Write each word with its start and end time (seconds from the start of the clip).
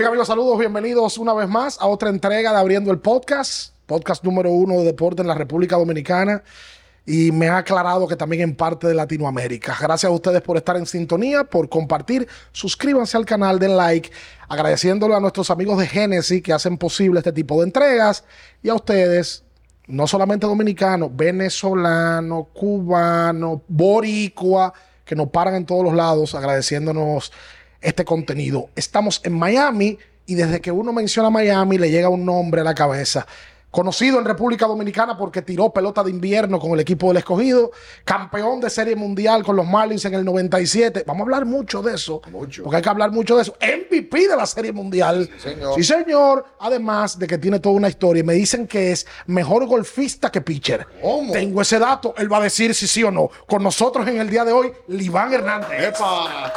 Bien, 0.00 0.08
amigos, 0.08 0.28
saludos, 0.28 0.58
bienvenidos 0.58 1.18
una 1.18 1.34
vez 1.34 1.46
más 1.46 1.78
a 1.78 1.86
otra 1.86 2.08
entrega 2.08 2.52
de 2.52 2.56
Abriendo 2.56 2.90
el 2.90 3.00
Podcast, 3.00 3.74
podcast 3.84 4.24
número 4.24 4.50
uno 4.50 4.78
de 4.78 4.84
deporte 4.84 5.20
en 5.20 5.28
la 5.28 5.34
República 5.34 5.76
Dominicana. 5.76 6.42
Y 7.04 7.30
me 7.32 7.50
ha 7.50 7.58
aclarado 7.58 8.08
que 8.08 8.16
también 8.16 8.40
en 8.40 8.56
parte 8.56 8.86
de 8.86 8.94
Latinoamérica. 8.94 9.76
Gracias 9.78 10.08
a 10.08 10.14
ustedes 10.14 10.40
por 10.40 10.56
estar 10.56 10.78
en 10.78 10.86
sintonía, 10.86 11.44
por 11.44 11.68
compartir. 11.68 12.26
Suscríbanse 12.50 13.18
al 13.18 13.26
canal, 13.26 13.58
den 13.58 13.76
like. 13.76 14.10
Agradeciéndole 14.48 15.16
a 15.16 15.20
nuestros 15.20 15.50
amigos 15.50 15.76
de 15.76 15.86
Genesis 15.86 16.42
que 16.42 16.54
hacen 16.54 16.78
posible 16.78 17.18
este 17.20 17.32
tipo 17.32 17.60
de 17.60 17.66
entregas. 17.66 18.24
Y 18.62 18.70
a 18.70 18.76
ustedes, 18.76 19.44
no 19.86 20.06
solamente 20.06 20.46
dominicanos, 20.46 21.14
venezolanos, 21.14 22.46
cubanos, 22.54 23.60
boricua, 23.68 24.72
que 25.04 25.14
nos 25.14 25.28
paran 25.28 25.56
en 25.56 25.66
todos 25.66 25.84
los 25.84 25.92
lados 25.92 26.34
agradeciéndonos 26.34 27.32
este 27.80 28.04
contenido. 28.04 28.68
Estamos 28.76 29.20
en 29.24 29.38
Miami 29.38 29.98
y 30.26 30.34
desde 30.34 30.60
que 30.60 30.70
uno 30.70 30.92
menciona 30.92 31.30
Miami 31.30 31.78
le 31.78 31.90
llega 31.90 32.08
un 32.08 32.24
nombre 32.24 32.60
a 32.60 32.64
la 32.64 32.74
cabeza. 32.74 33.26
Conocido 33.70 34.18
en 34.18 34.24
República 34.24 34.66
Dominicana 34.66 35.16
porque 35.16 35.42
tiró 35.42 35.72
pelota 35.72 36.02
de 36.02 36.10
invierno 36.10 36.58
con 36.58 36.72
el 36.72 36.80
equipo 36.80 37.06
del 37.08 37.18
escogido, 37.18 37.70
campeón 38.04 38.60
de 38.60 38.68
serie 38.68 38.96
mundial 38.96 39.44
con 39.44 39.54
los 39.54 39.64
Marlins 39.64 40.04
en 40.06 40.14
el 40.14 40.24
97. 40.24 41.04
Vamos 41.06 41.20
a 41.20 41.22
hablar 41.22 41.46
mucho 41.46 41.80
de 41.80 41.94
eso. 41.94 42.20
Mucho. 42.32 42.64
Porque 42.64 42.78
hay 42.78 42.82
que 42.82 42.88
hablar 42.88 43.12
mucho 43.12 43.36
de 43.36 43.42
eso. 43.42 43.56
MVP 43.60 44.26
de 44.26 44.36
la 44.36 44.44
serie 44.44 44.72
mundial. 44.72 45.30
Sí, 45.36 45.50
señor. 45.50 45.74
Sí, 45.76 45.84
señor. 45.84 46.46
Además 46.58 47.16
de 47.16 47.28
que 47.28 47.38
tiene 47.38 47.60
toda 47.60 47.76
una 47.76 47.88
historia. 47.88 48.24
Me 48.24 48.34
dicen 48.34 48.66
que 48.66 48.90
es 48.90 49.06
mejor 49.26 49.64
golfista 49.66 50.32
que 50.32 50.40
pitcher. 50.40 50.88
¿Cómo? 51.00 51.32
Tengo 51.32 51.62
ese 51.62 51.78
dato. 51.78 52.12
Él 52.18 52.32
va 52.32 52.38
a 52.38 52.42
decir 52.42 52.74
si 52.74 52.88
sí 52.88 53.04
o 53.04 53.12
no. 53.12 53.30
Con 53.46 53.62
nosotros 53.62 54.06
en 54.08 54.18
el 54.18 54.28
día 54.28 54.44
de 54.44 54.50
hoy, 54.50 54.72
Liván 54.88 55.32
Hernández. 55.32 55.80
¡Epa! 55.80 56.52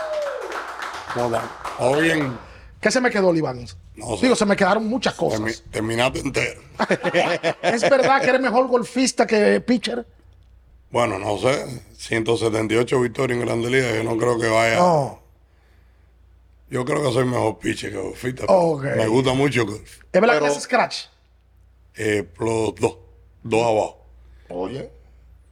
Hola. 1.16 1.44
¿Todo 1.78 2.00
bien? 2.00 2.38
¿Qué 2.82 2.92
se 2.92 3.00
me 3.02 3.10
quedó, 3.10 3.32
Liván? 3.32 3.66
No 3.96 4.16
sé. 4.18 4.24
Digo, 4.26 4.36
se 4.36 4.46
me 4.46 4.56
quedaron 4.56 4.88
muchas 4.88 5.16
Termi- 5.18 5.40
cosas. 5.40 5.64
terminaste 5.72 6.20
entero. 6.20 6.62
¿Es 7.62 7.82
verdad 7.90 8.22
que 8.22 8.30
eres 8.30 8.42
mejor 8.42 8.68
golfista 8.68 9.26
que 9.28 9.62
pitcher? 9.62 10.06
Bueno, 10.92 11.18
no 11.20 11.38
sé. 11.38 11.82
178 11.98 13.00
victorias 13.00 13.40
en 13.40 13.46
Grande 13.46 13.70
Liga. 13.70 13.92
Yo 13.96 14.04
no 14.04 14.18
creo 14.18 14.38
que 14.40 14.48
vaya. 14.48 14.78
No. 14.78 15.20
Yo 16.70 16.84
creo 16.86 17.04
que 17.04 17.12
soy 17.14 17.26
mejor 17.26 17.60
pitcher 17.60 17.92
que 17.92 17.98
golfista. 17.98 18.46
Ok. 18.48 18.84
Me 18.96 19.08
gusta 19.08 19.34
mucho 19.34 19.66
golf. 19.66 20.00
¿Es 20.12 20.22
verdad 20.22 20.34
Pero- 20.36 20.46
que 20.46 20.52
haces 20.52 20.64
scratch? 20.64 20.96
Eh, 21.96 22.24
plus 22.24 22.74
dos. 22.80 22.98
Dos 23.44 23.62
abajo. 23.62 24.06
Oye. 24.50 24.90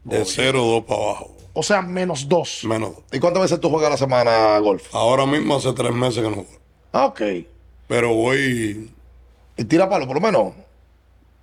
De 0.04 0.26
cero, 0.26 0.64
dos 0.64 0.84
para 0.86 1.02
abajo. 1.04 1.36
O 1.54 1.64
sea, 1.64 1.82
menos 1.82 2.28
dos. 2.30 2.64
Menos 2.64 2.96
dos. 2.96 3.04
¿Y 3.12 3.20
cuántas 3.20 3.44
veces 3.44 3.60
tú 3.60 3.70
juegas 3.70 3.88
a 3.88 3.92
la 3.92 3.98
semana 3.98 4.58
golf? 4.60 4.94
Ahora 4.94 5.26
mismo 5.26 5.56
hace 5.56 5.74
tres 5.74 5.92
meses 5.94 6.24
que 6.24 6.30
no 6.30 6.36
juego. 6.36 6.50
Ah, 6.94 7.06
ok. 7.08 7.22
Pero 7.88 8.14
voy, 8.14 8.90
¿Y 9.58 9.66
tira 9.66 9.90
palo, 9.90 10.08
por 10.08 10.16
lo 10.16 10.22
menos? 10.22 10.54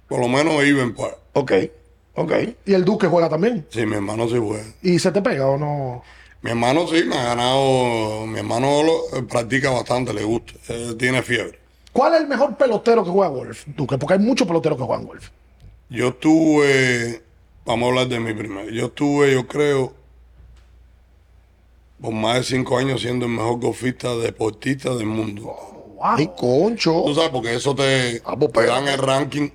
por 0.08 0.20
lo 0.20 0.28
menos, 0.28 0.62
even 0.64 0.94
par. 0.94 1.18
Ok. 1.34 1.52
Ok. 2.14 2.32
Y 2.64 2.72
el 2.72 2.84
Duque 2.84 3.06
juega 3.06 3.28
también. 3.28 3.66
Sí, 3.68 3.84
mi 3.84 3.94
hermano 3.96 4.26
sí 4.28 4.38
juega. 4.38 4.64
¿Y 4.82 4.98
se 4.98 5.12
te 5.12 5.20
pega 5.20 5.46
o 5.46 5.58
no? 5.58 6.02
Mi 6.40 6.50
hermano 6.50 6.86
sí 6.88 7.04
me 7.04 7.16
ha 7.16 7.24
ganado. 7.24 8.26
Mi 8.26 8.38
hermano 8.38 8.82
lo, 8.82 9.18
eh, 9.18 9.22
practica 9.22 9.70
bastante, 9.70 10.14
le 10.14 10.24
gusta. 10.24 10.54
Él 10.68 10.96
tiene 10.96 11.22
fiebre. 11.22 11.58
¿Cuál 11.92 12.14
es 12.14 12.20
el 12.22 12.26
mejor 12.28 12.56
pelotero 12.56 13.04
que 13.04 13.10
juega 13.10 13.28
golf? 13.28 13.64
Duque, 13.66 13.98
porque 13.98 14.14
hay 14.14 14.20
muchos 14.20 14.46
peloteros 14.48 14.78
que 14.78 14.84
juegan 14.84 15.06
golf. 15.06 15.28
Yo 15.90 16.08
estuve, 16.08 17.22
vamos 17.64 17.86
a 17.86 17.88
hablar 17.90 18.08
de 18.08 18.20
mi 18.20 18.32
primero. 18.34 18.70
Yo 18.70 18.86
estuve, 18.86 19.32
yo 19.32 19.46
creo, 19.46 19.92
por 22.00 22.12
más 22.12 22.36
de 22.36 22.44
cinco 22.44 22.78
años 22.78 23.00
siendo 23.00 23.26
el 23.26 23.32
mejor 23.32 23.58
golfista 23.60 24.14
deportista 24.16 24.94
del 24.94 25.06
mundo. 25.06 25.54
Ay, 26.00 26.30
concho. 26.36 27.02
Tú 27.06 27.14
sabes, 27.14 27.30
porque 27.30 27.54
eso 27.54 27.74
te, 27.74 28.22
Ah, 28.24 28.36
pues, 28.38 28.52
te 28.52 28.66
dan 28.66 28.86
el 28.88 28.98
ranking. 28.98 29.48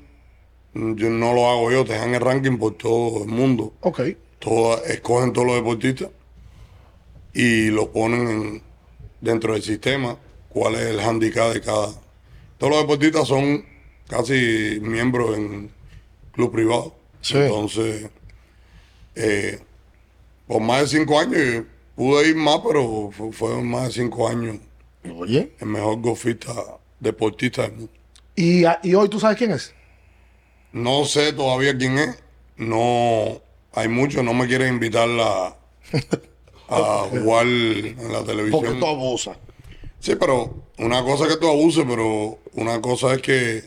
Yo 0.74 1.10
no 1.10 1.34
lo 1.34 1.50
hago 1.50 1.72
yo, 1.72 1.86
te 1.86 1.94
dan 1.94 2.14
el 2.16 2.20
ranking 2.22 2.58
por 2.58 2.74
todo 2.76 3.24
el 3.24 3.30
mundo. 3.30 3.74
Ok. 3.82 4.02
Todo, 4.40 4.84
escogen 4.86 5.32
todos 5.32 5.48
los 5.48 5.56
deportistas 5.56 6.10
y 7.34 7.68
lo 7.68 7.92
ponen 7.92 8.28
en- 8.28 8.62
dentro 9.22 9.54
del 9.54 9.64
sistema. 9.64 10.18
¿Cuál 10.50 10.76
es 10.76 10.82
el 10.82 11.00
handicap 11.00 11.54
de 11.54 11.62
cada? 11.62 11.90
Todos 12.58 12.72
los 12.74 12.82
deportistas 12.82 13.28
son 13.28 13.66
casi 14.08 14.80
miembros 14.82 15.38
en 15.38 15.72
club 16.34 16.52
privado. 16.52 16.94
Sí. 17.22 17.38
Entonces, 17.38 18.10
eh, 19.16 19.60
por 20.48 20.62
más 20.62 20.82
de 20.82 21.00
cinco 21.00 21.20
años, 21.20 21.64
pude 21.96 22.30
ir 22.30 22.36
más, 22.36 22.60
pero 22.68 23.10
fu- 23.12 23.32
fueron 23.32 23.68
más 23.68 23.88
de 23.88 23.94
cinco 24.04 24.28
años 24.28 24.58
Oye. 25.18 25.54
el 25.60 25.68
mejor 25.68 26.02
golfista 26.02 26.54
deportista 27.00 27.64
del 27.64 27.72
mundo. 27.74 27.92
¿Y, 28.36 28.66
hoy 28.96 29.10
tú 29.10 29.20
sabes 29.20 29.38
quién 29.38 29.52
es? 29.52 29.74
No 30.72 31.06
sé 31.06 31.34
todavía 31.34 31.78
quién 31.78 31.98
es. 32.00 32.24
No, 32.58 33.42
hay 33.74 33.88
muchos, 33.88 34.24
no 34.24 34.34
me 34.34 34.48
quieren 34.48 34.74
invitar 34.76 35.08
a, 35.20 35.56
a 36.70 37.08
jugar 37.10 37.46
en 37.46 37.96
la 38.12 38.20
Porque 38.20 38.26
televisión. 38.32 38.80
tú 38.80 38.88
abusas. 38.88 39.38
Sí, 40.00 40.16
pero 40.16 40.54
una 40.80 41.04
cosa 41.04 41.26
es 41.26 41.34
que 41.34 41.40
tú 41.40 41.48
abuses, 41.48 41.86
pero 41.88 42.40
una 42.54 42.82
cosa 42.82 43.14
es 43.14 43.22
que 43.22 43.64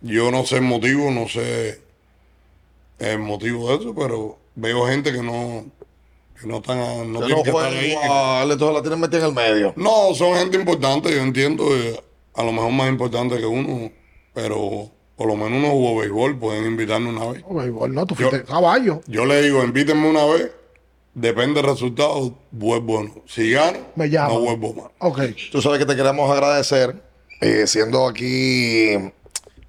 yo 0.00 0.30
no 0.30 0.44
sé 0.44 0.56
el 0.56 0.62
motivo, 0.62 1.10
no 1.10 1.28
sé 1.28 1.80
el 2.98 3.18
motivo 3.18 3.68
de 3.68 3.76
eso, 3.76 3.94
pero 3.94 4.38
veo 4.54 4.86
gente 4.86 5.12
que 5.12 5.22
no, 5.22 5.66
no 6.44 6.56
están, 6.56 7.12
no 7.12 7.20
Que 7.20 7.26
tienen 7.26 7.36
no 7.38 7.42
que 7.42 7.50
estar 7.50 7.52
juegan 7.52 7.72
ahí. 7.74 7.90
igual, 7.92 8.50
entonces 8.50 8.74
la 8.76 8.82
tienen 8.82 9.00
metida 9.00 9.18
en 9.20 9.24
el 9.26 9.32
medio. 9.34 9.72
No, 9.76 10.14
son 10.14 10.36
gente 10.36 10.56
importante, 10.58 11.10
yo 11.14 11.22
entiendo, 11.22 11.64
eh, 11.76 12.00
a 12.34 12.42
lo 12.42 12.52
mejor 12.52 12.70
más 12.72 12.88
importante 12.88 13.38
que 13.38 13.46
uno, 13.46 13.90
pero 14.34 14.90
por 15.16 15.28
lo 15.28 15.36
menos 15.36 15.58
uno 15.58 15.70
jugó 15.70 15.96
béisbol, 16.00 16.38
pueden 16.38 16.66
invitarme 16.66 17.08
una 17.10 17.26
vez. 17.32 17.42
Oh, 17.48 17.54
béisbol, 17.54 17.94
no, 17.94 18.04
tú 18.06 18.14
fuiste 18.14 18.42
caballo. 18.44 19.00
Yo 19.06 19.24
le 19.24 19.40
digo, 19.42 19.64
invítenme 19.64 20.10
una 20.10 20.26
vez, 20.26 20.50
depende 21.14 21.62
del 21.62 21.70
resultado, 21.70 22.34
vuelvo 22.50 22.98
o 22.98 23.02
no. 23.04 23.14
Si 23.26 23.50
gano, 23.52 23.78
Me 23.94 24.10
llaman. 24.10 24.34
no 24.34 24.40
vuelvo 24.40 24.74
más. 24.74 24.90
Ok. 24.98 25.20
Tú 25.50 25.62
sabes 25.62 25.78
que 25.78 25.86
te 25.86 25.96
queremos 25.96 26.30
agradecer, 26.30 27.02
eh, 27.40 27.66
siendo 27.66 28.06
aquí, 28.06 28.90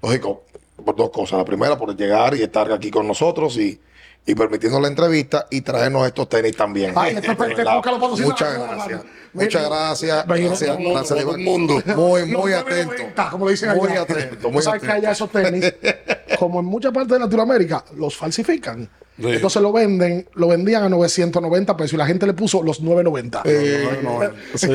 lógico, 0.02 0.42
por 0.84 0.94
dos 0.94 1.10
cosas. 1.10 1.38
La 1.38 1.44
primera, 1.46 1.78
por 1.78 1.96
llegar 1.96 2.36
y 2.36 2.42
estar 2.42 2.70
aquí 2.70 2.90
con 2.90 3.06
nosotros 3.08 3.56
y, 3.56 3.80
y 4.28 4.34
permitirnos 4.34 4.82
la 4.82 4.88
entrevista 4.88 5.46
y 5.50 5.62
traernos 5.62 6.06
estos 6.06 6.28
tenis 6.28 6.54
también. 6.54 6.92
Ay, 6.94 7.16
esto 7.16 7.32
es-. 7.32 8.20
Muchas 8.20 8.58
gracias. 8.58 9.00
Muchas 9.44 9.68
gracias. 9.68 10.26
Gracias, 10.26 10.76
ven, 10.78 10.92
gracias, 10.92 11.20
todo 11.20 11.34
el 11.36 11.42
mundo. 11.42 11.82
Muy, 11.96 12.24
muy 12.26 12.52
atento. 12.52 12.92
990, 12.92 13.30
como 13.30 13.48
dicen 13.48 13.76
Muy 13.76 13.88
allá. 13.90 14.02
atento, 14.02 14.50
muy 14.50 14.62
sabes 14.62 14.80
que 14.82 14.86
atento. 14.88 15.06
allá 15.06 15.12
esos 15.12 15.30
tenis, 15.30 15.74
como 16.38 16.60
en 16.60 16.66
muchas 16.66 16.92
partes 16.92 17.12
de 17.12 17.18
Latinoamérica, 17.20 17.84
los 17.96 18.16
falsifican. 18.16 18.88
Sí. 19.20 19.26
Entonces 19.26 19.60
lo 19.60 19.72
venden, 19.72 20.28
lo 20.34 20.46
vendían 20.46 20.84
a 20.84 20.88
990 20.88 21.76
pesos 21.76 21.94
y 21.94 21.96
la 21.96 22.06
gente 22.06 22.24
le 22.24 22.34
puso 22.34 22.62
los 22.62 22.80
990. 22.80 23.42
Eh, 23.46 24.30
sí. 24.54 24.68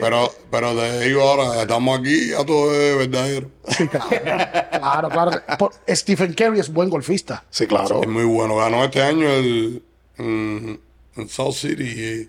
Pero, 0.00 0.32
pero 0.50 0.74
te 0.74 1.00
digo 1.00 1.20
ahora, 1.20 1.60
estamos 1.60 2.00
aquí, 2.00 2.32
a 2.32 2.42
todo 2.46 2.72
es 2.74 2.96
verdadero. 2.96 3.50
Sí, 3.68 3.86
claro. 3.86 4.08
claro, 4.70 5.08
claro. 5.10 5.30
Por- 5.58 5.72
Stephen 5.90 6.32
Curry 6.32 6.60
es 6.60 6.72
buen 6.72 6.88
golfista. 6.88 7.44
Sí, 7.50 7.66
claro. 7.66 8.00
Es 8.02 8.08
muy 8.08 8.24
bueno. 8.24 8.56
Ganó 8.56 8.82
este 8.82 9.02
año 9.02 9.28
el, 9.28 9.82
en, 10.16 10.80
en 11.16 11.28
South 11.28 11.52
City, 11.56 11.84
eh, 11.96 12.28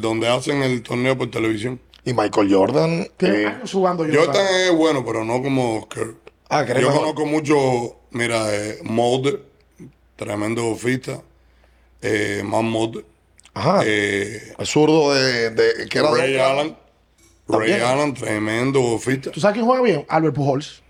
donde 0.00 0.28
hacen 0.28 0.62
el 0.62 0.82
torneo 0.82 1.16
por 1.16 1.30
televisión. 1.30 1.80
Y 2.04 2.12
Michael 2.12 2.52
Jordan. 2.52 3.06
Tiene 3.16 3.42
eh, 3.42 3.46
años 3.46 3.72
jugando 3.72 4.04
Jordan 4.04 4.26
Jordan. 4.26 4.46
es 4.66 4.72
bueno, 4.72 5.04
pero 5.04 5.24
no 5.24 5.42
como 5.42 5.88
Kerr. 5.88 6.14
ah, 6.50 6.64
Yo 6.66 6.74
mejor. 6.74 6.94
conozco 6.96 7.26
mucho, 7.26 7.96
mira, 8.10 8.54
eh, 8.54 8.78
Mulder, 8.82 9.40
tremendo 10.16 10.62
golfista. 10.64 11.22
Eh, 12.02 12.42
Matt 12.44 12.62
Mulder. 12.62 13.04
Ajá. 13.54 13.82
Eh, 13.86 14.52
el 14.58 14.66
zurdo 14.66 15.14
de, 15.14 15.50
de- 15.50 15.88
era 15.92 16.10
de- 16.12 16.18
Ray 16.20 16.36
Allen. 16.38 16.76
Ray. 17.48 17.72
Allen, 17.72 18.14
tremendo 18.14 18.80
golfista. 18.80 19.30
¿Tú 19.30 19.40
sabes 19.40 19.54
quién 19.54 19.64
juega 19.66 19.82
bien? 19.82 20.04
Albert 20.08 20.34
Pujols. 20.34 20.82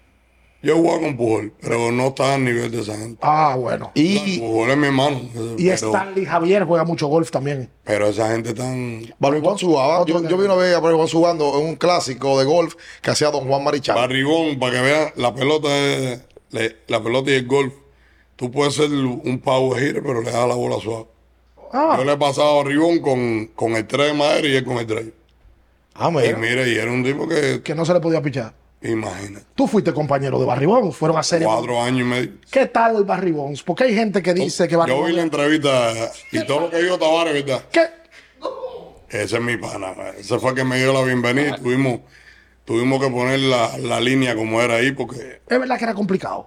Yo 0.64 0.76
jugaba 0.76 1.00
con 1.00 1.16
Pujol, 1.16 1.52
pero 1.60 1.92
no 1.92 2.08
está 2.08 2.34
al 2.34 2.44
nivel 2.44 2.70
de 2.70 2.80
esa 2.80 2.96
gente. 2.96 3.18
Ah, 3.22 3.54
bueno. 3.58 3.90
Y 3.94 4.38
Pujol 4.40 4.70
es 4.70 4.76
mi 4.76 4.86
hermano. 4.86 5.20
Y 5.58 5.64
pero, 5.68 5.74
Stanley 5.74 6.24
Javier 6.24 6.64
juega 6.64 6.84
mucho 6.84 7.06
golf 7.06 7.30
también. 7.30 7.68
pero 7.84 8.06
esa 8.08 8.30
gente 8.32 8.54
tan... 8.54 9.02
Barry 9.18 9.40
Bonds 9.40 9.62
jugaba. 9.62 10.04
Yo, 10.06 10.26
yo 10.26 10.36
vi 10.38 10.44
una 10.46 10.54
vez 10.54 10.74
a 10.74 10.80
Barry 10.80 10.96
Bonds 10.96 11.12
jugando 11.12 11.58
en 11.60 11.66
un 11.66 11.76
clásico 11.76 12.38
de 12.38 12.44
golf 12.46 12.74
que 13.02 13.10
hacía 13.10 13.30
Don 13.30 13.46
Juan 13.46 13.62
Marichal. 13.62 13.94
Barrigón, 13.96 14.58
para 14.58 14.72
que 14.72 14.80
vean, 14.80 15.08
la 15.16 15.34
pelota 15.34 15.68
es, 15.68 16.20
le- 16.50 16.76
la 16.88 17.02
pelota 17.02 17.30
y 17.30 17.34
el 17.34 17.46
golf. 17.46 17.74
Tú 18.36 18.50
puedes 18.50 18.74
ser 18.74 18.90
un 18.90 19.40
power 19.44 19.80
hitter, 19.82 20.02
pero 20.02 20.22
le 20.22 20.30
das 20.32 20.48
la 20.48 20.54
bola 20.54 20.76
suave. 20.80 21.06
Ah, 21.72 21.94
Yo 21.98 22.04
le 22.04 22.12
he 22.12 22.16
pasado 22.16 22.48
a 22.60 22.62
Barrigón 22.62 23.00
con, 23.00 23.46
con 23.54 23.76
el 23.76 23.86
3 23.86 24.08
de 24.08 24.14
madera 24.14 24.48
y 24.48 24.56
él 24.56 24.64
con 24.64 24.78
el 24.78 24.86
3. 24.86 25.04
Ah, 25.94 26.08
Y 26.10 26.14
mira. 26.16 26.38
mira, 26.38 26.66
y 26.66 26.74
era 26.76 26.90
un 26.90 27.04
tipo 27.04 27.28
que, 27.28 27.60
que 27.62 27.74
no 27.74 27.84
se 27.84 27.92
le 27.92 28.00
podía 28.00 28.22
pichar. 28.22 28.54
Imagina, 28.90 29.40
Tú 29.54 29.66
fuiste 29.66 29.92
compañero 29.92 30.38
de 30.38 30.46
Barry 30.46 30.66
Bonds, 30.66 30.96
fueron 30.96 31.16
a 31.18 31.22
serie. 31.22 31.46
cuatro 31.46 31.80
años 31.82 32.00
y 32.00 32.04
medio. 32.04 32.30
¿Qué 32.50 32.66
tal 32.66 32.96
el 32.96 33.04
Barry 33.04 33.32
Bonds? 33.32 33.62
Porque 33.62 33.84
hay 33.84 33.94
gente 33.94 34.22
que 34.22 34.34
dice 34.34 34.68
que 34.68 34.76
Barry 34.76 34.92
Yo 34.92 35.04
vi 35.04 35.12
la 35.12 35.22
entrevista 35.22 35.92
y 36.32 36.44
todo 36.44 36.60
lo 36.60 36.70
que 36.70 36.82
dijo 36.82 36.98
Tavares, 36.98 37.32
¿verdad? 37.44 37.64
¿Qué? 37.72 37.82
Ese 39.08 39.36
es 39.36 39.42
mi 39.42 39.56
pana. 39.56 39.94
Ese 40.18 40.38
fue 40.38 40.50
el 40.50 40.56
que 40.56 40.64
me 40.64 40.76
dio 40.78 40.92
la 40.92 41.02
bienvenida 41.02 41.56
y 41.56 41.60
tuvimos 41.62 42.00
tuvimos 42.64 43.00
que 43.02 43.10
poner 43.10 43.38
la, 43.40 43.76
la 43.78 44.00
línea 44.00 44.34
como 44.34 44.60
era 44.60 44.76
ahí 44.76 44.90
porque 44.92 45.40
Es 45.48 45.58
verdad 45.60 45.78
que 45.78 45.84
era 45.84 45.94
complicado. 45.94 46.46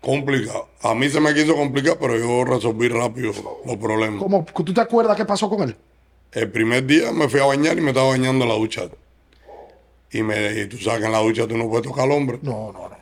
complicado. 0.00 0.68
A 0.82 0.94
mí 0.94 1.08
se 1.08 1.18
me 1.20 1.34
quiso 1.34 1.56
complicar, 1.56 1.96
pero 1.98 2.16
yo 2.18 2.44
resolví 2.44 2.88
rápido 2.88 3.32
los 3.64 3.76
problemas. 3.78 4.22
¿Cómo, 4.22 4.44
¿Tú 4.54 4.72
te 4.74 4.80
acuerdas 4.80 5.16
qué 5.16 5.24
pasó 5.24 5.48
con 5.50 5.62
él? 5.62 5.76
El 6.32 6.50
primer 6.50 6.84
día 6.86 7.10
me 7.12 7.28
fui 7.28 7.40
a 7.40 7.46
bañar 7.46 7.78
y 7.78 7.80
me 7.80 7.90
estaba 7.90 8.08
bañando 8.10 8.44
la 8.46 8.54
ducha. 8.54 8.82
Y, 10.14 10.22
me, 10.22 10.60
y 10.60 10.66
tú 10.68 10.78
sabes 10.78 11.00
que 11.00 11.06
en 11.06 11.12
la 11.12 11.18
ducha 11.18 11.46
tú 11.48 11.56
no 11.56 11.68
puedes 11.68 11.86
tocar 11.86 12.04
al 12.04 12.12
hombre. 12.12 12.38
No, 12.42 12.72
no, 12.72 12.88
no. 12.88 12.96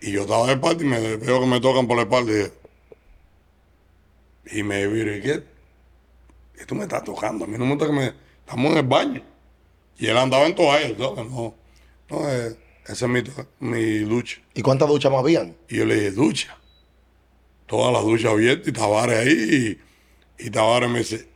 Y 0.00 0.10
yo 0.12 0.22
estaba 0.22 0.46
de 0.48 0.54
espalda 0.54 0.82
y 0.82 0.86
me 0.86 1.16
veo 1.16 1.40
que 1.40 1.46
me 1.46 1.60
tocan 1.60 1.86
por 1.86 1.96
la 1.96 2.02
espalda. 2.02 2.32
Y, 2.32 2.34
dije- 2.34 2.52
y 4.52 4.62
me 4.62 4.86
viro, 4.88 5.16
¿y 5.16 5.20
qué? 5.22 5.44
¿Qué 6.58 6.66
tú 6.66 6.74
me 6.74 6.82
estás 6.82 7.04
tocando? 7.04 7.44
A 7.44 7.48
mí 7.48 7.56
no 7.56 7.64
me 7.64 7.74
gusta 7.74 7.86
que 7.86 7.92
me... 7.92 8.12
Estamos 8.40 8.72
en 8.72 8.78
el 8.78 8.86
baño. 8.86 9.22
Y 9.98 10.06
él 10.06 10.16
andaba 10.16 10.46
en 10.46 10.54
toalla, 10.56 10.88
¿sabes? 10.98 11.30
No, 11.30 11.54
no, 12.08 12.28
eh, 12.30 12.56
esa 12.86 13.06
es 13.06 13.08
mi, 13.08 13.22
mi 13.60 13.98
ducha. 14.00 14.40
¿Y 14.54 14.62
cuántas 14.62 14.88
duchas 14.88 15.12
más 15.12 15.20
habían? 15.20 15.54
Y 15.68 15.76
yo 15.76 15.84
le 15.84 15.94
dije, 15.94 16.10
ducha. 16.10 16.56
Todas 17.66 17.92
las 17.92 18.02
duchas 18.02 18.32
abiertas 18.32 18.66
y 18.66 18.72
Tavares 18.72 19.18
ahí. 19.20 19.78
Y, 20.38 20.46
y 20.46 20.50
Tavares 20.50 20.90
me 20.90 20.98
dice, 20.98 21.28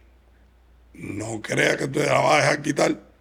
no 0.94 1.40
creas 1.40 1.76
que 1.76 1.86
te 1.86 2.04
la 2.04 2.18
vas 2.18 2.32
a 2.32 2.36
dejar 2.38 2.62
quitar. 2.62 3.13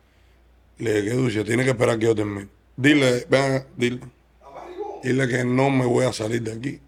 Le 0.83 1.01
dije, 1.01 1.09
¿qué 1.09 1.13
ducha? 1.15 1.43
Tiene 1.43 1.63
que 1.63 1.69
esperar 1.69 1.97
que 1.97 2.05
yo 2.05 2.15
termine. 2.15 2.47
Dile, 2.75 3.25
ven, 3.29 3.65
dile. 3.77 3.99
Dile 5.01 5.27
que 5.27 5.43
no 5.45 5.69
me 5.69 5.85
voy 5.85 6.05
a 6.05 6.11
salir 6.13 6.41
de 6.41 6.51
aquí. 6.53 6.79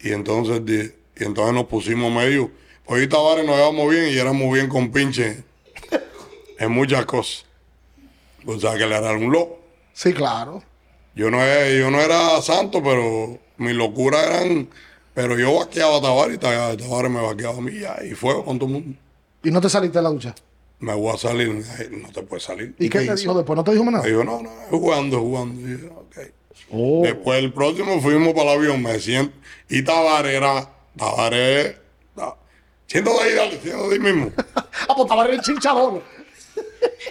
Y 0.00 0.12
entonces, 0.12 0.60
y 1.16 1.24
entonces 1.24 1.54
nos 1.54 1.66
pusimos 1.66 2.12
medio. 2.12 2.50
Pues 2.84 3.00
ahí 3.02 3.08
Tavares 3.08 3.46
nos 3.46 3.56
llevamos 3.56 3.88
bien 3.90 4.08
y 4.08 4.18
éramos 4.18 4.52
bien 4.52 4.68
con 4.68 4.90
pinche 4.90 5.44
en 6.58 6.72
muchas 6.72 7.04
cosas. 7.06 7.44
O 8.44 8.58
sea, 8.58 8.76
que 8.76 8.84
él 8.84 8.92
era 8.92 9.12
un 9.12 9.30
loco. 9.32 9.60
Sí, 9.92 10.12
claro. 10.12 10.62
Yo 11.14 11.30
no, 11.30 11.42
e- 11.44 11.78
yo 11.78 11.90
no 11.90 12.00
era 12.00 12.40
santo, 12.42 12.82
pero 12.82 13.38
mis 13.58 13.74
locuras 13.74 14.26
eran. 14.26 14.68
Pero 15.14 15.38
yo 15.38 15.54
vaqueaba 15.58 15.98
a 15.98 16.02
Tavares 16.02 16.36
y 16.36 16.38
Tavares 16.38 17.10
me 17.10 17.22
vaqueaba 17.22 17.58
a 17.58 17.60
mí 17.60 17.78
ya, 17.78 17.96
y 18.04 18.14
fuego 18.14 18.44
con 18.44 18.58
todo 18.58 18.68
el 18.68 18.74
mundo. 18.74 18.98
Y 19.42 19.50
no 19.50 19.60
te 19.60 19.68
saliste 19.70 19.98
de 19.98 20.02
la 20.02 20.10
ducha. 20.10 20.34
Me 20.78 20.94
voy 20.94 21.14
a 21.14 21.16
salir, 21.18 21.48
no 21.90 22.12
te 22.12 22.22
puedes 22.22 22.44
salir. 22.44 22.74
¿Y, 22.78 22.88
qué 22.90 22.98
qué 22.98 22.98
te 22.98 23.04
hizo? 23.06 23.14
dijo 23.16 23.34
después? 23.34 23.56
¿No 23.56 23.64
te 23.64 23.70
dijo 23.72 23.84
más 23.84 23.92
Me 23.92 23.98
nada? 23.98 24.08
dijo, 24.08 24.24
no, 24.24 24.42
no, 24.42 24.50
es 24.50 24.68
jugando, 24.70 25.16
es 25.16 25.22
jugando. 25.22 25.68
Y 25.68 25.80
yo, 25.80 25.94
ok. 25.94 26.16
Oh. 26.70 27.00
Después 27.02 27.38
el 27.38 27.52
próximo 27.52 28.00
fuimos 28.00 28.34
para 28.34 28.52
el 28.52 28.58
avión, 28.58 28.82
me 28.82 28.98
siento. 29.00 29.34
Y 29.68 29.82
Tavares 29.82 30.34
era. 30.34 30.68
Tavares. 30.96 31.76
ta- 32.14 32.36
Siéntate 32.86 33.22
ahí, 33.22 33.34
dale, 33.34 33.60
siéntate 33.60 33.92
ahí 33.94 33.98
mismo. 34.00 34.32
Ah, 34.88 34.94
pues 34.94 35.00
estaba 35.06 35.26
en 35.26 35.32
el 35.34 35.40
chinchador. 35.40 36.02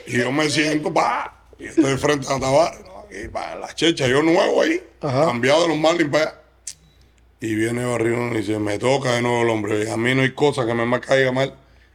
Y 0.08 0.18
yo 0.20 0.32
me 0.32 0.50
siento, 0.50 0.94
pa, 0.94 1.46
y 1.60 1.66
estoy 1.66 1.98
frente 1.98 2.28
a 2.32 2.40
Tavares, 2.40 2.80
¿no? 2.86 3.00
aquí, 3.00 3.28
pa, 3.28 3.56
la 3.56 3.74
checha, 3.74 4.08
yo 4.08 4.22
nuevo 4.22 4.62
ahí, 4.62 4.82
Ajá. 5.02 5.26
cambiado 5.26 5.64
de 5.64 5.68
los 5.70 5.78
Marlins 5.78 6.10
para 6.12 6.24
allá. 6.26 6.42
Y 7.42 7.56
viene 7.56 7.84
Barrigón 7.86 8.34
y 8.34 8.38
dice, 8.38 8.60
me 8.60 8.78
toca 8.80 9.14
de 9.14 9.22
nuevo 9.24 9.42
el 9.42 9.50
hombre. 9.50 9.84
Y 9.84 9.90
a 9.90 9.98
mí 9.98 10.16
no 10.16 10.22
hay 10.22 10.34
cosa 10.34 10.66
que 10.66 10.74
me 10.74 10.86
más 10.86 11.02
caiga 11.02 11.32
mal 11.32 11.54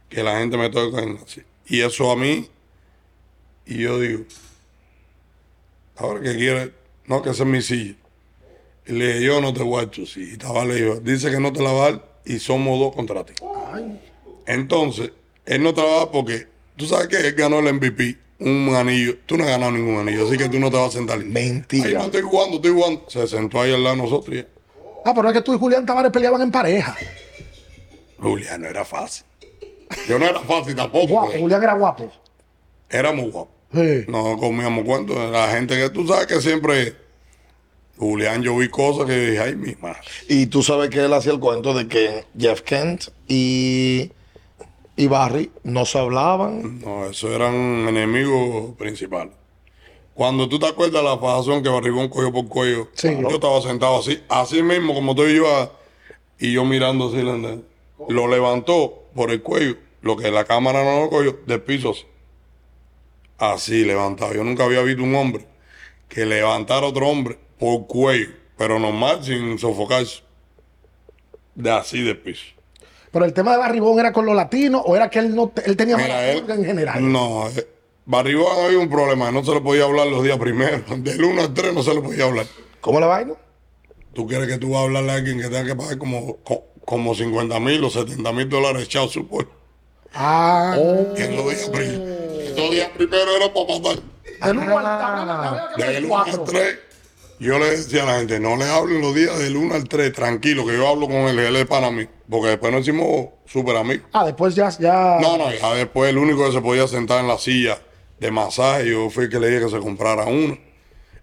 que 0.09 0.21
la 0.23 0.37
gente 0.39 0.57
me 0.57 0.69
toque 0.69 1.17
así. 1.25 1.41
Y 1.71 1.79
eso 1.79 2.11
a 2.11 2.17
mí, 2.17 2.49
y 3.65 3.77
yo 3.77 3.97
digo, 3.97 4.25
ahora 5.95 6.19
que 6.19 6.35
quiere, 6.35 6.73
no, 7.05 7.21
que 7.21 7.29
esa 7.29 7.43
es 7.43 7.49
mi 7.49 7.61
silla. 7.61 7.95
Y 8.85 8.91
le 8.91 9.07
dije, 9.07 9.23
yo 9.23 9.39
no 9.39 9.53
te 9.53 9.63
voy 9.63 9.79
a 9.79 9.83
echar 9.83 10.05
sí. 10.05 10.31
Y 10.33 10.37
Tavares 10.37 10.75
le 10.75 10.81
dijo, 10.83 10.99
dice 10.99 11.31
que 11.31 11.39
no 11.39 11.53
te 11.53 11.63
la 11.63 11.71
va 11.71 11.85
a 11.85 11.91
dar 11.91 12.05
y 12.25 12.39
somos 12.39 12.77
dos 12.77 12.93
contra 12.93 13.23
ti. 13.23 13.31
Entonces, 14.45 15.13
él 15.45 15.63
no 15.63 15.73
trabaja 15.73 16.11
porque, 16.11 16.45
tú 16.75 16.87
sabes 16.87 17.07
que 17.07 17.25
él 17.25 17.33
ganó 17.35 17.59
el 17.59 17.73
MVP, 17.73 18.17
un 18.39 18.75
anillo. 18.75 19.19
Tú 19.25 19.37
no 19.37 19.45
has 19.45 19.51
ganado 19.51 19.71
ningún 19.71 19.97
anillo, 19.97 20.27
así 20.27 20.37
que 20.37 20.49
tú 20.49 20.59
no 20.59 20.69
te 20.69 20.75
vas 20.75 20.89
a 20.89 20.97
sentar. 20.97 21.23
Mentira. 21.23 21.87
Ay, 21.87 21.93
no 21.93 22.03
estoy 22.03 22.21
jugando, 22.23 22.57
estoy 22.57 22.71
jugando. 22.71 23.05
Se 23.07 23.25
sentó 23.29 23.61
ahí 23.61 23.73
al 23.73 23.81
lado 23.81 23.95
de 23.95 24.01
nosotros 24.01 24.35
y 24.35 24.45
Ah, 25.05 25.13
pero 25.15 25.29
es 25.29 25.33
que 25.35 25.41
tú 25.41 25.53
y 25.53 25.57
Julián 25.57 25.85
Tavares 25.85 26.11
peleaban 26.11 26.41
en 26.41 26.51
pareja. 26.51 26.97
Julián 28.19 28.61
no 28.61 28.67
era 28.67 28.83
fácil. 28.83 29.23
Yo 30.07 30.19
no 30.19 30.25
era 30.25 30.39
fácil 30.41 30.75
tampoco. 30.75 31.07
Guapo. 31.07 31.31
Julián 31.39 31.63
era 31.63 31.73
guapo. 31.73 32.11
Éramos 32.89 33.31
guapos. 33.31 33.53
Sí. 33.73 34.03
No 34.07 34.37
comíamos 34.37 34.83
cuentos. 34.85 35.15
La 35.31 35.47
gente 35.49 35.75
que 35.77 35.89
tú 35.89 36.07
sabes 36.07 36.27
que 36.27 36.41
siempre. 36.41 36.95
Julián, 37.97 38.41
yo 38.41 38.57
vi 38.57 38.67
cosas 38.67 39.05
que 39.05 39.15
dije, 39.15 39.39
ay, 39.39 39.55
mi 39.55 39.75
madre. 39.79 39.99
Y 40.27 40.47
tú 40.47 40.63
sabes 40.63 40.89
que 40.89 40.99
él 41.05 41.13
hacía 41.13 41.33
el 41.33 41.39
cuento 41.39 41.73
de 41.75 41.87
que 41.87 42.25
Jeff 42.37 42.61
Kent 42.61 43.03
y, 43.27 44.11
y 44.95 45.07
Barry 45.07 45.51
no 45.63 45.85
se 45.85 45.99
hablaban. 45.99 46.79
No, 46.79 47.05
esos 47.05 47.29
eran 47.29 47.53
enemigos 47.87 48.75
principales. 48.75 49.33
Cuando 50.15 50.49
tú 50.49 50.57
te 50.57 50.65
acuerdas 50.67 51.03
de 51.03 51.07
la 51.09 51.17
fajazón 51.19 51.61
que 51.61 51.69
Barrigón 51.69 52.09
cogió 52.09 52.31
por 52.33 52.47
cuello, 52.47 52.87
Sí. 52.93 53.09
yo 53.21 53.29
estaba 53.29 53.61
sentado 53.61 53.99
así, 53.99 54.19
así 54.29 54.63
mismo 54.63 54.93
como 54.95 55.11
estoy 55.11 55.35
yo, 55.35 55.47
a- 55.55 55.71
y 56.39 56.53
yo 56.53 56.65
mirando 56.65 57.07
así, 57.09 57.21
la- 57.21 57.57
lo 58.09 58.27
levantó 58.27 59.03
por 59.15 59.31
el 59.31 59.41
cuello, 59.41 59.75
lo 60.01 60.15
que 60.17 60.31
la 60.31 60.45
cámara 60.45 60.83
no 60.83 61.01
lo 61.03 61.09
cogió, 61.09 61.39
del 61.45 61.61
piso 61.61 61.91
así. 61.91 62.05
Así 63.37 63.83
levantado. 63.85 64.33
Yo 64.33 64.43
nunca 64.43 64.63
había 64.65 64.81
visto 64.81 65.03
un 65.03 65.15
hombre 65.15 65.47
que 66.07 66.25
levantara 66.25 66.85
a 66.85 66.89
otro 66.89 67.07
hombre 67.07 67.39
por 67.57 67.87
cuello, 67.87 68.29
pero 68.57 68.79
normal, 68.79 69.23
sin 69.23 69.57
sofocarse. 69.57 70.21
De 71.55 71.71
así 71.71 72.01
del 72.03 72.17
piso. 72.19 72.45
Pero 73.11 73.25
el 73.25 73.33
tema 73.33 73.51
de 73.51 73.57
Barribón 73.57 73.99
era 73.99 74.13
con 74.13 74.25
los 74.25 74.35
latinos 74.35 74.83
o 74.85 74.95
era 74.95 75.09
que 75.09 75.19
él 75.19 75.35
no 75.35 75.51
él 75.65 75.75
tenía 75.75 75.97
Mira, 75.97 76.31
él, 76.31 76.45
en 76.49 76.63
general. 76.63 77.11
No, 77.11 77.47
eh, 77.49 77.67
Barribón 78.05 78.65
había 78.65 78.79
un 78.79 78.89
problema, 78.89 79.31
no 79.31 79.43
se 79.43 79.53
le 79.53 79.61
podía 79.61 79.83
hablar 79.83 80.07
los 80.07 80.23
días 80.23 80.37
primeros. 80.37 80.81
Del 81.03 81.23
1 81.23 81.41
al 81.41 81.53
3 81.53 81.73
no 81.73 81.83
se 81.83 81.93
le 81.93 82.01
podía 82.01 82.25
hablar. 82.25 82.45
¿Cómo 82.79 82.99
la 82.99 83.07
vaina? 83.07 83.33
¿Tú 84.13 84.27
quieres 84.27 84.47
que 84.47 84.57
tú 84.57 84.71
vas 84.71 84.81
a 84.81 84.83
hablarle 84.83 85.11
a 85.11 85.15
alguien 85.15 85.37
que 85.39 85.43
tenga 85.49 85.65
que 85.65 85.75
pagar 85.75 85.97
como, 85.97 86.37
co- 86.37 86.65
como 86.91 87.15
50 87.15 87.57
mil 87.61 87.81
o 87.85 87.89
70 87.89 88.31
mil 88.33 88.49
dólares 88.49 88.89
chao 88.89 89.07
support? 89.07 89.47
Ah, 90.13 90.75
Y 91.17 91.21
en 91.21 91.37
los 91.37 91.45
días 91.49 91.69
primeros. 91.69 92.57
Los 92.57 92.71
días 92.71 92.89
primeros 92.89 93.29
era 93.37 93.53
para 93.53 93.79
matar. 93.79 94.03
del 94.43 94.57
uno 94.57 94.77
al- 94.77 95.77
Del 95.77 96.05
1 96.05 96.17
al 96.23 96.43
3. 96.43 96.79
Yo 97.39 97.57
le 97.57 97.71
decía 97.71 98.03
a 98.03 98.05
la 98.07 98.17
gente, 98.19 98.39
no 98.41 98.57
le 98.57 98.65
hablen 98.65 98.99
los 99.01 99.15
días 99.15 99.39
del 99.39 99.55
1 99.55 99.73
al 99.73 99.87
3, 99.87 100.11
tranquilo, 100.11 100.65
que 100.65 100.73
yo 100.75 100.85
hablo 100.85 101.07
con 101.07 101.15
él, 101.15 101.39
él 101.39 101.55
es 101.55 101.65
para 101.65 101.89
mí. 101.91 102.05
Porque 102.29 102.49
después 102.49 102.73
nos 102.73 102.81
hicimos 102.81 103.27
súper 103.45 103.77
amigos. 103.77 104.05
Ah, 104.11 104.25
después 104.25 104.53
ya, 104.53 104.69
ya. 104.77 105.17
No, 105.21 105.37
no, 105.37 105.49
ya 105.53 105.73
después 105.75 106.09
el 106.09 106.17
único 106.17 106.45
que 106.45 106.51
se 106.51 106.61
podía 106.61 106.87
sentar 106.89 107.21
en 107.21 107.29
la 107.29 107.37
silla 107.37 107.79
de 108.19 108.31
masaje, 108.31 108.89
yo 108.91 109.09
fui 109.09 109.23
el 109.25 109.29
que 109.29 109.39
le 109.39 109.47
dije 109.47 109.61
que 109.63 109.71
se 109.71 109.79
comprara 109.79 110.25
uno. 110.25 110.57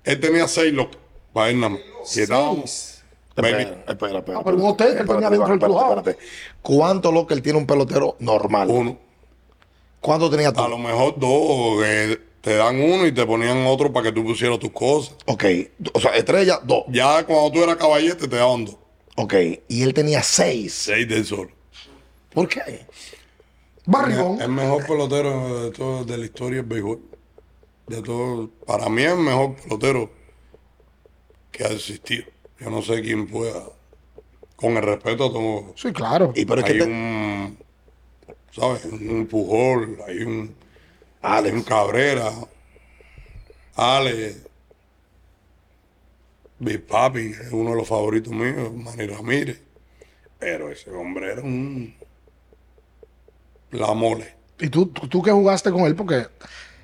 Él 0.02 0.18
tenía 0.18 0.48
seis 0.48 0.72
locos 0.72 0.96
para 1.34 1.50
él 1.50 1.60
nada 1.60 1.74
más. 1.74 2.16
Y 2.16 2.22
estábamos. 2.22 2.97
Espera, 3.42 3.56
baby, 3.64 3.82
espera, 3.88 4.18
espera. 4.18 4.38
Ah, 4.38 4.42
pero 4.44 4.76
que 4.76 4.84
él 4.84 5.06
tenía 5.06 5.30
dentro 5.30 5.30
del 5.30 5.42
espérate, 5.42 5.66
Plujao. 5.66 5.98
espérate. 5.98 6.18
¿Cuánto 6.60 7.12
lo 7.12 7.26
que 7.26 7.34
él 7.34 7.42
tiene 7.42 7.58
un 7.58 7.66
pelotero 7.66 8.16
normal? 8.18 8.68
uno. 8.68 8.98
¿Cuánto 10.00 10.28
tenía 10.28 10.52
tú? 10.52 10.60
A 10.60 10.68
lo 10.68 10.78
mejor 10.78 11.18
dos, 11.18 11.82
que 11.82 12.20
te 12.40 12.56
dan 12.56 12.80
uno 12.80 13.06
y 13.06 13.12
te 13.12 13.24
ponían 13.26 13.66
otro 13.66 13.92
para 13.92 14.04
que 14.06 14.12
tú 14.12 14.24
pusieras 14.24 14.58
tus 14.58 14.70
cosas. 14.70 15.14
Ok, 15.26 15.44
o 15.92 16.00
sea, 16.00 16.12
estrella, 16.16 16.60
dos. 16.64 16.84
Ya 16.88 17.24
cuando 17.24 17.50
tú 17.52 17.62
eras 17.62 17.76
caballete 17.76 18.26
te 18.26 18.36
daban 18.36 18.64
dos. 18.64 18.76
Ok, 19.16 19.34
y 19.68 19.82
él 19.82 19.94
tenía 19.94 20.22
seis. 20.22 20.72
Seis 20.74 21.08
del 21.08 21.24
solo. 21.24 21.50
¿Por 22.32 22.48
qué? 22.48 22.86
Barribón. 23.86 24.40
El 24.40 24.50
mejor 24.50 24.86
pelotero 24.86 25.64
de, 25.64 25.70
todo, 25.70 26.04
de 26.04 26.18
la 26.18 26.24
historia 26.24 26.58
del 26.58 26.66
béisbol. 26.66 27.00
De 27.86 28.02
todo, 28.02 28.50
para 28.66 28.88
mí 28.88 29.02
es 29.02 29.12
el 29.12 29.18
mejor 29.18 29.54
pelotero 29.56 30.10
que 31.50 31.64
ha 31.64 31.68
existido. 31.68 32.26
Yo 32.60 32.70
no 32.70 32.82
sé 32.82 33.00
quién 33.02 33.26
pueda, 33.28 33.62
con 34.56 34.76
el 34.76 34.82
respeto 34.82 35.26
a 35.26 35.32
todo. 35.32 35.72
Sí, 35.76 35.92
claro. 35.92 36.32
Y 36.34 36.44
pero 36.44 36.60
es 36.60 36.66
hay 36.66 36.72
que 36.72 36.78
te- 36.84 36.90
un, 36.90 37.58
¿sabes? 38.52 38.84
Un 38.86 39.26
Pujol, 39.26 39.98
hay 40.06 40.18
un, 40.18 40.54
Alex. 41.22 41.54
un 41.54 41.62
Cabrera, 41.62 42.30
Ale, 43.76 44.36
Big 46.58 46.84
Papi, 46.86 47.32
que 47.32 47.42
es 47.42 47.52
uno 47.52 47.70
de 47.70 47.76
los 47.76 47.86
favoritos 47.88 48.32
míos, 48.32 48.72
Manny 48.74 49.06
Ramírez. 49.06 49.60
Pero 50.40 50.70
ese 50.70 50.90
hombre 50.90 51.32
era 51.32 51.42
un... 51.42 51.94
La 53.70 53.92
mole. 53.92 54.34
Y 54.58 54.68
tú, 54.68 54.86
tú, 54.86 55.06
tú 55.08 55.22
que 55.22 55.30
jugaste 55.30 55.70
con 55.70 55.82
él, 55.82 55.94
porque 55.94 56.26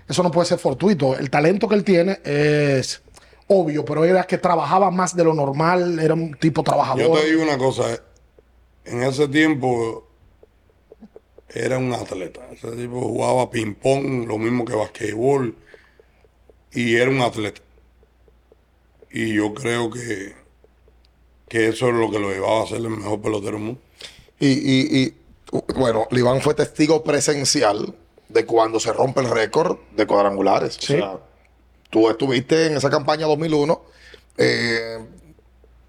eso 0.09 0.23
no 0.23 0.31
puede 0.31 0.47
ser 0.47 0.59
fortuito. 0.59 1.17
El 1.17 1.31
talento 1.31 1.67
que 1.69 1.75
él 1.75 1.83
tiene 1.85 2.21
es 2.25 3.03
obvio, 3.49 3.85
pero 3.85 4.05
era 4.05 4.25
que 4.25 4.39
trabajaba 4.39 4.91
más 4.91 5.15
de 5.17 5.25
lo 5.25 5.35
normal, 5.35 5.99
era 5.99 6.15
un 6.15 6.35
tipo 6.35 6.63
trabajador. 6.63 7.03
Yo 7.03 7.13
te 7.15 7.31
digo 7.31 7.43
una 7.43 7.59
cosa, 7.59 8.01
en 8.85 9.03
ese 9.03 9.29
tiempo 9.29 10.07
era 11.49 11.79
un 11.79 11.93
atleta. 11.93 12.41
Ese 12.53 12.71
tipo 12.73 13.01
jugaba 13.01 13.51
ping-pong, 13.51 14.27
lo 14.27 14.39
mismo 14.39 14.65
que 14.65 14.75
basquetbol, 14.75 15.55
y 16.73 16.97
era 16.97 17.11
un 17.11 17.21
atleta. 17.21 17.61
Y 19.11 19.35
yo 19.35 19.55
creo 19.55 19.91
que, 19.91 20.35
que 21.49 21.69
eso 21.69 21.89
es 21.89 21.95
lo 21.95 22.11
que 22.11 22.19
lo 22.19 22.31
llevaba 22.31 22.65
a 22.65 22.67
ser 22.67 22.79
el 22.79 22.91
mejor 22.91 23.21
pelotero 23.21 23.53
del 23.53 23.65
mundo. 23.65 23.81
Y, 24.41 24.49
y, 24.49 25.03
y, 25.03 25.15
bueno, 25.77 26.09
Liván 26.11 26.41
fue 26.41 26.55
testigo 26.55 27.05
presencial 27.05 27.95
de 28.29 28.45
cuando 28.45 28.81
se 28.81 28.93
rompe 28.93 29.21
el 29.21 29.31
récord 29.31 29.79
de 29.97 30.07
cuadrangulares. 30.07 30.77
Sí. 30.81 30.95
O 30.95 30.97
sea, 30.97 31.19
tú 31.95 32.11
estuviste 32.11 32.67
en 32.67 32.77
esa 32.77 32.91
campaña 32.91 33.27
2001. 33.27 33.81
eh, 34.39 34.99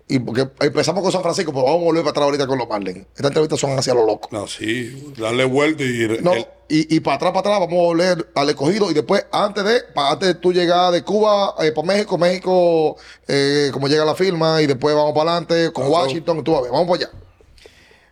y 0.08 0.20
porque 0.20 0.48
empezamos 0.60 1.02
con 1.02 1.12
San 1.12 1.24
Francisco, 1.24 1.52
pero 1.52 1.64
vamos 1.66 1.82
a 1.82 1.84
volver 1.86 2.04
para 2.04 2.12
atrás 2.12 2.26
ahorita 2.26 2.46
con 2.46 2.60
los 2.60 2.70
Marlins. 2.70 3.08
Estas 3.16 3.26
entrevistas 3.32 3.60
son 3.60 3.72
hacia 3.80 3.96
lo 3.96 4.06
loco. 4.06 4.30
Así, 4.38 5.12
darle 5.18 5.46
vuelta 5.46 5.82
y. 5.84 6.20
No, 6.22 6.34
el- 6.34 6.46
y, 6.70 6.96
y 6.96 7.00
para 7.00 7.16
atrás, 7.16 7.32
para 7.32 7.40
atrás, 7.40 7.60
vamos 7.62 7.80
a 7.80 7.88
volver 7.88 8.30
al 8.36 8.50
escogido. 8.50 8.92
Y 8.92 8.94
después, 8.94 9.26
antes 9.32 9.64
de, 9.64 9.82
antes 9.96 10.28
de 10.28 10.36
tú 10.36 10.54
llegar 10.54 10.92
de 10.92 11.04
Cuba 11.04 11.56
eh, 11.60 11.72
para 11.72 11.88
México, 11.88 12.20
México, 12.20 12.98
eh, 13.28 13.72
como 13.74 13.88
llega 13.88 14.06
la 14.06 14.14
firma, 14.14 14.62
y 14.62 14.68
después 14.68 14.94
vamos 14.96 15.14
para 15.16 15.32
adelante 15.38 15.74
con. 15.74 15.88
Washington, 15.88 16.44
tú 16.44 16.56
a 16.56 16.62
ver, 16.62 16.72
vamos 16.72 16.88
para 16.88 17.10
allá. 17.10 17.20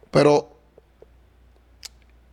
Pero 0.09 0.49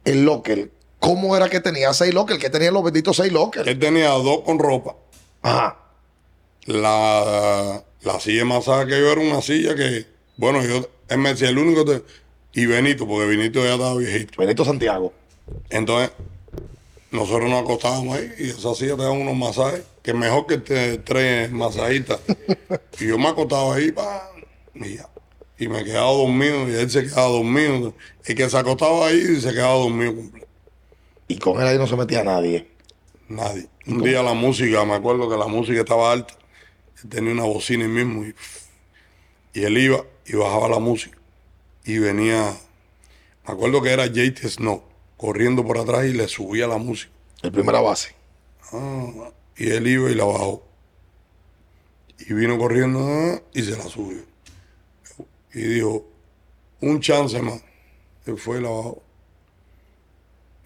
el 0.05 0.25
locker, 0.25 0.71
¿cómo 0.99 1.37
era 1.37 1.51
que 1.51 1.61
tenía 1.61 1.93
seis 1.93 2.15
lockers? 2.15 2.39
Que 2.41 2.49
tenía 2.49 2.71
los 2.71 2.83
benditos 2.83 3.15
seis 3.17 3.31
lockers. 3.31 3.67
él 3.69 3.79
tenía 3.79 4.09
dos 4.09 4.41
con 4.41 4.59
ropa. 4.59 4.97
Ajá. 5.43 5.77
La, 6.67 7.83
la 8.03 8.21
silla 8.21 8.41
de 8.41 8.45
masaje 8.45 8.87
que 8.87 9.01
yo 9.01 9.11
era 9.13 9.21
una 9.21 9.41
silla 9.43 9.75
que, 9.75 10.07
bueno, 10.37 10.63
yo, 10.65 10.89
él 11.09 11.19
me 11.19 11.31
decía, 11.31 11.49
el 11.49 11.59
único. 11.59 11.85
te- 11.85 12.03
y 12.53 12.67
Benito, 12.67 13.07
porque 13.07 13.27
Benito 13.29 13.63
ya 13.65 13.75
estaba 13.75 13.95
viejito. 13.97 14.35
Benito 14.39 14.65
Santiago. 14.65 15.13
Entonces, 15.71 16.11
nosotros 17.11 17.49
nos 17.49 17.63
acostábamos 17.63 18.17
ahí 18.17 18.33
y 18.39 18.51
esa 18.51 18.75
silla 18.75 18.97
te 18.97 19.03
daban 19.03 19.21
unos 19.21 19.37
masajes, 19.37 19.83
que 20.03 20.13
mejor 20.15 20.47
que 20.47 20.59
te 20.59 20.99
tres 20.99 21.51
masajistas. 21.51 22.21
y 23.01 23.07
yo 23.07 23.19
me 23.19 23.29
acostaba 23.29 23.75
ahí, 23.75 23.93
pa, 23.93 24.31
y 24.75 24.97
ya. 24.97 25.09
Y 25.59 25.69
me 25.69 25.85
quedaba 25.85 26.11
dormido 26.13 26.69
y 26.69 26.73
él 26.75 26.91
se 26.91 27.03
quedaba 27.05 27.29
dormido. 27.29 27.95
Y 28.27 28.35
que 28.35 28.49
se 28.49 28.57
acostaba 28.59 29.09
ahí 29.09 29.19
y 29.37 29.41
se 29.41 29.51
quedaba 29.53 29.75
dormido 29.75 30.15
completo. 30.17 30.47
Y 31.29 31.39
con 31.39 31.61
él 31.61 31.67
ahí 31.69 31.79
no 31.79 31.87
se 31.87 31.97
metía 31.97 32.25
nadie. 32.25 32.67
Nadie. 33.31 33.69
Un 33.87 34.03
día 34.03 34.25
la 34.25 34.35
música, 34.35 34.85
me 34.85 34.95
acuerdo 34.95 35.31
que 35.31 35.37
la 35.37 35.47
música 35.47 35.79
estaba 35.79 36.11
alta. 36.11 36.35
Él 37.01 37.09
tenía 37.09 37.33
una 37.33 37.45
bocina 37.45 37.85
ahí 37.85 37.91
mismo 37.91 38.25
y, 38.25 38.35
y 39.55 39.63
él 39.63 39.79
iba 39.79 40.05
y 40.27 40.35
bajaba 40.35 40.69
la 40.69 40.81
música. 40.81 41.17
Y 41.85 41.99
venía, 41.99 42.53
me 43.47 43.55
acuerdo 43.55 43.81
que 43.83 43.91
era 43.91 44.07
JT 44.07 44.49
Snow, 44.49 44.83
corriendo 45.17 45.65
por 45.65 45.79
atrás 45.79 46.07
y 46.07 46.13
le 46.13 46.27
subía 46.27 46.67
la 46.67 46.79
música. 46.79 47.13
El 47.43 47.53
primera 47.53 47.81
base. 47.81 48.17
Ah, 48.73 49.31
y 49.57 49.71
él 49.71 49.87
iba 49.87 50.11
y 50.11 50.15
la 50.17 50.25
bajó. 50.25 50.67
Y 52.19 52.35
vino 52.35 52.59
corriendo 52.59 52.99
ah, 53.01 53.41
y 53.55 53.63
se 53.63 53.77
la 53.77 53.85
subió. 53.85 54.25
Y 55.55 55.61
dijo, 55.61 56.05
un 56.81 57.01
chance 57.01 57.41
más. 57.41 57.63
Él 58.27 58.37
fue 58.37 58.59
y 58.59 58.63
la 58.63 58.71
bajó. 58.71 59.01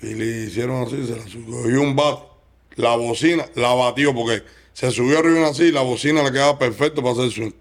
Y 0.01 0.15
le 0.15 0.47
hicieron 0.47 0.83
así, 0.83 1.07
se 1.07 1.15
la 1.15 1.29
subió. 1.29 1.71
Y 1.71 1.75
un 1.75 1.95
bate. 1.95 2.34
La 2.77 2.97
bocina 2.97 3.47
la 3.55 3.73
batió 3.75 4.15
porque 4.15 4.43
se 4.73 4.91
subió 4.91 5.19
arriba 5.21 5.49
así 5.49 5.65
y 5.65 5.73
la 5.73 5.83
bocina 5.83 6.23
le 6.23 6.33
quedaba 6.33 6.59
perfecto 6.59 7.03
para 7.03 7.13
hacer 7.15 7.31
swing. 7.31 7.53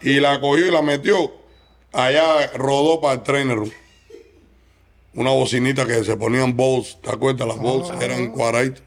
Y 0.00 0.20
la 0.20 0.40
cogió 0.40 0.66
y 0.66 0.70
la 0.70 0.82
metió. 0.82 1.32
Allá 1.92 2.50
rodó 2.54 3.00
para 3.00 3.14
el 3.14 3.22
trainer 3.22 3.56
room. 3.56 3.70
Una 5.14 5.30
bocinita 5.30 5.86
que 5.86 6.02
se 6.04 6.16
ponían 6.16 6.56
balls, 6.56 6.98
¿te 7.02 7.10
acuerdas? 7.10 7.46
Las 7.46 7.58
balls 7.58 7.90
eran 8.02 8.30
cuadraditas. 8.32 8.82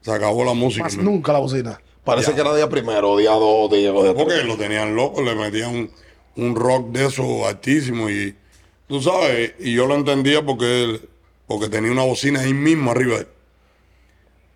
Se 0.00 0.10
acabó 0.10 0.44
la 0.44 0.54
música. 0.54 0.84
Más 0.84 0.96
nunca 0.96 1.32
la 1.32 1.38
bocina. 1.38 1.80
Parece 2.02 2.34
que 2.34 2.40
era 2.40 2.54
día 2.54 2.68
primero, 2.68 3.16
día 3.16 3.30
dos, 3.32 3.70
día 3.70 3.92
día 3.92 4.14
Porque 4.14 4.34
tres. 4.34 4.46
lo 4.46 4.56
tenían 4.56 4.96
loco, 4.96 5.22
le 5.22 5.34
metían 5.36 5.70
un, 5.70 5.90
un 6.36 6.56
rock 6.56 6.88
de 6.88 7.06
eso 7.06 7.46
altísimo 7.46 8.08
y 8.10 8.34
tú 8.88 9.00
sabes, 9.00 9.52
y 9.60 9.74
yo 9.74 9.86
lo 9.86 9.94
entendía 9.94 10.44
porque 10.44 10.84
él, 10.84 11.08
porque 11.46 11.68
tenía 11.68 11.92
una 11.92 12.02
bocina 12.02 12.40
ahí 12.40 12.54
mismo 12.54 12.90
arriba 12.90 13.16
de 13.16 13.20
él. 13.20 13.28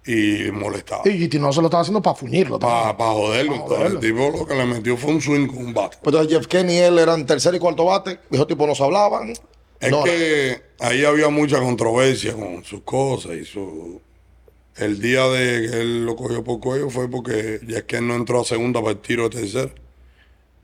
Y 0.07 0.51
molestaba. 0.51 1.03
Y 1.09 1.29
no 1.39 1.53
se 1.53 1.61
lo 1.61 1.69
estaba 1.69 1.81
haciendo 1.81 2.03
para 2.03 2.15
fuñirlo. 2.15 2.59
Para 2.59 2.93
joderlo. 2.95 3.53
Pa' 3.53 3.57
Entonces, 3.57 3.77
joderlo. 3.79 3.99
el 4.01 4.01
tipo 4.01 4.39
lo 4.39 4.47
que 4.47 4.55
le 4.55 4.67
metió 4.67 4.97
fue 4.97 5.13
un 5.13 5.21
swing 5.21 5.47
con 5.47 5.59
un 5.59 5.73
bate. 5.75 5.97
Pues 6.03 6.15
entonces 6.15 6.37
Jeff 6.39 6.47
Kenny 6.47 6.75
y 6.75 6.79
él 6.79 6.99
eran 6.99 7.25
tercer 7.25 7.55
y 7.55 7.59
cuarto 7.59 7.87
bate. 7.87 8.21
Esos 8.31 8.47
tipos 8.47 8.69
no 8.69 8.75
se 8.75 8.85
hablaban. 8.85 9.33
Es 9.81 9.91
No, 9.91 10.05
que 10.05 10.61
ahí 10.81 11.05
había 11.05 11.29
mucha 11.31 11.59
controversia 11.59 12.35
con 12.35 12.63
sus 12.65 12.83
cosas 12.83 13.33
y 13.37 13.45
su... 13.45 14.01
El 14.77 15.01
día 15.01 15.27
de 15.29 15.71
que 15.71 15.81
él 15.81 16.05
lo 16.05 16.17
cogió 16.17 16.43
por 16.43 16.59
cuello 16.61 16.91
fue 16.91 17.09
porque 17.09 17.61
que 17.87 17.97
él 17.97 18.07
no 18.09 18.15
entró 18.17 18.41
a 18.41 18.45
segunda 18.45 18.81
para 18.81 18.93
el 18.93 18.99
tiro 18.99 19.29
de 19.29 19.41
tercera. 19.41 19.71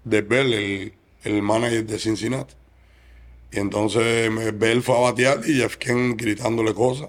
De 0.05 0.21
Bell, 0.23 0.53
el, 0.53 0.95
el 1.25 1.43
manager 1.43 1.87
de 1.87 1.99
Cincinnati. 1.99 2.55
Y 3.53 3.59
entonces 3.61 4.31
Bell 4.59 4.83
fue 4.83 4.97
a 4.97 5.01
batear 5.01 5.41
y 5.47 5.55
Jeff 5.55 5.77
Ken 5.77 6.17
gritándole 6.17 6.75
cosas. 6.75 7.09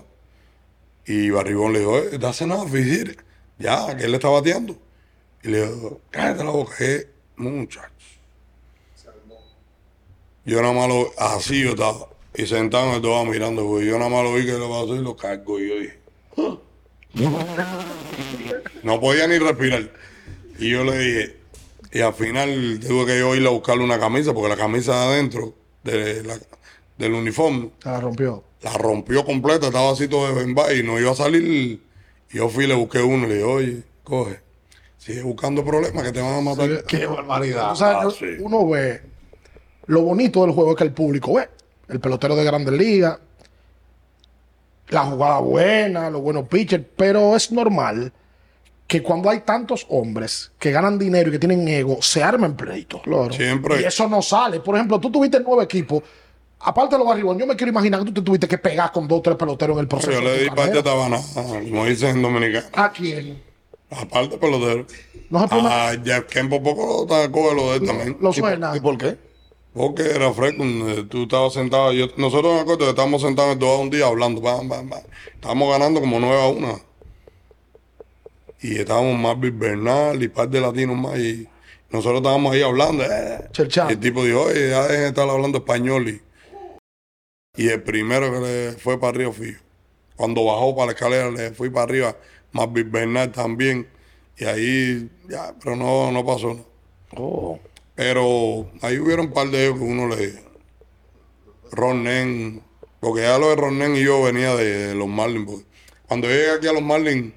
Y 1.05 1.29
Barrigón 1.29 1.73
le 1.73 1.79
dijo, 1.79 1.97
eh, 1.97 2.19
that's 2.19 2.41
enough, 2.41 2.73
it". 2.75 3.19
Ya, 3.57 3.95
que 3.95 4.05
él 4.05 4.13
está 4.15 4.29
bateando. 4.29 4.77
Y 5.43 5.49
le 5.49 5.67
dijo, 5.67 5.99
cállate 6.09 6.43
la 6.43 6.51
boca, 6.51 6.73
eh, 6.79 7.07
muchacho. 7.37 7.87
Yo 10.45 10.61
nada 10.61 10.73
más 10.73 10.87
lo, 10.87 11.11
así 11.17 11.63
yo 11.63 11.71
estaba. 11.71 12.07
Y 12.33 12.45
sentado 12.47 12.89
en 12.89 12.95
el 12.95 13.01
dogado 13.01 13.25
mirando, 13.25 13.67
porque 13.67 13.85
yo 13.85 13.97
nada 13.99 14.09
más 14.09 14.23
lo 14.23 14.33
vi 14.33 14.45
que 14.45 14.53
lo 14.53 14.69
pasó 14.69 14.95
y 14.95 14.99
lo 14.99 15.15
cargo. 15.15 15.59
Y 15.59 15.67
yo 15.69 15.75
dije, 15.79 15.99
no 18.83 18.99
podía 18.99 19.27
ni 19.27 19.37
respirar. 19.37 19.91
Y 20.57 20.69
yo 20.71 20.83
le 20.83 20.97
dije, 20.97 21.37
y 21.91 21.99
al 22.01 22.13
final 22.13 22.79
tuve 22.87 23.05
que 23.05 23.19
yo 23.19 23.35
ir 23.35 23.45
a 23.45 23.49
buscarle 23.49 23.83
una 23.83 23.99
camisa, 23.99 24.33
porque 24.33 24.49
la 24.49 24.57
camisa 24.57 24.93
de 24.93 25.13
adentro 25.13 25.53
de 25.83 26.23
la- 26.23 26.39
del 26.97 27.13
uniforme 27.13 27.71
Se 27.81 27.89
la 27.89 27.99
rompió. 27.99 28.43
La 28.61 28.73
rompió 28.73 29.25
completa, 29.25 29.67
estaba 29.67 29.91
así 29.91 30.07
todo 30.07 30.33
de 30.35 30.77
y 30.77 30.83
no 30.83 30.99
iba 30.99 31.11
a 31.11 31.15
salir. 31.15 31.43
Y 31.43 31.81
yo 32.29 32.47
fui 32.49 32.67
le 32.67 32.75
busqué 32.75 32.99
uno 33.01 33.25
y 33.25 33.29
le 33.29 33.35
dije, 33.35 33.45
oye, 33.45 33.83
coge, 34.03 34.39
sigue 34.97 35.23
buscando 35.23 35.65
problemas 35.65 36.03
que 36.03 36.11
te 36.11 36.21
van 36.21 36.35
a 36.35 36.41
matar. 36.41 36.83
Qué 36.85 37.05
barbaridad. 37.05 37.71
Tú 37.71 37.75
sabes, 37.77 38.13
Ah, 38.13 38.17
sí. 38.17 38.25
uno 38.39 38.67
ve 38.67 39.01
lo 39.87 40.03
bonito 40.03 40.41
del 40.43 40.51
juego 40.51 40.71
es 40.71 40.77
que 40.77 40.83
el 40.83 40.93
público 40.93 41.33
ve. 41.33 41.49
El 41.89 41.99
pelotero 41.99 42.35
de 42.35 42.43
grandes 42.45 42.73
ligas, 42.73 43.17
la 44.89 45.03
jugada 45.05 45.39
buena, 45.39 46.09
los 46.09 46.21
buenos 46.21 46.47
pitchers, 46.47 46.85
pero 46.95 47.35
es 47.35 47.51
normal 47.51 48.13
que 48.87 49.01
cuando 49.01 49.29
hay 49.29 49.39
tantos 49.41 49.85
hombres 49.89 50.51
que 50.59 50.71
ganan 50.71 50.99
dinero 50.99 51.29
y 51.29 51.31
que 51.33 51.39
tienen 51.39 51.67
ego, 51.67 52.01
se 52.01 52.21
armen 52.23 52.55
pleitos. 52.55 53.01
Claro. 53.01 53.31
Siempre. 53.33 53.81
Y 53.81 53.85
eso 53.85 54.07
no 54.07 54.21
sale. 54.21 54.59
Por 54.59 54.75
ejemplo, 54.75 54.99
tú 54.99 55.09
tuviste 55.11 55.39
nueve 55.39 55.63
equipos. 55.63 56.03
Aparte 56.63 56.95
de 56.95 56.99
los 56.99 57.07
barribón, 57.07 57.37
yo 57.39 57.47
me 57.47 57.55
quiero 57.55 57.71
imaginar 57.71 57.99
que 58.01 58.05
tú 58.07 58.13
te 58.13 58.21
tuviste 58.21 58.47
que 58.47 58.57
pegar 58.57 58.91
con 58.91 59.07
dos 59.07 59.19
o 59.19 59.21
tres 59.21 59.35
peloteros 59.35 59.75
en 59.75 59.81
el 59.81 59.87
proceso. 59.87 60.11
Yo 60.11 60.21
le 60.21 60.43
di 60.43 60.49
parte 60.49 60.73
de 60.73 60.83
carrera. 60.83 60.83
tabana, 60.83 61.19
como 61.69 61.85
dicen 61.85 62.17
en 62.17 62.21
dominicano. 62.21 62.67
¿A 62.73 62.91
quién? 62.91 63.41
Aparte 63.89 64.37
pelotero. 64.37 64.85
No 65.29 65.41
se 65.41 65.47
puede- 65.47 65.67
A 65.67 65.91
Jeff 66.03 66.25
Kemp 66.25 66.49
por 66.51 66.63
poco 66.63 67.05
lo 67.09 67.31
coge 67.31 67.55
lo 67.55 67.71
de 67.71 67.77
él 67.77 67.85
también. 67.87 68.09
Lo 68.21 68.29
¿Y 68.31 68.33
por, 68.39 68.49
suena. 68.49 68.75
y 68.75 68.79
por 68.79 68.97
qué? 68.97 69.17
Porque 69.73 70.03
era 70.03 70.31
fresco, 70.33 70.63
eh, 70.63 71.05
tú 71.09 71.23
estabas 71.23 71.53
sentado, 71.53 71.93
yo, 71.93 72.07
nosotros 72.17 72.53
me 72.53 72.59
acuerdo 72.59 72.79
que 72.79 72.89
estábamos 72.89 73.21
sentados 73.21 73.57
dogado 73.57 73.79
un 73.79 73.89
día 73.89 74.05
hablando, 74.05 74.41
bam, 74.41 74.67
bam, 74.67 74.89
bam. 74.89 75.01
estábamos 75.33 75.71
ganando 75.71 75.99
como 76.01 76.19
9 76.19 76.41
a 76.41 76.47
1. 76.47 76.79
Y 78.61 78.77
estábamos 78.77 79.17
Marvin 79.17 79.57
Bernal 79.57 80.21
y 80.21 80.27
par 80.27 80.49
de 80.49 80.61
latinos 80.61 80.95
más 80.97 81.17
y 81.17 81.47
nosotros 81.89 82.17
estábamos 82.17 82.53
ahí 82.53 82.61
hablando. 82.61 83.03
eh. 83.03 83.49
Y 83.57 83.91
el 83.93 83.99
tipo 83.99 84.23
dijo, 84.23 84.41
oye, 84.43 84.69
ya 84.69 84.83
dejen 84.83 85.01
de 85.01 85.07
estar 85.07 85.27
hablando 85.29 85.57
español. 85.59 86.07
Y, 86.09 86.21
y 87.55 87.67
el 87.67 87.83
primero 87.83 88.31
que 88.31 88.39
le 88.39 88.71
fue 88.73 88.99
para 88.99 89.09
arriba 89.15 89.31
fui 89.31 89.53
yo. 89.53 89.59
Cuando 90.15 90.45
bajó 90.45 90.75
para 90.75 90.87
la 90.87 90.91
escalera 90.93 91.31
le 91.31 91.51
fui 91.51 91.69
para 91.69 91.83
arriba, 91.83 92.17
Marvin 92.51 92.91
Bernal 92.91 93.31
también. 93.31 93.87
Y 94.37 94.45
ahí, 94.45 95.09
ya, 95.27 95.53
pero 95.61 95.75
no, 95.75 96.11
no 96.11 96.25
pasó 96.25 96.53
nada. 96.53 96.65
Oh. 97.17 97.59
Pero 97.95 98.69
ahí 98.81 98.97
hubieron 98.97 99.27
un 99.27 99.33
par 99.33 99.49
de 99.49 99.65
ellos 99.65 99.77
que 99.79 99.83
uno 99.83 100.07
le. 100.07 100.33
Ronen. 101.71 102.61
Porque 102.99 103.21
ya 103.21 103.37
lo 103.37 103.49
de 103.49 103.55
Ronen 103.55 103.95
y 103.95 104.03
yo 104.03 104.23
venía 104.23 104.55
de, 104.55 104.87
de 104.87 104.95
los 104.95 105.07
Marlins. 105.07 105.45
porque 105.45 105.65
Cuando 106.07 106.27
yo 106.27 106.33
llegué 106.33 106.51
aquí 106.51 106.67
a 106.67 106.73
los 106.73 106.81
Marlins, 106.81 107.33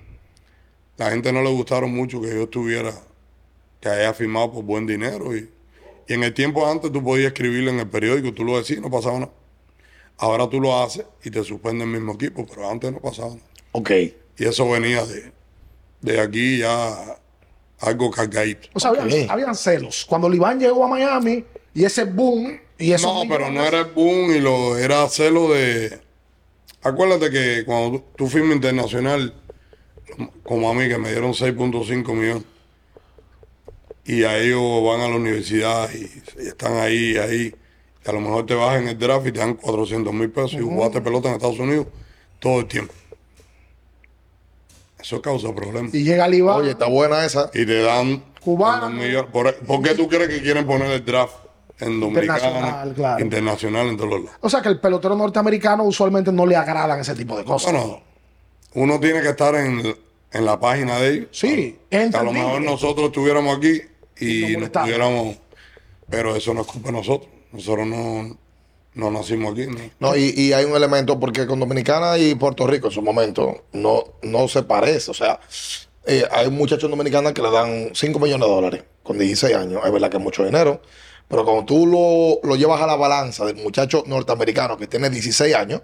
la 0.97 1.11
gente 1.11 1.33
no 1.33 1.43
le 1.43 1.51
gustaron 1.51 1.93
mucho 1.93 2.21
que 2.21 2.29
yo 2.29 2.45
estuviera, 2.45 2.93
que 3.81 3.89
haya 3.89 4.15
firmado 4.15 4.53
por 4.53 4.65
buen 4.65 4.87
dinero. 4.87 5.37
Y, 5.37 5.51
y 6.07 6.13
en 6.13 6.23
el 6.23 6.35
tiempo 6.35 6.67
antes 6.67 6.93
tú 6.93 7.03
podías 7.03 7.29
escribirle 7.33 7.71
en 7.71 7.81
el 7.81 7.89
periódico, 7.89 8.33
tú 8.33 8.45
lo 8.45 8.59
decías, 8.59 8.81
no 8.81 8.91
pasaba 8.91 9.19
nada. 9.21 9.33
Ahora 10.19 10.49
tú 10.49 10.61
lo 10.61 10.81
haces 10.81 11.05
y 11.25 11.31
te 11.31 11.43
suspende 11.43 11.85
el 11.85 11.91
mismo 11.91 12.15
equipo, 12.15 12.47
pero 12.47 12.69
antes 12.69 12.93
no 12.93 13.01
pasaba 13.01 13.31
nada. 13.31 13.47
Ok. 13.73 13.91
Y 14.39 14.45
eso 14.45 14.69
venía 14.71 15.05
de, 15.05 15.33
de 16.01 16.21
aquí 16.21 16.59
ya 16.59 17.19
algo 17.81 18.11
cargadito. 18.11 18.69
O 18.73 18.81
sea, 18.81 18.91
habían, 19.29 19.55
celos. 19.55 20.05
Cuando 20.09 20.29
Liván 20.29 20.59
llegó 20.59 20.85
a 20.85 20.89
Miami 20.89 21.45
y 21.75 21.85
ese 21.85 22.05
boom 22.05 22.59
y 22.79 22.93
eso. 22.93 23.25
No, 23.25 23.29
pero 23.29 23.51
no 23.51 23.65
era 23.65 23.81
el 23.81 23.87
boom 23.87 24.31
y 24.31 24.41
lo 24.41 24.77
era 24.77 25.03
hacerlo 25.03 25.53
de. 25.53 26.01
Acuérdate 26.83 27.31
que 27.31 27.65
cuando 27.65 27.99
tú, 27.99 28.05
tú 28.17 28.27
firmas 28.29 28.57
internacional, 28.57 29.35
como 30.43 30.71
a 30.71 30.75
mí, 30.75 30.89
que 30.89 30.99
me 30.99 31.11
dieron 31.11 31.33
6.5 31.33 32.15
millones, 32.15 32.45
y 34.05 34.25
a 34.25 34.39
ellos 34.39 34.85
van 34.85 35.01
a 35.01 35.09
la 35.09 35.17
universidad 35.17 35.91
y, 35.93 36.11
y 36.43 36.49
están 36.49 36.75
ahí, 36.75 37.17
ahí, 37.17 37.55
y 38.05 38.11
a 38.11 38.13
lo 38.13 38.21
mejor 38.21 38.47
te 38.47 38.55
vas 38.55 38.81
en 38.81 38.89
el 38.89 38.99
draft 38.99 39.27
y 39.27 39.33
te 39.33 39.39
dan 39.39 39.55
400 39.55 40.13
mil 40.13 40.31
pesos 40.31 40.55
y 40.55 40.61
jugaste 40.61 41.01
pelota 41.01 41.29
en 41.29 41.35
Estados 41.37 41.59
Unidos 41.59 41.87
todo 42.39 42.61
el 42.61 42.67
tiempo. 42.67 42.93
Eso 45.01 45.21
causa 45.21 45.55
problemas. 45.55 45.95
Y 45.95 46.03
llega 46.03 46.27
el 46.27 46.35
IVA. 46.35 46.57
Oye, 46.57 46.71
está 46.71 46.87
buena 46.87 47.25
esa. 47.25 47.51
Y 47.53 47.67
te 47.67 47.83
dan 47.83 48.23
millón. 48.93 49.27
¿Por, 49.33 49.55
por 49.57 49.83
qué 49.83 49.95
tú 49.95 50.09
crees 50.09 50.29
que 50.29 50.43
quieren 50.43 50.67
poner 50.67 50.91
el 50.91 51.05
draft 51.05 51.35
en 51.81 52.01
Dominicana, 52.01 52.37
Internacional, 52.37 52.95
claro. 52.95 53.25
internacional 53.25 53.87
en 53.89 53.97
todos 53.97 54.11
los 54.11 54.25
lados? 54.25 54.39
O 54.41 54.49
sea 54.49 54.63
que 54.63 54.69
el 54.69 54.81
pelotero 54.81 55.17
norteamericano 55.17 55.85
usualmente 55.85 56.33
no 56.33 56.47
le 56.47 56.57
agradan 56.57 57.01
ese 57.01 57.15
tipo 57.15 57.37
de 57.37 57.45
cosas. 57.45 57.73
Bueno, 57.73 58.01
uno 58.75 59.01
tiene 59.01 59.23
que 59.23 59.31
estar 59.31 59.55
en, 59.55 59.95
en 60.33 60.45
la 60.45 60.59
página 60.59 60.99
de 60.99 61.11
ellos. 61.11 61.29
Sí, 61.33 61.79
Que 61.91 62.11
a 62.13 62.23
lo 62.23 62.33
mejor 62.33 62.61
nosotros 62.61 63.07
estuviéramos 63.07 63.57
aquí 63.57 63.81
y 64.19 64.53
Nos 64.57 64.63
nos 64.63 64.71
pudiéramos. 64.71 65.37
Pero 66.09 66.37
eso 66.37 66.53
no 66.53 66.63
es 66.63 66.67
culpa 66.67 66.89
de 66.89 66.93
nosotros. 66.93 67.31
Nosotros 67.55 67.87
no, 67.87 68.37
no 68.95 69.11
nacimos 69.11 69.53
aquí. 69.53 69.67
¿no? 69.67 69.79
No, 70.01 70.17
y, 70.17 70.35
y 70.37 70.53
hay 70.53 70.65
un 70.65 70.75
elemento, 70.75 71.19
porque 71.21 71.47
con 71.47 71.61
Dominicana 71.61 72.19
y 72.19 72.35
Puerto 72.35 72.67
Rico 72.67 72.89
en 72.89 72.93
su 72.93 73.01
momento 73.01 73.65
no, 73.73 74.05
no 74.23 74.49
se 74.49 74.65
parece. 74.65 75.13
O 75.13 75.15
sea, 75.15 75.39
eh, 76.05 76.25
hay 76.33 76.51
muchachos 76.51 76.91
dominicanos 76.91 77.33
que 77.33 77.43
le 77.43 77.51
dan 77.51 77.91
5 77.95 78.19
millones 78.19 78.47
de 78.47 78.55
dólares 78.55 78.85
con 79.05 79.19
16 79.19 79.55
años. 79.55 79.81
Es 79.85 79.93
verdad 79.93 80.11
que 80.11 80.17
es 80.17 80.23
mucho 80.23 80.45
dinero. 80.45 80.83
Pero 81.29 81.45
cuando 81.45 81.65
tú 81.65 81.87
lo, 81.87 82.47
lo 82.47 82.57
llevas 82.57 82.83
a 82.83 82.87
la 82.87 82.97
balanza 82.97 83.45
del 83.45 83.57
muchacho 83.57 84.03
norteamericano 84.07 84.77
que 84.77 84.89
tiene 84.89 85.09
16 85.09 85.55
años, 85.55 85.81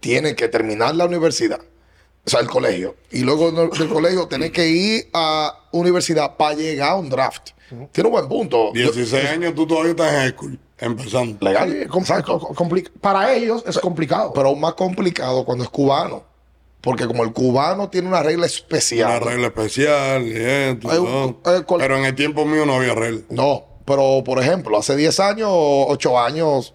tiene 0.00 0.34
que 0.34 0.48
terminar 0.48 0.94
la 0.96 1.06
universidad, 1.06 1.60
o 2.28 2.30
sea, 2.30 2.40
el 2.40 2.48
colegio. 2.48 2.94
Y 3.10 3.20
luego 3.20 3.50
del 3.50 3.88
colegio 3.92 4.28
tener 4.28 4.52
que 4.52 4.68
ir 4.68 5.08
a 5.14 5.54
universidad 5.72 6.36
para 6.36 6.54
llegar 6.54 6.90
a 6.90 6.96
un 6.96 7.08
draft. 7.08 7.50
Tiene 7.92 8.08
un 8.08 8.12
buen 8.12 8.28
punto. 8.28 8.72
Yo- 8.74 8.92
16 8.92 9.24
años 9.30 9.54
tú 9.54 9.66
todavía 9.66 9.90
estás 9.90 10.12
en 10.12 10.18
high 10.20 10.30
school, 10.30 10.58
empezando. 10.78 11.36
legal. 11.44 11.72
Es 11.72 11.88
Para 13.00 13.32
ellos 13.34 13.64
es 13.66 13.78
complicado. 13.78 14.32
pero 14.34 14.48
aún 14.48 14.60
más 14.60 14.74
complicado 14.74 15.44
cuando 15.44 15.64
es 15.64 15.70
cubano. 15.70 16.22
Porque 16.80 17.06
como 17.06 17.24
el 17.24 17.32
cubano 17.32 17.88
tiene 17.90 18.08
una 18.08 18.22
regla 18.22 18.38
Una 18.42 18.46
especial. 18.46 19.20
regla 19.20 19.48
especial 19.48 20.26
y 20.26 20.32
esto, 20.36 20.90
Hay 20.90 20.98
un- 20.98 21.38
eh, 21.44 21.64
Pero 21.78 21.96
en 21.96 22.04
el 22.04 22.14
tiempo 22.14 22.44
mío 22.44 22.64
no 22.66 22.74
había 22.76 22.94
regla. 22.94 23.20
No, 23.30 23.64
pero 23.84 24.22
por 24.24 24.38
ejemplo, 24.40 24.78
hace 24.78 24.94
10 24.96 25.18
años, 25.20 25.48
8 25.52 26.18
años, 26.20 26.74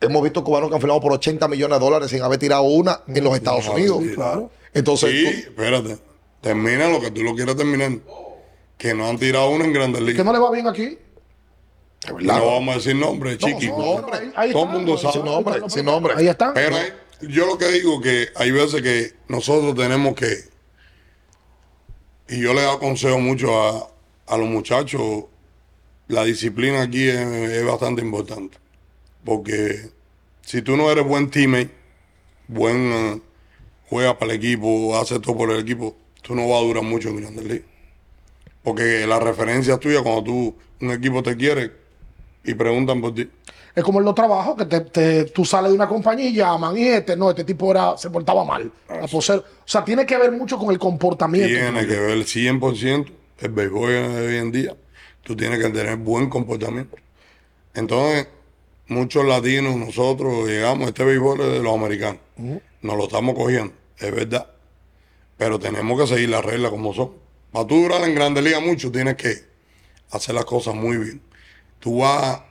hemos 0.00 0.22
visto 0.22 0.42
cubanos 0.44 0.68
que 0.70 0.74
han 0.76 0.80
firmado 0.80 1.00
por 1.00 1.12
80 1.12 1.46
millones 1.48 1.78
de 1.78 1.84
dólares 1.84 2.10
sin 2.10 2.22
haber 2.22 2.38
tirado 2.38 2.62
una 2.62 3.00
en 3.06 3.22
los 3.24 3.34
Estados 3.36 3.68
Unidos. 3.68 3.98
sí, 4.02 4.14
claro. 4.14 4.50
Entonces, 4.72 5.10
Sí, 5.10 5.26
espérate. 5.26 5.98
Termina 6.40 6.88
lo 6.88 7.00
que 7.00 7.10
tú 7.10 7.22
lo 7.22 7.34
quieras 7.34 7.56
terminar. 7.56 7.92
Que 8.78 8.94
no 8.94 9.08
han 9.08 9.18
tirado 9.18 9.50
uno 9.50 9.64
en 9.64 9.72
Grandes 9.74 10.00
que 10.02 10.06
Ligas. 10.12 10.24
no 10.24 10.32
le 10.32 10.38
va 10.38 10.50
bien 10.50 10.66
aquí. 10.66 10.96
es 12.02 12.24
No 12.24 12.46
vamos 12.46 12.74
a 12.74 12.78
decir 12.78 12.96
nombre, 12.96 13.36
chiqui. 13.36 13.66
no, 13.68 13.76
¿no? 14.00 14.06
pero 14.06 14.16
ahí- 14.22 14.32
ahí 14.36 14.52
Todo 14.52 14.62
el 14.64 14.68
mundo 14.70 14.96
sabe. 14.96 15.12
sin 15.14 15.24
nombre, 15.26 15.60
sin 15.68 15.84
nombre. 15.84 16.14
Ahí 16.16 16.28
están. 16.28 16.54
Pero 16.54 16.76
yo 17.20 17.44
lo 17.46 17.58
que 17.58 17.68
digo 17.68 18.00
que 18.00 18.28
hay 18.36 18.50
veces 18.52 18.80
que 18.80 19.12
nosotros 19.28 19.74
tenemos 19.74 20.14
que, 20.14 20.34
y 22.28 22.40
yo 22.40 22.54
le 22.54 22.64
aconsejo 22.66 23.18
mucho 23.18 23.60
a, 23.62 23.90
a 24.28 24.36
los 24.38 24.48
muchachos, 24.48 25.24
la 26.08 26.24
disciplina 26.24 26.80
aquí 26.82 27.06
es, 27.08 27.18
es 27.18 27.66
bastante 27.66 28.00
importante. 28.02 28.56
Porque 29.24 29.90
si 30.42 30.62
tú 30.62 30.76
no 30.76 30.90
eres 30.90 31.04
buen 31.06 31.30
teammate, 31.30 31.70
buen 32.48 32.76
eh, 32.92 33.20
juega 33.88 34.18
para 34.18 34.32
el 34.32 34.38
equipo, 34.38 34.96
hace 34.98 35.20
todo 35.20 35.36
por 35.36 35.50
el 35.50 35.60
equipo, 35.60 35.96
tú 36.22 36.34
no 36.34 36.48
vas 36.48 36.60
a 36.62 36.64
durar 36.64 36.82
mucho 36.82 37.08
en 37.10 37.16
Grandes 37.20 37.44
Ligas. 37.44 37.66
Porque 38.62 39.06
la 39.06 39.18
referencia 39.18 39.78
tuya 39.78 40.02
cuando 40.02 40.24
tú, 40.24 40.54
un 40.80 40.90
equipo 40.90 41.22
te 41.22 41.36
quiere 41.36 41.72
y 42.44 42.54
preguntan 42.54 43.00
por 43.00 43.14
ti. 43.14 43.28
Es 43.74 43.84
como 43.84 44.00
en 44.00 44.04
los 44.04 44.14
trabajos, 44.14 44.56
que 44.56 44.64
te, 44.66 44.80
te- 44.80 45.24
tú 45.26 45.44
sales 45.44 45.70
de 45.70 45.76
una 45.76 45.88
compañía 45.88 46.28
y 46.28 46.34
llaman, 46.34 46.76
y 46.76 46.88
este, 46.88 47.16
no, 47.16 47.30
este 47.30 47.44
tipo 47.44 47.70
era, 47.70 47.96
se 47.96 48.10
portaba 48.10 48.44
mal. 48.44 48.70
A 48.88 49.06
poseer- 49.06 49.40
o 49.40 49.44
sea, 49.64 49.84
tiene 49.84 50.04
que 50.04 50.16
ver 50.18 50.32
mucho 50.32 50.58
con 50.58 50.70
el 50.70 50.78
comportamiento. 50.78 51.48
Tiene 51.48 51.86
que 51.86 51.98
ver 51.98 52.18
100% 52.26 53.12
el 53.38 53.50
béisbol 53.50 53.88
de 53.90 54.26
hoy 54.26 54.36
en 54.36 54.52
día. 54.52 54.76
Tú 55.22 55.36
tienes 55.36 55.58
que 55.60 55.68
tener 55.70 55.96
buen 55.96 56.28
comportamiento. 56.28 56.96
Entonces, 57.74 58.26
muchos 58.90 59.24
latinos, 59.24 59.76
nosotros 59.76 60.46
llegamos, 60.46 60.88
este 60.88 61.04
béisbol 61.04 61.40
es 61.40 61.52
de 61.52 61.62
los 61.62 61.74
americanos. 61.74 62.20
Nos 62.36 62.96
lo 62.96 63.04
estamos 63.04 63.34
cogiendo, 63.34 63.72
es 63.98 64.14
verdad. 64.14 64.46
Pero 65.38 65.58
tenemos 65.58 65.98
que 65.98 66.06
seguir 66.06 66.28
las 66.28 66.44
reglas 66.44 66.70
como 66.70 66.92
son. 66.92 67.12
Para 67.52 67.66
tú 67.66 67.82
durar 67.82 68.02
en 68.02 68.14
Grande 68.14 68.42
Liga 68.42 68.60
mucho, 68.60 68.92
tienes 68.92 69.16
que 69.16 69.34
hacer 70.10 70.34
las 70.34 70.44
cosas 70.44 70.74
muy 70.74 70.98
bien. 70.98 71.22
Tú 71.78 72.00
vas 72.00 72.42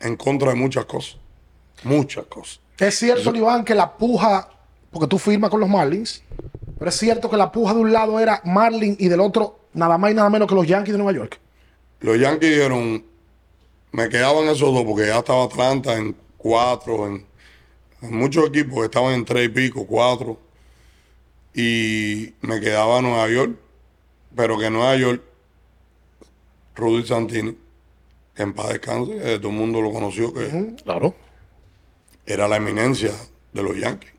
en 0.00 0.16
contra 0.16 0.50
de 0.50 0.56
muchas 0.56 0.84
cosas. 0.86 1.18
Muchas 1.84 2.24
cosas. 2.26 2.60
Es 2.78 2.98
cierto, 2.98 3.34
Iván, 3.34 3.64
que 3.64 3.74
la 3.74 3.96
puja, 3.96 4.48
porque 4.90 5.06
tú 5.06 5.18
firmas 5.18 5.50
con 5.50 5.60
los 5.60 5.68
Marlins, 5.68 6.22
pero 6.78 6.88
es 6.88 6.96
cierto 6.96 7.30
que 7.30 7.36
la 7.36 7.52
puja 7.52 7.74
de 7.74 7.80
un 7.80 7.92
lado 7.92 8.18
era 8.18 8.40
Marlin 8.44 8.96
y 8.98 9.08
del 9.08 9.20
otro 9.20 9.60
nada 9.74 9.98
más 9.98 10.10
y 10.10 10.14
nada 10.14 10.30
menos 10.30 10.48
que 10.48 10.54
los 10.54 10.66
Yankees 10.66 10.92
de 10.92 10.98
Nueva 10.98 11.16
York. 11.16 11.38
Los 12.00 12.18
Yankees 12.18 12.50
dijeron, 12.50 13.04
me 13.94 14.08
quedaban 14.08 14.46
esos 14.48 14.74
dos 14.74 14.82
porque 14.84 15.06
ya 15.06 15.18
estaba 15.20 15.44
Atlanta 15.44 15.96
en 15.96 16.16
cuatro, 16.36 17.06
en, 17.06 17.24
en 18.02 18.16
muchos 18.16 18.48
equipos 18.48 18.84
estaban 18.84 19.14
en 19.14 19.24
tres 19.24 19.46
y 19.46 19.48
pico, 19.50 19.86
cuatro. 19.86 20.36
Y 21.54 22.34
me 22.40 22.60
quedaba 22.60 23.00
Nueva 23.00 23.28
York, 23.28 23.56
pero 24.34 24.58
que 24.58 24.68
Nueva 24.68 24.96
York, 24.96 25.22
Rudy 26.74 27.06
Santini, 27.06 27.56
que 28.34 28.42
en 28.42 28.52
paz 28.52 28.70
descanse, 28.70 29.38
todo 29.38 29.50
el 29.50 29.54
mundo 29.54 29.80
lo 29.80 29.92
conoció, 29.92 30.34
que 30.34 30.74
Claro. 30.82 31.14
era 32.26 32.48
la 32.48 32.56
eminencia 32.56 33.12
de 33.52 33.62
los 33.62 33.76
Yankees. 33.78 34.10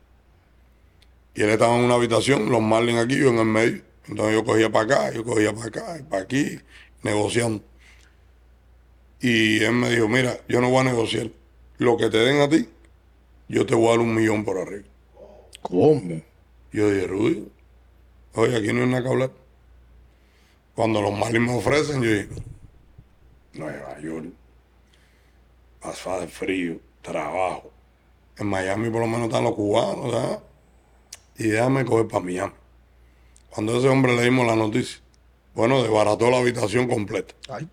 Y 1.34 1.42
él 1.42 1.50
estaba 1.50 1.76
en 1.76 1.84
una 1.84 1.96
habitación, 1.96 2.48
los 2.50 2.62
Marlins 2.62 2.98
aquí, 3.00 3.18
yo 3.18 3.28
en 3.28 3.38
el 3.40 3.44
medio. 3.44 3.82
Entonces 4.08 4.34
yo 4.36 4.42
cogía 4.42 4.72
para 4.72 4.84
acá, 4.86 5.12
yo 5.12 5.22
cogía 5.22 5.52
para 5.52 5.66
acá, 5.66 5.98
para 6.08 6.22
aquí, 6.22 6.58
negociando. 7.02 7.62
Y 9.20 9.62
él 9.62 9.72
me 9.72 9.90
dijo, 9.90 10.08
mira, 10.08 10.38
yo 10.48 10.60
no 10.60 10.70
voy 10.70 10.80
a 10.80 10.84
negociar. 10.84 11.30
Lo 11.78 11.96
que 11.96 12.08
te 12.08 12.18
den 12.18 12.40
a 12.40 12.48
ti, 12.48 12.68
yo 13.48 13.66
te 13.66 13.74
voy 13.74 13.86
a 13.86 13.90
dar 13.90 14.00
un 14.00 14.14
millón 14.14 14.44
por 14.44 14.58
arriba. 14.58 14.84
¿Cómo? 15.62 16.20
Yo 16.72 16.90
dije, 16.90 17.06
Rudy, 17.06 17.48
oye, 18.34 18.56
aquí 18.56 18.72
no 18.72 18.82
hay 18.82 18.88
nada 18.88 19.02
que 19.02 19.08
hablar. 19.08 19.30
Cuando 20.74 21.00
los 21.00 21.12
Marlins 21.18 21.46
me 21.46 21.56
ofrecen, 21.56 22.02
yo 22.02 22.10
digo, 22.10 22.34
Nueva 23.54 23.98
York, 24.00 24.26
pasada 25.80 26.20
de 26.20 26.28
frío, 26.28 26.78
trabajo. 27.00 27.70
En 28.38 28.46
Miami 28.48 28.90
por 28.90 29.00
lo 29.00 29.06
menos 29.06 29.28
están 29.28 29.44
los 29.44 29.54
cubanos, 29.54 30.12
¿sabes? 30.12 30.38
Y 31.38 31.48
déjame 31.48 31.84
coger 31.84 32.08
para 32.08 32.24
Miami. 32.24 32.52
Cuando 33.50 33.74
a 33.74 33.78
ese 33.78 33.88
hombre 33.88 34.14
le 34.14 34.24
dimos 34.24 34.46
la 34.46 34.56
noticia, 34.56 35.00
bueno, 35.54 35.82
desbarató 35.82 36.30
la 36.30 36.38
habitación 36.38 36.86
completa. 36.88 37.34
Ay, 37.48 37.66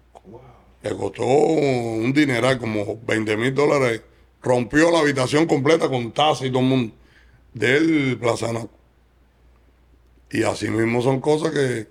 Le 0.84 0.96
costó 0.98 1.26
un 1.26 2.12
dineral, 2.14 2.60
como 2.60 3.00
20 3.08 3.38
mil 3.38 3.56
dólares. 3.56 4.02
Rompió 4.42 4.92
la 4.92 5.00
habitación 5.00 5.48
completa 5.48 5.88
con 5.88 6.12
taza 6.12 6.46
y 6.46 6.50
todo 6.50 6.60
el 6.60 6.66
mundo. 6.66 6.96
Del 7.54 8.18
Plaza 8.20 8.52
Naco. 8.52 8.70
Y 10.30 10.44
así 10.44 10.70
mismo 10.70 11.02
son 11.02 11.22
cosas 11.22 11.52
que... 11.52 11.88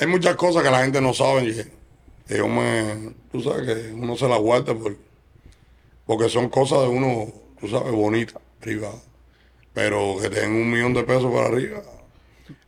Hay 0.00 0.06
muchas 0.06 0.36
cosas 0.36 0.62
que 0.62 0.70
la 0.70 0.82
gente 0.82 1.00
no 1.00 1.14
sabe 1.14 1.44
y 1.44 2.34
yo 2.34 2.48
me... 2.48 3.14
Tú 3.30 3.40
sabes 3.42 3.66
que 3.66 3.92
uno 3.92 4.16
se 4.16 4.28
las 4.28 4.38
guarda 4.38 4.74
por, 4.74 4.96
porque 6.06 6.28
son 6.28 6.48
cosas 6.48 6.80
de 6.80 6.88
uno, 6.88 7.32
tú 7.60 7.68
sabes, 7.68 7.92
bonitas, 7.92 8.42
privadas. 8.60 9.02
Pero 9.74 10.16
que 10.20 10.30
te 10.30 10.40
den 10.40 10.52
un 10.52 10.70
millón 10.70 10.94
de 10.94 11.04
pesos 11.04 11.32
para 11.32 11.46
arriba. 11.46 11.82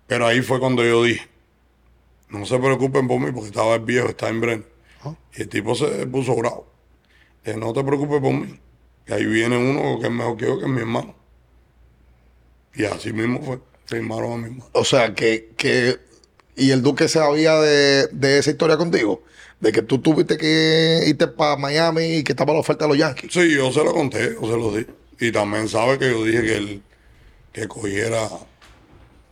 Pero 0.06 0.26
ahí 0.26 0.42
fue 0.42 0.60
cuando 0.60 0.84
yo 0.84 1.02
dije, 1.02 1.26
no 2.28 2.44
se 2.44 2.58
preocupen 2.58 3.08
por 3.08 3.18
mí 3.18 3.32
porque 3.32 3.48
estaba 3.48 3.76
el 3.76 3.80
viejo, 3.80 4.08
está 4.08 4.28
en 4.28 4.40
Y 5.36 5.42
el 5.42 5.48
tipo 5.48 5.74
se 5.74 6.06
puso 6.06 6.34
bravo. 6.36 6.66
Que 7.42 7.54
no 7.54 7.72
te 7.72 7.82
preocupes 7.82 8.20
por 8.20 8.32
mí. 8.32 8.58
Que 9.06 9.14
ahí 9.14 9.24
viene 9.24 9.56
uno 9.56 9.98
que 9.98 10.06
es 10.06 10.12
mejor 10.12 10.36
que 10.36 10.46
yo, 10.46 10.58
que 10.58 10.66
es 10.66 10.70
mi 10.70 10.80
hermano. 10.80 11.14
Y 12.74 12.84
así 12.84 13.12
mismo 13.12 13.42
fue. 13.42 13.58
Firmaron 13.86 14.32
a 14.32 14.36
mi 14.36 14.44
hermano. 14.44 14.70
O 14.72 14.84
sea, 14.84 15.14
que, 15.14 15.50
que 15.56 15.98
y 16.56 16.70
el 16.70 16.82
Duque 16.82 17.08
sabía 17.08 17.54
de, 17.60 18.06
de 18.08 18.38
esa 18.38 18.50
historia 18.50 18.76
contigo, 18.76 19.22
de 19.60 19.72
que 19.72 19.82
tú 19.82 19.98
tuviste 19.98 20.36
que 20.36 21.02
irte 21.06 21.26
para 21.26 21.56
Miami 21.56 22.18
y 22.18 22.24
que 22.24 22.32
estaba 22.32 22.52
la 22.52 22.60
oferta 22.60 22.84
de 22.84 22.90
los 22.90 22.98
Yankees. 22.98 23.32
Sí, 23.32 23.54
yo 23.54 23.72
se 23.72 23.82
lo 23.82 23.92
conté, 23.92 24.34
yo 24.34 24.42
se 24.42 24.56
lo 24.56 24.70
dije. 24.70 24.90
Y 25.18 25.32
también 25.32 25.68
sabe 25.68 25.98
que 25.98 26.10
yo 26.10 26.24
dije 26.24 26.42
que 26.42 26.56
él 26.56 26.82
que 27.52 27.66
cogiera, 27.66 28.28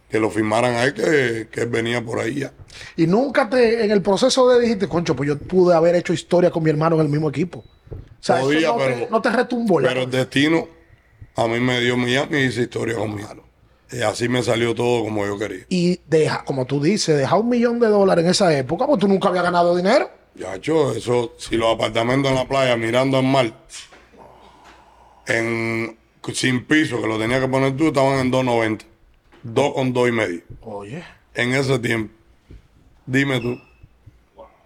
que 0.09 0.19
lo 0.19 0.31
firmaran 0.31 0.75
a 0.75 0.85
él, 0.85 0.95
que, 0.95 1.49
que 1.51 1.61
él 1.63 1.69
venía 1.69 2.03
por 2.05 2.19
ahí 2.21 2.37
ya. 2.41 2.53
Y 2.97 3.07
nunca 3.07 3.49
te, 3.49 3.85
en 3.85 3.91
el 3.91 4.01
proceso 4.03 4.49
de 4.49 4.61
dijiste, 4.61 4.89
concho, 4.89 5.15
pues 5.15 5.29
yo 5.29 5.39
pude 5.39 5.75
haber 5.75 5.95
hecho 5.97 6.13
historia 6.13 6.51
con 6.51 6.63
mi 6.63 6.71
hermano 6.71 6.97
en 6.97 7.03
el 7.03 7.09
mismo 7.09 7.29
equipo. 7.29 7.65
O 7.91 7.97
sea, 8.21 8.41
Podía, 8.41 8.69
no, 8.69 8.77
te, 8.77 8.85
pero- 8.85 9.11
no 9.11 9.23
te 9.23 9.31
retumbó. 9.31 9.81
Pero 9.83 10.03
el 10.03 10.11
destino 10.11 10.67
a 11.37 11.47
mí 11.47 11.61
me 11.61 11.81
dio 11.81 11.97
Miami 11.97 12.39
y 12.39 12.45
hice 12.47 12.63
historia 12.63 12.97
conmigo. 12.97 13.45
Y 13.91 14.03
así 14.03 14.29
me 14.29 14.43
salió 14.43 14.75
todo 14.75 15.03
como 15.05 15.25
yo 15.27 15.39
quería. 15.39 15.65
y 15.71 16.01
deja, 16.07 16.45
como 16.45 16.67
tú 16.67 16.83
dices, 16.83 17.17
deja 17.17 17.37
un 17.37 17.49
millón 17.49 17.81
de 17.81 17.87
dólares 17.89 18.25
en 18.25 18.31
esa 18.33 18.57
época, 18.57 18.87
pues 18.87 18.99
tú 18.99 19.09
nunca 19.09 19.29
habías 19.29 19.45
ganado 19.45 19.75
dinero. 19.77 20.11
Ya, 20.35 20.55
hecho, 20.55 20.93
eso, 20.93 21.35
si 21.39 21.57
los 21.57 21.75
apartamentos 21.75 22.31
en 22.31 22.37
la 22.37 22.47
playa 22.47 22.77
mirando 22.77 23.17
al 23.19 23.25
mar, 23.25 23.53
en, 25.27 25.97
sin 26.33 26.65
piso, 26.65 27.01
que 27.01 27.07
lo 27.07 27.19
tenía 27.19 27.41
que 27.41 27.49
poner 27.49 27.77
tú, 27.77 27.89
estaban 27.89 28.19
en 28.19 28.33
2.90. 28.33 28.83
dos 29.43 29.75
con 29.75 29.93
dos 29.93 30.09
y 30.09 30.13
medio. 30.13 30.43
Oye. 30.63 31.05
En 31.35 31.55
ese 31.55 31.79
tiempo. 31.79 32.13
Dime 33.07 33.41
tú. 33.41 33.61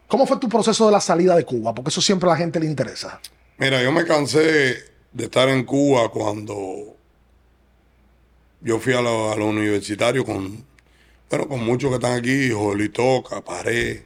¿Cómo 0.09 0.27
fue 0.27 0.39
tu 0.39 0.49
proceso 0.49 0.87
de 0.87 0.93
la 0.93 1.01
salida 1.01 1.37
de 1.37 1.45
Cuba? 1.45 1.75
Porque 1.75 1.91
eso 1.91 2.01
siempre 2.01 2.29
a 2.29 2.33
la 2.33 2.39
gente 2.39 2.61
le 2.61 2.67
interesa. 2.67 3.21
Mira, 3.59 3.83
yo 3.83 3.93
me 3.93 4.05
cansé 4.05 4.85
de 5.13 5.25
estar 5.25 5.49
en 5.49 5.65
Cuba 5.65 6.11
cuando 6.11 6.97
yo 8.61 8.79
fui 8.79 8.93
a 8.95 9.01
lo, 9.01 9.33
a 9.33 9.37
lo 9.37 9.47
universitario 9.47 10.25
con, 10.25 10.65
bueno, 11.31 11.49
con 11.49 11.65
muchos 11.65 11.91
que 11.91 11.97
están 11.97 12.19
aquí, 12.19 12.51
Jolito, 12.51 13.23
Caparé, 13.23 14.05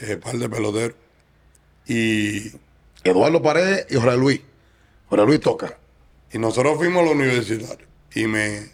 eh, 0.00 0.16
par 0.16 0.36
de 0.36 0.48
peloteros. 0.48 0.96
Y, 1.86 2.50
Eduardo 3.04 3.42
Paredes 3.42 3.86
y 3.90 3.96
Jorge 3.96 4.16
Luis. 4.16 4.40
Jorge 5.08 5.26
Luis 5.26 5.40
toca. 5.40 5.78
y 6.32 6.38
nosotros 6.38 6.76
fuimos 6.76 7.02
a 7.02 7.06
lo 7.06 7.12
universitario 7.12 7.86
y 8.14 8.26
me, 8.26 8.70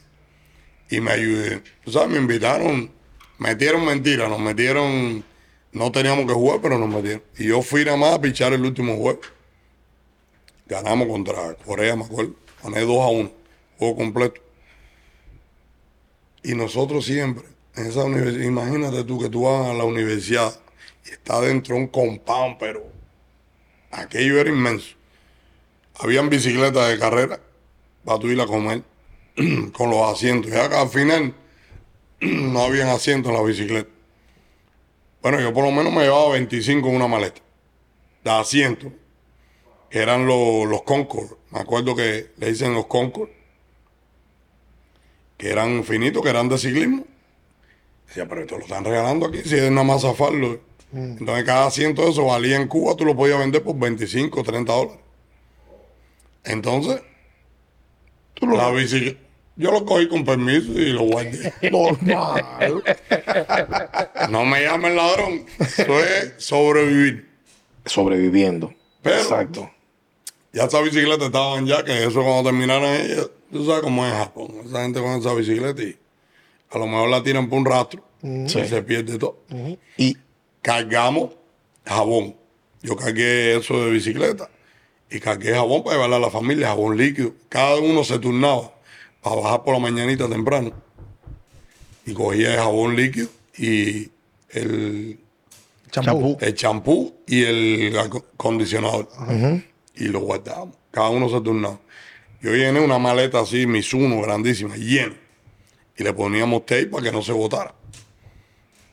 y 0.91 1.01
me 1.01 1.13
ayudé. 1.13 1.63
Tú 1.85 1.93
sabes, 1.93 2.09
me 2.09 2.19
invitaron, 2.19 2.91
metieron 3.39 3.85
mentiras, 3.85 4.29
nos 4.29 4.41
metieron, 4.41 5.25
no 5.73 5.93
teníamos 5.93 6.27
que 6.27 6.33
jugar, 6.33 6.61
pero 6.63 6.79
nos 6.79 6.89
metieron. 6.89 7.23
Y 7.39 7.47
yo 7.47 7.63
fui 7.63 7.85
nada 7.85 7.97
más 7.97 8.15
a 8.15 8.21
pichar 8.21 8.53
el 8.53 8.65
último 8.65 8.97
juego. 8.97 9.21
Ganamos 10.67 11.09
contra 11.09 11.55
Corea, 11.55 11.97
me 11.97 12.05
acuerdo. 12.05 12.35
Gané 12.63 12.81
2 12.81 12.91
a 13.01 13.09
1, 13.09 13.33
juego 13.79 13.97
completo. 13.97 14.41
Y 16.43 16.55
nosotros 16.55 17.05
siempre, 17.05 17.45
en 17.77 17.87
esa 17.87 18.05
universidad, 18.05 18.45
imagínate 18.45 19.05
tú 19.05 19.19
que 19.19 19.29
tú 19.29 19.43
vas 19.43 19.69
a 19.69 19.75
la 19.75 19.85
universidad 19.85 20.59
y 21.07 21.11
está 21.11 21.41
dentro 21.41 21.75
de 21.75 21.83
un 21.83 21.89
compound, 21.89 22.57
pero 22.59 22.85
aquello 23.91 24.41
era 24.41 24.51
inmenso. 24.51 24.97
Habían 25.99 26.29
bicicletas 26.29 26.89
de 26.89 26.99
carrera 26.99 27.41
para 28.05 28.19
tú 28.19 28.29
ir 28.29 28.41
a 28.41 28.47
comer 28.47 28.83
con 29.73 29.91
los 29.91 30.03
asientos. 30.13 30.51
Ya 30.51 30.65
al 30.67 30.89
final 30.89 31.35
no 32.21 32.63
habían 32.63 32.89
asientos 32.89 33.31
en 33.31 33.39
la 33.39 33.43
bicicleta. 33.43 33.91
Bueno, 35.23 35.41
yo 35.41 35.53
por 35.53 35.65
lo 35.65 35.71
menos 35.71 35.93
me 35.93 36.03
llevaba 36.03 36.33
25 36.33 36.89
en 36.89 36.97
una 36.97 37.09
maleta 37.09 37.41
de 38.25 38.31
asientos, 38.31 38.93
que 39.91 39.99
eran 39.99 40.27
los, 40.27 40.67
los 40.67 40.83
Concord. 40.83 41.37
Me 41.51 41.61
acuerdo 41.61 41.97
que 41.97 42.31
le 42.37 42.49
dicen 42.49 42.75
los 42.75 42.87
Concord, 42.87 43.31
que 45.37 45.51
eran 45.51 45.85
finitos, 45.85 46.23
que 46.23 46.31
eran 46.31 46.49
de 46.49 46.59
ciclismo. 46.59 47.05
Decía, 48.07 48.27
pero 48.27 48.43
esto 48.43 48.57
lo 48.57 48.65
están 48.65 48.85
regalando 48.85 49.27
aquí, 49.27 49.43
si 49.45 49.57
es 49.57 49.71
nada 49.71 49.85
más 49.85 50.03
zafarlo. 50.03 50.61
Entonces 50.93 51.45
cada 51.45 51.67
asiento 51.67 52.03
de 52.03 52.11
eso 52.11 52.25
valía 52.25 52.57
en 52.57 52.67
Cuba, 52.67 52.97
tú 52.97 53.05
lo 53.05 53.15
podías 53.15 53.39
vender 53.39 53.63
por 53.63 53.79
25, 53.79 54.43
30 54.43 54.73
dólares. 54.73 55.01
Entonces, 56.45 57.03
la 58.41 58.71
bicicleta, 58.71 59.28
yo 59.59 59.71
lo 59.73 59.85
cogí 59.85 60.09
con 60.09 60.25
permiso 60.25 60.73
y 60.73 60.93
lo 60.93 61.03
guardé. 61.03 61.53
Normal. 61.71 62.83
No 64.31 64.45
me 64.45 64.63
llamen 64.63 64.97
ladrón, 64.97 65.45
eso 65.59 66.01
es 66.01 66.33
sobrevivir. 66.39 67.29
Sobreviviendo. 67.85 68.73
Pero- 69.03 69.17
Exacto. 69.21 69.71
Ya 70.53 70.65
esa 70.65 70.81
bicicleta 70.81 71.27
estaban 71.27 71.67
ya, 71.67 71.85
que 71.85 72.05
eso 72.05 72.23
cuando 72.23 72.45
terminaron 72.45 72.85
ellas, 72.89 73.29
tú 73.53 73.67
sabes 73.67 73.83
cómo 73.83 74.07
es 74.07 74.13
Japón. 74.15 74.55
Esa 74.67 74.83
gente 74.83 75.01
con 75.01 75.11
esa 75.21 75.35
bicicleta 75.35 75.83
y 75.83 75.97
a 76.71 76.79
lo 76.79 76.87
mejor 76.87 77.09
la 77.11 77.23
tiran 77.23 77.49
por 77.51 77.59
un 77.59 77.67
rastro 77.67 78.03
y 78.65 78.69
se 78.69 78.83
pierde 78.83 79.19
todo. 79.19 79.39
Y 79.97 80.17
Cargamos 80.63 81.31
jabón. 81.85 82.35
Yo 82.83 82.97
cargué 82.97 83.57
eso 83.57 83.85
de 83.85 83.91
bicicleta 83.91 84.51
y 85.11 85.21
cargué 85.21 85.55
jabón 85.55 85.83
para 85.85 85.97
llevarle 85.97 86.17
a 86.17 86.21
la 86.21 86.31
familia, 86.31 86.69
jabón 86.69 86.97
líquido. 86.97 87.33
Cada 87.49 87.77
uno 87.77 88.03
se 88.05 88.19
turnaba 88.19 88.73
para 89.23 89.37
bajar 89.37 89.63
por 89.65 89.75
la 89.75 89.81
mañanita 89.81 90.29
temprano. 90.29 90.73
Y 92.07 92.15
cogía 92.15 92.53
el 92.55 92.59
jabón 92.61 92.97
líquido 92.97 93.29
y 93.57 94.11
el 94.51 95.19
Champú. 95.91 96.37
el 96.41 96.55
champú 96.55 97.15
y 97.27 97.43
el 97.45 97.97
aco- 97.99 98.25
acondicionador. 98.35 99.09
Y 99.95 100.05
lo 100.05 100.21
guardamos. 100.21 100.77
Cada 100.91 101.11
uno 101.11 101.29
se 101.29 101.41
turnaba. 101.41 101.79
Yo 102.41 102.53
llené 102.55 102.81
una 102.81 102.99
maleta 102.99 103.41
así, 103.41 103.67
Mizuno, 103.67 104.21
grandísima, 104.23 104.77
llena. 104.77 105.15
Y 105.97 106.05
le 106.05 106.13
poníamos 106.13 106.65
tape 106.67 106.87
para 106.87 107.03
que 107.05 107.13
no 107.13 107.21
se 107.23 107.33
botara. 107.33 107.75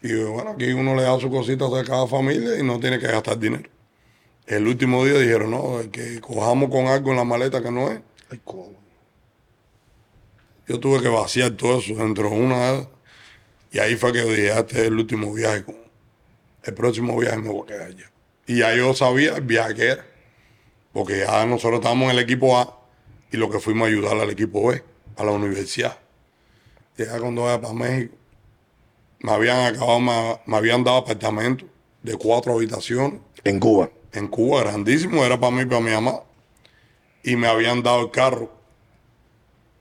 Y 0.01 0.09
yo, 0.09 0.31
bueno, 0.31 0.51
aquí 0.51 0.71
uno 0.71 0.95
le 0.95 1.03
da 1.03 1.19
sus 1.19 1.29
cositas 1.29 1.71
a 1.71 1.83
cada 1.83 2.07
familia 2.07 2.57
y 2.59 2.63
no 2.63 2.79
tiene 2.79 2.97
que 2.99 3.07
gastar 3.07 3.38
dinero. 3.39 3.69
El 4.47 4.67
último 4.67 5.05
día 5.05 5.17
dijeron, 5.19 5.51
no, 5.51 5.79
que 5.91 6.19
cojamos 6.21 6.69
con 6.69 6.88
algo 6.88 7.11
en 7.11 7.17
la 7.17 7.23
maleta 7.23 7.61
que 7.61 7.71
no 7.71 7.91
es. 7.91 7.99
Ay, 8.31 8.39
co- 8.43 8.71
Yo 10.67 10.80
tuve 10.80 11.01
que 11.01 11.10
vaciar 11.10 11.51
todo 11.51 11.80
eso 11.80 11.93
dentro 11.95 12.30
de 12.30 12.36
una. 12.36 12.71
esas. 12.73 12.88
Y 13.71 13.80
ahí 13.80 13.95
fue 13.95 14.12
que 14.13 14.19
yo 14.19 14.30
dije, 14.30 14.47
este 14.58 14.82
es 14.82 14.88
el 14.88 14.93
último 14.95 15.34
viaje. 15.34 15.63
con- 15.63 15.75
El 16.63 16.73
próximo 16.73 17.17
viaje 17.17 17.38
me 17.38 17.49
voy 17.49 17.63
a 17.63 17.65
quedar 17.67 17.88
allá. 17.89 18.12
Y 18.47 18.60
ya 18.60 18.73
yo 18.75 18.93
sabía 18.93 19.36
el 19.36 19.41
viaje 19.41 19.75
que 19.75 19.84
era. 19.89 20.06
Porque 20.93 21.19
ya 21.19 21.45
nosotros 21.45 21.80
estábamos 21.80 22.06
en 22.12 22.17
el 22.17 22.23
equipo 22.23 22.58
A 22.58 22.80
y 23.32 23.38
lo 23.38 23.49
que 23.49 23.60
fuimos 23.60 23.86
a 23.88 23.89
ayudar 23.91 24.17
al 24.17 24.30
equipo 24.30 24.67
B, 24.67 24.82
a 25.17 25.23
la 25.23 25.32
universidad. 25.32 25.99
Ya 26.97 27.19
cuando 27.19 27.43
vaya 27.43 27.60
para 27.60 27.73
México, 27.73 28.15
me 29.19 29.32
habían 29.32 29.73
acabado, 29.75 29.99
me, 29.99 30.39
me 30.45 30.58
habían 30.58 30.84
dado 30.84 30.97
apartamentos 30.97 31.67
de 32.01 32.15
cuatro 32.15 32.54
habitaciones 32.54 33.19
en 33.43 33.60
Cuba. 33.60 33.89
en 34.13 34.28
Cuba, 34.30 34.62
grandísimo, 34.62 35.25
era 35.25 35.38
para 35.39 35.51
mí 35.56 35.63
y 35.63 35.65
para 35.65 35.82
mi 35.82 35.91
mamá. 35.91 36.21
Y 37.23 37.36
me 37.36 37.47
habían 37.47 37.84
dado 37.84 38.01
el 38.04 38.12
carro, 38.12 38.49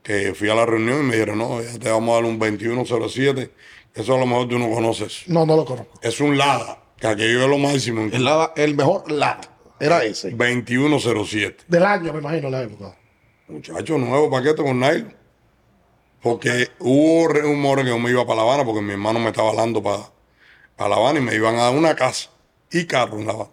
que 0.05 0.33
fui 0.35 0.47
a 0.49 0.55
la 0.55 0.65
reunión 0.67 0.99
y 0.99 1.03
me 1.03 1.13
dijeron, 1.15 1.39
no, 1.39 1.61
ya 1.61 1.79
te 1.79 1.89
vamos 1.89 2.11
a 2.11 2.15
dar 2.21 2.25
un 2.25 2.37
2107, 2.39 3.51
eso 3.95 4.15
a 4.15 4.19
lo 4.19 4.25
mejor 4.27 4.47
tú 4.47 4.59
no 4.59 4.69
conoces. 4.69 5.23
No, 5.27 5.45
no 5.47 5.55
lo 5.57 5.65
conozco. 5.65 5.99
Es 6.01 6.19
un 6.21 6.37
Lada, 6.37 6.77
que 6.97 7.07
aquello 7.07 7.41
es 7.43 7.49
lo 7.49 7.57
máximo, 7.57 8.03
El, 8.03 8.23
lada- 8.23 8.53
el 8.55 8.75
mejor 8.75 9.11
lado 9.11 9.41
era 9.79 10.03
ese. 10.05 10.29
2107. 10.29 11.63
Del 11.67 11.83
año, 11.83 12.13
me 12.13 12.19
imagino, 12.19 12.49
la 12.51 12.61
época. 12.61 12.95
Muchacho, 13.47 13.97
nuevo 13.97 14.29
paquete 14.29 14.61
con 14.63 14.79
nylon. 14.79 15.13
Porque 16.21 16.69
hubo 16.79 17.27
rumores 17.27 17.83
que 17.85 17.89
yo 17.91 17.99
me 17.99 18.09
iba 18.11 18.25
para 18.25 18.37
La 18.37 18.41
Habana 18.43 18.63
porque 18.65 18.81
mi 18.81 18.91
hermano 18.91 19.19
me 19.19 19.29
estaba 19.29 19.49
hablando 19.49 19.81
para, 19.83 20.03
para 20.75 20.89
La 20.91 20.95
Habana 20.97 21.19
y 21.19 21.23
me 21.23 21.35
iban 21.35 21.55
a 21.55 21.63
dar 21.63 21.75
una 21.75 21.95
casa 21.95 22.29
y 22.71 22.85
carro 22.85 23.19
en 23.19 23.25
La 23.27 23.33
Habana. 23.33 23.51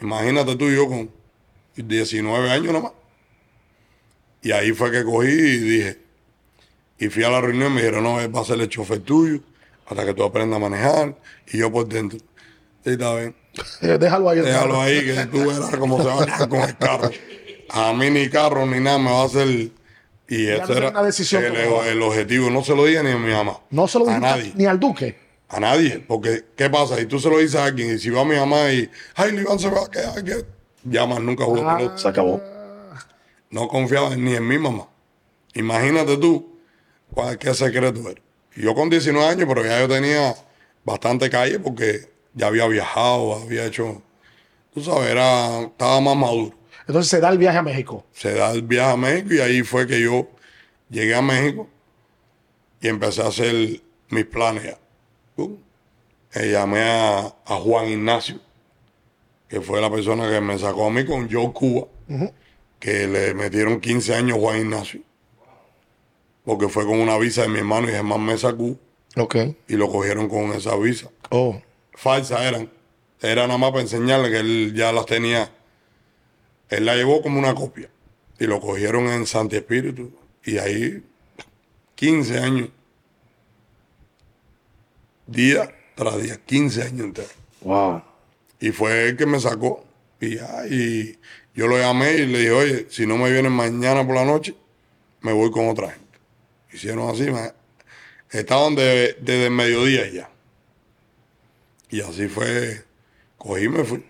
Imagínate 0.00 0.56
tú 0.56 0.66
y 0.68 0.74
yo 0.76 0.86
con 0.86 1.10
19 1.76 2.50
años 2.50 2.66
nada 2.72 2.80
más. 2.80 2.92
Y 4.42 4.52
ahí 4.52 4.72
fue 4.72 4.90
que 4.90 5.04
cogí 5.04 5.28
y 5.28 5.58
dije, 5.58 5.98
y 6.98 7.08
fui 7.08 7.24
a 7.24 7.30
la 7.30 7.40
reunión 7.40 7.72
y 7.72 7.74
me 7.76 7.80
dijeron, 7.82 8.04
no, 8.04 8.20
él 8.20 8.34
va 8.34 8.40
a 8.40 8.44
ser 8.44 8.60
el 8.60 8.68
chofer 8.68 9.00
tuyo 9.00 9.40
hasta 9.86 10.04
que 10.04 10.14
tú 10.14 10.22
aprendas 10.24 10.56
a 10.56 10.60
manejar. 10.60 11.16
Y 11.52 11.58
yo 11.58 11.70
por 11.72 11.86
dentro, 11.88 12.18
sí, 12.84 12.90
está 12.90 13.14
bien. 13.16 13.34
Eh, 13.82 13.98
déjalo 13.98 14.30
ahí. 14.30 14.40
Déjalo 14.40 14.80
ahí, 14.80 15.04
que 15.04 15.26
tú 15.26 15.38
verás 15.46 15.76
cómo 15.76 15.98
se 16.00 16.08
va 16.08 16.22
a 16.22 16.26
quedar 16.26 16.48
con 16.48 16.60
el 16.60 16.76
carro. 16.76 17.10
A 17.70 17.92
mí 17.92 18.10
ni 18.10 18.28
carro 18.28 18.66
ni 18.66 18.80
nada 18.80 18.98
me 18.98 19.10
va 19.10 19.22
a 19.22 19.24
hacer. 19.26 19.48
Y 19.48 20.46
no 20.46 20.52
ese 20.62 20.72
era 20.76 20.90
una 20.90 21.02
decisión 21.02 21.42
el, 21.44 22.02
objetivo. 22.02 22.50
No 22.50 22.62
se 22.62 22.74
lo 22.74 22.84
dije 22.84 23.02
ni 23.02 23.10
a 23.10 23.18
mi 23.18 23.32
mamá. 23.32 23.58
No 23.70 23.88
se 23.88 23.98
lo 23.98 24.04
a 24.08 24.14
dijiste 24.14 24.28
nadie. 24.28 24.52
ni 24.54 24.66
al 24.66 24.78
duque. 24.78 25.16
A 25.48 25.58
nadie. 25.58 25.98
Porque, 26.06 26.44
¿qué 26.56 26.70
pasa? 26.70 26.96
Si 26.96 27.06
tú 27.06 27.18
se 27.18 27.28
lo 27.28 27.38
dices 27.38 27.56
a 27.56 27.64
alguien 27.64 27.94
y 27.94 27.98
si 27.98 28.10
va 28.10 28.20
a 28.20 28.24
mi 28.24 28.36
mamá 28.36 28.72
y, 28.72 28.88
ay, 29.16 29.34
Iván 29.36 29.58
se 29.58 29.68
va 29.68 29.84
a 29.84 29.90
quedar, 29.90 30.22
que 30.22 30.44
ya 30.84 31.04
más 31.06 31.20
nunca 31.20 31.44
jugó 31.44 31.68
Ah. 31.68 31.76
pelota. 31.76 31.98
Se 31.98 32.08
acabó. 32.08 32.40
No 33.50 33.68
confiaba 33.68 34.14
ni 34.16 34.34
en 34.34 34.46
mi 34.46 34.58
mamá. 34.58 34.88
Imagínate 35.54 36.16
tú 36.16 36.58
cuál, 37.12 37.38
qué 37.38 37.52
secreto 37.54 38.08
era. 38.08 38.20
Y 38.56 38.62
yo 38.62 38.74
con 38.74 38.88
19 38.90 39.26
años, 39.26 39.46
pero 39.48 39.64
ya 39.64 39.80
yo 39.80 39.88
tenía 39.88 40.34
bastante 40.84 41.28
calle 41.28 41.58
porque 41.58 42.08
ya 42.34 42.46
había 42.46 42.66
viajado, 42.66 43.34
había 43.34 43.66
hecho, 43.66 44.02
tú 44.72 44.82
sabes, 44.82 45.10
era, 45.10 45.62
estaba 45.62 46.00
más 46.00 46.16
maduro. 46.16 46.56
Entonces 46.86 47.10
se 47.10 47.20
da 47.20 47.28
el 47.28 47.38
viaje 47.38 47.58
a 47.58 47.62
México. 47.62 48.04
Se 48.12 48.34
da 48.34 48.52
el 48.52 48.62
viaje 48.62 48.92
a 48.92 48.96
México 48.96 49.34
y 49.34 49.40
ahí 49.40 49.62
fue 49.62 49.86
que 49.86 50.00
yo 50.00 50.28
llegué 50.88 51.14
a 51.14 51.22
México 51.22 51.68
y 52.80 52.88
empecé 52.88 53.22
a 53.22 53.28
hacer 53.28 53.80
mis 54.08 54.24
planes 54.26 54.64
ya. 54.64 54.78
Eh, 56.34 56.50
llamé 56.52 56.80
a, 56.82 57.34
a 57.44 57.56
Juan 57.56 57.88
Ignacio, 57.88 58.38
que 59.48 59.60
fue 59.60 59.80
la 59.80 59.90
persona 59.90 60.30
que 60.30 60.40
me 60.40 60.58
sacó 60.58 60.86
a 60.86 60.90
mí 60.90 61.04
con 61.04 61.30
Joe 61.30 61.52
Cuba, 61.52 61.88
que 62.80 63.06
le 63.06 63.34
metieron 63.34 63.80
15 63.80 64.14
años 64.14 64.38
a 64.38 64.40
Juan 64.40 64.58
Ignacio, 64.60 65.00
porque 66.44 66.68
fue 66.68 66.84
con 66.86 66.98
una 66.98 67.16
visa 67.18 67.42
de 67.42 67.48
mi 67.48 67.58
hermano 67.58 67.88
y 67.88 67.92
Germán 67.92 68.24
me 68.24 68.36
sacó 68.36 68.76
Ok. 69.16 69.36
y 69.68 69.74
lo 69.76 69.88
cogieron 69.90 70.28
con 70.28 70.52
esa 70.52 70.74
visa. 70.76 71.08
Oh. 71.28 71.60
Falsas 71.92 72.40
eran. 72.40 72.70
Era 73.20 73.46
nada 73.46 73.58
más 73.58 73.70
para 73.70 73.82
enseñarle 73.82 74.30
que 74.30 74.38
él 74.38 74.72
ya 74.74 74.92
las 74.92 75.04
tenía. 75.06 75.52
Él 76.70 76.86
la 76.86 76.96
llevó 76.96 77.20
como 77.20 77.38
una 77.38 77.54
copia. 77.54 77.90
Y 78.38 78.46
lo 78.46 78.58
cogieron 78.60 79.06
en 79.08 79.26
Santi 79.26 79.56
Espíritu. 79.56 80.10
Y 80.42 80.56
ahí, 80.56 81.02
15 81.96 82.38
años. 82.38 82.68
Día 85.26 85.70
tras 85.94 86.22
día, 86.22 86.40
15 86.46 86.82
años 86.82 87.00
enteros. 87.06 87.34
Wow. 87.60 88.02
Y 88.58 88.70
fue 88.70 89.08
él 89.08 89.16
que 89.18 89.26
me 89.26 89.38
sacó. 89.38 89.84
Y 90.20 90.36
ya, 90.36 90.66
y 90.66 91.18
yo 91.54 91.66
lo 91.66 91.78
llamé 91.78 92.12
y 92.14 92.26
le 92.26 92.38
dije, 92.38 92.50
oye, 92.52 92.86
si 92.90 93.06
no 93.06 93.16
me 93.16 93.30
vienen 93.30 93.52
mañana 93.52 94.06
por 94.06 94.14
la 94.14 94.24
noche, 94.24 94.54
me 95.20 95.32
voy 95.32 95.50
con 95.50 95.68
otra 95.68 95.90
gente. 95.90 96.18
Hicieron 96.72 97.08
así, 97.10 97.30
me- 97.30 97.52
estaban 98.30 98.74
de- 98.74 99.16
desde 99.20 99.46
el 99.46 99.50
mediodía 99.50 100.08
ya. 100.10 100.30
Y 101.90 102.00
así 102.00 102.28
fue, 102.28 102.84
cogí 103.36 103.64
y 103.64 103.68
me 103.68 103.84
fui. 103.84 104.04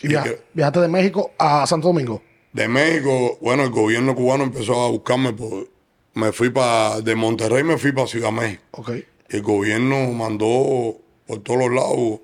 Y 0.00 0.08
que- 0.08 0.40
viajaste 0.54 0.80
de 0.80 0.88
México 0.88 1.32
a 1.38 1.66
Santo 1.66 1.88
Domingo. 1.88 2.22
De 2.52 2.66
México, 2.68 3.38
bueno, 3.40 3.64
el 3.64 3.70
gobierno 3.70 4.14
cubano 4.14 4.44
empezó 4.44 4.84
a 4.84 4.88
buscarme, 4.90 5.32
por, 5.32 5.68
me 6.14 6.32
fui 6.32 6.50
para, 6.50 7.00
de 7.00 7.14
Monterrey 7.14 7.62
me 7.62 7.78
fui 7.78 7.92
para 7.92 8.06
Ciudad 8.06 8.32
México. 8.32 8.62
Ok. 8.72 8.90
El 9.28 9.42
gobierno 9.42 10.10
mandó 10.12 10.96
por 11.26 11.40
todos 11.42 11.60
los 11.60 11.70
lados 11.72 12.20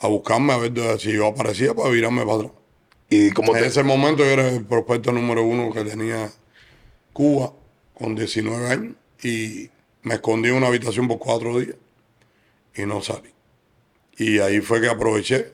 a 0.00 0.06
buscarme 0.08 0.52
a 0.52 0.58
ver 0.58 0.72
si 1.00 1.12
yo 1.12 1.26
aparecía 1.26 1.74
para 1.74 1.88
virarme 1.90 2.22
para 2.24 2.34
atrás. 2.36 2.52
Y 3.10 3.32
como 3.32 3.54
En 3.56 3.62
te, 3.62 3.68
ese 3.68 3.82
momento 3.82 4.24
yo 4.24 4.30
era 4.30 4.48
el 4.48 4.64
prospecto 4.64 5.10
número 5.12 5.42
uno 5.42 5.72
que 5.72 5.84
tenía 5.84 6.30
Cuba 7.12 7.52
con 7.94 8.14
19 8.14 8.68
años 8.68 8.94
y 9.22 9.68
me 10.02 10.14
escondí 10.14 10.48
en 10.48 10.54
una 10.54 10.68
habitación 10.68 11.08
por 11.08 11.18
cuatro 11.18 11.58
días 11.58 11.76
y 12.74 12.86
no 12.86 13.02
salí. 13.02 13.30
Y 14.16 14.38
ahí 14.38 14.60
fue 14.60 14.80
que 14.80 14.88
aproveché. 14.88 15.52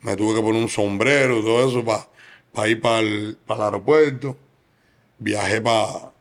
Me 0.00 0.16
tuve 0.16 0.34
que 0.36 0.40
poner 0.42 0.60
un 0.62 0.68
sombrero 0.68 1.38
y 1.38 1.42
todo 1.42 1.68
eso 1.68 1.84
para 1.84 2.68
ir 2.68 2.80
para 2.80 3.00
el, 3.00 3.38
para 3.46 3.60
el 3.60 3.64
aeropuerto. 3.66 4.36
Viajé 5.18 5.60
para 5.60 6.12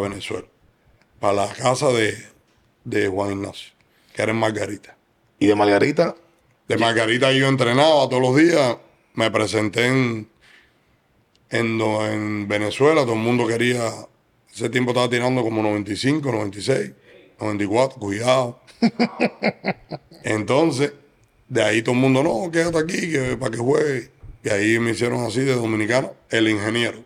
Venezuela, 0.00 0.46
para 1.18 1.32
la 1.46 1.52
casa 1.52 1.88
de, 1.88 2.16
de 2.84 3.08
Juan 3.08 3.32
Ignacio, 3.32 3.72
que 4.14 4.22
era 4.22 4.32
en 4.32 4.38
Margarita. 4.38 4.96
y 5.38 5.46
de 5.46 5.54
Margarita, 5.54 6.16
De 6.68 6.76
Margarita 6.76 7.32
yo 7.32 7.48
entrenaba 7.48 8.08
todos 8.08 8.22
los 8.22 8.36
días. 8.36 8.76
Me 9.14 9.30
presenté 9.30 9.86
en, 9.86 10.28
en, 11.50 11.80
en 11.80 12.48
Venezuela. 12.48 13.02
Todo 13.02 13.14
el 13.14 13.20
mundo 13.20 13.46
quería. 13.46 13.90
Ese 14.52 14.68
tiempo 14.68 14.90
estaba 14.90 15.08
tirando 15.08 15.42
como 15.42 15.62
95, 15.62 16.30
96, 16.30 16.92
94. 17.40 17.98
Cuidado. 17.98 18.60
Entonces, 20.24 20.92
de 21.48 21.62
ahí 21.62 21.82
todo 21.82 21.94
el 21.94 22.00
mundo, 22.00 22.22
no, 22.22 22.50
quédate 22.50 22.78
aquí 22.78 23.10
que, 23.10 23.36
para 23.36 23.50
que 23.52 23.58
juegue. 23.58 24.10
Y 24.42 24.48
ahí 24.48 24.78
me 24.78 24.92
hicieron 24.92 25.24
así 25.24 25.40
de 25.40 25.54
dominicano. 25.54 26.14
El 26.30 26.48
ingeniero. 26.48 27.04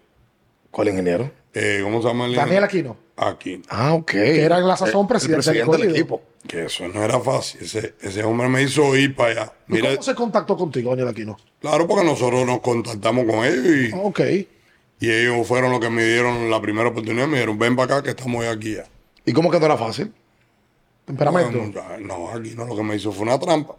¿cuál 0.74 0.88
ingeniero? 0.88 1.30
Eh, 1.54 1.80
¿Cómo 1.82 2.02
se 2.02 2.08
llama 2.08 2.26
el 2.26 2.34
Daniel 2.34 2.64
ingeniero? 2.64 2.64
Aquino. 2.66 3.03
Aquí. 3.16 3.62
Ah, 3.68 3.94
ok. 3.94 4.10
Que 4.10 4.42
era 4.42 4.58
en 4.58 4.66
la 4.66 4.76
sazón 4.76 5.02
El- 5.02 5.06
presidente 5.08 5.50
el 5.50 5.54
presidente 5.66 5.76
del 5.86 5.90
equipo. 5.96 6.22
Que 6.48 6.64
eso 6.64 6.86
no 6.88 7.02
era 7.02 7.20
fácil. 7.20 7.62
Ese, 7.62 7.94
ese 8.02 8.22
hombre 8.24 8.48
me 8.48 8.62
hizo 8.62 8.94
ir 8.96 9.14
para 9.14 9.30
allá. 9.30 9.52
¿Y 9.68 9.80
cómo 9.80 10.02
se 10.02 10.14
contactó 10.14 10.56
contigo, 10.56 10.90
Daniel 10.90 11.08
Aquino? 11.08 11.36
claro, 11.60 11.86
porque 11.86 12.04
nosotros 12.04 12.44
nos 12.44 12.60
contactamos 12.60 13.24
con 13.24 13.44
ellos 13.44 13.64
y. 13.66 13.92
Ok. 13.94 14.20
Y 15.00 15.10
ellos 15.10 15.46
fueron 15.46 15.70
los 15.70 15.80
que 15.80 15.90
me 15.90 16.04
dieron 16.04 16.50
la 16.50 16.60
primera 16.60 16.88
oportunidad. 16.88 17.26
Me 17.26 17.34
dijeron, 17.36 17.58
ven 17.58 17.76
para 17.76 17.94
acá 17.96 18.02
que 18.04 18.10
estamos 18.10 18.44
aquí 18.46 18.74
ya. 18.74 18.84
¿Y 19.24 19.32
cómo 19.32 19.50
que 19.50 19.58
no 19.58 19.66
era 19.66 19.76
fácil? 19.76 20.12
Temperamento. 21.04 21.58
Bueno, 21.58 21.98
no, 22.00 22.30
aquí 22.30 22.54
no, 22.56 22.64
lo 22.66 22.76
que 22.76 22.82
me 22.82 22.96
hizo 22.96 23.12
fue 23.12 23.22
una 23.24 23.38
trampa. 23.38 23.76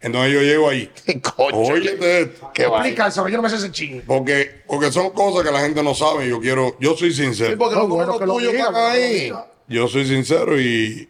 Entonces 0.00 0.32
yo 0.32 0.40
llego 0.42 0.68
ahí. 0.68 0.90
Coño, 1.36 1.56
Óyete 1.56 2.20
esto. 2.22 2.50
qué. 2.54 2.64
Explica 2.64 3.08
eso, 3.08 3.24
que 3.24 3.32
yo 3.32 3.36
no 3.38 3.42
me 3.42 3.50
sé 3.50 3.56
ese 3.56 3.72
ching. 3.72 4.02
Porque, 4.06 4.62
porque 4.66 4.92
son 4.92 5.10
cosas 5.10 5.44
que 5.44 5.52
la 5.52 5.60
gente 5.60 5.82
no 5.82 5.94
sabe. 5.94 6.26
y 6.26 6.30
Yo 6.30 6.40
quiero, 6.40 6.76
yo 6.78 6.96
soy 6.96 7.12
sincero. 7.12 7.50
Sí, 7.50 7.56
porque 7.56 7.74
No, 7.74 7.88
bueno, 7.88 8.18
que 8.18 8.24
diga, 8.52 8.90
ahí. 8.92 9.32
Yo 9.66 9.88
soy 9.88 10.06
sincero 10.06 10.60
y, 10.60 11.08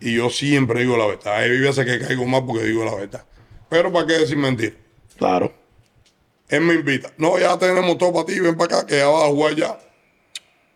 y 0.00 0.14
yo 0.16 0.30
siempre 0.30 0.80
digo 0.80 0.96
la 0.96 1.06
verdad. 1.06 1.36
Hay 1.36 1.60
veces 1.60 1.84
que 1.84 1.98
caigo 1.98 2.24
más 2.24 2.42
porque 2.42 2.64
digo 2.64 2.84
la 2.84 2.94
verdad. 2.94 3.24
Pero 3.68 3.92
¿para 3.92 4.06
qué 4.06 4.14
decir 4.14 4.36
mentira? 4.36 4.74
Claro. 5.18 5.52
Él 6.48 6.60
me 6.62 6.74
invita. 6.74 7.12
No, 7.18 7.38
ya 7.38 7.58
tenemos 7.58 7.96
todo 7.98 8.12
para 8.12 8.26
ti, 8.26 8.38
ven 8.40 8.56
para 8.56 8.78
acá, 8.78 8.86
que 8.86 8.96
ya 8.98 9.06
vas 9.08 9.24
a 9.24 9.28
jugar 9.28 9.54
ya. 9.54 9.78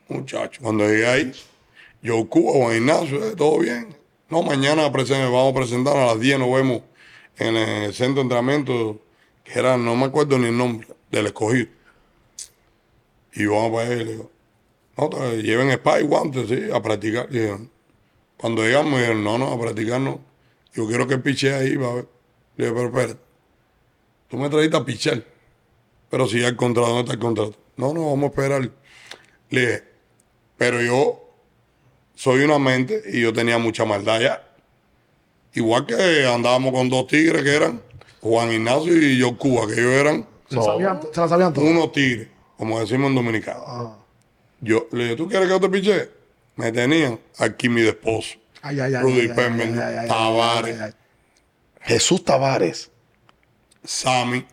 Muchacho, 0.08 0.60
cuando 0.62 0.84
llegué 0.88 1.06
ahí, 1.06 1.32
yo 2.00 2.26
Cuba, 2.28 2.52
Juan 2.52 2.76
Ignacio, 2.76 3.26
eh, 3.26 3.34
todo 3.36 3.58
bien. 3.58 3.96
No, 4.28 4.42
mañana 4.42 4.88
vamos 4.88 5.50
a 5.50 5.54
presentar 5.54 5.96
a 5.96 6.06
las 6.06 6.20
10, 6.20 6.38
nos 6.38 6.52
vemos 6.54 6.82
en 7.38 7.56
el 7.56 7.94
centro 7.94 8.16
de 8.16 8.22
entrenamiento, 8.22 9.00
que 9.44 9.58
era, 9.58 9.76
no 9.76 9.94
me 9.96 10.06
acuerdo 10.06 10.38
ni 10.38 10.46
el 10.46 10.56
nombre, 10.56 10.88
del 11.10 11.26
escogido. 11.26 11.68
Y 13.34 13.46
vamos 13.46 13.72
para 13.72 13.82
allá 13.84 13.94
y 13.94 14.04
le 14.04 14.12
digo, 14.12 14.30
no, 14.96 15.10
te 15.10 15.42
lleven 15.42 15.70
spa 15.70 16.00
y 16.00 16.04
guantes, 16.04 16.48
sí, 16.48 16.70
a 16.72 16.80
practicar. 16.80 17.28
Y 17.30 17.68
cuando 18.36 18.62
llegamos, 18.62 18.92
me 18.92 19.00
dijeron, 19.00 19.22
no, 19.22 19.36
no, 19.38 19.52
a 19.52 19.60
practicar 19.60 20.00
no. 20.00 20.20
Yo 20.72 20.86
quiero 20.86 21.06
que 21.06 21.18
piche 21.18 21.54
ahí, 21.54 21.76
va 21.76 21.90
a 21.90 21.94
ver. 21.94 22.08
Le 22.56 22.64
dije, 22.66 22.74
pero 22.74 22.88
espérate, 22.88 23.20
tú 24.28 24.38
me 24.38 24.48
trajiste 24.48 24.76
a 24.76 24.84
pichar. 24.84 25.24
Pero 26.10 26.26
si 26.26 26.40
ya 26.40 26.48
el 26.48 26.56
contrato, 26.56 26.88
¿dónde 26.88 27.02
está 27.02 27.12
el 27.14 27.18
contrato? 27.18 27.56
No, 27.76 27.92
no, 27.92 28.10
vamos 28.10 28.24
a 28.24 28.26
esperar. 28.26 28.70
Le 29.50 29.60
dije, 29.60 29.84
pero 30.56 30.80
yo 30.80 31.22
soy 32.14 32.42
una 32.44 32.58
mente 32.58 33.02
y 33.12 33.20
yo 33.20 33.32
tenía 33.32 33.58
mucha 33.58 33.84
maldad 33.84 34.20
ya. 34.20 34.45
Igual 35.56 35.86
que 35.86 36.26
andábamos 36.26 36.72
con 36.72 36.88
dos 36.90 37.06
tigres 37.06 37.42
que 37.42 37.54
eran 37.56 37.80
Juan 38.20 38.52
Ignacio 38.52 38.94
y 38.94 39.16
yo 39.18 39.36
Cuba, 39.38 39.66
que 39.66 39.72
ellos 39.72 39.92
eran 39.92 40.26
Se, 40.50 40.62
sabían, 40.62 41.00
se 41.12 41.20
la 41.20 41.28
sabían 41.28 41.52
todo. 41.52 41.64
unos 41.64 41.92
tigres, 41.92 42.28
como 42.58 42.78
decimos 42.78 43.08
en 43.08 43.14
dominicano. 43.16 43.62
Ah. 43.66 43.96
Yo 44.60 44.86
le 44.92 45.04
dije, 45.04 45.16
¿tú 45.16 45.28
quieres 45.28 45.48
que 45.48 45.54
yo 45.54 45.60
te 45.60 45.68
piche? 45.70 46.10
Me 46.56 46.70
tenían 46.72 47.18
aquí 47.38 47.68
mi 47.70 47.82
esposo, 47.82 48.36
Ay, 48.62 48.80
ay, 48.80 48.94
ay. 48.94 49.02
Rudy 49.02 49.20
ay, 49.20 49.28
ay, 49.30 49.34
Permen, 49.36 49.78
ay, 49.78 49.82
ay, 49.84 49.96
ay, 50.02 50.08
Tavares. 50.08 50.80
ay, 50.80 50.90
ay. 50.90 50.92
Jesús 51.82 52.24
Tavares. 52.24 52.90
Sammy. 53.84 54.44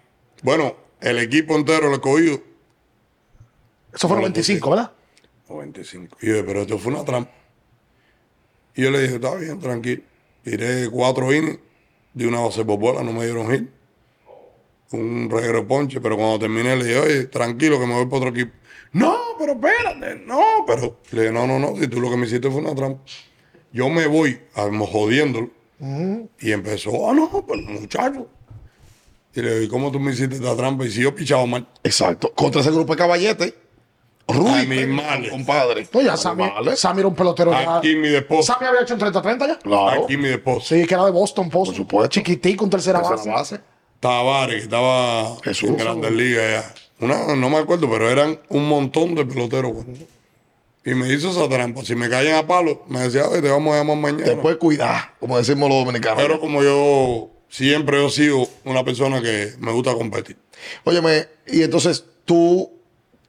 Bueno, 0.42 0.76
el 1.02 1.20
equipo 1.20 1.56
entero 1.56 1.90
lo 1.90 1.96
he 1.98 2.02
cogido. 2.02 2.40
Eso 3.94 4.08
fue 4.08 4.16
No 4.16 4.22
lo 4.22 4.28
95, 4.30 4.70
¿verdad? 4.70 4.92
95. 5.50 6.18
Y 6.22 6.28
yo 6.28 6.34
dije, 6.34 6.44
pero 6.46 6.62
esto 6.62 6.78
fue 6.78 6.94
una 6.94 7.04
trampa. 7.04 7.32
Y 8.76 8.84
yo 8.84 8.92
le 8.92 9.02
dije, 9.02 9.16
está 9.16 9.36
bien, 9.36 9.60
tranquilo. 9.60 10.02
Tiré 10.44 10.90
cuatro 10.90 11.34
innings 11.34 11.60
de 12.14 12.28
una 12.28 12.40
base 12.42 12.64
por 12.66 12.78
bola, 12.80 13.02
no 13.04 13.14
me 13.14 13.26
dieron 13.26 13.52
hit. 13.52 13.70
Un 14.92 15.30
reguero 15.30 15.60
de 15.62 15.66
ponche, 15.66 16.00
pero 16.02 16.16
cuando 16.18 16.38
terminé 16.40 16.76
le 16.76 16.86
dije, 16.86 17.00
oye, 17.00 17.24
tranquilo 17.26 17.80
que 17.80 17.88
me 17.88 17.94
voy 17.96 18.06
para 18.06 18.18
otro 18.18 18.30
equipo. 18.30 18.52
No, 18.92 19.16
pero 19.40 19.54
espérate, 19.54 20.22
no, 20.28 20.44
pero. 20.68 21.00
Le 21.12 21.22
dije, 21.22 21.34
no, 21.34 21.48
no, 21.48 21.58
no, 21.58 21.76
si 21.80 21.88
tú 21.88 22.00
lo 22.00 22.12
que 22.12 22.18
me 22.18 22.28
hiciste 22.28 22.52
fue 22.52 22.62
una 22.62 22.76
trampa. 22.76 23.02
Yo 23.72 23.90
me 23.90 24.06
voy, 24.06 24.40
a- 24.54 24.70
jodiéndolo. 24.86 25.50
Y 26.40 26.52
empezó, 26.52 27.10
ah, 27.10 27.14
no, 27.14 27.44
pero 27.48 27.62
muchacho. 27.64 28.28
Y 29.34 29.42
le 29.42 29.60
dije, 29.62 29.70
¿cómo 29.72 29.92
tú 29.92 30.00
me 30.00 30.12
hiciste 30.14 30.36
esta 30.36 30.56
trampa? 30.56 30.86
Y 30.86 30.92
si 30.92 31.02
yo 31.02 31.16
pichaba 31.16 31.44
mal. 31.48 31.68
Exacto. 31.84 32.32
Contra 32.36 32.62
ese 32.62 32.70
grupo 32.70 32.94
de 32.94 32.98
caballetes. 33.00 33.54
Rudy. 34.28 34.50
Animales. 34.82 35.32
Compadre. 35.32 35.88
No, 35.94 36.02
ya 36.02 36.16
Sammy, 36.18 36.44
Animales. 36.44 36.80
Sammy 36.80 37.00
era 37.00 37.08
un 37.10 37.16
pelotero. 37.16 37.52
ya. 37.52 37.78
Aquí 37.78 37.96
mi 37.96 38.08
esposa. 38.08 38.54
Sammy 38.54 38.68
había 38.68 38.82
hecho 38.82 38.94
un 38.94 39.00
30-30 39.02 39.48
ya. 39.48 39.60
Claro. 39.60 40.04
Aquí 40.04 40.18
mi 40.18 40.30
esposa. 40.30 40.68
Sí, 40.76 40.86
que 40.86 40.94
era 40.94 41.06
de 41.06 41.12
Boston 41.12 41.50
Post. 41.50 41.72
Por 41.72 41.76
supuesto. 41.76 42.10
Chiquitico, 42.10 42.64
un 42.64 42.70
tercera 42.70 43.00
Tercera 43.00 43.18
base. 43.18 43.58
base. 43.58 43.64
Tavares, 44.00 44.56
que 44.58 44.64
estaba 44.64 45.36
Jesús. 45.44 45.70
en 45.70 45.78
Grandes 45.78 46.12
Ligas 46.12 46.44
ya. 47.00 47.06
Una, 47.06 47.36
no 47.36 47.50
me 47.50 47.58
acuerdo, 47.58 47.90
pero 47.90 48.10
eran 48.10 48.40
un 48.50 48.68
montón 48.68 49.16
de 49.16 49.26
peloteros. 49.26 49.74
güey. 49.74 49.86
Y 50.86 50.94
me 50.96 51.08
hizo 51.14 51.30
esa 51.32 51.48
trampa. 51.48 51.84
Si 51.84 51.96
me 51.96 52.10
caían 52.10 52.36
a 52.36 52.46
palo, 52.48 52.84
me 52.90 53.00
decía, 53.00 53.26
"Oye, 53.28 53.42
te 53.42 53.50
vamos 53.50 53.74
a 53.74 53.78
llamar 53.78 53.98
mañana. 53.98 54.24
Después 54.26 54.58
cuidar, 54.58 55.14
como 55.20 55.38
decimos 55.38 55.70
los 55.70 55.80
dominicanos. 55.86 56.22
pero 56.22 56.40
como 56.42 56.62
yo 56.62 57.30
siempre 57.50 58.06
he 58.06 58.10
sido 58.10 58.48
una 58.66 58.84
persona 58.84 59.22
que 59.22 59.54
me 59.60 59.72
gusta 59.72 59.94
competir. 59.94 60.38
Óyeme, 60.84 61.28
y 61.48 61.64
entonces 61.64 62.04
tú 62.26 62.70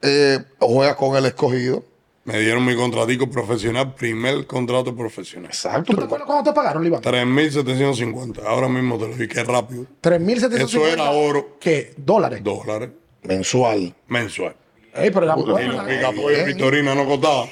eh, 0.05 0.39
juegas 0.61 0.97
con 0.97 1.17
el 1.17 1.27
escogido. 1.27 1.83
Me 2.25 2.39
dieron 2.41 2.65
mi 2.65 2.75
contratico 2.75 3.29
profesional, 3.29 3.95
primer 3.95 4.47
contrato 4.47 4.95
profesional. 4.97 5.51
Exacto. 5.51 5.93
¿Tú 5.93 5.99
te 5.99 6.05
acuerdas 6.05 6.27
cuándo 6.27 6.51
te 6.51 6.55
pagaron, 6.55 6.83
Liván? 6.83 7.03
3.750. 7.03 8.43
Ahora 8.47 8.69
mismo 8.69 8.97
te 8.97 9.09
lo 9.09 9.11
dije, 9.11 9.29
qué 9.29 9.45
rápido. 9.45 9.85
3.750. 10.03 10.63
Eso 10.63 10.87
era 10.87 11.11
oro. 11.11 11.59
¿Qué? 11.61 11.93
¿Dólares? 11.99 12.43
Dólares 12.43 12.91
mensual. 13.25 13.95
mensual. 14.09 14.55
Ey, 14.95 15.11
pero 15.11 15.25
era 15.27 15.37
Uy, 15.37 15.63
Y 15.63 15.67
los 15.67 15.89
¿eh? 15.89 15.97
picapollos 15.97 16.39
de 16.39 16.45
Victorina 16.45 16.95
no 16.95 17.05
costaban. 17.05 17.49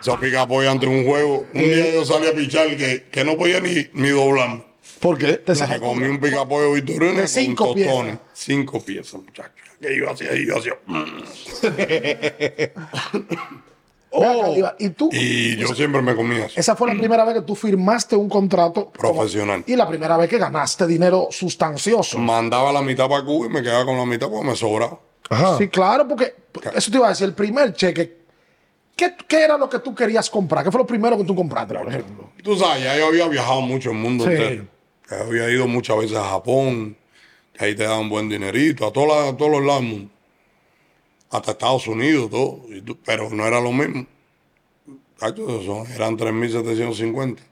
Esos 0.00 0.18
picapollos 0.18 0.72
entre 0.72 0.88
un 0.88 1.04
juego. 1.04 1.46
Un 1.54 1.62
día 1.62 1.92
yo 1.92 2.04
salí 2.04 2.26
a 2.26 2.32
pichar 2.32 2.76
que, 2.76 3.04
que 3.10 3.24
no 3.24 3.36
podía 3.36 3.60
ni, 3.60 3.86
ni 3.92 4.08
doblarme. 4.08 4.64
¿Por 5.04 5.18
qué? 5.18 5.34
Te 5.34 5.52
Me 5.52 5.56
sacó- 5.58 5.88
comí 5.88 6.06
un 6.06 6.18
picapollo 6.18 6.72
Victorina 6.72 7.12
De 7.12 7.18
con 7.18 7.28
cinco 7.28 7.64
tostones. 7.74 7.84
piezas. 8.16 8.18
Cinco 8.32 8.80
piezas, 8.80 9.14
muchachos. 9.22 9.52
Que 9.78 9.98
yo 9.98 10.10
hacía 10.10 10.34
y 10.34 10.46
yo 10.46 10.56
hacía. 10.56 10.72
Liván, 14.54 14.74
Y 14.78 14.90
tú, 14.90 15.10
Y 15.12 15.56
yo 15.56 15.74
siempre 15.74 16.00
me 16.00 16.14
comía 16.14 16.46
eso. 16.46 16.58
esa 16.58 16.76
fue 16.76 16.88
la 16.92 16.98
primera 16.98 17.24
vez 17.24 17.34
que 17.34 17.42
tú 17.42 17.54
firmaste 17.54 18.14
un 18.16 18.28
contrato 18.28 18.92
como- 18.96 19.14
Profesional. 19.14 19.64
y 19.66 19.76
la 19.76 19.86
primera 19.88 20.16
vez 20.16 20.30
que 20.30 20.38
ganaste 20.38 20.86
dinero 20.86 21.28
sustancioso. 21.30 22.18
Mandaba 22.18 22.72
la 22.72 22.80
mitad 22.80 23.08
para 23.08 23.24
Cuba 23.24 23.46
y 23.46 23.50
me 23.50 23.62
quedaba 23.62 23.84
con 23.84 23.96
la 23.98 24.06
mitad 24.06 24.28
porque 24.30 24.46
me 24.48 24.56
sobraba. 24.56 25.00
Ajá. 25.28 25.58
Sí, 25.58 25.68
claro, 25.68 26.06
porque 26.08 26.34
eso 26.74 26.90
te 26.90 26.96
iba 26.96 27.06
a 27.06 27.10
decir, 27.10 27.26
el 27.26 27.34
primer 27.34 27.72
cheque, 27.74 28.18
¿qué, 28.94 29.14
qué 29.26 29.42
era 29.44 29.58
lo 29.58 29.68
que 29.68 29.80
tú 29.80 29.94
querías 29.94 30.30
comprar? 30.30 30.64
¿Qué 30.64 30.70
fue 30.70 30.80
lo 30.80 30.86
primero 30.86 31.18
que 31.18 31.24
tú 31.24 31.34
compraste, 31.34 31.74
por 31.74 31.88
ejemplo? 31.88 32.30
Tú 32.42 32.56
sabes, 32.56 32.84
ya 32.84 32.96
yo 32.96 33.08
había 33.08 33.26
viajado 33.26 33.60
mucho 33.62 33.90
el 33.90 33.96
mundo 33.96 34.24
Sí. 34.24 34.30
entero. 34.30 34.66
Ya 35.10 35.20
había 35.20 35.50
ido 35.50 35.66
muchas 35.66 35.96
veces 35.98 36.16
a 36.16 36.24
Japón, 36.30 36.96
que 37.52 37.64
ahí 37.64 37.74
te 37.74 37.84
daban 37.84 38.08
buen 38.08 38.28
dinerito, 38.28 38.86
a, 38.86 38.92
todos 38.92 39.50
los 39.50 39.62
lados 39.64 39.82
mundo. 39.82 40.10
hasta 41.30 41.50
Estados 41.52 41.86
Unidos, 41.88 42.30
todo. 42.30 42.60
y 42.68 42.80
tú- 42.80 42.96
pero 43.04 43.28
no 43.30 43.46
era 43.46 43.60
lo 43.60 43.72
mismo. 43.72 44.06
Eso 45.20 45.84
eran 45.94 46.16
3.750. 46.16 47.42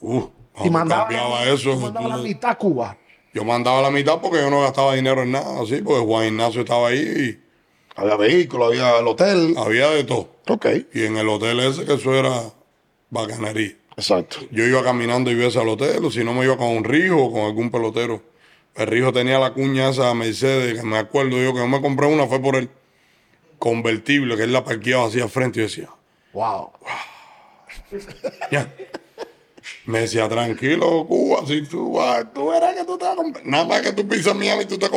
Uf, 0.00 0.26
Y 0.64 0.70
mandaba, 0.70 1.02
cambiaba 1.06 1.44
eso. 1.44 1.72
y 1.72 1.76
mandaba 1.76 2.08
la 2.08 2.16
mitad 2.18 2.50
a 2.50 2.58
Cuba. 2.58 2.96
yo 3.34 3.44
mandaba 3.44 3.82
la 3.82 3.90
mitad 3.90 4.20
porque 4.20 4.38
yo 4.38 4.50
no 4.50 4.62
gastaba 4.62 4.94
dinero 4.94 5.22
en 5.22 5.32
nada, 5.32 5.60
así, 5.62 5.82
porque 5.82 6.04
Juan 6.04 6.26
Ignacio 6.28 6.62
estaba 6.62 6.88
ahí 6.88 7.42
Había 7.94 8.16
vehículos, 8.16 8.68
había 8.68 8.98
el 8.98 9.06
hotel. 9.08 9.54
y 9.56 9.58
había 9.58 9.90
de 9.90 10.04
todo. 10.04 10.28
Ok, 10.48 10.66
Y 10.94 11.04
en 11.04 11.16
el 11.16 11.28
hotel 11.28 11.60
ese, 11.60 11.84
que 11.84 11.94
eso 11.94 12.14
era 12.14 12.52
bacanería. 13.10 13.76
Exacto. 13.96 14.38
Yo 14.50 14.64
iba 14.64 14.82
caminando 14.82 15.30
y 15.30 15.34
veces 15.34 15.56
al 15.56 15.68
hotel, 15.68 16.04
o 16.04 16.10
si 16.10 16.24
no 16.24 16.34
me 16.34 16.44
iba 16.44 16.56
con 16.56 16.68
un 16.68 16.84
rijo 16.84 17.24
o 17.24 17.32
con 17.32 17.42
algún 17.42 17.70
pelotero. 17.70 18.22
El 18.74 18.86
rijo 18.88 19.12
tenía 19.12 19.38
la 19.38 19.52
cuña 19.52 19.88
esa 19.88 20.12
Mercedes, 20.14 20.80
que 20.80 20.86
me 20.86 20.98
acuerdo 20.98 21.38
yo 21.42 21.52
que 21.52 21.60
yo 21.60 21.68
me 21.68 21.80
compré 21.80 22.06
una, 22.06 22.26
fue 22.26 22.40
por 22.40 22.56
el 22.56 22.68
convertible, 23.58 24.36
que 24.36 24.42
él 24.42 24.52
la 24.52 24.64
parqueaba 24.64 25.06
así 25.06 25.20
al 25.20 25.30
frente 25.30 25.60
y 25.60 25.62
yo 25.62 25.68
decía, 25.68 25.90
Wow. 26.36 26.70
ya. 28.50 28.70
Me 29.86 30.00
decía, 30.00 30.28
tranquilo, 30.28 31.06
Cuba, 31.06 31.46
si 31.46 31.62
tú 31.62 31.94
vas, 31.94 32.30
tú 32.34 32.50
verás 32.50 32.74
que 32.74 32.84
tú 32.84 32.98
te 32.98 33.04
vas 33.04 33.14
a 33.14 33.16
comprar. 33.16 33.46
Nada 33.46 33.64
más 33.64 33.80
que 33.80 33.92
tú 33.92 34.06
pisas 34.06 34.34
Miami, 34.34 34.66
tú 34.66 34.78
te, 34.78 34.88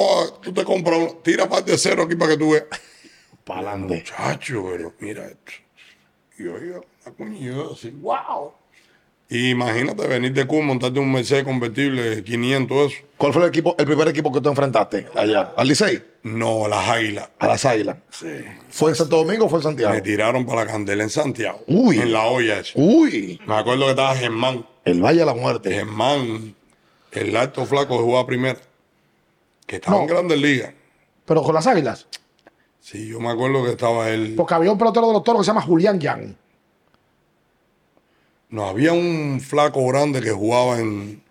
tú 0.41 0.53
te 0.53 0.63
compras, 0.65 0.97
uno. 0.97 1.12
tira 1.23 1.47
parte 1.47 1.71
de 1.71 1.77
cero 1.77 2.03
aquí 2.03 2.15
para 2.15 2.31
que 2.31 2.38
tú 2.38 2.51
veas. 2.51 2.65
Para 3.45 3.71
adelante. 3.71 3.95
Muchacho, 3.95 4.65
pero 4.69 4.93
mira 4.99 5.27
esto. 5.27 5.51
Y 6.38 6.43
yo 6.43 6.57
iba, 6.57 6.81
la 7.05 7.12
cuña, 7.13 7.39
yo 7.39 7.73
así, 7.73 7.89
wow. 7.91 8.53
Y 9.31 9.51
imagínate 9.51 10.07
venir 10.07 10.33
de 10.33 10.47
Cuba, 10.47 10.63
montarte 10.65 10.99
un 10.99 11.11
Mercedes 11.11 11.43
convertible 11.43 12.23
500, 12.23 12.91
eso. 12.91 13.01
¿Cuál 13.15 13.31
fue 13.31 13.43
el 13.43 13.49
equipo, 13.49 13.75
el 13.77 13.85
primer 13.85 14.07
equipo 14.07 14.31
que 14.31 14.41
tú 14.41 14.49
enfrentaste 14.49 15.07
allá? 15.15 15.53
¿Al 15.55 15.67
Licey? 15.67 16.03
No, 16.23 16.67
las 16.67 16.89
águilas. 16.89 17.29
A 17.37 17.47
las 17.47 17.63
Águilas. 17.63 17.97
Sí. 18.09 18.27
¿Fue 18.69 18.89
en 18.89 18.95
Santo 18.95 19.17
Domingo 19.17 19.45
o 19.45 19.49
fue 19.49 19.59
en 19.59 19.63
Santiago? 19.63 19.93
Me 19.93 20.01
tiraron 20.01 20.45
para 20.47 20.65
la 20.65 20.71
candela 20.71 21.03
en 21.03 21.09
Santiago. 21.11 21.61
Uy. 21.67 21.99
En 21.99 22.11
la 22.11 22.25
olla 22.25 22.59
esa. 22.59 22.71
Uy, 22.75 23.39
Me 23.45 23.55
acuerdo 23.55 23.85
que 23.85 23.91
estaba 23.91 24.15
Germán. 24.15 24.65
el 24.83 25.01
Valle 25.01 25.19
de 25.19 25.25
la 25.25 25.35
Muerte. 25.35 25.71
Germán, 25.71 26.55
el 27.11 27.35
alto 27.37 27.65
flaco 27.67 27.97
que 27.97 28.03
jugaba 28.03 28.25
primero. 28.25 28.59
Que 29.67 29.75
estaba 29.75 29.97
No. 29.97 30.01
en 30.03 30.07
grandes 30.09 30.39
ligas. 30.41 30.73
Pero 31.25 31.43
con 31.43 31.53
las 31.53 31.67
águilas. 31.67 32.07
Sí, 32.81 33.07
yo 33.07 33.19
me 33.19 33.29
acuerdo 33.29 33.63
que 33.63 33.71
estaba 33.71 34.09
él. 34.09 34.33
Porque 34.35 34.55
había 34.55 34.71
un 34.71 34.77
pelotero 34.79 35.07
de 35.07 35.13
los 35.13 35.23
toros 35.23 35.41
que 35.41 35.45
se 35.45 35.51
llama 35.51 35.61
Julián 35.61 35.99
Yang. 35.99 36.35
No, 38.49 38.67
había 38.67 38.93
un 38.93 39.39
flaco 39.41 39.85
grande 39.88 40.21
que 40.21 40.31
jugaba 40.31 40.79
en, 40.79 41.21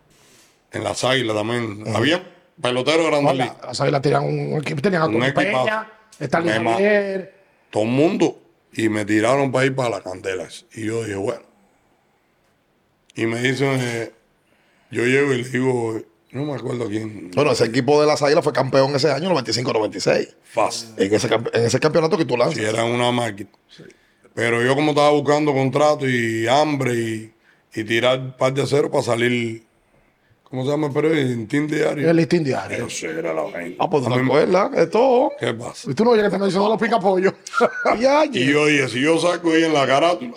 en 0.72 0.84
las 0.84 1.02
águilas 1.04 1.36
también. 1.36 1.84
Había 1.94 2.22
peloteros 2.60 3.06
de 3.06 3.10
grandes. 3.10 3.52
Las 3.66 3.80
águilas 3.80 4.02
tenían 4.02 4.24
un 4.24 4.60
equipo, 4.60 4.80
tenían 4.80 5.02
a 5.02 5.06
Un. 5.06 5.32
Peña, 5.34 5.92
Stanley 6.20 7.28
todo 7.70 7.82
el 7.82 7.88
mundo 7.90 8.40
y 8.72 8.88
me 8.88 9.04
tiraron 9.04 9.52
para 9.52 9.66
ir 9.66 9.74
para 9.74 9.90
la 9.90 10.00
candela. 10.00 10.46
Y 10.74 10.86
yo 10.86 11.02
dije, 11.04 11.16
bueno. 11.16 11.42
Y 13.14 13.26
me 13.26 13.42
dicen, 13.42 13.78
eh, 13.80 14.12
yo 14.90 15.04
llego 15.04 15.32
y 15.32 15.42
le 15.42 15.48
digo, 15.48 16.00
no 16.30 16.44
me 16.44 16.54
acuerdo 16.54 16.88
quién, 16.88 17.30
Bueno, 17.32 17.52
ese 17.52 17.64
equipo 17.64 18.00
de 18.00 18.06
las 18.06 18.22
Águilas 18.22 18.44
fue 18.44 18.52
campeón 18.52 18.94
ese 18.94 19.10
año, 19.10 19.30
95-96. 19.30 20.34
fácil, 20.44 20.90
En 20.98 21.12
ese, 21.14 21.28
en 21.34 21.64
ese 21.64 21.80
campeonato 21.80 22.16
que 22.16 22.24
tú 22.24 22.34
si 22.34 22.38
lanzas. 22.40 22.58
era 22.58 22.84
una 22.84 23.10
máquina. 23.10 23.50
Pero 24.38 24.62
yo 24.62 24.76
como 24.76 24.90
estaba 24.92 25.10
buscando 25.10 25.52
contrato 25.52 26.08
y 26.08 26.46
hambre 26.46 26.94
y, 26.94 27.32
y 27.74 27.82
tirar 27.82 28.36
par 28.36 28.54
de 28.54 28.64
cero 28.68 28.88
para 28.88 29.02
salir, 29.02 29.64
¿cómo 30.44 30.62
se 30.64 30.70
llama 30.70 30.86
el 30.86 30.92
periódico? 30.92 31.48
Team 31.48 31.66
Diario. 31.66 32.08
El 32.08 32.16
listín 32.16 32.44
diario. 32.44 32.86
Eso 32.86 33.10
era 33.10 33.34
la 33.34 33.42
vaina. 33.42 33.74
Ah, 33.80 33.90
pues 33.90 34.06
no 34.06 34.14
te 34.14 34.22
acuerdas 34.22 34.70
de 34.70 34.86
todo. 34.86 35.32
¿Qué 35.40 35.52
pasa? 35.54 35.90
Y 35.90 35.94
tú 35.94 36.04
no 36.04 36.10
oyes 36.10 36.22
que 36.22 36.30
te 36.30 36.38
mencionó 36.38 36.68
los 36.68 36.80
picapollos. 36.80 37.34
Ya, 37.98 38.26
Y 38.26 38.52
yo 38.52 38.66
dije, 38.66 38.86
si 38.86 39.00
yo 39.00 39.18
saco 39.18 39.50
ahí 39.50 39.64
en 39.64 39.74
la 39.74 39.84
carátula, 39.88 40.36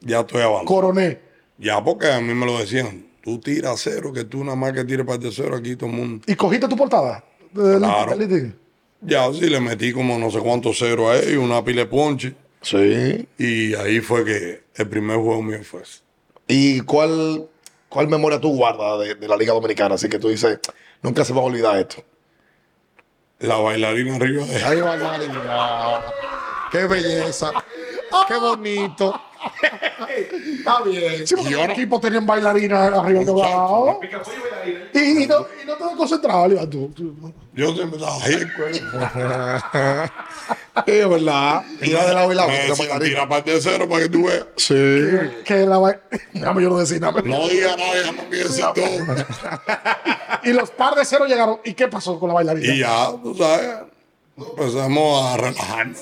ya 0.00 0.20
estoy 0.20 0.42
abajo. 0.42 0.66
Coroné. 0.66 1.20
Ya, 1.56 1.82
porque 1.82 2.12
a 2.12 2.20
mí 2.20 2.34
me 2.34 2.44
lo 2.44 2.58
decían. 2.58 3.06
Tú 3.22 3.38
tiras 3.40 3.80
cero, 3.82 4.12
que 4.12 4.24
tú 4.24 4.44
nada 4.44 4.56
más 4.56 4.74
que 4.74 4.84
tires 4.84 5.06
para 5.06 5.16
de 5.16 5.32
cero 5.32 5.56
aquí 5.56 5.74
todo 5.74 5.88
el 5.88 5.96
mundo. 5.96 6.24
¿Y 6.26 6.34
cogiste 6.34 6.68
tu 6.68 6.76
portada? 6.76 7.24
Claro. 7.54 8.14
Ya, 9.00 9.32
sí, 9.32 9.48
le 9.48 9.60
metí 9.60 9.90
como 9.90 10.18
no 10.18 10.30
sé 10.30 10.38
cuántos 10.40 10.78
ceros 10.78 11.08
a 11.08 11.18
ellos, 11.18 11.42
una 11.42 11.64
pila 11.64 11.80
de 11.80 11.86
ponche. 11.86 12.43
Sí. 12.64 13.28
Y 13.38 13.74
ahí 13.74 14.00
fue 14.00 14.24
que 14.24 14.64
el 14.74 14.88
primer 14.88 15.18
juego 15.18 15.42
mío 15.42 15.62
fue 15.62 15.82
ese. 15.82 16.00
¿Y 16.48 16.80
cuál, 16.80 17.48
cuál 17.88 18.08
memoria 18.08 18.40
tú 18.40 18.56
guardas 18.56 19.00
de, 19.00 19.14
de 19.14 19.28
la 19.28 19.36
Liga 19.36 19.52
Dominicana? 19.52 19.94
Así 19.94 20.08
que 20.08 20.18
tú 20.18 20.28
dices, 20.28 20.58
nunca 21.02 21.24
se 21.24 21.32
va 21.32 21.40
a 21.40 21.44
olvidar 21.44 21.78
esto. 21.78 22.02
La 23.40 23.56
bailarina 23.56 24.16
arriba 24.16 24.44
de 24.46 24.64
Ay, 24.64 24.80
Margarita. 24.80 26.12
Qué 26.72 26.86
belleza. 26.86 27.52
Qué 28.26 28.36
bonito. 28.36 29.20
Está 30.58 30.82
bien. 30.82 31.26
Sí, 31.26 31.34
porque 31.34 31.50
Y 31.50 31.54
los 31.54 31.68
equipos 31.70 32.00
tenían 32.00 32.24
bailarinas 32.26 32.92
arriba 32.92 33.22
y 33.22 33.28
abajo. 33.28 34.00
Y, 34.94 35.22
y 35.22 35.26
no, 35.26 35.46
y 35.62 35.66
no 35.66 35.74
te 35.76 35.96
concentrabas, 35.96 36.50
Iván, 36.52 36.70
tú. 36.70 36.88
tú. 36.94 37.32
Yo 37.52 37.74
siempre 37.74 37.98
estaba 37.98 38.22
ahí, 38.24 38.46
pues. 38.56 38.82
Es 40.86 41.08
verdad. 41.08 41.62
Tira 41.80 42.04
de 42.06 42.14
lado 42.14 42.32
y 42.32 42.34
lado. 42.34 42.48
Me 42.48 42.54
tira 42.56 42.68
decían, 42.70 42.88
Margarita. 42.88 43.14
tira 43.14 43.28
parte 43.28 43.50
de 43.52 43.60
cero 43.60 43.88
para 43.88 44.02
que 44.02 44.08
tú 44.08 44.24
veas. 44.26 44.46
Sí. 44.56 44.74
Que 45.44 45.66
la 45.66 45.78
ba- 45.78 46.00
Déjame 46.32 46.62
yo 46.62 46.70
no 46.70 46.78
decir 46.78 47.00
nada. 47.00 47.20
No 47.24 47.48
diga 47.48 47.76
nada, 47.76 47.94
déjame 47.94 48.28
que 48.30 48.36
decir 48.36 48.64
todo. 48.74 48.84
Y 50.42 50.52
los 50.52 50.70
par 50.72 50.94
de 50.94 51.04
cero 51.06 51.24
llegaron. 51.26 51.58
¿Y 51.64 51.72
qué 51.74 51.88
pasó 51.88 52.18
con 52.20 52.28
la 52.28 52.34
bailarina? 52.34 52.74
Y 52.74 52.78
ya, 52.80 53.10
tú 53.22 53.34
sabes, 53.34 53.76
empezamos 54.36 55.24
a 55.24 55.36
relajarnos. 55.38 56.00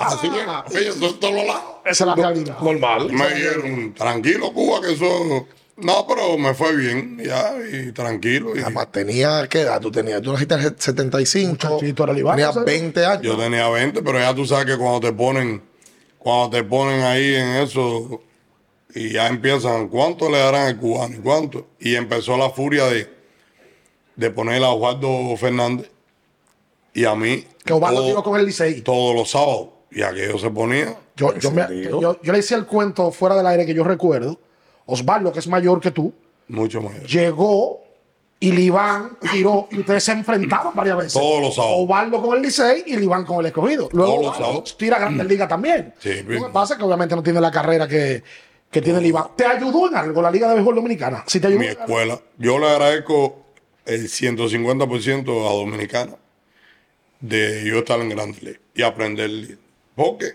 Así 0.00 0.28
que, 0.30 0.78
ellos 0.80 0.96
son 0.96 1.20
todos 1.20 1.34
los 1.34 1.46
lados. 1.46 1.62
Esa 1.84 2.04
es 2.04 2.08
la 2.08 2.14
realidad. 2.14 2.58
Normal. 2.60 3.12
Me 3.12 3.28
dijeron, 3.34 3.94
tranquilo, 3.94 4.52
Cuba, 4.52 4.80
que 4.80 4.92
eso. 4.94 5.46
No, 5.76 6.06
pero 6.06 6.36
me 6.36 6.52
fue 6.52 6.76
bien, 6.76 7.18
ya, 7.24 7.54
y 7.72 7.92
tranquilo. 7.92 8.54
Y 8.54 8.60
Además, 8.60 8.92
tenía, 8.92 9.46
¿qué 9.48 9.60
edad 9.60 9.80
tú 9.80 9.90
tenías? 9.90 10.20
Tú 10.20 10.32
naciste 10.32 10.54
en 10.54 10.60
el 10.60 10.74
75. 10.78 11.48
Muchachito, 11.68 12.04
era 12.04 12.12
Libán, 12.12 12.36
Tenías 12.36 12.54
¿sabes? 12.54 12.66
20 12.80 13.06
años. 13.06 13.22
yo 13.22 13.36
tenía 13.38 13.68
20, 13.68 14.02
pero 14.02 14.18
ya 14.18 14.34
tú 14.34 14.44
sabes 14.44 14.66
que 14.66 14.76
cuando 14.76 15.00
te 15.00 15.12
ponen, 15.14 15.62
cuando 16.18 16.50
te 16.50 16.64
ponen 16.64 17.02
ahí 17.02 17.34
en 17.34 17.48
eso, 17.56 18.20
y 18.94 19.10
ya 19.12 19.26
empiezan, 19.28 19.88
¿cuánto 19.88 20.28
le 20.28 20.38
darán 20.38 20.66
al 20.66 20.76
cubano? 20.76 21.14
¿Y 21.16 21.18
cuánto? 21.20 21.66
Y 21.78 21.94
empezó 21.94 22.36
la 22.36 22.50
furia 22.50 22.84
de, 22.86 23.08
de 24.16 24.30
poner 24.30 24.62
a 24.62 24.70
Osvaldo 24.70 25.34
Fernández 25.38 25.90
y 26.92 27.06
a 27.06 27.14
mí. 27.14 27.46
Que 27.64 27.72
Osvaldo 27.72 28.00
todo- 28.02 28.10
iba 28.10 28.22
con 28.22 28.38
el 28.38 28.44
Licey. 28.44 28.82
todos 28.82 29.14
los 29.14 29.30
sábados. 29.30 29.68
Y 29.90 30.02
aquello 30.02 30.38
se 30.38 30.50
ponía. 30.50 30.94
Yo, 31.16 31.36
yo, 31.38 31.50
me- 31.50 31.82
yo, 31.82 32.20
yo 32.22 32.32
le 32.32 32.38
hice 32.38 32.54
el 32.54 32.66
cuento 32.66 33.10
fuera 33.10 33.36
del 33.36 33.46
aire 33.46 33.66
que 33.66 33.74
yo 33.74 33.84
recuerdo. 33.84 34.38
Osvaldo, 34.86 35.32
que 35.32 35.38
es 35.40 35.46
mayor 35.48 35.80
que 35.80 35.90
tú, 35.90 36.12
Mucho 36.48 36.80
más. 36.80 36.94
llegó 37.06 37.80
y 38.40 38.52
Libán 38.52 39.18
tiró 39.32 39.68
y 39.70 39.80
ustedes 39.80 40.02
se 40.02 40.12
enfrentaron 40.12 40.72
varias 40.74 40.96
veces. 40.96 41.12
Todos 41.12 41.40
los 41.42 41.54
sábados. 41.54 41.76
Osvaldo 41.80 42.22
con 42.22 42.36
el 42.36 42.42
Licey 42.42 42.84
y 42.86 42.96
Libán 42.96 43.24
con 43.24 43.40
el 43.40 43.46
escogido. 43.46 43.88
Luego 43.92 44.12
Todos 44.12 44.22
los 44.26 44.30
Osvaldo 44.32 44.46
sábados. 44.54 44.76
tira 44.78 44.98
Grandes 44.98 45.26
Ligas 45.26 45.48
también. 45.48 45.94
Sí, 45.98 46.22
Lo 46.26 46.46
que 46.46 46.52
pasa 46.52 46.74
es 46.74 46.78
que 46.78 46.84
obviamente 46.84 47.14
no 47.14 47.22
tiene 47.22 47.40
la 47.40 47.50
carrera 47.50 47.86
que, 47.86 48.22
que 48.70 48.80
tiene 48.80 49.00
Libán. 49.00 49.24
¿Te 49.36 49.44
ayudó 49.44 49.88
en 49.88 49.96
algo 49.96 50.22
la 50.22 50.30
Liga 50.30 50.48
de 50.48 50.54
Béisbol 50.54 50.74
Dominicana? 50.76 51.22
Si 51.26 51.38
te 51.38 51.48
ayudó 51.48 51.60
Mi 51.60 51.66
escuela. 51.66 52.18
Yo 52.38 52.58
le 52.58 52.68
agradezco 52.70 53.36
el 53.84 54.08
150% 54.08 55.46
a 55.48 55.52
Dominicana 55.52 56.16
de 57.20 57.64
yo 57.66 57.78
estar 57.80 58.00
en 58.00 58.08
Grandes 58.08 58.42
Ligas 58.42 58.60
y 58.74 58.82
aprender. 58.82 59.58
Porque 60.00 60.32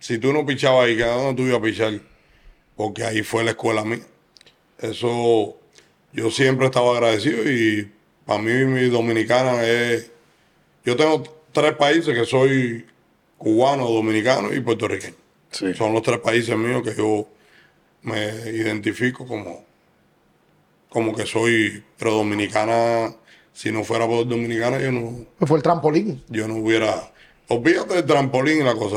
si 0.00 0.18
tú 0.18 0.32
no 0.32 0.44
pichabas 0.44 0.86
ahí, 0.86 1.00
¿a 1.00 1.06
dónde 1.06 1.40
tú 1.40 1.46
ibas 1.46 1.60
a 1.60 1.62
pichar? 1.62 2.00
Porque 2.74 3.04
ahí 3.04 3.22
fue 3.22 3.44
la 3.44 3.52
escuela 3.52 3.84
mía. 3.84 4.04
Eso 4.76 5.56
yo 6.12 6.30
siempre 6.32 6.66
estaba 6.66 6.90
agradecido 6.90 7.48
y 7.48 7.88
para 8.26 8.42
mí 8.42 8.64
mi 8.64 8.88
dominicana 8.88 9.62
es... 9.62 10.10
Yo 10.84 10.96
tengo 10.96 11.22
tres 11.52 11.76
países 11.76 12.12
que 12.12 12.26
soy 12.26 12.84
cubano, 13.38 13.88
dominicano 13.88 14.52
y 14.52 14.58
puertorriqueño. 14.58 15.14
Sí. 15.52 15.74
Son 15.74 15.92
los 15.92 16.02
tres 16.02 16.18
países 16.18 16.56
míos 16.56 16.82
que 16.82 16.96
yo 16.96 17.28
me 18.02 18.26
identifico 18.50 19.24
como, 19.28 19.64
como 20.88 21.14
que 21.14 21.24
soy, 21.24 21.84
pero 21.96 22.14
dominicana, 22.14 23.14
si 23.52 23.70
no 23.70 23.84
fuera 23.84 24.08
por 24.08 24.26
dominicana, 24.26 24.80
yo 24.80 24.90
no, 24.90 25.24
Fue 25.46 25.58
el 25.58 25.62
trampolín. 25.62 26.24
yo 26.28 26.48
no 26.48 26.56
hubiera, 26.56 27.12
olvídate 27.52 27.94
del 27.94 28.06
trampolín 28.06 28.60
y 28.60 28.64
la 28.64 28.74
cosa, 28.74 28.96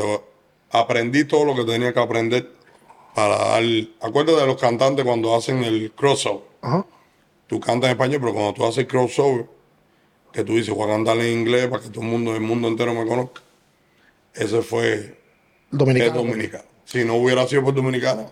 aprendí 0.70 1.24
todo 1.24 1.44
lo 1.44 1.54
que 1.54 1.64
tenía 1.64 1.92
que 1.92 2.00
aprender 2.00 2.50
para 3.14 3.36
dar, 3.36 3.62
acuérdate 4.00 4.40
de 4.40 4.46
los 4.46 4.60
cantantes 4.60 5.04
cuando 5.04 5.34
hacen 5.34 5.64
el 5.64 5.92
crossover, 5.92 6.44
Ajá. 6.60 6.84
tú 7.46 7.58
cantas 7.60 7.88
en 7.88 7.92
español, 7.96 8.20
pero 8.20 8.34
cuando 8.34 8.52
tú 8.54 8.66
haces 8.66 8.86
crossover, 8.86 9.46
que 10.32 10.44
tú 10.44 10.54
dices, 10.56 10.74
voy 10.74 10.84
a 10.90 10.94
cantar 10.94 11.16
en 11.18 11.38
inglés 11.40 11.66
para 11.68 11.82
que 11.82 11.88
todo 11.88 12.02
el 12.02 12.08
mundo, 12.08 12.34
el 12.34 12.42
mundo 12.42 12.68
entero 12.68 12.92
me 12.92 13.06
conozca, 13.06 13.40
ese 14.34 14.60
fue 14.60 14.92
El 15.72 15.78
dominicano. 15.78 16.14
dominicano. 16.14 16.64
Si 16.84 17.04
no 17.04 17.14
hubiera 17.14 17.46
sido 17.48 17.64
por 17.64 17.74
dominicana. 17.74 18.26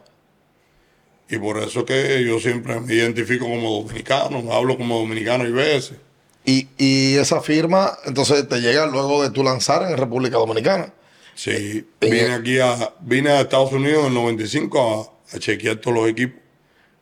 Y 1.30 1.38
por 1.38 1.56
eso 1.58 1.84
que 1.86 2.22
yo 2.22 2.38
siempre 2.38 2.78
me 2.80 2.92
identifico 2.92 3.46
como 3.46 3.80
dominicano, 3.82 4.52
hablo 4.52 4.76
como 4.76 4.98
dominicano 4.98 5.48
y 5.48 5.52
veces. 5.52 5.96
Y, 6.44 6.68
y 6.76 7.14
esa 7.16 7.40
firma, 7.40 7.96
entonces 8.04 8.46
te 8.48 8.60
llega 8.60 8.86
luego 8.86 9.22
de 9.22 9.30
tu 9.30 9.42
lanzar 9.42 9.90
en 9.90 9.96
República 9.96 10.36
Dominicana. 10.36 10.92
Sí, 11.34 11.86
En 12.00 12.10
vine 12.10 12.32
aquí 12.34 12.58
a, 12.58 12.92
vine 13.00 13.30
a 13.30 13.40
Estados 13.40 13.72
Unidos 13.72 14.00
en 14.02 14.06
el 14.08 14.14
95 14.14 15.10
a, 15.32 15.36
a 15.36 15.38
chequear 15.38 15.76
todos 15.76 15.96
los 15.96 16.08
equipos, 16.08 16.40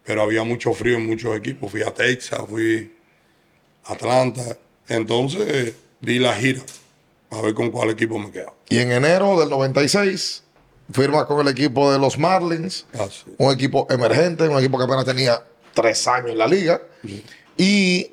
pero 0.05 0.22
había 0.22 0.43
mucho 0.45 0.72
frío 0.72 0.97
en 0.97 1.07
muchos 1.07 1.36
equipos. 1.36 1.70
Fui 1.70 1.82
a 1.82 1.93
Texas, 1.93 2.40
fui 2.49 2.93
a 3.84 3.93
Atlanta. 3.93 4.57
Entonces 4.88 5.74
di 6.01 6.18
la 6.18 6.34
gira 6.34 6.62
a 7.30 7.40
ver 7.43 7.55
con 7.55 7.70
cuál 7.70 7.90
equipo 7.90 8.18
me 8.18 8.30
quedaba. 8.30 8.55
Y 8.68 8.78
en 8.78 8.93
enero 8.93 9.38
del 9.40 9.49
96 9.51 10.43
firmas 10.93 11.24
con 11.26 11.40
el 11.47 11.49
equipo 11.53 11.90
de 11.93 11.99
los 11.99 12.18
Marlins, 12.18 12.86
Así. 12.93 13.24
un 13.38 13.53
equipo 13.53 13.86
emergente, 13.90 14.47
un 14.49 14.59
equipo 14.59 14.78
que 14.78 14.84
apenas 14.84 15.05
tenía 15.05 15.43
tres 15.74 16.07
años 16.07 16.30
en 16.30 16.38
la 16.38 16.47
liga. 16.47 16.80
Y 17.57 18.11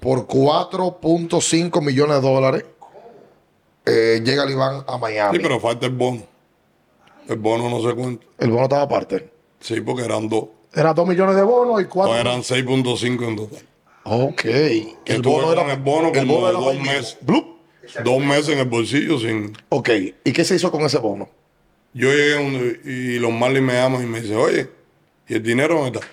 por 0.00 0.26
4.5 0.26 1.82
millones 1.82 2.16
de 2.16 2.28
dólares 2.28 2.64
eh, 3.84 4.20
llega 4.24 4.44
el 4.44 4.50
Iván 4.50 4.84
a 4.86 4.98
Miami. 4.98 5.36
Sí, 5.38 5.42
pero 5.42 5.60
falta 5.60 5.86
el 5.86 5.92
bono. 5.92 6.22
El 7.28 7.36
bono 7.38 7.68
no 7.70 7.88
se 7.88 7.94
cuenta. 7.94 8.24
El 8.38 8.50
bono 8.50 8.64
estaba 8.64 8.82
aparte. 8.82 9.30
Sí, 9.60 9.80
porque 9.80 10.04
eran 10.04 10.28
dos. 10.28 10.46
Era 10.74 10.92
2 10.92 11.08
millones 11.08 11.36
de 11.36 11.42
bonos 11.42 11.80
y 11.80 11.84
O 11.84 11.88
4. 11.88 12.16
eran 12.16 12.40
6.5 12.42 13.28
en 13.28 13.36
total. 13.36 13.62
Ok. 14.04 14.44
El 14.44 14.96
Estuve 15.06 15.54
con 15.56 15.70
el 15.70 15.78
bono 15.78 16.08
el 16.08 16.18
como 16.20 16.34
bono 16.34 16.48
era 16.50 16.58
dos 16.58 16.78
meses. 16.80 17.16
Blup. 17.22 17.56
Dos 18.04 18.18
meses 18.20 18.48
en 18.50 18.58
el 18.58 18.66
bolsillo 18.68 19.18
sin... 19.18 19.56
Ok. 19.70 19.88
¿Y 20.24 20.32
qué 20.32 20.44
se 20.44 20.56
hizo 20.56 20.70
con 20.70 20.82
ese 20.82 20.98
bono? 20.98 21.28
Yo 21.94 22.10
llegué 22.10 22.36
un- 22.36 22.80
y 22.84 23.18
los 23.18 23.32
Marlins 23.32 23.64
me 23.66 23.72
llaman 23.74 24.02
y 24.02 24.06
me 24.06 24.20
dicen, 24.20 24.36
oye, 24.36 24.68
¿y 25.28 25.34
el 25.34 25.42
dinero 25.42 25.76
dónde 25.80 25.98
está? 26.00 26.10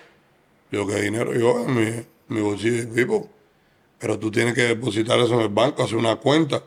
Yo, 0.71 0.87
¿qué 0.87 1.01
dinero? 1.01 1.33
Yo, 1.33 1.65
en 1.65 1.75
mi, 1.75 2.05
mi 2.29 2.41
bolsillo. 2.41 2.87
Tipo, 2.93 3.27
pero 4.03 4.19
tú 4.19 4.29
tienes 4.29 4.53
que 4.53 4.63
depositar 4.63 5.17
eso 5.19 5.35
en 5.35 5.39
el 5.39 5.47
banco, 5.47 5.81
hacer 5.81 5.95
una 5.95 6.17
cuenta, 6.17 6.61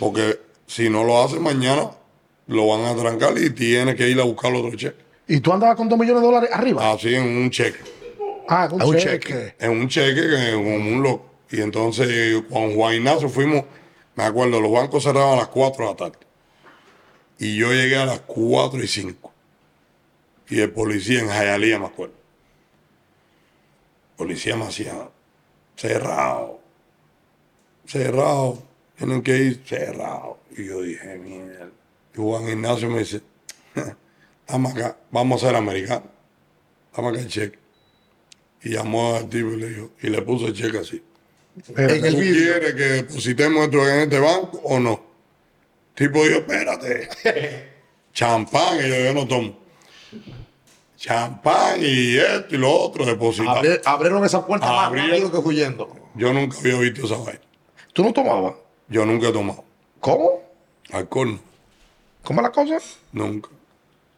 porque 0.00 0.40
si 0.66 0.90
no 0.90 1.04
lo 1.04 1.22
haces 1.22 1.38
mañana, 1.38 1.92
lo 2.48 2.66
van 2.66 2.84
a 2.86 2.96
trancar 3.00 3.38
y 3.38 3.50
tienes 3.50 3.94
que 3.94 4.08
ir 4.08 4.18
a 4.20 4.24
buscar 4.24 4.52
otro 4.52 4.76
cheque. 4.76 4.96
Y 5.28 5.38
tú 5.38 5.52
andabas 5.52 5.76
con 5.76 5.88
2 5.88 5.96
millones 5.96 6.22
de 6.22 6.26
dólares 6.26 6.50
arriba. 6.52 6.90
Así 6.90 7.14
en 7.14 7.22
un 7.24 7.50
cheque. 7.52 7.78
Ah, 8.48 8.66
con 8.68 8.82
a 8.82 8.84
un 8.84 8.96
cheque. 8.96 9.28
cheque. 9.28 9.54
En 9.60 9.70
un 9.70 9.86
cheque 9.88 10.22
que- 10.22 10.52
como 10.54 10.74
un 10.74 11.02
loco. 11.04 11.26
Y 11.52 11.60
entonces 11.60 12.42
con 12.50 12.74
Juan 12.74 12.94
Ignacio 12.96 13.28
fuimos, 13.28 13.62
me 14.16 14.24
acuerdo, 14.24 14.60
los 14.60 14.72
bancos 14.72 15.04
cerraban 15.04 15.34
a 15.34 15.42
las 15.42 15.48
4 15.48 15.84
de 15.84 15.90
la 15.92 15.96
tarde. 15.96 16.18
Y 17.38 17.54
yo 17.58 17.72
llegué 17.72 17.94
a 17.94 18.06
las 18.06 18.22
4 18.22 18.82
y 18.82 18.88
5. 18.88 19.32
Y 20.48 20.58
el 20.58 20.72
policía 20.72 21.20
en 21.20 21.28
Jayalía, 21.28 21.78
me 21.78 21.86
acuerdo. 21.86 22.14
Policía 24.16 24.56
me 24.56 24.64
hacía 24.64 24.94
cerrado, 25.76 26.61
cerrado, 27.92 28.62
tienen 28.96 29.22
que 29.22 29.36
ir 29.36 29.62
cerrado. 29.64 30.38
Y 30.56 30.66
yo 30.66 30.80
dije, 30.82 31.16
mierda. 31.18 31.68
Y 32.14 32.18
Juan 32.18 32.48
Ignacio 32.48 32.88
me 32.90 33.00
dice, 33.00 33.20
vamos 34.48 34.72
acá, 34.74 34.96
vamos 35.10 35.42
a 35.42 35.46
ser 35.46 35.56
americanos. 35.56 36.08
Dame 36.96 37.08
acá 37.08 37.20
el 37.20 37.28
cheque. 37.28 37.58
Y 38.64 38.70
llamó 38.70 39.16
al 39.16 39.28
tipo 39.28 39.50
y 39.50 39.56
le 39.56 39.68
dijo, 39.68 39.90
y 40.00 40.08
le 40.08 40.22
puso 40.22 40.46
el 40.46 40.54
cheque 40.54 40.78
así. 40.78 41.02
El 41.76 42.00
¿Tú 42.00 42.16
quieres 42.18 42.74
que 42.74 42.82
depositemos 42.82 43.64
esto 43.64 43.88
en 43.88 44.00
este 44.00 44.18
banco 44.18 44.58
o 44.64 44.78
no? 44.80 45.02
Tipo 45.94 46.24
dijo, 46.24 46.38
espérate. 46.38 47.08
Champán, 48.14 48.78
y 48.78 48.88
yo, 48.88 48.96
yo 49.04 49.14
no 49.14 49.26
tomo. 49.26 49.58
Champán 50.96 51.80
y 51.80 52.16
esto 52.16 52.54
y 52.54 52.58
lo 52.58 52.70
otro, 52.72 53.04
depositado. 53.04 53.60
Abri- 53.62 53.80
abrieron 53.84 54.24
esa 54.24 54.46
puerta 54.46 54.66
más 54.70 54.92
rápido 54.92 55.30
que 55.32 55.38
huyendo. 55.38 55.94
Yo 56.14 56.32
nunca 56.32 56.56
había 56.58 56.78
visto 56.78 57.06
esa 57.06 57.16
vaina. 57.16 57.40
¿Tú 57.92 58.02
no 58.02 58.12
tomabas? 58.12 58.54
Yo 58.88 59.04
nunca 59.06 59.28
he 59.28 59.32
tomado. 59.32 59.64
¿Cómo? 60.00 60.40
Alcohol. 60.92 61.38
¿Cómo 62.24 62.40
es 62.40 62.44
la 62.44 62.52
cosa? 62.52 62.78
nunca. 63.12 63.48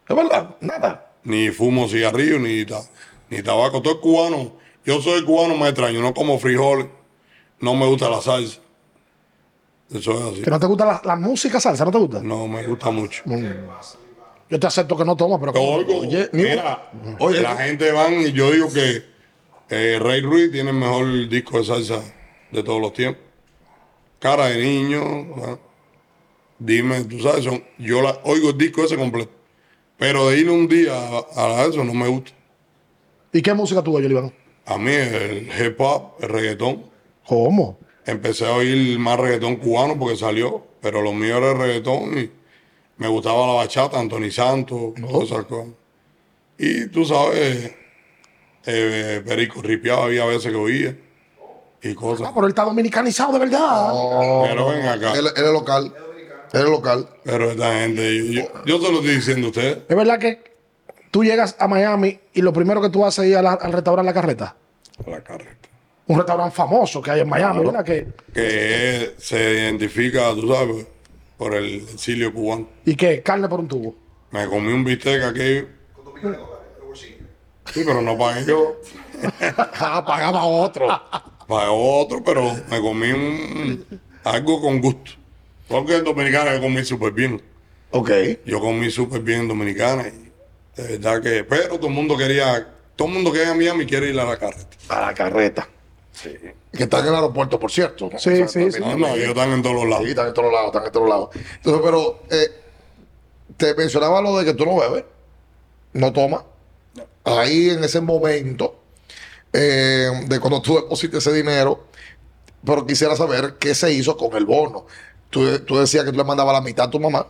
¿Es 0.09 0.15
verdad? 0.17 0.57
Nada. 0.61 1.13
Ni 1.25 1.49
fumo 1.51 1.89
cigarrillo, 1.89 2.39
ni, 2.39 2.65
ta- 2.67 2.83
ni 3.31 3.43
tabaco. 3.43 3.81
Todo 3.81 3.95
es 3.95 4.01
cubano. 4.01 4.53
Yo 4.85 5.01
soy 5.01 5.25
cubano, 5.25 5.57
me 5.57 5.69
extraño. 5.69 6.01
No 6.03 6.13
como 6.13 6.39
frijoles. 6.39 6.87
No 7.61 7.75
me 7.75 7.87
gusta 7.87 8.11
la 8.11 8.21
salsa. 8.21 8.61
Eso 9.93 10.13
es 10.13 10.33
así. 10.33 10.43
¿Que 10.43 10.51
no 10.51 10.61
te 10.61 10.67
gusta 10.67 10.85
la, 10.85 11.01
la 11.05 11.17
música 11.17 11.61
salsa? 11.61 11.85
¿No 11.85 11.91
te 11.91 11.99
gusta? 11.99 12.21
No 12.21 12.47
me 12.47 12.67
gusta 12.67 12.91
mucho. 12.91 13.23
Yo 14.51 14.61
te 14.61 14.67
acepto 14.67 14.97
que 14.97 15.05
no 15.05 15.17
tomas, 15.17 15.39
pero... 15.41 15.53
Oigo, 15.53 16.01
Oye, 16.01 16.29
ni- 16.33 16.43
mira, 16.43 16.91
oye, 17.19 17.41
la 17.41 17.57
gente 17.57 17.91
van 17.93 18.21
y 18.21 18.33
yo 18.33 18.51
digo 18.51 18.71
que 18.73 19.03
eh, 19.71 19.99
Rey 20.01 20.21
Ruiz 20.21 20.53
tiene 20.53 20.71
el 20.71 20.77
mejor 20.77 21.29
disco 21.29 21.59
de 21.59 21.65
salsa 21.65 22.01
de 22.51 22.63
todos 22.63 22.81
los 22.81 22.93
tiempos. 22.93 23.23
Cara 24.25 24.47
de 24.47 24.57
niño, 24.65 25.05
¿no? 25.37 25.59
dime, 26.59 27.05
tú 27.05 27.21
sabes, 27.21 27.45
son- 27.45 27.63
yo 27.77 28.01
la, 28.01 28.19
oigo 28.25 28.49
el 28.51 28.57
disco 28.57 28.83
ese 28.83 28.97
completo. 28.97 29.31
Pero 29.99 30.31
de 30.31 30.39
ir 30.39 30.49
un 30.49 30.67
día 30.67 30.95
a, 30.97 31.61
a 31.61 31.67
eso 31.67 31.85
no 31.85 31.93
me 31.93 32.09
gusta. 32.09 32.33
¿Y 33.35 33.43
qué 33.43 33.53
música 33.53 33.83
tú 33.83 33.95
oyes, 33.95 34.11
Iván? 34.11 34.33
A 34.65 34.79
mí 34.79 34.93
el 34.93 35.51
hip 35.61 35.79
hop, 35.79 36.15
el 36.23 36.31
reggaetón, 36.31 36.87
¿Cómo? 37.27 37.79
empecé 38.07 38.47
a 38.47 38.53
oír 38.55 38.99
más 38.99 39.21
reggaetón 39.21 39.57
cubano 39.57 39.99
porque 39.99 40.17
salió, 40.17 40.67
pero 40.81 41.03
lo 41.03 41.13
mío 41.13 41.37
era 41.37 41.51
el 41.53 41.59
reggaetón 41.59 42.19
y 42.19 42.31
me 42.97 43.09
gustaba 43.09 43.47
la 43.47 43.53
bachata, 43.53 44.01
Anthony 44.01 44.31
Santos, 44.31 44.95
todas 44.95 45.25
esas 45.31 45.45
cosas. 45.45 45.69
Y 46.57 46.87
tú 46.87 47.05
sabes, 47.05 47.75
eh, 48.65 49.23
Perico 49.27 49.61
Ripiado 49.61 50.05
había 50.05 50.25
veces 50.25 50.51
que 50.51 50.57
oía 50.57 50.97
y 51.91 51.95
cosas. 51.95 52.27
Ah, 52.29 52.33
pero 52.35 52.47
él 52.47 52.51
está 52.51 52.65
dominicanizado 52.65 53.33
de 53.33 53.39
verdad. 53.41 53.93
Pero 54.49 54.69
ven 54.69 54.87
acá, 54.87 55.13
Él, 55.13 55.27
él 55.27 55.45
es 55.45 55.53
local. 55.53 55.93
Él 56.53 56.61
es 56.63 56.69
local. 56.69 57.09
pero 57.25 57.51
esta 57.51 57.73
gente, 57.81 58.33
yo, 58.33 58.43
yo, 58.43 58.65
yo 58.65 58.79
se 58.87 58.93
lo 58.93 58.99
estoy 59.01 59.15
diciendo 59.17 59.47
a 59.47 59.51
ustedes, 59.51 59.79
Es 59.89 59.97
verdad 59.97 60.19
que 60.19 60.55
tú 61.11 61.25
llegas 61.25 61.57
a 61.59 61.67
Miami 61.69 62.19
y 62.33 62.43
lo 62.43 62.53
primero 62.53 62.81
que 62.81 62.91
tú 62.91 63.05
haces 63.05 63.25
es 63.25 63.31
ir 63.33 63.41
la- 63.43 63.53
al 63.55 63.73
restaurante 63.73 64.07
La 64.07 64.15
Carreta. 64.15 64.57
la 65.07 65.21
carreta. 65.23 65.69
Un 66.07 66.19
restaurante 66.19 66.55
famoso 66.55 67.01
que 67.01 67.11
hay 67.13 67.21
en 67.21 67.29
Miami, 67.29 67.65
¿verdad? 67.65 67.85
Que, 67.85 68.07
Que 68.33 69.15
se 69.19 69.37
identifica, 69.55 70.33
tú 70.35 70.47
sabes, 70.53 70.87
por 71.39 71.55
el 71.55 71.77
exilio 71.93 72.33
cubano. 72.33 72.69
¿Y 72.85 72.95
qué? 72.95 73.23
Carne 73.23 73.49
por 73.49 73.61
un 73.61 73.69
tubo. 73.69 73.95
Me 74.31 74.47
comí 74.47 74.73
un 74.73 74.85
bistec 74.85 75.23
aquello. 75.25 75.67
Sí, 77.73 77.83
pero 77.85 78.03
no 78.03 78.17
pagué 78.19 78.45
yo. 78.47 78.77
Ah, 79.81 80.05
pagaba 80.07 80.45
otro. 80.45 80.87
Para 81.47 81.71
otro, 81.73 82.23
pero 82.25 82.53
me 82.71 82.81
comí 82.81 83.11
un- 83.13 83.87
algo 84.25 84.61
con 84.61 84.81
gusto. 84.81 85.13
Porque 85.69 85.97
en 85.97 86.05
Dominicana 86.05 86.55
yo 86.55 86.61
comí 86.63 86.85
súper 86.85 87.13
bien. 87.13 87.43
Ok. 87.91 88.11
Yo 88.47 88.61
comí 88.61 88.91
súper 88.91 89.21
bien 89.21 89.41
en 89.43 89.49
Dominicana. 89.49 90.07
Y 90.09 90.33
de 90.83 90.99
verdad 90.99 91.23
que, 91.23 91.45
pero 91.45 91.77
todo 91.77 91.89
el 91.89 91.93
mundo 91.95 92.17
quería, 92.17 92.67
todo 92.97 93.09
el 93.09 93.15
mundo 93.15 93.33
que 93.33 93.39
llega 93.39 93.53
a 93.53 93.55
Miami 93.55 93.87
quiere 93.87 94.09
ir 94.11 94.19
a 94.19 94.25
la 94.25 94.37
carreta. 94.37 94.77
A 94.89 95.01
la 95.01 95.15
carreta. 95.15 95.69
Que 96.23 96.83
está 96.85 97.01
en 97.01 97.07
el 97.09 97.15
aeropuerto, 97.15 97.59
por 97.59 97.71
cierto. 97.71 98.09
Sí, 98.19 98.47
sí, 98.49 98.71
sí. 98.73 98.81
No, 98.81 98.97
no, 98.97 99.09
ellos 99.15 99.29
están 99.29 99.51
en 99.53 99.63
todos 99.63 99.75
los 99.77 99.85
Sí, 99.85 99.91
lados. 99.91 100.07
están 100.09 100.27
en 100.29 100.35
todos 100.35 100.53
lados, 100.53 100.67
están 100.69 100.87
en 100.87 100.93
todos 100.93 101.09
lados. 101.09 101.29
Entonces, 101.57 101.83
pero 101.85 102.23
eh, 102.31 102.49
te 103.57 103.75
mencionaba 103.75 104.21
lo 104.21 104.39
de 104.39 104.45
que 104.45 104.55
tú 104.55 104.65
no 104.65 104.77
bebes, 104.77 105.05
no 105.93 106.13
tomas. 106.13 106.43
Ahí 107.25 107.71
en 107.71 107.83
ese 107.85 108.01
momento, 108.01 108.77
eh, 109.55 110.11
de 110.27 110.41
cuando 110.41 110.61
tú 110.61 110.75
depositas 110.77 111.27
ese 111.27 111.35
dinero, 111.35 111.87
pero 112.65 112.87
quisiera 112.87 113.17
saber 113.17 113.55
qué 113.59 113.75
se 113.75 113.93
hizo 113.93 114.17
con 114.17 114.37
el 114.37 114.45
bono. 114.45 114.87
Tú, 115.31 115.59
tú 115.61 115.79
decías 115.79 116.05
que 116.05 116.11
tú 116.11 116.19
le 116.19 116.25
mandabas 116.25 116.53
la 116.55 116.61
mitad 116.61 116.87
a 116.87 116.91
tu 116.91 117.01
mamá. 117.01 117.27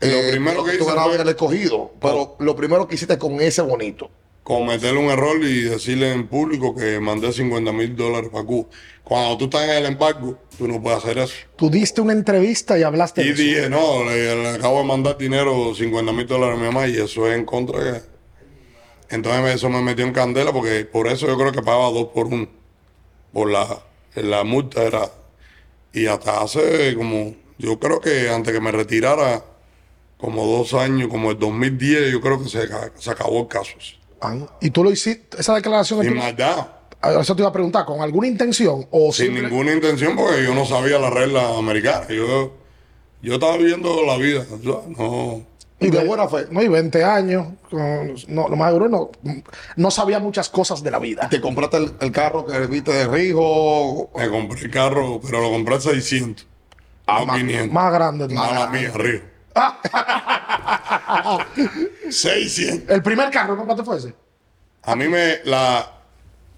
Eh, 0.00 0.28
primero 0.30 0.62
que 0.62 0.72
tú 0.72 0.76
hice 0.76 0.84
ganabas 0.84 1.06
fue- 1.08 1.14
en 1.16 1.20
el 1.22 1.28
escogido, 1.30 1.90
pero 2.00 2.36
lo 2.38 2.54
primero 2.54 2.86
que 2.86 2.94
hiciste 2.94 3.18
con 3.18 3.40
ese 3.40 3.62
bonito. 3.62 4.10
Cometerle 4.44 4.98
un 4.98 5.10
error 5.10 5.36
y 5.42 5.62
decirle 5.62 6.12
en 6.12 6.26
público 6.28 6.74
que 6.74 7.00
mandé 7.00 7.32
50 7.32 7.70
mil 7.72 7.94
dólares 7.96 8.30
para 8.32 8.44
Cuba. 8.44 8.68
Cuando 9.04 9.36
tú 9.36 9.44
estás 9.46 9.64
en 9.64 9.70
el 9.70 9.86
embargo, 9.86 10.38
tú 10.56 10.66
no 10.68 10.80
puedes 10.80 11.00
hacer 11.00 11.18
eso. 11.18 11.34
Tú 11.56 11.68
diste 11.68 12.00
una 12.00 12.12
entrevista 12.14 12.78
y 12.78 12.82
hablaste 12.82 13.22
Y 13.22 13.26
de 13.26 13.30
eso. 13.32 13.42
dije, 13.42 13.68
no, 13.70 14.04
le, 14.04 14.36
le 14.42 14.48
acabo 14.50 14.78
de 14.78 14.84
mandar 14.84 15.18
dinero, 15.18 15.74
50 15.74 16.12
mil 16.12 16.26
dólares 16.26 16.56
a 16.56 16.60
mi 16.60 16.66
mamá, 16.66 16.86
y 16.88 16.96
eso 16.96 17.26
es 17.26 17.36
en 17.36 17.44
contra 17.44 17.78
de... 17.82 18.02
Entonces 19.10 19.54
eso 19.54 19.68
me 19.70 19.80
metió 19.82 20.04
en 20.04 20.12
candela, 20.12 20.52
porque 20.52 20.84
por 20.84 21.08
eso 21.08 21.26
yo 21.26 21.36
creo 21.38 21.52
que 21.52 21.62
pagaba 21.62 21.90
dos 21.90 22.08
por 22.08 22.26
uno. 22.26 22.48
Por 23.32 23.50
la, 23.50 23.66
la 24.14 24.44
multa 24.44 24.82
era... 24.82 25.10
Y 25.92 26.06
hasta 26.06 26.42
hace 26.42 26.94
como... 26.94 27.34
Yo 27.58 27.78
creo 27.80 28.00
que 28.00 28.28
antes 28.30 28.52
que 28.52 28.60
me 28.60 28.70
retirara, 28.70 29.42
como 30.18 30.46
dos 30.46 30.74
años, 30.74 31.08
como 31.08 31.30
el 31.30 31.38
2010, 31.38 32.12
yo 32.12 32.20
creo 32.20 32.42
que 32.42 32.48
se, 32.48 32.68
se 32.96 33.10
acabó 33.10 33.40
el 33.40 33.48
caso. 33.48 33.72
Ah, 34.20 34.36
Y 34.60 34.70
tú 34.70 34.84
lo 34.84 34.90
hiciste, 34.90 35.40
esa 35.40 35.54
declaración. 35.54 36.00
Sin 36.02 36.10
tú- 36.12 36.18
maldad, 36.18 36.68
Ah, 37.00 37.12
Eso 37.20 37.36
te 37.36 37.42
iba 37.42 37.48
a 37.48 37.52
preguntar, 37.52 37.84
¿con 37.84 38.00
alguna 38.00 38.26
intención 38.26 38.84
o 38.90 39.12
sin 39.12 39.26
simple- 39.26 39.48
ninguna 39.48 39.72
intención, 39.72 40.16
porque 40.16 40.42
yo 40.42 40.52
no 40.52 40.66
sabía 40.66 40.98
la 40.98 41.10
regla 41.10 41.56
americana. 41.56 42.06
Yo, 42.08 42.52
yo 43.22 43.34
estaba 43.34 43.56
viviendo 43.56 44.04
la 44.04 44.16
vida, 44.16 44.44
¿sabes? 44.44 44.64
no... 44.64 45.42
Y 45.80 45.90
de 45.90 46.04
buena 46.04 46.26
fe. 46.28 46.46
No, 46.50 46.60
y 46.60 46.66
20 46.68 47.04
años. 47.04 47.46
no, 48.28 48.48
lo 48.48 48.56
más 48.56 48.68
seguro 48.70 48.88
no, 48.88 49.10
no 49.76 49.90
sabía 49.92 50.18
muchas 50.18 50.48
cosas 50.48 50.82
de 50.82 50.90
la 50.90 50.98
vida. 50.98 51.28
Te 51.28 51.40
compraste 51.40 51.76
el, 51.76 51.92
el 52.00 52.10
carro 52.12 52.44
que 52.44 52.58
viste 52.66 52.92
de 52.92 53.06
Rijo. 53.06 54.10
Me 54.16 54.28
compré 54.28 54.60
el 54.62 54.70
carro, 54.70 55.20
pero 55.24 55.40
lo 55.40 55.50
compré 55.50 55.76
a 55.76 55.80
600. 55.80 56.46
Ah, 57.06 57.20
no 57.20 57.26
más- 57.26 57.38
500. 57.38 57.72
Más 57.72 57.92
grande. 57.92 58.28
Mala 58.34 58.66
mía, 58.70 58.90
Río. 58.94 59.20
600. 62.10 62.88
El 62.94 63.02
primer 63.02 63.30
carro. 63.30 63.56
¿Cuánto 63.64 63.84
fue 63.84 63.98
ese? 63.98 64.14
A 64.82 64.96
mí 64.96 65.08
me 65.08 65.38
la. 65.44 65.92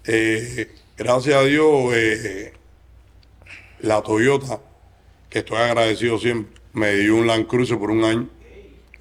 eh, 0.05 0.71
gracias 0.97 1.35
a 1.35 1.43
Dios, 1.43 1.93
eh, 1.93 2.53
la 3.81 4.01
Toyota, 4.01 4.59
que 5.29 5.39
estoy 5.39 5.57
agradecido 5.57 6.17
siempre, 6.19 6.59
me 6.73 6.91
dio 6.95 7.15
un 7.15 7.27
Land 7.27 7.47
Cruiser 7.47 7.77
por 7.79 7.91
un 7.91 8.03
año 8.03 8.29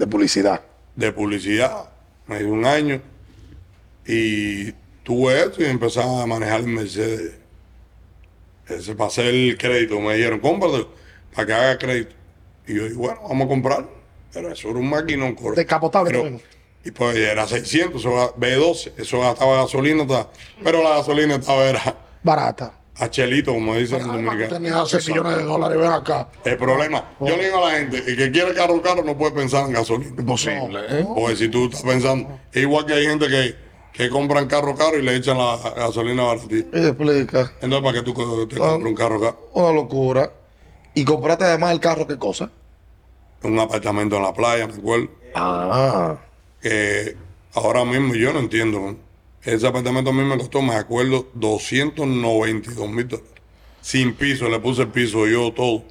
De 0.00 0.06
publicidad. 0.06 0.62
de 0.96 1.12
publicidad. 1.12 1.90
Me 2.26 2.38
dio 2.38 2.52
un 2.52 2.64
año. 2.64 3.02
Y 4.06 4.72
tuve 5.02 5.40
eso 5.42 5.60
y 5.62 5.66
empecé 5.66 6.02
a 6.02 6.24
manejar 6.26 6.60
el 6.60 6.66
Mercedes. 6.68 7.34
Ese 8.66 8.94
para 8.94 9.08
hacer 9.08 9.26
el 9.26 9.58
crédito. 9.58 10.00
Me 10.00 10.14
dijeron, 10.14 10.40
cómpralo 10.40 10.88
para 11.34 11.46
que 11.46 11.52
haga 11.52 11.78
crédito. 11.78 12.14
Y 12.66 12.74
yo 12.76 12.84
dije, 12.84 12.94
bueno, 12.96 13.20
vamos 13.28 13.44
a 13.44 13.48
comprarlo. 13.48 13.90
Pero 14.32 14.50
eso 14.52 14.70
era 14.70 14.78
un 14.78 14.88
maquinón. 14.88 15.34
corre. 15.34 15.56
Descapotable 15.56 16.10
Pero-. 16.10 16.40
Y 16.82 16.90
pues 16.92 17.14
era 17.16 17.46
600, 17.46 18.00
eso 18.00 18.10
ga- 18.10 18.34
B12, 18.36 18.92
eso 18.96 19.20
gastaba 19.20 19.56
gasolina, 19.62 20.06
pero 20.64 20.82
la 20.82 20.96
gasolina 20.96 21.34
estaba 21.34 21.66
era 21.66 21.94
Barata. 22.22 22.72
A 23.00 23.10
chelito, 23.10 23.52
como 23.54 23.74
dicen 23.74 24.00
tú 24.00 24.08
Dominicana. 24.08 24.48
tenías 24.48 24.88
6 24.88 25.08
millones 25.08 25.36
de 25.38 25.42
dólares, 25.44 25.78
ven 25.78 25.90
acá. 25.92 26.28
El 26.44 26.56
problema, 26.56 27.04
yo 27.20 27.36
le 27.36 27.44
digo 27.46 27.64
a 27.64 27.70
la 27.70 27.78
gente, 27.78 27.98
el 27.98 28.16
que 28.16 28.30
quiere 28.30 28.52
carro 28.54 28.80
caro 28.82 29.02
no 29.02 29.16
puede 29.16 29.32
pensar 29.32 29.66
en 29.66 29.72
gasolina. 29.72 30.14
Imposible, 30.18 30.80
¿eh? 30.88 31.06
Porque 31.14 31.36
si 31.36 31.48
tú 31.48 31.64
estás 31.64 31.82
pensando, 31.82 32.38
igual 32.52 32.84
que 32.86 32.92
hay 32.94 33.06
gente 33.06 33.28
que, 33.28 33.56
que 33.92 34.10
compran 34.10 34.46
carro 34.46 34.74
caro 34.74 34.98
y 34.98 35.02
le 35.02 35.16
echan 35.16 35.38
la 35.38 35.56
gasolina 35.76 36.24
baratita. 36.24 36.78
Explica. 36.78 37.52
Entonces, 37.60 37.80
¿para 37.82 37.92
qué 37.98 38.02
tú 38.02 38.14
te 38.48 38.56
compras 38.56 38.90
un 38.90 38.94
carro 38.94 39.20
caro? 39.20 39.50
Una 39.54 39.72
locura. 39.72 40.30
Y 40.94 41.04
compraste 41.04 41.44
además 41.44 41.72
el 41.72 41.80
carro, 41.80 42.06
¿qué 42.06 42.18
cosa? 42.18 42.50
Un 43.42 43.58
apartamento 43.58 44.16
en 44.16 44.22
la 44.22 44.34
playa, 44.34 44.66
me 44.66 44.74
acuerdo. 44.74 45.08
Ah. 45.34 46.16
que 46.60 47.16
ahora 47.54 47.84
mismo 47.84 48.14
yo 48.14 48.32
no 48.32 48.40
entiendo. 48.40 48.96
Ese 49.42 49.66
apartamento 49.66 50.10
a 50.10 50.12
mí 50.12 50.22
me 50.22 50.36
costó, 50.36 50.60
me 50.62 50.74
acuerdo, 50.74 51.28
292 51.34 52.88
mil 52.88 53.08
dólares. 53.08 53.30
Sin 53.80 54.14
piso, 54.14 54.48
le 54.48 54.58
puse 54.60 54.82
el 54.82 54.88
piso 54.88 55.26
yo 55.26 55.52
todo. 55.52 55.84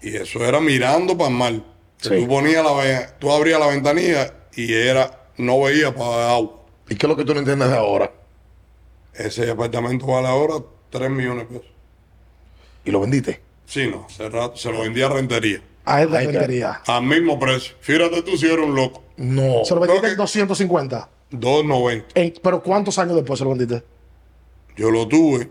Y 0.00 0.16
eso 0.16 0.44
era 0.44 0.60
mirando 0.60 1.16
para 1.16 1.30
el 1.30 1.36
mar. 1.36 1.52
Sí. 1.98 2.10
Tú 2.20 2.28
ponías 2.28 2.64
la, 2.64 2.72
ve- 2.72 3.06
tú 3.18 3.30
abrías 3.32 3.58
la 3.58 3.66
ventanilla 3.68 4.34
y 4.54 4.72
era, 4.72 5.28
no 5.36 5.60
veía 5.62 5.94
para 5.94 6.32
agua. 6.34 6.60
¿Y 6.88 6.94
qué 6.96 7.06
es 7.06 7.08
lo 7.10 7.16
que 7.16 7.24
tú 7.24 7.32
no 7.34 7.40
entiendes 7.40 7.68
de 7.70 7.76
ahora? 7.76 8.12
Ese 9.14 9.50
apartamento 9.50 10.06
vale 10.06 10.28
ahora 10.28 10.54
3 10.90 11.10
millones 11.10 11.48
de 11.48 11.58
pesos. 11.58 11.72
¿Y 12.84 12.90
lo 12.90 13.00
vendiste? 13.00 13.40
Sí, 13.66 13.86
no, 13.88 14.06
hace 14.08 14.28
rato 14.28 14.56
se 14.56 14.70
lo 14.70 14.80
vendía 14.80 15.06
a 15.06 15.10
rentería. 15.10 15.62
A 15.84 16.02
él 16.02 16.10
de 16.10 16.20
rentería. 16.20 16.82
Al 16.86 17.02
mismo 17.04 17.38
precio. 17.38 17.74
Fíjate 17.80 18.22
tú 18.22 18.36
si 18.36 18.46
eres 18.46 18.64
un 18.64 18.74
loco. 18.74 19.02
No. 19.16 19.64
Se 19.64 19.74
lo 19.74 19.80
vendiste 19.80 20.06
en 20.08 20.12
que- 20.14 20.16
250. 20.16 21.08
2.90. 21.32 22.04
En- 22.14 22.34
pero 22.42 22.62
¿cuántos 22.62 22.98
años 22.98 23.16
después 23.16 23.38
se 23.38 23.44
lo 23.44 23.50
vendiste? 23.50 23.82
Yo 24.76 24.90
lo 24.90 25.06
tuve. 25.08 25.48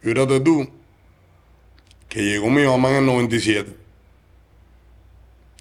Fíjate 0.00 0.40
tú, 0.40 0.68
que 2.08 2.20
llegó 2.22 2.50
mi 2.50 2.62
mamá 2.64 2.90
en 2.90 2.96
el 2.96 3.06
97. 3.06 3.74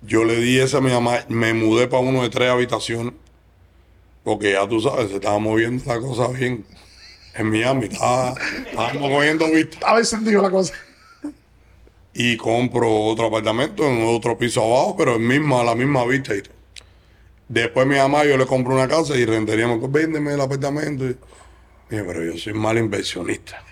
Yo 0.06 0.26
le 0.26 0.36
di 0.42 0.60
esa 0.60 0.80
a 0.80 0.82
mi 0.82 0.92
mamá, 0.92 1.20
me 1.30 1.54
mudé 1.54 1.88
para 1.88 2.04
uno 2.04 2.24
de 2.24 2.30
tres 2.30 2.50
habitaciones, 2.50 3.14
porque 4.24 4.52
ya 4.52 4.68
tú 4.68 4.82
sabes, 4.82 5.10
se 5.10 5.16
estaba 5.16 5.40
moviendo 5.40 5.84
la 5.86 6.00
cosa 6.00 6.28
bien. 6.28 6.66
En 7.36 7.50
Miami, 7.50 7.86
estaba, 7.86 8.36
estábamos 8.70 9.10
cogiendo 9.10 9.46
vista. 9.48 9.76
Estaba 9.76 10.00
encendido 10.00 10.42
la 10.42 10.52
cosa. 10.52 10.74
Y 12.14 12.38
compro 12.38 12.92
otro 13.06 13.26
apartamento 13.28 13.88
en 13.88 14.06
otro 14.06 14.38
piso 14.38 14.62
abajo, 14.62 14.96
pero 14.98 15.16
en 15.16 15.26
misma, 15.28 15.62
a 15.62 15.64
la 15.64 15.74
misma 15.74 16.06
vista 16.06 16.36
y 16.36 16.42
todo. 16.44 16.54
Después 17.54 17.86
mi 17.86 17.98
mamá, 17.98 18.26
yo 18.26 18.36
le 18.36 18.48
compro 18.48 18.74
una 18.74 18.88
casa 18.88 19.16
y 19.16 19.26
renteríamos, 19.26 19.80
véndeme 19.92 20.34
el 20.34 20.42
apartamento. 20.42 21.06
Pero 21.88 22.24
yo 22.24 22.36
soy 22.36 22.54
mal 22.54 22.80
inversionista. 22.80 23.64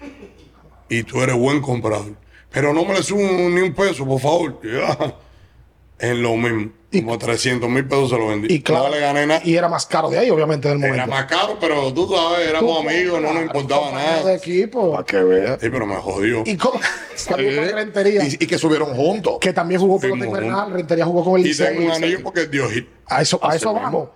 Y 0.88 1.02
tú 1.02 1.20
eres 1.20 1.36
buen 1.36 1.62
comprador. 1.62 2.14
Pero 2.52 2.76
no 2.76 2.86
me 2.86 2.94
le 2.94 3.02
subo 3.02 3.20
ni 3.20 3.62
un 3.62 3.74
peso, 3.74 4.06
por 4.06 4.22
favor. 4.22 4.62
Es 5.98 6.16
lo 6.16 6.36
mismo. 6.36 6.72
Como 6.94 7.18
300 7.18 7.70
mil 7.70 7.86
pesos 7.88 8.10
se 8.10 8.18
lo 8.18 8.28
vendí. 8.28 8.54
Y 8.54 8.62
claro, 8.62 8.86
no 8.86 8.90
le 8.96 9.00
gané 9.00 9.26
nada. 9.26 9.42
y 9.46 9.56
era 9.56 9.70
más 9.70 9.86
caro 9.86 10.10
de 10.10 10.20
ahí, 10.20 10.30
obviamente, 10.30 10.70
en 10.70 10.78
el 10.78 10.84
Era 10.94 11.06
momento. 11.06 11.12
más 11.16 11.26
caro, 11.26 11.58
pero 11.60 11.94
tú 11.94 12.08
sabes, 12.14 12.48
éramos 12.50 12.86
amigos, 12.86 13.22
no 13.22 13.34
nos 13.34 13.44
importaba 13.44 13.84
Compañero 13.84 14.12
de 14.18 14.20
nada. 14.24 14.34
equipo. 14.36 14.92
Para 14.92 15.04
que 15.06 15.24
veas. 15.24 15.60
Sí, 15.62 15.70
pero 15.70 15.86
me 15.86 15.96
jodió. 15.96 16.44
Y 16.46 16.58
cómo 16.58 16.80
con 17.28 17.38
rentería. 17.38 18.26
Y, 18.26 18.34
y 18.40 18.48
que 18.48 18.58
subieron 18.58 18.94
juntos. 18.94 19.38
que 19.40 19.54
también 19.54 19.80
jugó 19.80 20.00
pelota 20.00 20.20
Fuimos 20.20 20.38
invernal. 20.38 20.72
Rentería 20.74 21.06
jugó 21.06 21.24
con 21.24 21.40
el 21.40 21.46
Y 21.46 21.50
Licey. 21.50 21.68
tengo 21.78 21.86
un 21.86 21.92
anillo 21.92 22.20
porque 22.24 22.42
es 22.42 22.52
Dios. 22.52 22.72
A 23.08 23.22
eso, 23.22 23.40
a 23.42 23.56
eso 23.56 23.74
vamos. 23.74 24.10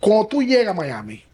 Cuando 0.00 0.26
tú 0.26 0.42
llegas 0.42 0.68
a 0.68 0.74
Miami, 0.74 1.24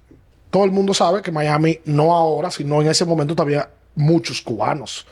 todo 0.50 0.64
el 0.64 0.70
mundo 0.70 0.94
sabe 0.94 1.20
que 1.22 1.30
Miami, 1.30 1.80
no 1.84 2.14
ahora, 2.14 2.50
sino 2.50 2.80
en 2.80 2.88
ese 2.88 3.04
momento, 3.04 3.34
todavía 3.34 3.68
muchos 3.94 4.40
cubanos. 4.40 5.06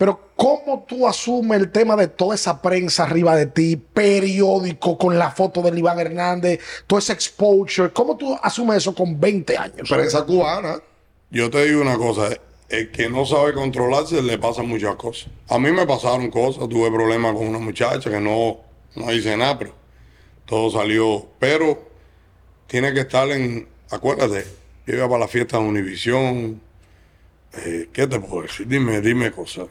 Pero 0.00 0.18
¿cómo 0.34 0.86
tú 0.88 1.06
asumes 1.06 1.60
el 1.60 1.70
tema 1.70 1.94
de 1.94 2.08
toda 2.08 2.34
esa 2.34 2.62
prensa 2.62 3.02
arriba 3.02 3.36
de 3.36 3.44
ti, 3.44 3.76
periódico 3.76 4.96
con 4.96 5.18
la 5.18 5.30
foto 5.30 5.60
de 5.60 5.78
Iván 5.78 6.00
Hernández, 6.00 6.58
todo 6.86 6.98
ese 6.98 7.12
exposure? 7.12 7.92
¿Cómo 7.92 8.16
tú 8.16 8.34
asumes 8.42 8.78
eso 8.78 8.94
con 8.94 9.20
20 9.20 9.58
años? 9.58 9.86
Prensa 9.90 10.24
cubana. 10.24 10.80
Yo 11.30 11.50
te 11.50 11.66
digo 11.66 11.82
una 11.82 11.98
cosa, 11.98 12.30
el 12.70 12.90
que 12.90 13.10
no 13.10 13.26
sabe 13.26 13.52
controlarse 13.52 14.22
le 14.22 14.38
pasan 14.38 14.68
muchas 14.68 14.96
cosas. 14.96 15.28
A 15.50 15.58
mí 15.58 15.70
me 15.70 15.86
pasaron 15.86 16.30
cosas, 16.30 16.66
tuve 16.70 16.90
problemas 16.90 17.34
con 17.34 17.46
una 17.46 17.58
muchacha 17.58 18.08
que 18.08 18.20
no, 18.20 18.56
no 18.96 19.12
hice 19.12 19.36
nada, 19.36 19.58
pero 19.58 19.74
todo 20.46 20.70
salió. 20.70 21.26
Pero 21.38 21.78
tiene 22.68 22.94
que 22.94 23.00
estar 23.00 23.28
en, 23.28 23.68
acuérdate, 23.90 24.46
yo 24.86 24.94
iba 24.94 25.06
para 25.06 25.18
la 25.18 25.28
fiesta 25.28 25.58
de 25.58 25.64
Univisión. 25.64 26.58
eh, 27.52 27.90
¿Qué 27.92 28.06
te 28.06 28.18
puedo 28.18 28.44
decir? 28.44 28.66
Dime, 28.66 29.02
dime 29.02 29.30
cosas. 29.30 29.66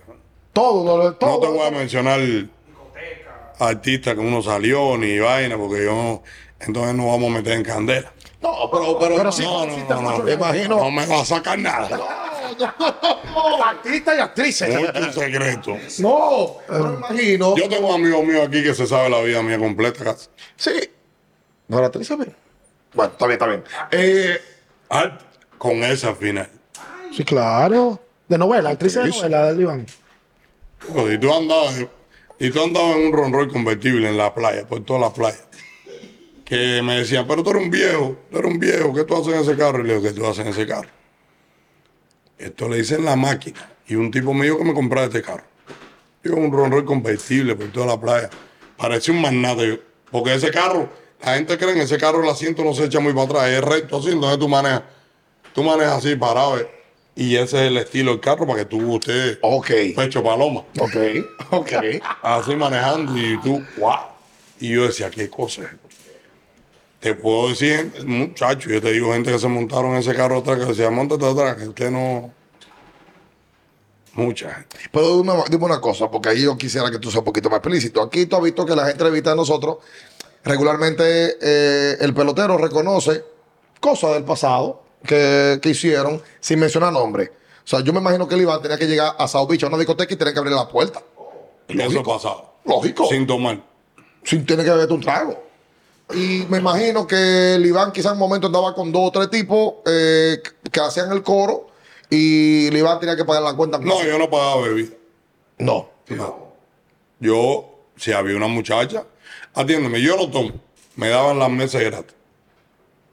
Todo, 0.54 1.14
todo. 1.16 1.32
No 1.32 1.40
te 1.40 1.48
voy 1.48 1.68
a 1.68 1.72
mencionar 1.72 2.20
artistas 3.60 4.16
que 4.16 4.20
uno 4.20 4.42
salió 4.42 4.98
ni 4.98 5.20
vaina, 5.20 5.58
porque 5.58 5.86
yo 5.86 6.24
entonces 6.60 6.96
no 6.96 7.08
vamos 7.08 7.32
a 7.32 7.38
meter 7.38 7.54
en 7.54 7.64
candela. 7.64 8.12
No, 8.42 8.70
pero, 8.72 8.98
pero, 8.98 9.16
Pero 9.18 9.32
sí, 9.32 9.44
No, 9.44 9.66
no, 9.66 9.78
no, 9.78 10.02
no, 10.02 10.24
me 10.24 10.34
imagino. 10.34 10.78
No 10.78 10.92
me 10.92 11.06
va 11.06 11.22
a 11.22 11.26
sacar 11.26 11.60
nada. 11.60 12.00
Artistas 13.66 14.18
y 14.18 14.20
actrices. 14.20 14.80
Mucho 14.80 15.12
secreto. 15.14 15.78
No, 16.00 16.58
pero 16.68 16.86
me 16.86 16.96
imagino. 16.96 17.56
Yo 17.56 17.70
tengo 17.70 17.88
un 17.90 18.02
amigo 18.02 18.24
mío 18.24 18.44
aquí 18.44 18.64
que 18.64 18.74
se 18.74 18.88
sabe 18.88 19.10
la 19.10 19.22
vida 19.22 19.42
mía 19.44 19.58
completa 19.58 20.04
casi. 20.04 20.30
Sí. 20.56 20.90
No 21.68 21.80
la 21.80 21.88
actriz. 21.88 22.10
Bueno, 22.10 23.12
está 23.12 23.28
bien, 23.28 23.34
está 23.34 23.46
bien. 23.48 23.64
Eh, 23.92 24.42
Art 24.90 25.22
con 25.58 25.84
esa 25.84 26.16
final. 26.16 26.50
Sí, 27.16 27.24
claro. 27.24 28.00
De 28.28 28.38
novela, 28.38 28.72
actriz 28.72 28.94
de 28.94 29.08
novela 29.08 29.46
del 29.48 29.62
Iván. 29.62 29.86
Pues, 30.88 31.14
y 31.16 31.18
tú 31.20 31.34
andabas, 31.34 31.86
y 32.40 32.50
tú 32.50 32.64
andabas 32.64 32.96
en 32.98 33.08
un 33.08 33.14
Rolls 33.14 33.32
Royce 33.32 33.54
convertible 33.54 34.10
en 34.10 34.18
la 34.18 34.34
playa, 34.34 34.68
por 34.68 34.84
toda 34.84 35.00
la 35.00 35.14
playa. 35.14 35.40
Que 36.46 36.82
me 36.82 37.00
decían, 37.00 37.28
pero 37.28 37.44
tú 37.44 37.52
eres 37.52 37.64
un 37.64 37.70
viejo, 37.70 38.18
tú 38.32 38.40
eres 38.40 38.52
un 38.52 38.60
viejo, 38.60 38.94
¿qué 38.94 39.04
tú 39.04 39.16
haces 39.16 39.34
en 39.34 39.42
ese 39.42 39.56
carro? 39.56 39.82
Y 39.82 39.88
le 39.88 39.96
digo, 39.96 40.08
¿qué 40.08 40.14
tú 40.14 40.26
haces 40.26 40.46
en 40.46 40.48
ese 40.48 40.66
carro? 40.66 40.90
Esto 42.38 42.70
le 42.70 42.80
hice 42.80 42.96
en 42.96 43.06
la 43.06 43.16
máquina. 43.16 43.70
Y 43.88 43.96
un 43.96 44.10
tipo 44.10 44.34
me 44.34 44.46
dijo 44.46 44.58
que 44.58 44.64
me 44.64 44.74
comprara 44.74 45.08
este 45.08 45.22
carro. 45.22 45.44
Yo 46.24 46.36
un 46.36 46.52
Rolls 46.52 46.72
Royce 46.72 46.86
convertible 46.86 47.56
por 47.56 47.72
toda 47.72 47.86
la 47.86 48.00
playa. 48.00 48.30
Parecía 48.78 49.14
un 49.14 49.22
magnate. 49.22 49.82
Porque 50.10 50.34
ese 50.34 50.50
carro, 50.50 50.90
la 51.24 51.36
gente 51.36 51.58
cree 51.58 51.74
en 51.74 51.82
ese 51.82 51.98
carro 51.98 52.24
el 52.24 52.30
asiento 52.30 52.64
no 52.64 52.74
se 52.74 52.86
echa 52.86 53.00
muy 53.00 53.14
para 53.14 53.26
atrás, 53.26 53.50
es 53.50 53.62
recto 53.62 53.98
así, 53.98 54.10
entonces 54.10 54.40
tú 54.40 54.48
manejas. 54.48 54.84
Tú 55.54 55.64
manejas 55.64 55.98
así 55.98 56.16
parado. 56.16 56.58
eh. 56.60 56.79
Y 57.16 57.36
ese 57.36 57.66
es 57.66 57.72
el 57.72 57.78
estilo 57.78 58.12
del 58.12 58.20
carro 58.20 58.48
para 58.48 58.60
que 58.60 58.66
tú 58.66 58.96
estés 58.96 59.38
ok. 59.42 59.70
pecho 59.96 60.24
paloma. 60.24 60.64
Ok. 60.80 60.96
Ok. 61.52 61.72
Así 62.22 62.56
manejando 62.56 63.18
y 63.18 63.40
tú, 63.42 63.64
wow. 63.78 63.96
Y 64.60 64.70
yo 64.70 64.88
decía, 64.88 65.10
¿qué 65.10 65.30
cosa 65.30 65.64
es? 65.64 65.70
Te 67.00 67.16
puedo 67.16 67.50
decir, 67.50 67.92
muchacho, 68.06 68.70
yo 68.70 68.82
te 68.82 68.92
digo 68.92 69.14
gente 69.14 69.32
que 69.32 69.40
se 69.40 69.48
montaron 69.48 69.92
en 69.92 69.98
ese 69.98 70.14
carro 70.14 70.40
atrás, 70.40 70.60
que 70.60 70.66
decía, 70.66 70.90
montate 70.90 71.26
atrás, 71.26 71.56
que 71.56 71.68
usted 71.68 71.92
no... 71.92 72.34
Mucha 74.14 74.54
gente. 74.54 74.78
Pero 74.92 75.18
dime, 75.18 75.34
dime 75.50 75.66
una 75.66 75.80
cosa, 75.80 76.12
porque 76.12 76.30
ahí 76.30 76.44
yo 76.44 76.58
quisiera 76.58 76.92
que 76.92 77.00
tú 77.00 77.10
seas 77.10 77.20
un 77.20 77.26
poquito 77.26 77.50
más 77.50 77.60
explícito. 77.60 78.02
Aquí 78.02 78.26
tú 78.26 78.36
has 78.36 78.44
visto 78.44 78.66
que 78.66 78.76
las 78.76 78.90
entrevistas 78.90 79.32
de 79.32 79.38
nosotros, 79.38 79.78
regularmente 80.44 81.38
eh, 81.42 81.98
el 82.02 82.14
pelotero 82.14 82.58
reconoce 82.58 83.24
cosas 83.80 84.16
del 84.16 84.26
pasado 84.26 84.84
que, 85.06 85.60
que 85.62 85.70
hicieron 85.70 86.22
sin 86.40 86.60
mencionar 86.60 86.94
nombre. 86.94 87.32
O 87.64 87.68
sea, 87.68 87.82
yo 87.82 87.94
me 87.94 88.00
imagino 88.00 88.28
que 88.28 88.36
el 88.36 88.42
Iván 88.42 88.62
tenía 88.62 88.78
que 88.78 88.88
llegar 88.88 89.16
a 89.18 89.28
South 89.28 89.48
Beach 89.48 89.64
a 89.64 89.68
una 89.68 89.78
discoteca 89.78 90.14
y 90.14 90.18
tenía 90.18 90.34
que 90.34 90.40
abrir 90.40 90.54
la 90.54 90.68
puerta. 90.68 91.02
Eso 91.68 92.04
pasaba. 92.04 92.52
Lógico. 92.66 93.08
sin 93.08 93.26
tomar. 93.26 93.62
sin 94.24 94.46
tener 94.46 94.66
que 94.66 94.72
beberte 94.72 94.94
un 94.94 95.02
trago. 95.02 95.44
Y 96.14 96.46
me 96.50 96.58
imagino 96.58 97.06
que 97.06 97.56
el 97.56 97.66
Iván 97.66 97.92
quizás 97.92 98.08
en 98.08 98.14
un 98.14 98.20
momento 98.20 98.48
andaba 98.48 98.74
con 98.74 98.92
dos 98.92 99.10
o 99.10 99.12
tres 99.12 99.30
tipos 99.30 99.76
eh, 99.86 100.42
que 100.72 100.80
hacían 100.80 101.12
el 101.12 101.22
coro 101.22 101.68
y 102.10 102.68
el 102.68 102.78
Iván 102.78 103.00
tenía 103.00 103.16
que 103.16 103.26
pagar 103.26 103.44
la 103.44 103.54
cuenta. 103.54 103.78
No, 103.78 104.04
yo 104.04 104.18
no 104.18 104.30
pagaba 104.30 104.62
bebida. 104.62 104.96
no. 105.60 105.90
No. 106.10 106.50
Yo, 107.20 107.70
si 107.98 108.12
había 108.14 108.36
una 108.36 108.48
muchacha, 108.48 109.04
atiéndeme, 109.54 110.02
yo 110.02 110.16
no 110.16 110.32
tomo. 110.32 110.54
Me 110.96 111.10
daban 111.10 111.38
las 111.38 111.52
mesas 111.52 111.82
gratis. 111.84 112.16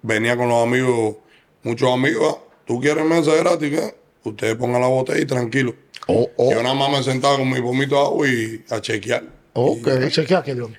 Venía 0.02 0.36
con 0.36 0.48
los 0.48 0.62
amigos, 0.62 1.16
muchos 1.66 1.92
amigos. 1.92 2.38
¿Tú 2.64 2.80
quieres 2.80 3.04
mesa 3.04 3.34
gratis? 3.34 3.70
¿Qué? 3.70 3.94
Ustedes 4.24 4.56
pongan 4.56 4.80
la 4.80 4.88
botella 4.88 5.20
y 5.20 5.26
tranquilo. 5.26 5.74
Oh, 6.06 6.28
oh, 6.36 6.50
Yo 6.50 6.62
nada 6.62 6.74
más 6.74 6.90
me 6.90 7.02
sentaba 7.02 7.36
con 7.36 7.50
mi 7.50 7.60
pomito 7.60 7.96
de 7.96 8.00
agua 8.00 8.28
y 8.28 8.64
a 8.70 8.80
chequear. 8.80 9.24
ok. 9.54 10.08
Chequea 10.08 10.42
que 10.42 10.54
Dios 10.54 10.70
mío. 10.70 10.78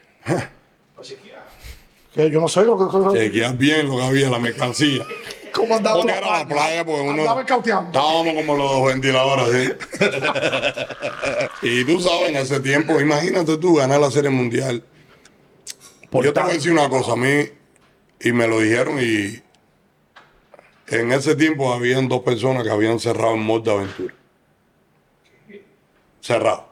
Que 2.13 2.31
yo 2.31 2.41
no 2.41 2.47
sé 2.47 2.63
lo 2.63 2.77
que. 2.77 3.19
Chequear 3.19 3.55
bien 3.57 3.88
lo 3.88 3.97
que 3.97 4.03
había, 4.03 4.29
la 4.29 4.39
mercancía. 4.39 5.05
¿Cómo 5.53 5.75
andaba 5.75 5.97
Porque 5.97 6.11
la 6.11 6.17
era 6.17 6.39
la 6.39 6.47
playa, 6.47 6.85
porque 6.85 7.01
uno. 7.01 7.41
Estábamos 7.41 8.33
como 8.35 8.55
los 8.55 8.85
ventiladores, 8.85 9.75
¿sí? 9.99 10.07
y 11.63 11.83
tú 11.83 11.99
sabes, 11.99 12.29
en 12.29 12.35
ese 12.38 12.59
tiempo, 12.59 12.99
imagínate 12.99 13.57
tú 13.57 13.75
ganar 13.75 13.99
la 13.99 14.11
Serie 14.11 14.29
Mundial. 14.29 14.83
Por 16.09 16.23
Yo 16.25 16.33
te 16.33 16.39
voy 16.41 16.51
a 16.51 16.53
decir 16.53 16.71
una 16.71 16.89
cosa, 16.89 17.13
a 17.13 17.15
mí, 17.15 17.45
y 18.21 18.31
me 18.31 18.47
lo 18.47 18.59
dijeron, 18.59 18.97
y 19.01 19.41
en 20.88 21.11
ese 21.11 21.35
tiempo 21.35 21.71
habían 21.73 22.07
dos 22.07 22.21
personas 22.21 22.63
que 22.63 22.69
habían 22.69 22.99
cerrado 22.99 23.33
el 23.35 23.41
mod 23.41 23.63
de 23.63 23.71
aventura. 23.71 24.13
Cerrado. 26.21 26.67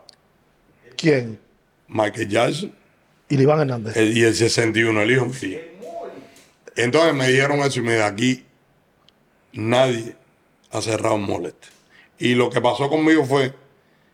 ¿Quién? 0.98 1.40
Michael 1.88 2.28
Jackson 2.30 2.76
Y 3.30 3.40
Iván 3.42 3.60
Hernández. 3.62 3.96
el- 3.98 4.18
y 4.18 4.24
el 4.24 4.34
61, 4.36 5.02
el 5.02 5.12
hijo 5.12 5.26
mío. 5.42 5.60
Entonces 6.76 7.14
me 7.14 7.28
dijeron 7.28 7.60
eso 7.60 7.80
y 7.80 7.84
me 7.84 7.94
dijeron, 7.94 8.14
aquí 8.14 8.46
nadie 9.54 10.16
ha 10.72 10.82
cerrado 10.82 11.16
un 11.16 11.24
moleste. 11.24 11.68
Y 12.20 12.36
lo 12.36 12.50
que 12.50 12.60
pasó 12.62 12.90
conmigo 12.90 13.26
fue 13.26 13.54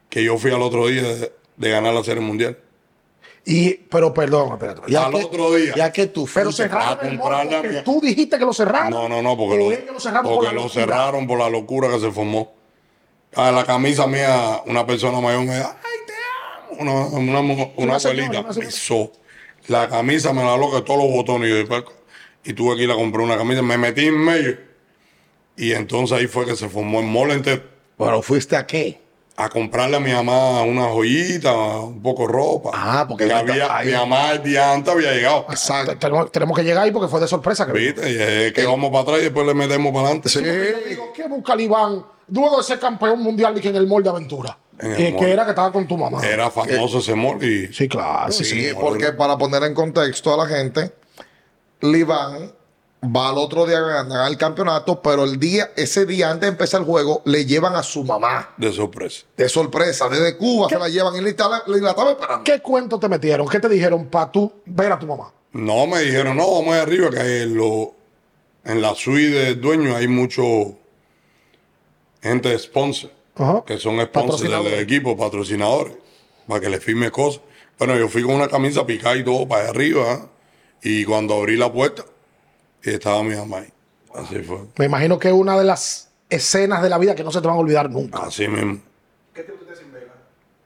que 0.10 0.24
yo 0.24 0.38
fui 0.38 0.52
al 0.52 0.62
otro 0.62 0.88
día 0.88 1.02
de, 1.02 1.32
de 1.58 1.70
ganar 1.70 1.94
la 1.94 2.04
Serie 2.04 2.22
Mundial. 2.22 2.58
Y, 3.44 3.74
pero 3.74 4.14
perdón, 4.14 4.54
espérate. 4.54 4.82
Ya 4.88 5.06
al 5.06 5.14
que- 5.14 5.24
otro 5.24 5.54
día. 5.56 5.74
Ya 5.76 5.92
que 5.92 6.08
tú 6.08 6.30
Pero 6.32 6.52
cerraron 6.52 7.00
a 7.06 7.10
el 7.10 7.18
mall 7.18 7.48
porque 7.50 7.82
tú 7.84 8.00
dijiste 8.02 8.38
que 8.38 8.46
lo 8.46 8.54
cerraron. 8.54 8.92
No, 8.92 9.10
no, 9.10 9.22
no, 9.22 9.36
porque, 9.36 9.58
lo, 9.58 10.00
cerraron 10.00 10.24
por 10.24 10.34
porque 10.36 10.48
la 10.48 10.54
lo 10.54 10.62
locura. 10.64 10.74
cerraron 10.86 11.28
por 11.28 11.40
la 11.40 11.50
locura 11.50 11.90
que 11.90 12.00
se 12.00 12.12
formó. 12.12 12.54
A 13.36 13.52
la 13.52 13.66
camisa 13.66 14.06
mía, 14.08 14.62
una 14.68 14.86
persona 14.86 15.20
mayor 15.20 15.44
me 15.46 15.56
dijo, 15.58 15.70
ay, 15.84 16.00
te 16.06 16.14
amo. 16.82 16.82
Una, 17.18 17.40
una, 17.40 17.72
una 17.78 17.96
abuelita 17.96 18.48
pisó. 18.50 19.12
La 19.68 19.90
camisa 19.90 20.34
me 20.34 20.44
la 20.44 20.56
loca 20.58 20.84
todos 20.86 21.04
los 21.04 21.12
botones. 21.12 21.48
Y, 21.48 21.52
yo, 21.52 21.56
después- 21.58 21.84
y 22.44 22.54
tuve 22.54 22.76
que 22.78 22.84
ir 22.84 22.92
a 22.92 22.96
comprar 22.96 23.24
una 23.26 23.38
camisa. 23.38 23.62
Me 23.64 23.78
metí 23.78 24.06
en 24.06 24.20
medio. 24.20 24.58
Y 25.58 25.72
entonces 25.74 26.16
ahí 26.18 26.28
fue 26.28 26.46
que 26.46 26.56
se 26.56 26.70
formó 26.70 27.00
el 27.00 27.08
mall 27.08 27.32
entero. 27.32 27.64
Pero 27.98 28.22
fuiste 28.22 28.56
a 28.56 28.66
qué? 28.68 29.01
A 29.38 29.50
comprarle 29.50 29.98
a 29.98 30.00
mi 30.00 30.12
mamá 30.12 30.62
una 30.64 30.86
joyita, 30.90 31.52
un 31.54 32.02
poco 32.02 32.28
de 32.28 32.34
ropa. 32.34 32.72
Ah, 32.74 33.06
porque 33.08 33.26
Que 33.28 33.34
había, 33.34 33.76
ahí- 33.76 33.88
mi 33.88 33.94
mamá 33.94 34.34
el 34.34 34.44
día 34.44 34.72
antes 34.74 34.94
había 34.94 35.14
llegado. 35.14 35.46
Exacto. 35.50 35.98
Tenemos, 35.98 36.32
tenemos 36.32 36.56
que 36.58 36.64
llegar 36.64 36.84
ahí 36.84 36.92
porque 36.92 37.08
fue 37.08 37.20
de 37.20 37.28
sorpresa. 37.28 37.66
Que 37.66 37.72
¿Viste? 37.72 38.12
Y 38.12 38.22
es 38.48 38.54
que 38.54 38.66
vamos 38.66 38.90
para 38.92 39.02
atrás 39.04 39.20
y 39.20 39.24
después 39.24 39.48
le 39.48 39.54
metemos 39.54 39.92
para 39.94 40.06
adelante. 40.08 40.30
Sí. 40.30 40.42
Digo, 40.42 41.12
¿qué 41.16 41.28
busca 41.28 41.54
el 41.54 41.62
Iván 41.62 42.06
luego 42.28 42.58
de 42.58 42.64
ser 42.64 42.80
campeón 42.80 43.22
mundial 43.22 43.58
y 43.58 43.62
que 43.62 43.70
en 43.70 43.78
el 43.78 43.88
mall 43.88 44.04
de 44.04 44.10
aventura? 44.10 44.58
Que, 44.80 45.16
que 45.16 45.32
era 45.32 45.44
que 45.46 45.52
estaba 45.52 45.72
con 45.72 45.88
tu 45.88 45.96
mamá. 45.98 46.26
Era 46.26 46.50
famoso 46.52 47.00
ese 47.00 47.14
mall 47.16 47.42
y 47.44 47.72
Sí, 47.74 47.88
claro. 47.88 48.32
Sí, 48.32 48.44
Sí, 48.44 48.70
porque 48.80 49.12
para 49.14 49.38
poner 49.38 49.64
en 49.64 49.74
contexto 49.76 50.34
a 50.34 50.46
la 50.46 50.46
gente, 50.48 50.92
Liván 51.82 52.52
va 53.04 53.30
al 53.30 53.38
otro 53.38 53.66
día 53.66 53.78
a 53.80 54.04
ganar 54.04 54.30
el 54.30 54.38
campeonato, 54.38 55.02
pero 55.02 55.24
el 55.24 55.40
día, 55.40 55.72
ese 55.76 56.06
día 56.06 56.30
antes 56.30 56.42
de 56.42 56.48
empezar 56.50 56.82
el 56.82 56.86
juego, 56.86 57.22
le 57.26 57.46
llevan 57.46 57.76
a 57.76 57.82
su 57.84 58.04
mamá 58.04 58.54
de 58.58 58.72
sorpresa. 58.72 59.26
de 59.36 59.50
sorpresa. 59.50 60.08
Desde 60.08 60.38
Cuba 60.38 60.70
se 60.70 60.78
la 60.78 60.88
llevan 60.88 61.16
y 61.16 61.22
la, 61.22 61.30
estaba- 61.30 61.64
la 61.66 61.90
estaba 61.90 62.12
esperando. 62.12 62.44
¿Qué 62.44 62.60
cuento 62.62 63.00
te 63.00 63.10
metieron? 63.10 63.48
¿Qué 63.48 63.60
te 63.60 63.70
dijeron 63.70 64.06
para 64.08 64.32
tú 64.32 64.52
ver 64.66 64.92
a 64.92 65.00
tu 65.00 65.08
mamá? 65.08 65.34
No, 65.54 65.88
me 65.88 66.00
dijeron, 66.02 66.38
no, 66.38 66.44
vamos 66.52 66.74
allá 66.74 66.84
arriba, 66.84 67.10
que 67.10 67.42
en, 67.42 67.56
lo, 67.56 67.94
en 68.64 68.82
la 68.82 68.94
suite 68.96 69.32
del 69.36 69.60
dueño 69.60 69.96
hay 69.96 70.08
mucho 70.08 70.44
gente 72.22 72.50
de 72.50 72.60
sponsor, 72.60 73.12
Ajá. 73.36 73.64
que 73.66 73.78
son 73.78 74.00
sponsors 74.02 74.42
del 74.42 74.80
equipo, 74.80 75.18
patrocinadores, 75.18 75.94
para 76.48 76.60
que 76.62 76.70
le 76.70 76.80
firme 76.80 77.10
cosas. 77.12 77.42
Bueno, 77.78 77.98
yo 77.98 78.08
fui 78.08 78.22
con 78.22 78.36
una 78.36 78.48
camisa 78.48 78.86
picada 78.86 79.16
y 79.16 79.24
todo 79.24 79.48
para 79.48 79.64
allá 79.64 79.72
arriba, 79.72 80.04
¿ah? 80.12 80.28
y 80.84 81.04
cuando 81.04 81.34
abrí 81.36 81.58
la 81.58 81.72
puerta, 81.74 82.06
estaba 82.90 83.24
mi 83.24 83.36
mamá 83.36 83.60
ahí. 83.60 83.70
Así 84.16 84.40
fue, 84.40 84.58
Me 84.78 84.86
imagino 84.86 85.18
que 85.20 85.28
es 85.30 85.34
una 85.34 85.58
de 85.58 85.64
las 85.64 86.10
escenas 86.30 86.82
de 86.82 86.90
la 86.90 86.98
vida 86.98 87.16
que 87.16 87.24
no 87.24 87.32
se 87.32 87.40
te 87.42 87.48
van 87.48 87.56
a 87.58 87.60
olvidar 87.60 87.90
nunca. 87.90 88.24
así 88.24 88.48
mismo. 88.48 88.80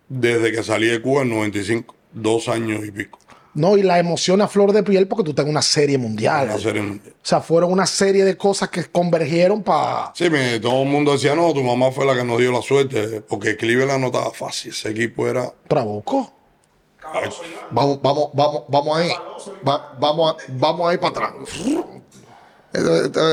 Desde 0.08 0.52
que 0.52 0.64
salí 0.64 0.88
de 0.88 1.02
Cuba 1.02 1.24
en 1.24 1.30
95, 1.30 1.96
dos 2.14 2.48
años 2.48 2.86
y 2.86 2.92
pico. 2.92 3.18
No, 3.56 3.78
y 3.78 3.84
la 3.84 3.98
emoción 4.00 4.42
a 4.42 4.48
flor 4.48 4.72
de 4.74 4.84
piel 4.84 5.08
porque 5.08 5.24
tú 5.24 5.30
estás 5.32 5.46
en 5.46 5.52
una 5.52 5.62
serie 5.62 5.98
mundial. 5.98 6.48
La 6.48 6.60
serie 6.60 6.82
mundial. 6.82 7.14
O 7.16 7.26
sea, 7.26 7.40
fueron 7.42 7.72
una 7.72 7.86
serie 7.86 8.24
de 8.26 8.36
cosas 8.38 8.70
que 8.70 8.84
convergieron 8.86 9.64
para. 9.64 10.12
Sí, 10.14 10.30
me- 10.30 10.60
todo 10.60 10.84
el 10.84 10.90
mundo 10.90 11.14
decía, 11.14 11.34
no, 11.36 11.54
tu 11.54 11.64
mamá 11.64 11.92
fue 11.92 12.06
la 12.06 12.16
que 12.16 12.24
nos 12.24 12.38
dio 12.38 12.52
la 12.52 12.62
suerte, 12.62 13.22
porque 13.22 13.56
Cleveland 13.56 14.02
no 14.02 14.08
estaba 14.08 14.32
fácil, 14.32 14.72
ese 14.72 14.90
equipo 14.90 15.28
era... 15.28 15.52
Trabuco. 15.68 16.32
Vamos, 17.72 18.02
vamos, 18.02 18.30
vamos, 18.34 18.64
vamos 18.68 18.98
ahí. 18.98 19.10
Va- 19.68 19.96
vamos, 20.00 20.34
a- 20.34 20.38
vamos 20.50 20.90
ahí 20.90 20.98
para 20.98 21.10
atrás. 21.12 21.34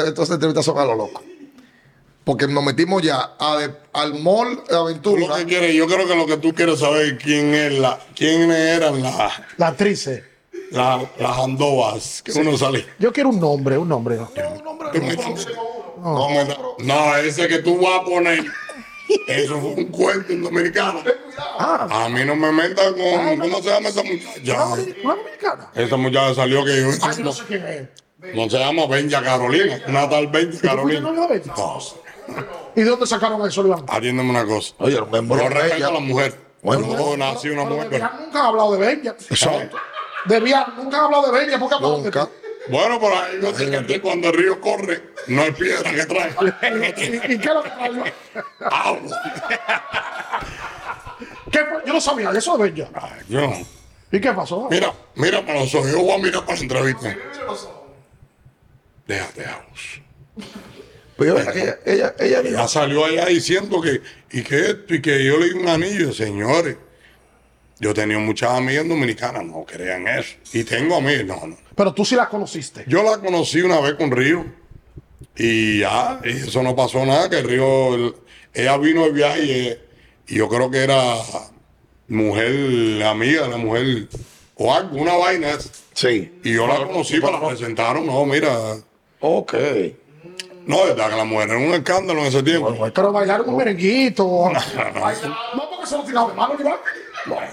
Estas 0.07 0.30
entrevistas 0.30 0.64
son 0.64 0.78
a 0.78 0.84
lo 0.84 0.95
loco. 0.95 1.22
Porque 2.24 2.47
nos 2.47 2.62
metimos 2.62 3.03
ya 3.03 3.34
a- 3.38 3.68
al 3.95 4.14
mall 4.20 4.57
de 4.57 4.62
Tú 4.62 4.72
lo 4.72 4.78
aventura. 4.80 5.36
que 5.38 5.47
quieres, 5.47 5.74
yo 5.74 5.86
creo 5.88 6.07
que 6.07 6.14
lo 6.14 6.24
que 6.26 6.36
tú 6.36 6.55
quieres 6.55 6.78
saber 6.78 7.07
es 7.07 7.22
quién 7.22 7.53
es 7.53 7.72
la, 7.78 7.99
quiénes 8.14 8.57
eran 8.57 9.03
las 9.03 9.32
La 9.57 9.66
actriz. 9.68 10.07
eh. 10.07 10.24
la, 10.70 11.05
las 11.18 11.38
andovas 11.38 12.22
que 12.22 12.32
uno 12.32 12.57
sale. 12.57 12.86
Yo 12.99 13.12
quiero 13.12 13.28
un 13.30 13.40
nombre, 13.40 13.76
un 13.76 13.88
nombre. 13.88 14.16
¿no? 14.16 14.30
No, 16.03 16.28
me 16.30 16.45
da- 16.45 16.59
no, 16.78 17.16
ese 17.16 17.47
que 17.49 17.59
tú 17.59 17.78
vas 17.80 18.01
a 18.01 18.05
poner, 18.05 18.45
eso 19.28 19.61
fue 19.61 19.70
un 19.74 19.84
cuento 19.86 20.32
en 20.32 20.43
dominicano. 20.43 21.01
A 21.59 22.09
mí 22.09 22.24
no 22.24 22.34
me 22.36 22.51
metan 22.53 22.95
con, 22.95 23.38
¿cómo 23.38 23.62
se 23.62 23.68
llama 23.70 23.88
esa 23.88 24.03
muchacha? 24.03 24.64
Una 24.64 24.64
dominicana. 24.76 25.70
Esa 25.74 25.97
muchacha 25.97 26.34
salió 26.34 26.64
que 26.64 26.80
yo, 26.80 26.88
Ay, 27.03 27.22
no 27.22 27.32
sé 27.32 27.43
quién 27.47 27.66
es. 27.66 27.88
No 28.35 28.49
se 28.51 28.59
llama 28.59 28.87
Benja 28.87 29.23
Carolina, 29.23 29.81
una 29.89 30.09
tal 30.09 30.27
Benja 30.29 30.61
Carolina. 30.61 31.11
Benja? 31.29 31.53
No, 31.57 31.79
¿Y 32.75 32.81
de 32.83 32.91
dónde 32.91 33.07
sacaron 33.07 33.47
eso, 33.47 33.66
Iván? 33.66 33.85
atiéndeme 33.89 34.31
una 34.31 34.45
cosa. 34.47 34.75
Oye, 34.79 34.95
Yo 34.97 35.05
de 35.07 35.20
respeto 35.49 35.75
ella- 35.77 35.89
a 35.89 35.93
la 35.93 36.01
mujer. 36.01 36.35
Bueno, 36.62 36.87
yo 36.97 37.16
nací 37.16 37.49
una 37.51 37.64
Pero 37.64 37.75
mujer, 37.75 37.89
pero... 37.91 38.09
Nunca 38.20 38.39
han 38.41 38.47
hablado 38.47 38.73
de 38.73 38.79
Benja. 38.79 39.11
Exacto. 39.29 39.77
De 40.27 40.41
Bian 40.41 40.64
nunca 40.77 40.99
han 40.99 41.05
hablado 41.05 41.33
de 41.33 41.39
Benja. 41.39 41.59
¿Por 41.59 41.68
qué 41.68 41.75
Nunca. 41.81 42.29
Bueno, 42.68 43.01
pero 43.01 43.18
hay 43.18 43.39
veces 43.39 43.87
que 43.87 44.01
cuando 44.01 44.29
el 44.29 44.35
río 44.35 44.61
corre, 44.61 45.03
no 45.27 45.43
hay 45.43 45.51
piedra 45.51 45.91
que 45.93 46.07
trae. 46.07 46.31
¿Y, 47.29 47.33
y 47.33 47.39
qué 47.39 47.49
es 47.49 47.55
lo 47.55 47.62
que 47.64 47.70
trae? 47.70 48.12
Yo 51.85 51.93
no 51.93 52.01
sabía 52.01 52.31
eso 52.31 52.57
de 52.57 52.70
Benja. 52.70 52.89
Ay, 52.95 53.20
yo- 53.29 53.53
¿Y 54.12 54.20
qué 54.20 54.33
pasó? 54.33 54.68
Mira, 54.70 54.93
mira 55.16 55.45
para 55.45 55.61
los 55.61 55.75
ojos. 55.75 55.91
Yo 55.91 56.01
voy 56.03 56.12
a 56.12 56.18
mirar 56.18 56.45
para 56.45 56.57
la 56.59 56.62
entrevista. 56.62 57.16
Déjate, 59.07 59.44
Agus. 59.46 60.00
Pero 61.16 61.36
yo, 61.38 61.50
ella, 61.84 62.14
ella, 62.18 62.40
ella, 62.44 62.68
salió 62.68 63.05
allá 63.05 63.26
diciendo 63.26 63.80
que, 63.80 64.00
y 64.30 64.42
que 64.42 64.61
esto, 64.70 64.94
y 64.94 65.03
que 65.03 65.24
yo 65.24 65.38
le 65.38 65.46
di 65.46 65.53
un 65.53 65.68
anillo, 65.68 66.12
señores. 66.12 66.76
Yo 67.78 67.90
he 67.90 67.94
tenido 67.94 68.20
muchas 68.20 68.50
amigas 68.53 68.86
dominicanas, 68.88 69.44
no 69.44 69.64
crean 69.64 70.07
eso. 70.07 70.36
Y 70.53 70.62
tengo 70.64 70.96
amigas, 70.96 71.24
no, 71.24 71.46
no. 71.48 71.57
Pero 71.74 71.92
tú 71.92 72.05
sí 72.05 72.14
la 72.14 72.28
conociste. 72.28 72.84
Yo 72.86 73.03
la 73.03 73.18
conocí 73.18 73.61
una 73.61 73.80
vez 73.80 73.94
con 73.94 74.11
Río. 74.11 74.44
Y 75.36 75.80
ya, 75.80 76.20
y 76.24 76.30
eso 76.30 76.62
no 76.62 76.76
pasó 76.76 77.05
nada, 77.05 77.28
que 77.28 77.42
Río, 77.42 77.94
el- 77.94 78.14
ella 78.55 78.76
vino 78.76 79.05
de 79.05 79.12
viaje 79.12 79.42
y, 80.28 80.34
y 80.34 80.38
yo 80.38 80.48
creo 80.48 80.70
que 80.70 80.78
era 80.78 81.16
mujer, 82.09 83.03
amiga 83.05 83.42
de 83.42 83.48
la 83.48 83.57
mujer, 83.57 84.09
o 84.57 84.72
algo, 84.74 84.96
una 84.96 85.14
vaina. 85.16 85.48
Sí. 85.94 86.40
Y 86.44 86.55
yo 86.55 86.66
la 86.66 86.76
conocí, 86.86 87.20
me 87.20 87.30
la 87.30 87.46
presentaron, 87.48 88.07
no, 88.07 88.24
mira. 88.24 88.76
Ok. 89.23 89.55
No, 90.66 90.85
verdad 90.85 91.11
que 91.11 91.16
la 91.16 91.25
mujer 91.25 91.49
era 91.51 91.59
un 91.59 91.75
escándalo 91.75 92.20
en 92.20 92.27
ese 92.27 92.43
tiempo. 92.43 92.77
Pero 92.95 93.12
bailaron 93.12 93.49
un 93.49 93.57
merenguito. 93.57 94.51
No, 95.57 95.70
porque 95.70 95.87
se 95.87 95.97
lo 95.97 96.05
tiraron 96.05 96.31
de 96.31 96.37
mano, 96.37 96.55
Iván. 96.59 96.77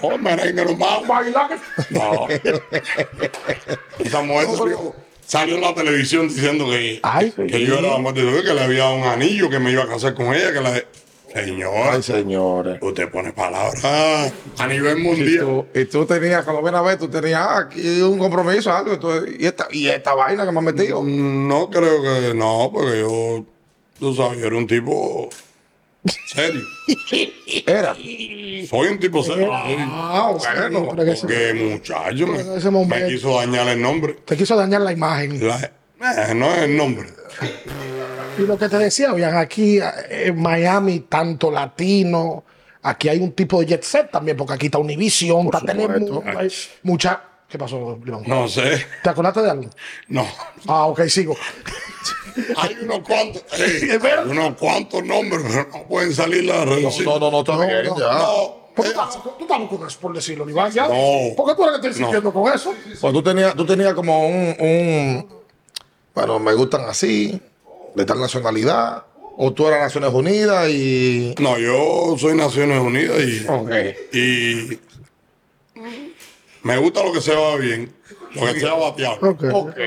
No, 0.02 0.18
merengue 0.18 0.64
nomás. 0.64 1.06
Bailar 1.06 1.48
que. 1.48 1.94
No. 1.94 2.26
Esa 4.04 4.22
mujer 4.22 4.46
salió, 4.56 4.94
salió 5.26 5.54
en 5.56 5.60
la 5.60 5.74
televisión 5.74 6.28
diciendo 6.28 6.66
que, 6.66 7.00
Ay, 7.02 7.30
que 7.32 7.64
yo 7.66 7.78
era 7.78 7.90
la 7.92 7.98
muerte 7.98 8.22
de 8.22 8.30
Dios, 8.32 8.44
que 8.44 8.54
le 8.54 8.60
había 8.62 8.88
un 8.90 9.04
anillo, 9.04 9.48
que 9.50 9.58
me 9.58 9.70
iba 9.70 9.84
a 9.84 9.88
casar 9.88 10.14
con 10.14 10.34
ella, 10.34 10.52
que 10.52 10.60
la- 10.60 10.82
Señor, 11.32 11.72
Ay, 11.92 12.02
señores. 12.02 12.78
usted 12.82 13.08
pone 13.08 13.32
palabras 13.32 14.32
a 14.58 14.66
nivel 14.66 14.98
Y 14.98 15.02
mundial. 15.02 15.38
tú, 15.40 15.66
y 15.74 15.84
tú 15.84 16.04
tenías, 16.04 16.42
cuando 16.44 16.60
ven 16.62 16.74
a 16.74 16.82
ver, 16.82 16.98
tú 16.98 17.08
tenías 17.08 17.40
ah, 17.40 17.58
aquí 17.60 18.00
un 18.02 18.18
compromiso, 18.18 18.72
algo, 18.72 18.98
y, 19.26 19.44
y 19.44 19.46
esta, 19.46 19.68
y 19.70 19.86
esta 19.88 20.14
vaina 20.14 20.44
que 20.44 20.50
me 20.50 20.58
has 20.58 20.64
metido. 20.64 21.02
No 21.04 21.70
creo 21.70 22.02
que, 22.02 22.34
no, 22.34 22.70
porque 22.72 22.98
yo, 23.00 23.44
tú 24.00 24.12
sabes, 24.14 24.40
yo 24.40 24.46
era 24.46 24.56
un 24.56 24.66
tipo 24.66 25.28
serio. 26.26 26.62
Era. 27.66 27.94
Soy 27.94 28.88
un 28.88 28.98
tipo 28.98 29.22
serio. 29.22 29.50
Ah, 29.52 30.32
bueno. 30.36 30.88
pero 30.90 31.04
que 31.04 31.12
ese- 31.12 31.20
Porque 31.26 31.54
muchacho 31.54 32.26
me, 32.26 32.40
en 32.40 32.52
ese 32.58 32.70
momento- 32.70 32.96
me 33.06 33.06
quiso 33.12 33.36
dañar 33.36 33.68
el 33.68 33.80
nombre. 33.80 34.14
Te 34.24 34.36
quiso 34.36 34.56
dañar 34.56 34.80
la 34.80 34.92
imagen. 34.92 35.46
La- 35.46 35.70
eh, 36.00 36.34
no 36.34 36.52
es 36.54 36.62
el 36.62 36.76
nombre. 36.76 37.08
Y 38.38 38.42
lo 38.42 38.56
que 38.58 38.68
te 38.68 38.78
decía, 38.78 39.12
oigan, 39.12 39.36
aquí 39.36 39.78
eh, 39.78 40.26
en 40.26 40.40
Miami, 40.40 41.00
tanto 41.00 41.50
latino, 41.50 42.44
aquí 42.82 43.08
hay 43.08 43.18
un 43.20 43.32
tipo 43.32 43.60
de 43.60 43.66
jet 43.66 43.82
set 43.82 44.10
también, 44.10 44.36
porque 44.36 44.54
aquí 44.54 44.66
está 44.66 44.78
Univision, 44.78 45.46
está 45.46 45.60
Telemundo, 45.60 46.22
hay 46.36 46.50
mucha... 46.82 47.24
¿Qué 47.48 47.58
pasó, 47.58 47.98
Iván? 48.06 48.22
No 48.28 48.46
sé. 48.46 48.86
¿Te 49.02 49.10
acordaste 49.10 49.42
de 49.42 49.50
algo? 49.50 49.70
No. 50.06 50.24
Ah, 50.68 50.86
ok, 50.86 51.02
sigo. 51.06 51.36
Hay 52.56 52.76
unos 52.82 53.00
cuantos, 53.00 53.42
eh, 53.58 53.98
hay 54.00 54.30
unos 54.30 54.54
cuantos 54.54 55.02
nombres, 55.02 55.42
pero 55.48 55.68
no 55.72 55.82
pueden 55.88 56.14
salir 56.14 56.44
la 56.44 56.64
reducción. 56.64 57.06
No, 57.06 57.18
no, 57.18 57.30
no, 57.32 57.40
está 57.40 57.56
bien, 57.56 57.86
no. 57.86 57.98
ya. 57.98 58.12
No, 58.18 58.60
¿Por 58.74 58.84
qué 58.84 58.92
eh, 58.92 59.68
tú 59.68 59.84
eso, 59.84 59.98
por 60.00 60.14
decirlo, 60.14 60.48
Iván? 60.48 60.70
¿Ya? 60.70 60.86
No. 60.86 61.34
¿Por 61.36 61.48
qué 61.48 61.54
tú 61.56 61.64
eres 61.64 61.80
que 61.80 61.88
estás 61.88 61.98
insistiendo 61.98 62.32
con 62.32 62.52
eso? 62.52 62.72
Pues 63.00 63.12
tú 63.12 63.20
tenías, 63.22 63.54
tú 63.56 63.66
tenías 63.66 63.94
como 63.94 64.28
un, 64.28 64.56
un- 64.60 65.39
Bueno, 66.20 66.38
me 66.38 66.52
gustan 66.54 66.82
así, 66.88 67.40
de 67.94 68.04
tal 68.04 68.20
nacionalidad. 68.20 69.04
O 69.42 69.52
tú 69.54 69.66
eras 69.66 69.80
Naciones 69.80 70.12
Unidas 70.12 70.68
y. 70.68 71.34
no, 71.38 71.58
yo 71.58 72.14
soy 72.18 72.34
Naciones 72.36 72.78
Unidas 72.80 73.18
y, 73.22 73.46
Ok. 73.48 73.70
y 74.12 74.78
me 76.62 76.76
gusta 76.76 77.02
lo 77.02 77.12
que 77.12 77.20
se 77.22 77.34
va 77.34 77.56
bien, 77.56 77.90
lo 78.34 78.52
que 78.52 78.60
sea 78.60 78.74
bateado. 78.74 79.14
Ok. 79.22 79.44
Ok. 79.52 79.78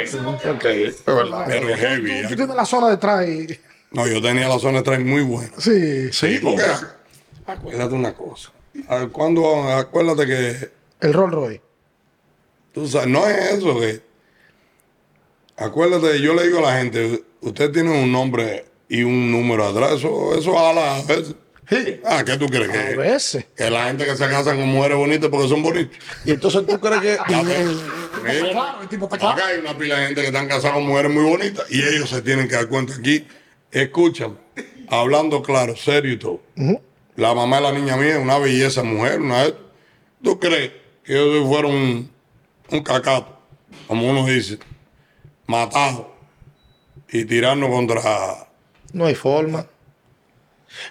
Ok. 0.56 0.66
Es 0.66 1.06
verdad. 1.06 1.46
Pero 1.48 1.70
es 1.70 1.80
heavy. 1.80 2.28
Tú 2.30 2.36
tienes 2.36 2.56
la 2.56 2.66
zona 2.66 2.90
detrás 2.90 3.28
y... 3.28 3.48
No, 3.92 4.08
yo 4.08 4.20
tenía 4.24 4.48
la 4.50 4.58
zona 4.58 4.80
de 4.80 4.84
tres 4.84 5.00
muy 5.06 5.22
buena. 5.22 5.52
Sí, 5.60 6.12
Sí, 6.12 6.40
porque 6.42 6.64
acuérdate 7.46 7.94
una 7.94 8.14
cosa. 8.16 8.52
A- 8.88 9.06
Cuando 9.12 9.70
acuérdate 9.70 10.26
que 10.26 10.70
El 11.02 11.14
Rolls 11.14 11.34
Royce. 11.34 11.62
tú 12.74 12.88
sabes, 12.88 13.08
no 13.08 13.28
es 13.28 13.52
eso 13.54 13.80
que 13.80 14.02
acuérdate, 15.58 16.22
yo 16.22 16.34
le 16.34 16.44
digo 16.48 16.60
a 16.60 16.72
la 16.74 16.78
gente, 16.78 17.24
usted 17.42 17.72
tiene 17.72 17.92
un 17.92 18.12
nombre 18.12 18.66
y 18.90 19.04
un 19.04 19.32
número 19.32 19.66
atrás, 19.66 19.94
eso, 19.94 20.38
eso 20.38 20.58
ala 20.60 20.98
a 20.98 21.02
veces. 21.04 21.36
Sí. 21.70 22.02
Ah, 22.06 22.24
¿qué 22.26 22.38
tú 22.38 22.48
crees? 22.48 22.70
A 22.70 22.72
Que, 22.90 22.96
veces. 22.98 23.46
que 23.56 23.70
la 23.70 23.86
gente 23.86 24.06
que 24.06 24.16
se 24.18 24.28
casa 24.28 24.54
con 24.54 24.68
mujeres 24.68 24.98
bonitas 24.98 25.30
porque 25.30 25.48
son 25.48 25.64
bonitas. 25.64 25.98
Y 26.26 26.32
entonces 26.32 26.66
tú 26.68 26.78
crees 26.80 27.02
que. 27.02 27.18
Mira, 28.24 28.52
Claro, 28.52 28.82
el 28.82 28.88
tipo 28.90 29.06
está 29.06 29.18
claro. 29.18 29.34
acá 29.36 29.48
hay 29.48 29.60
una 29.60 29.78
pila 29.78 29.98
de 30.00 30.06
gente 30.08 30.22
que 30.22 30.28
están 30.28 30.48
casados 30.48 30.76
con 30.76 30.86
mujeres 30.86 31.12
muy 31.12 31.24
bonitas 31.24 31.66
y 31.72 31.82
ellos 31.82 32.10
se 32.10 32.22
tienen 32.22 32.48
que 32.48 32.56
dar 32.56 32.68
cuenta 32.68 32.94
aquí. 32.96 33.26
Escúchame, 33.72 34.36
hablando 34.90 35.42
claro, 35.42 35.76
serio 35.76 36.12
y 36.14 36.18
todo. 36.18 36.42
La 37.16 37.34
mamá 37.34 37.58
de 37.58 37.62
la 37.64 37.72
niña 37.72 37.96
mía 37.98 38.18
es 38.18 38.22
una 38.22 38.38
belleza 38.38 38.84
mujer, 38.84 39.22
una 39.22 39.46
¿Tú 40.22 40.40
crees 40.40 40.72
que 41.04 41.14
yo 41.14 41.46
fuera 41.48 41.68
un, 41.70 42.10
un 42.70 42.84
cacato, 42.84 43.40
como 43.88 44.10
uno 44.10 44.26
dice, 44.28 44.60
matado 45.54 46.12
y 47.10 47.26
tirarnos 47.26 47.70
contra... 47.70 48.02
No 48.92 49.06
hay 49.06 49.16
forma. 49.16 49.66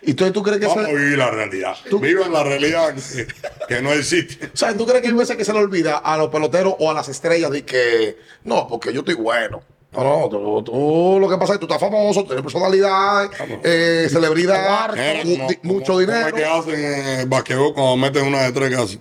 Y 0.02 0.10
entonces 0.10 0.32
tú 0.32 0.42
crees 0.42 0.60
que. 0.60 0.66
Vamos 0.66 0.84
a 0.84 0.88
vivir 0.92 1.18
la 1.18 1.30
realidad. 1.30 1.74
Viva 2.00 2.28
la 2.28 2.44
realidad 2.44 2.94
que, 2.94 3.26
que 3.68 3.82
no 3.82 3.92
existe. 3.92 4.46
O 4.46 4.56
sea, 4.56 4.76
¿tú 4.76 4.86
crees 4.86 5.02
que 5.02 5.08
hay 5.08 5.14
veces 5.14 5.36
que 5.36 5.44
se 5.44 5.52
le 5.52 5.58
olvida 5.58 5.98
a 5.98 6.16
los 6.16 6.28
peloteros 6.28 6.74
o 6.78 6.90
a 6.90 6.94
las 6.94 7.08
estrellas 7.08 7.50
de 7.50 7.64
que 7.64 8.16
no, 8.44 8.68
porque 8.68 8.92
yo 8.92 9.00
estoy 9.00 9.14
bueno? 9.14 9.60
No, 9.92 10.02
no, 10.02 10.28
tú, 10.28 10.62
tú 10.62 11.18
lo 11.20 11.28
que 11.28 11.36
pasa 11.36 11.52
es 11.54 11.58
que 11.58 11.66
tú 11.66 11.72
estás 11.72 11.80
famoso, 11.80 12.24
tienes 12.24 12.42
personalidad, 12.42 13.28
eh, 13.62 14.06
celebridad, 14.08 14.88
como- 15.22 15.48
mucho 15.62 15.86
como 15.86 15.98
dinero. 15.98 16.28
es 16.28 16.32
que 16.34 16.44
hacen 16.44 16.74
en 16.84 17.20
el 17.20 17.28
basquetbol 17.28 17.74
cuando 17.74 17.96
meten 17.96 18.26
una 18.26 18.42
de 18.42 18.52
tres 18.52 18.78
hacen? 18.78 19.00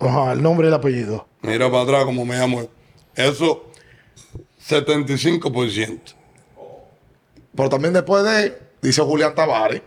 Ajá, 0.00 0.32
el 0.32 0.42
nombre 0.42 0.66
y 0.66 0.68
el 0.68 0.74
apellido. 0.74 1.28
Mira 1.42 1.70
para 1.70 1.82
atrás 1.84 2.04
como 2.06 2.24
me 2.24 2.36
llamo. 2.36 2.66
Eso, 3.14 3.66
75%. 4.72 6.00
Pero 7.54 7.68
también 7.68 7.92
después 7.92 8.24
de, 8.24 8.58
dice 8.80 9.02
Julián 9.02 9.34
Tavares, 9.34 9.82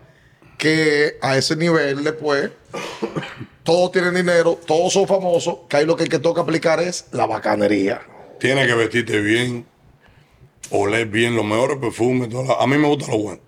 que 0.57 1.17
a 1.21 1.38
ese 1.38 1.55
nivel 1.55 2.03
después 2.03 2.51
todos 3.63 3.91
tienen 3.91 4.13
dinero, 4.15 4.59
todos 4.65 4.93
son 4.93 5.07
famosos, 5.07 5.59
que 5.67 5.77
ahí 5.77 5.86
lo 5.86 5.95
que, 5.95 6.05
que 6.05 6.19
toca 6.19 6.41
aplicar 6.41 6.79
es 6.79 7.07
la 7.11 7.25
bacanería. 7.25 8.01
Tienes 8.39 8.67
que 8.67 8.73
vestirte 8.75 9.19
bien, 9.19 9.65
oler 10.71 11.07
bien, 11.07 11.36
los 11.36 11.45
mejores 11.45 11.77
perfumes. 11.77 12.29
toda 12.29 12.43
la- 12.55 12.63
A 12.63 12.67
mí 12.67 12.77
me 12.77 12.88
gusta 12.88 13.11
lo 13.11 13.17
bueno. 13.19 13.41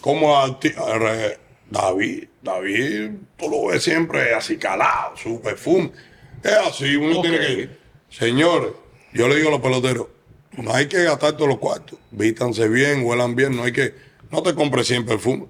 Como 0.00 0.34
re- 0.62 1.38
David, 1.70 2.24
David, 2.42 3.10
tú 3.38 3.48
lo 3.48 3.66
ves 3.66 3.82
siempre 3.82 4.34
así 4.34 4.56
calado, 4.58 5.16
su 5.16 5.40
perfume. 5.40 5.90
Es 6.42 6.52
así, 6.52 6.94
uno 6.96 7.20
tiene 7.22 7.38
que 7.38 7.52
ir. 7.52 7.80
Señores, 8.10 8.72
yo 9.14 9.26
le 9.28 9.36
digo 9.36 9.48
a 9.48 9.52
los 9.52 9.60
peloteros, 9.60 10.06
no 10.58 10.74
hay 10.74 10.86
que 10.88 11.02
gastar 11.04 11.32
todos 11.32 11.48
los 11.48 11.58
cuartos. 11.58 11.98
Vístanse 12.10 12.68
bien, 12.68 13.04
huelan 13.04 13.34
bien, 13.34 13.56
no 13.56 13.64
hay 13.64 13.72
que, 13.72 13.94
no 14.30 14.42
te 14.42 14.54
compres 14.54 14.86
100 14.86 15.06
perfumes. 15.06 15.48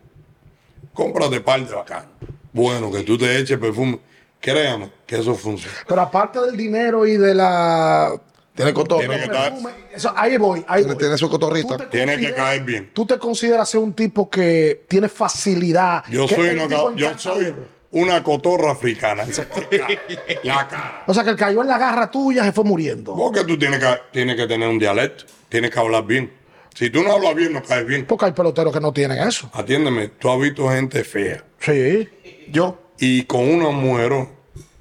Cómprate 0.92 1.40
par 1.40 1.66
de 1.66 1.74
bacán. 1.74 2.06
Bueno, 2.52 2.90
que 2.92 3.02
tú 3.02 3.18
te 3.18 3.38
eches 3.38 3.58
perfume. 3.58 3.98
Créame 4.40 4.90
que 5.06 5.16
eso 5.18 5.34
funciona. 5.34 5.74
Pero 5.88 6.00
aparte 6.02 6.38
del 6.40 6.56
dinero 6.56 7.06
y 7.06 7.16
de 7.16 7.34
la... 7.34 8.12
Tiene 8.54 8.72
cotorra. 8.72 9.00
Tiene 9.00 9.16
que 9.18 9.24
estar- 9.24 9.54
Eso, 9.92 10.12
ahí 10.14 10.36
voy, 10.36 10.64
ahí 10.68 10.82
Tiene, 10.82 10.94
voy. 10.94 11.00
tiene 11.02 11.18
su 11.18 11.28
cotorrita. 11.28 11.90
Tiene 11.90 12.16
que 12.18 12.32
caer 12.34 12.62
bien. 12.62 12.90
¿Tú 12.94 13.04
te 13.04 13.18
consideras 13.18 13.68
ser 13.68 13.80
un 13.80 13.92
tipo 13.94 14.30
que 14.30 14.84
tiene 14.86 15.08
facilidad? 15.08 16.04
Yo 16.08 16.28
soy, 16.28 16.56
ca- 16.56 16.92
yo 16.94 17.18
soy? 17.18 17.54
Una 17.94 18.22
cotorra 18.22 18.72
africana. 18.72 19.24
La 20.44 20.68
cara. 20.68 21.04
O 21.06 21.14
sea, 21.14 21.24
que 21.24 21.30
el 21.30 21.36
cayó 21.36 21.62
en 21.62 21.68
la 21.68 21.78
garra 21.78 22.10
tuya 22.10 22.44
se 22.44 22.52
fue 22.52 22.64
muriendo. 22.64 23.14
Porque 23.16 23.44
tú 23.44 23.58
tienes 23.58 23.78
que, 23.80 23.86
tienes 24.12 24.36
que 24.36 24.46
tener 24.46 24.68
un 24.68 24.78
dialecto, 24.78 25.24
tienes 25.48 25.70
que 25.70 25.78
hablar 25.78 26.04
bien. 26.04 26.30
Si 26.74 26.90
tú 26.90 27.02
no 27.04 27.12
hablas 27.12 27.34
bien, 27.36 27.52
no 27.52 27.62
caes 27.62 27.86
bien. 27.86 28.04
Porque 28.04 28.26
hay 28.26 28.32
peloteros 28.32 28.72
que 28.72 28.80
no 28.80 28.92
tienen 28.92 29.18
eso. 29.26 29.48
Atiéndeme, 29.52 30.08
tú 30.08 30.28
has 30.30 30.40
visto 30.40 30.68
gente 30.68 31.04
fea 31.04 31.44
Sí. 31.60 32.08
Yo, 32.50 32.78
y 32.98 33.22
con 33.24 33.48
una 33.48 33.70
mujer, 33.70 34.28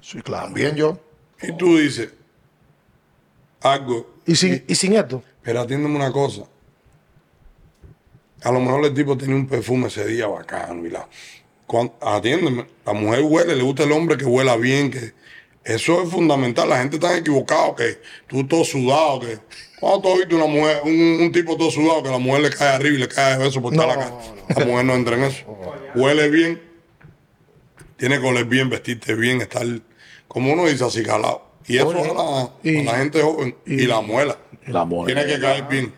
Sí, 0.02 0.22
claro. 0.22 0.52
bien 0.54 0.76
yo. 0.76 0.98
y 1.42 1.56
tú 1.56 1.78
dices 1.78 2.10
algo, 3.62 4.16
Y 4.26 4.36
sin, 4.36 4.64
y 4.68 4.76
sin 4.76 4.94
esto. 4.94 5.24
pero 5.42 5.62
atiéndeme 5.62 5.96
una 5.96 6.12
cosa. 6.12 6.44
A 8.44 8.52
lo 8.52 8.60
mejor 8.60 8.84
el 8.86 8.94
tipo 8.94 9.16
tenía 9.18 9.36
un 9.36 9.48
perfume 9.48 9.88
ese 9.88 10.06
día 10.06 10.28
bacano 10.28 10.86
y 10.86 10.90
la. 10.90 11.08
Cuan- 11.74 11.92
atiéndeme, 12.02 12.68
la 12.86 12.94
mujer 12.94 13.22
huele, 13.24 13.56
le 13.56 13.64
gusta 13.64 13.84
el 13.84 13.92
hombre 13.92 14.16
que 14.16 14.26
huela 14.26 14.56
bien, 14.58 14.92
que 14.92 15.12
eso 15.64 16.04
es 16.04 16.10
fundamental. 16.10 16.70
La 16.70 16.78
gente 16.78 16.98
está 16.98 17.18
equivocada, 17.18 17.76
que 17.76 18.00
tú 18.28 18.46
todo 18.48 18.64
sudado, 18.64 19.22
que 19.22 19.40
cuando 19.80 20.02
tú 20.02 20.12
has 20.14 20.20
visto 20.20 20.36
una 20.36 20.46
mujer, 20.46 20.82
un, 20.86 20.92
un 21.22 21.32
tipo 21.32 21.58
todo 21.58 21.72
sudado, 21.72 22.04
que 22.04 22.10
la 22.12 22.20
mujer 22.20 22.42
le 22.44 22.50
cae 22.52 22.76
arriba 22.76 22.96
y 22.96 23.00
le 23.00 23.08
cae 23.08 23.38
de 23.38 23.44
beso 23.46 23.60
por 23.62 23.74
toda 23.74 23.88
No, 23.88 23.94
la 23.94 24.00
cara. 24.00 24.16
La 24.60 24.66
mujer 24.66 24.86
no 24.86 24.94
entra 24.94 25.16
en 25.16 25.24
eso. 25.24 25.46
Huele 25.96 26.30
bien, 26.30 26.62
tiene 27.98 28.20
que 28.22 28.28
oler 28.28 28.46
bien, 28.46 28.70
vestirte 28.70 29.16
bien, 29.16 29.42
estar, 29.42 29.66
como 30.28 30.54
uno 30.54 30.66
dice, 30.66 30.84
así 30.86 31.02
calado. 31.04 31.42
Y 31.66 31.78
eso 31.78 31.90
a 31.92 31.94
la, 32.14 32.52
y- 32.72 32.82
a 32.82 32.92
la 32.92 32.98
gente 33.00 33.22
joven 33.22 33.56
y, 33.66 33.86
la 33.88 34.02
muela. 34.02 34.38
La 34.68 34.86
mujer. 34.86 35.16
Tiene 35.16 35.34
que 35.34 35.40
caer 35.42 35.64
bien. 35.70 35.94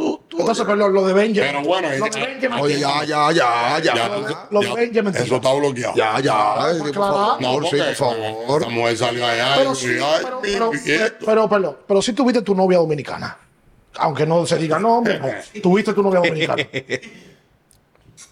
Tú, 0.00 0.18
tú, 0.28 0.40
Entonces, 0.40 0.64
pero 0.64 0.76
lo, 0.76 0.88
lo 0.88 1.06
de 1.06 1.12
Benjamin. 1.12 1.50
Pero 1.50 1.62
bueno, 1.62 1.88
lo 1.90 2.06
ya- 2.06 2.20
de 2.20 2.26
Benjamin. 2.26 2.58
oye, 2.60 2.80
ya, 2.80 3.04
ya, 3.04 3.30
ya, 3.32 3.32
ya. 3.32 3.80
Ya, 3.82 3.94
Ya, 3.94 4.08
lo 4.50 4.62
ya, 4.62 4.68
de 4.70 4.74
Benjamin. 4.76 5.14
eso 5.14 5.36
está 5.36 5.52
bloqueado. 5.52 5.94
ya. 5.94 6.18
ya, 6.20 6.54
favor. 6.94 7.42
No, 7.42 7.52
por 7.52 7.94
favor. 7.94 8.62
La 8.62 8.68
mujer 8.70 8.96
salió 8.96 9.26
allá 9.26 9.54
Pero 9.58 9.74
pero, 10.42 10.72
mi 10.72 10.78
pero, 10.78 10.98
nieto. 10.98 11.26
pero, 11.26 11.48
pero, 11.50 11.78
pero 11.86 12.00
sí 12.02 12.14
tuviste 12.14 12.40
tu 12.40 12.54
novia 12.54 12.78
dominicana. 12.78 13.36
Aunque 13.98 14.24
no 14.24 14.46
se 14.46 14.56
diga 14.56 14.78
nombre, 14.78 15.18
no. 15.18 15.28
tuviste 15.62 15.92
tu 15.92 16.02
novia 16.02 16.20
dominicana. 16.20 16.66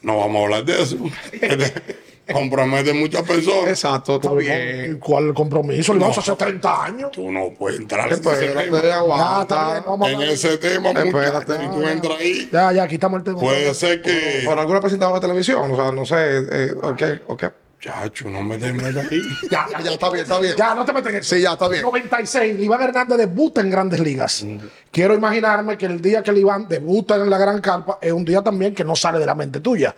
No 0.01 0.17
vamos 0.21 0.41
a 0.41 0.45
hablar 0.45 0.65
de 0.65 0.83
eso. 0.83 0.97
Compromete 2.33 2.93
muchas 2.93 3.23
personas. 3.23 3.69
Exacto, 3.69 4.17
está 4.17 4.33
¿Y 4.33 4.37
bien. 4.37 4.99
¿Cuál 4.99 5.29
el 5.29 5.35
compromiso? 5.35 5.95
Le 5.95 6.01
vamos 6.01 6.17
a 6.19 6.21
hacer 6.21 6.37
30 6.37 6.85
años. 6.85 7.11
Tú 7.11 7.31
no 7.31 7.51
puedes 7.59 7.81
entrar 7.81 8.07
en 8.13 8.15
ese 8.15 8.47
tema. 8.47 8.95
Aguanta. 8.97 9.85
En 10.07 10.23
ese 10.23 10.59
tema, 10.59 10.91
Espérate. 10.91 11.59
si 11.59 11.67
tú 11.69 11.83
entras 11.87 12.19
ahí, 12.19 12.49
Ya, 12.53 12.73
ya, 12.73 12.89
quitamos 12.89 13.19
el 13.19 13.25
tema. 13.25 13.39
puede 13.41 13.75
ser 13.75 14.03
que. 14.03 14.43
Por 14.45 14.59
alguna 14.59 14.81
presentadora 14.81 15.21
de 15.21 15.27
televisión, 15.27 15.71
o 15.71 15.77
sea, 15.77 15.93
no 15.93 16.05
sé, 16.05 16.17
eh, 16.51 16.73
ok, 16.83 17.03
ok. 17.29 17.45
Chacho, 17.81 18.29
no 18.29 18.43
me 18.43 18.59
te 18.59 18.73
metas 18.73 19.07
ahí. 19.09 19.21
Ya, 19.49 19.67
Ya, 19.71 19.81
ya, 19.81 19.91
está 19.93 20.11
bien, 20.11 20.23
está 20.25 20.41
bien. 20.41 20.55
Ya, 20.59 20.75
no 20.75 20.85
te 20.85 20.93
metes 20.93 21.13
en 21.13 21.19
eso. 21.21 21.37
Sí, 21.37 21.41
ya, 21.43 21.53
está 21.53 21.69
bien. 21.69 21.83
96, 21.83 22.59
Iván 22.59 22.83
Hernández 22.83 23.19
debuta 23.19 23.61
en 23.61 23.71
Grandes 23.71 24.01
Ligas. 24.01 24.45
Quiero 24.91 25.15
imaginarme 25.15 25.79
que 25.79 25.87
el 25.87 26.01
día 26.03 26.21
que 26.25 26.33
el 26.33 26.39
Iván 26.39 26.67
debuta 26.69 27.15
en 27.15 27.31
la 27.31 27.39
Gran 27.39 27.61
Carpa 27.61 27.99
es 28.03 28.11
un 28.13 28.25
día 28.25 28.43
también 28.43 28.75
que 28.75 28.83
no 28.83 28.97
sale 28.97 29.21
de 29.21 29.27
la 29.27 29.37
mente 29.37 29.61
tuya. 29.61 29.95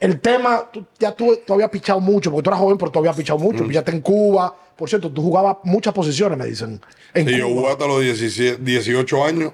El 0.00 0.20
tema, 0.20 0.68
tú- 0.72 0.86
ya 0.98 1.12
tú, 1.12 1.38
tú 1.46 1.54
habías 1.54 1.70
pichado 1.70 1.98
mucho, 2.00 2.30
porque 2.30 2.44
tú 2.44 2.50
eras 2.50 2.60
joven, 2.60 2.78
pero 2.78 2.90
tú 2.90 2.98
habías 3.00 3.16
pichado 3.16 3.38
mucho. 3.38 3.64
Mm. 3.64 3.68
Pichaste 3.68 3.90
en 3.92 4.00
Cuba. 4.00 4.54
Por 4.76 4.88
cierto, 4.88 5.10
tú 5.10 5.22
jugabas 5.22 5.56
muchas 5.64 5.92
posiciones, 5.92 6.38
me 6.38 6.46
dicen. 6.46 6.80
En 7.14 7.26
Sí, 7.28 7.36
yo 7.36 7.48
jugué 7.48 7.68
hasta 7.68 7.86
los 7.88 8.00
17, 8.00 8.62
18 8.62 9.24
años. 9.24 9.52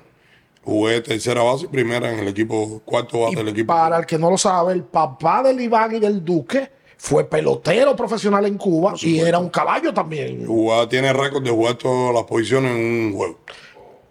Jugué 0.62 1.00
tercera 1.02 1.42
base 1.42 1.64
y 1.64 1.68
primera 1.68 2.10
en 2.12 2.18
el 2.20 2.28
equipo, 2.28 2.80
cuarto 2.84 3.20
base 3.20 3.36
del 3.36 3.48
equipo. 3.48 3.66
Para 3.72 3.98
el 3.98 4.06
que 4.06 4.18
no 4.18 4.30
lo 4.30 4.38
sabe, 4.38 4.72
el 4.74 4.82
papá 4.82 5.42
del 5.42 5.60
Iván 5.60 5.94
y 5.94 6.00
del 6.00 6.24
Duque 6.24 6.70
fue 6.96 7.24
pelotero 7.28 7.94
profesional 7.94 8.46
en 8.46 8.56
Cuba 8.56 8.94
y 9.02 9.18
era 9.20 9.38
un 9.38 9.50
caballo 9.50 9.92
también. 9.92 10.46
Jugaba- 10.46 10.88
tiene 10.88 11.12
récord 11.12 11.42
de 11.42 11.50
jugar 11.50 11.74
todas 11.74 12.14
las 12.14 12.24
posiciones 12.24 12.70
en 12.72 12.82
un 13.08 13.12
juego. 13.14 13.38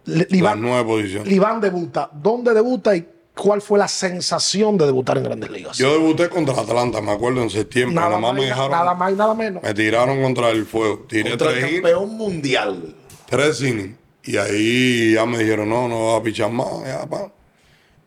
Le- 0.06 0.18
Las 0.18 0.32
Iván, 0.32 0.60
nueve 0.62 0.84
posiciones. 0.84 1.32
Iván 1.32 1.60
debuta. 1.60 2.08
¿Dónde 2.12 2.54
debuta 2.54 2.94
y 2.94 3.04
cuál 3.34 3.60
fue 3.62 3.78
la 3.78 3.88
sensación 3.88 4.76
de 4.78 4.86
debutar 4.86 5.16
en 5.18 5.24
Grandes 5.24 5.50
Ligas? 5.50 5.76
Yo 5.78 5.92
debuté 5.92 6.28
contra 6.28 6.54
Atlanta, 6.54 7.00
me 7.00 7.12
acuerdo, 7.12 7.42
en 7.42 7.50
septiembre. 7.50 7.94
nada, 7.96 8.08
Nada 8.10 8.20
más 8.20 8.34
me 8.34 8.44
dejaron. 8.46 8.70
nada 8.70 8.94
más 8.94 9.12
y 9.12 9.16
nada 9.16 9.34
menos. 9.34 9.62
Me 9.62 9.74
tiraron 9.74 10.22
contra 10.22 10.50
el 10.50 10.64
fuego. 10.66 11.04
Tiré 11.08 11.30
Contra 11.30 11.48
el 11.50 11.54
tres 11.54 11.70
innings, 11.70 11.82
campeón 11.82 12.16
mundial. 12.16 12.96
tres 13.28 13.60
innings. 13.62 13.96
Y 14.24 14.36
ahí 14.38 15.12
ya 15.14 15.26
me 15.26 15.38
dijeron, 15.38 15.68
no, 15.68 15.86
no 15.88 16.12
vas 16.12 16.20
a 16.20 16.22
pichar 16.22 16.50
más. 16.50 16.66
ya, 16.86 17.04
pa. 17.06 17.30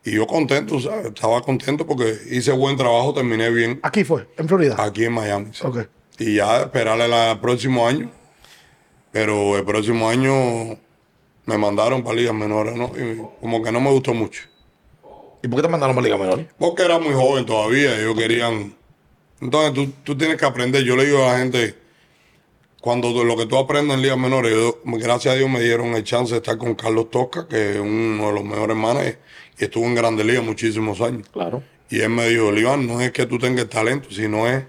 Y 0.04 0.12
yo 0.12 0.26
contento, 0.26 0.80
¿sabes? 0.80 1.06
Estaba 1.06 1.42
contento 1.42 1.86
porque 1.86 2.16
hice 2.30 2.50
buen 2.52 2.76
trabajo, 2.76 3.12
terminé 3.12 3.50
bien 3.50 3.78
Aquí 3.82 4.04
fue, 4.04 4.26
en 4.38 4.48
Florida. 4.48 4.76
aquí 4.78 5.04
en 5.04 5.12
Miami. 5.12 5.48
sí. 5.52 5.66
Ok. 5.66 5.80
Y 6.18 6.36
ya 6.36 6.62
esperarle 6.62 7.04
el 7.30 7.38
próximo 7.38 7.86
año. 7.86 8.10
Pero 9.12 9.56
el 9.56 9.64
próximo 9.64 10.08
año 10.08 10.76
me 11.46 11.56
mandaron 11.58 12.02
para 12.02 12.16
ligas 12.16 12.34
menores, 12.34 12.74
¿no? 12.76 12.86
Y 12.96 13.20
como 13.40 13.62
que 13.62 13.70
no 13.72 13.80
me 13.80 13.90
gustó 13.90 14.12
mucho. 14.14 14.42
¿Y 15.42 15.48
por 15.48 15.56
qué 15.58 15.62
te 15.62 15.68
mandaron 15.68 15.96
a 15.98 16.00
Liga 16.00 16.16
Menor? 16.16 16.46
Porque 16.58 16.82
era 16.82 16.98
muy 16.98 17.14
joven 17.14 17.46
todavía, 17.46 17.98
ellos 17.98 18.16
querían. 18.16 18.74
Entonces 19.40 19.72
tú, 19.74 19.92
tú 20.04 20.16
tienes 20.18 20.36
que 20.36 20.44
aprender. 20.44 20.82
Yo 20.82 20.96
le 20.96 21.04
digo 21.06 21.22
a 21.24 21.32
la 21.32 21.38
gente, 21.38 21.76
cuando 22.80 23.12
tú- 23.12 23.24
lo 23.24 23.36
que 23.36 23.46
tú 23.46 23.56
aprendes 23.56 23.96
en 23.96 24.02
ligas 24.02 24.18
menores, 24.18 24.52
yo- 24.52 24.78
gracias 24.84 25.34
a 25.34 25.36
Dios 25.36 25.48
me 25.50 25.60
dieron 25.60 25.94
el 25.94 26.04
chance 26.04 26.32
de 26.32 26.38
estar 26.38 26.58
con 26.58 26.74
Carlos 26.74 27.10
Tosca, 27.10 27.46
que 27.48 27.72
es 27.72 27.78
uno 27.78 28.28
de 28.28 28.32
los 28.32 28.44
mejores 28.44 28.76
managers, 28.76 29.18
y 29.58 29.64
estuvo 29.64 29.84
en 29.84 29.94
Grandes 29.94 30.26
Ligas 30.26 30.44
muchísimos 30.44 31.00
años. 31.00 31.28
Claro. 31.32 31.62
Y 31.90 32.00
él 32.00 32.10
me 32.10 32.28
dijo, 32.28 32.52
Iván, 32.54 32.86
no 32.86 33.00
es 33.00 33.12
que 33.12 33.26
tú 33.26 33.38
tengas 33.38 33.68
talento, 33.68 34.10
sino 34.10 34.46
es 34.48 34.64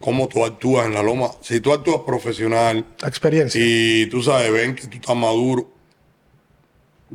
cómo 0.00 0.28
tú 0.28 0.44
actúas 0.44 0.86
en 0.86 0.94
la 0.94 1.02
loma. 1.02 1.30
Si 1.40 1.60
tú 1.60 1.72
actúas 1.72 2.00
profesional 2.06 2.84
La 3.00 3.08
experiencia. 3.08 3.60
y 3.62 4.06
tú 4.06 4.22
sabes, 4.22 4.50
ven 4.52 4.74
que 4.74 4.86
tú 4.86 4.96
estás 4.96 5.16
maduro. 5.16 5.68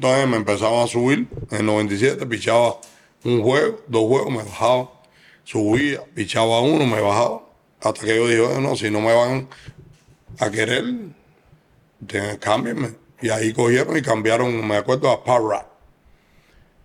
Entonces 0.02 0.28
me 0.28 0.38
empezaban 0.38 0.84
a 0.84 0.88
subir. 0.88 1.28
En 1.52 1.60
el 1.60 1.66
97 1.68 2.26
pichaba 2.26 2.78
un 3.24 3.44
juego, 3.44 3.82
dos 3.86 4.08
juegos, 4.08 4.32
me 4.32 4.42
bajaba. 4.42 4.90
Subía, 5.44 6.04
pichaba 6.16 6.60
uno, 6.62 6.88
me 6.88 7.00
bajaba. 7.00 7.44
Hasta 7.80 8.02
que 8.02 8.16
yo 8.16 8.28
dije, 8.28 8.42
"Oye, 8.42 8.62
no, 8.62 8.76
si 8.76 8.90
no 8.90 9.00
me 9.00 9.14
van 9.14 9.48
a 10.40 10.50
querer, 10.50 10.86
cámbienme. 12.40 12.96
Y 13.22 13.30
ahí 13.30 13.54
cogieron 13.54 13.96
y 13.96 14.02
cambiaron, 14.02 14.68
me 14.68 14.78
acuerdo, 14.78 15.12
a 15.12 15.24
Parra. 15.24 15.68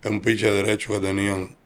Es 0.03 0.11
un 0.11 0.21
piche 0.21 0.51
derecho 0.51 0.93
que 0.93 0.99
tenían. 0.99 1.57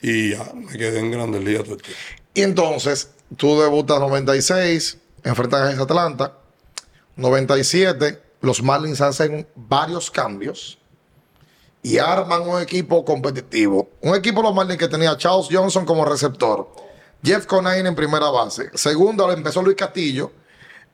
Y 0.00 0.30
ya, 0.30 0.50
me 0.54 0.72
quedé 0.78 1.00
en 1.00 1.10
Grandes 1.10 1.44
Ligas 1.44 1.64
todo 1.64 1.74
el 1.74 1.82
tiempo. 1.82 2.00
Y 2.32 2.40
entonces, 2.40 3.10
tú 3.36 3.60
debutas 3.60 4.00
96, 4.00 4.96
enfrentas 5.24 5.78
a 5.78 5.82
Atlanta. 5.82 6.38
97, 7.16 8.21
los 8.42 8.62
Marlins 8.62 9.00
hacen 9.00 9.46
varios 9.54 10.10
cambios 10.10 10.78
y 11.82 11.98
arman 11.98 12.42
un 12.42 12.60
equipo 12.60 13.04
competitivo. 13.04 13.88
Un 14.02 14.14
equipo 14.14 14.42
los 14.42 14.54
Marlins 14.54 14.78
que 14.78 14.88
tenía 14.88 15.12
a 15.12 15.16
Charles 15.16 15.46
Johnson 15.50 15.86
como 15.86 16.04
receptor, 16.04 16.68
Jeff 17.22 17.46
Conine 17.46 17.88
en 17.88 17.94
primera 17.94 18.30
base. 18.30 18.70
Segundo, 18.74 19.30
empezó 19.32 19.62
Luis 19.62 19.76
Castillo. 19.76 20.32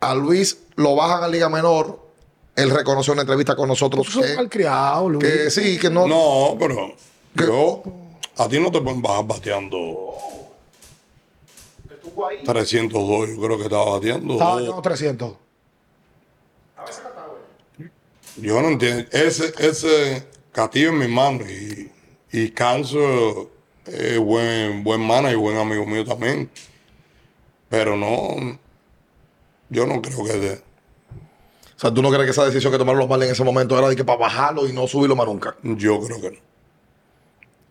A 0.01 0.15
Luis 0.15 0.59
lo 0.77 0.95
bajan 0.95 1.25
a 1.25 1.29
Liga 1.29 1.49
Menor. 1.49 2.07
Él 2.55 2.71
reconoció 2.71 3.13
en 3.13 3.17
una 3.17 3.23
entrevista 3.23 3.57
con 3.57 3.69
nosotros 3.69 4.07
que, 4.09 4.37
malcriado, 4.37 5.09
Luis. 5.09 5.25
que 5.25 5.51
sí, 5.51 5.79
que 5.79 5.91
no, 5.91 6.07
No, 6.07 6.57
pero 6.59 6.93
yo, 7.35 7.83
a 8.37 8.49
ti 8.49 8.61
no 8.61 8.71
te 8.71 8.81
pueden 8.81 9.01
bajar 9.01 9.27
bateando 9.27 10.17
302, 12.45 13.29
yo 13.31 13.41
creo 13.41 13.57
que 13.57 13.65
estaba 13.65 13.93
bateando. 13.93 14.35
Estaba 14.35 14.57
ganando 14.57 14.83
300. 14.83 15.48
Yo 18.41 18.61
no 18.63 18.69
entiendo. 18.69 19.05
Ese, 19.13 19.53
ese 19.59 20.25
Castillo 20.53 20.89
es 20.89 20.95
mi 20.95 21.05
hermano 21.05 21.45
y, 21.49 21.91
y 22.33 22.51
Canso 22.51 23.51
es 23.87 24.19
buen, 24.19 24.85
buen 24.85 25.01
manager 25.01 25.33
y 25.37 25.41
buen 25.41 25.57
amigo 25.57 25.85
mío 25.87 26.05
también. 26.05 26.51
Pero 27.69 27.97
no, 27.97 28.59
yo 29.69 29.87
no 29.87 30.01
creo 30.01 30.25
que 30.25 30.33
de, 30.33 30.53
O 30.55 30.61
sea, 31.81 31.93
¿tú 31.93 32.01
no 32.03 32.11
crees 32.11 32.25
que 32.25 32.31
esa 32.31 32.47
decisión 32.47 32.73
que 32.73 32.79
tomaron 32.79 32.99
los 33.01 33.09
Marlins 33.09 33.29
en 33.29 33.33
ese 33.35 33.45
momento 33.45 33.79
era 33.79 33.89
de 33.89 33.97
que 33.97 34.05
para 34.05 34.19
bajarlo 34.19 34.67
y 34.69 34.73
no 34.73 34.87
subirlo 34.87 35.15
más 35.17 35.27
nunca? 35.27 35.57
yo 35.63 36.01
creo 36.01 36.21
que 36.21 36.31
no. 36.31 36.37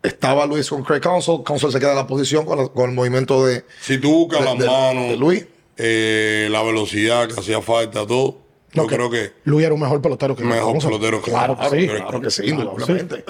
Estaba 0.02 0.46
Luis 0.46 0.68
con 0.70 0.84
Craig 0.84 1.00
Counsell. 1.00 1.42
Counsell 1.44 1.72
se 1.72 1.80
queda 1.80 1.90
en 1.90 1.96
la 1.96 2.06
posición 2.06 2.46
con, 2.46 2.58
la- 2.58 2.68
con 2.68 2.90
el 2.90 2.94
movimiento 2.96 3.44
de, 3.44 3.64
Si 3.80 3.98
tú 3.98 4.10
buscas 4.26 4.44
las 4.44 4.56
manos, 4.56 5.08
de 5.08 5.16
Luis. 5.16 5.44
eh, 5.76 6.46
la 6.50 6.62
velocidad 6.62 7.26
que 7.28 7.38
hacía 7.40 7.60
falta, 7.60 8.06
todo, 8.06 8.38
No, 8.74 8.82
yo 8.82 8.88
que 8.88 8.94
creo 8.96 9.10
que 9.10 9.32
Luis 9.44 9.64
era 9.64 9.74
un 9.74 9.80
mejor 9.80 10.02
pelotero 10.02 10.36
que 10.36 10.44
Mejor 10.44 10.70
Alonso. 10.70 10.88
pelotero 10.88 11.22
que 11.22 11.30
Claro 11.30 11.56
que 11.58 11.70
sí. 11.70 11.86
Claro 11.86 12.02
Claro 12.02 12.20
que 12.20 12.30
sí, 12.30 12.42
indudablemente. 12.46 13.24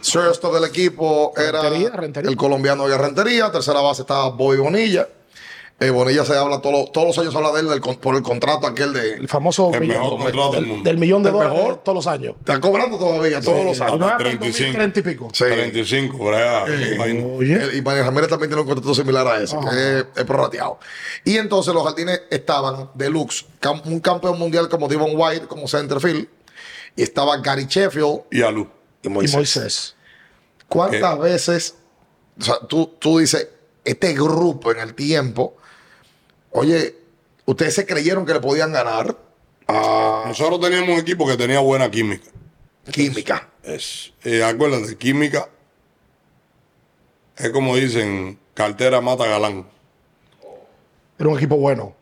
Sexto 0.00 0.52
del 0.52 0.64
equipo 0.64 1.32
era 1.36 1.62
Rentería, 1.62 1.90
Rentería. 1.90 2.30
el 2.30 2.36
colombiano 2.36 2.86
de 2.88 2.98
Rentería. 2.98 3.50
Tercera 3.50 3.80
base 3.80 4.02
estaba 4.02 4.28
Bobby 4.30 4.58
Bonilla. 4.58 5.08
Eh, 5.86 5.90
Bonilla 5.90 6.24
se 6.24 6.36
habla 6.36 6.60
todos 6.60 6.74
los- 6.80 6.92
todos 6.92 7.06
los 7.08 7.18
años, 7.18 7.32
se 7.32 7.38
habla 7.38 7.52
de 7.52 7.60
él 7.60 7.68
del 7.68 7.80
por 7.98 8.14
el 8.16 8.22
contrato 8.22 8.66
aquel 8.66 8.92
de. 8.92 9.14
El 9.14 9.28
famoso 9.28 9.70
El 9.74 9.80
millón- 9.80 9.98
mejor 10.02 10.18
contrato 10.18 10.52
del 10.52 10.60
del, 10.60 10.66
mundo. 10.66 10.84
del 10.90 10.98
millón 10.98 11.22
de 11.22 11.28
El 11.30 11.34
dólares 11.34 11.58
mejor. 11.58 11.76
todos 11.84 11.96
los 11.96 12.06
años. 12.06 12.34
Está 12.40 12.60
cobrando 12.60 12.98
todavía 12.98 13.40
todos 13.40 13.64
los 13.64 13.80
años. 13.80 13.98
no 13.98 14.06
es 14.06 14.12
hasta 14.12 14.24
el 14.28 14.38
35. 14.38 14.78
2030 14.78 14.98
y 14.98 15.02
pico. 15.02 15.28
Sí. 15.32 15.44
35, 15.44 16.18
por 16.18 16.34
allá. 16.34 16.94
imagino. 16.94 17.34
Oye. 17.34 17.54
El- 17.54 17.76
y 17.76 17.82
Manuel 17.82 18.04
Ramírez 18.04 18.28
también 18.30 18.50
tiene 18.50 18.62
un 18.62 18.68
contrato 18.68 18.94
similar 18.94 19.26
a 19.26 19.42
ese, 19.42 19.56
que 19.58 19.98
es, 19.98 20.06
es 20.16 20.24
prorrateado. 20.24 20.78
Y 21.24 21.36
entonces 21.36 21.72
los 21.74 21.82
jardines 21.84 22.22
estaban 22.30 22.90
deluxe. 22.94 23.46
Cam- 23.60 23.82
un 23.84 24.00
campeón 24.00 24.38
mundial 24.38 24.68
como 24.68 24.88
Devon 24.88 25.10
White, 25.14 25.46
como 25.46 25.66
centerfield. 25.68 26.28
Y 26.94 27.02
estaba 27.02 27.36
Gary 27.38 27.66
Sheffield 27.68 28.22
Y 28.30 28.42
a 28.42 28.50
luz. 28.50 28.68
y 29.02 29.06
Y 29.08 29.10
Moisés. 29.10 29.34
Moisés. 29.34 29.96
¿Cuántas 30.68 31.18
veces, 31.18 31.74
o 32.40 32.42
sea, 32.44 32.54
tú, 32.68 32.94
tú 32.98 33.18
dices, 33.18 33.48
este 33.84 34.12
grupo 34.14 34.72
en 34.72 34.78
el 34.78 34.94
tiempo, 34.94 35.56
oye, 36.52 36.94
ustedes 37.46 37.74
se 37.74 37.86
creyeron 37.86 38.24
que 38.24 38.32
le 38.34 38.40
podían 38.40 38.72
ganar 38.72 39.16
Nosotros 39.68 40.60
teníamos 40.60 40.90
un 40.90 40.98
equipo 40.98 41.26
que 41.26 41.36
tenía 41.36 41.60
buena 41.60 41.90
química. 41.90 42.28
Química? 42.90 43.48
Es, 43.62 44.12
eh, 44.24 44.42
acuérdate, 44.42 44.96
química 44.96 45.48
es 47.36 47.50
como 47.50 47.76
dicen, 47.76 48.38
cartera 48.54 49.00
mata 49.00 49.26
galán. 49.26 49.66
Era 51.18 51.28
un 51.28 51.36
equipo 51.36 51.56
bueno. 51.56 51.94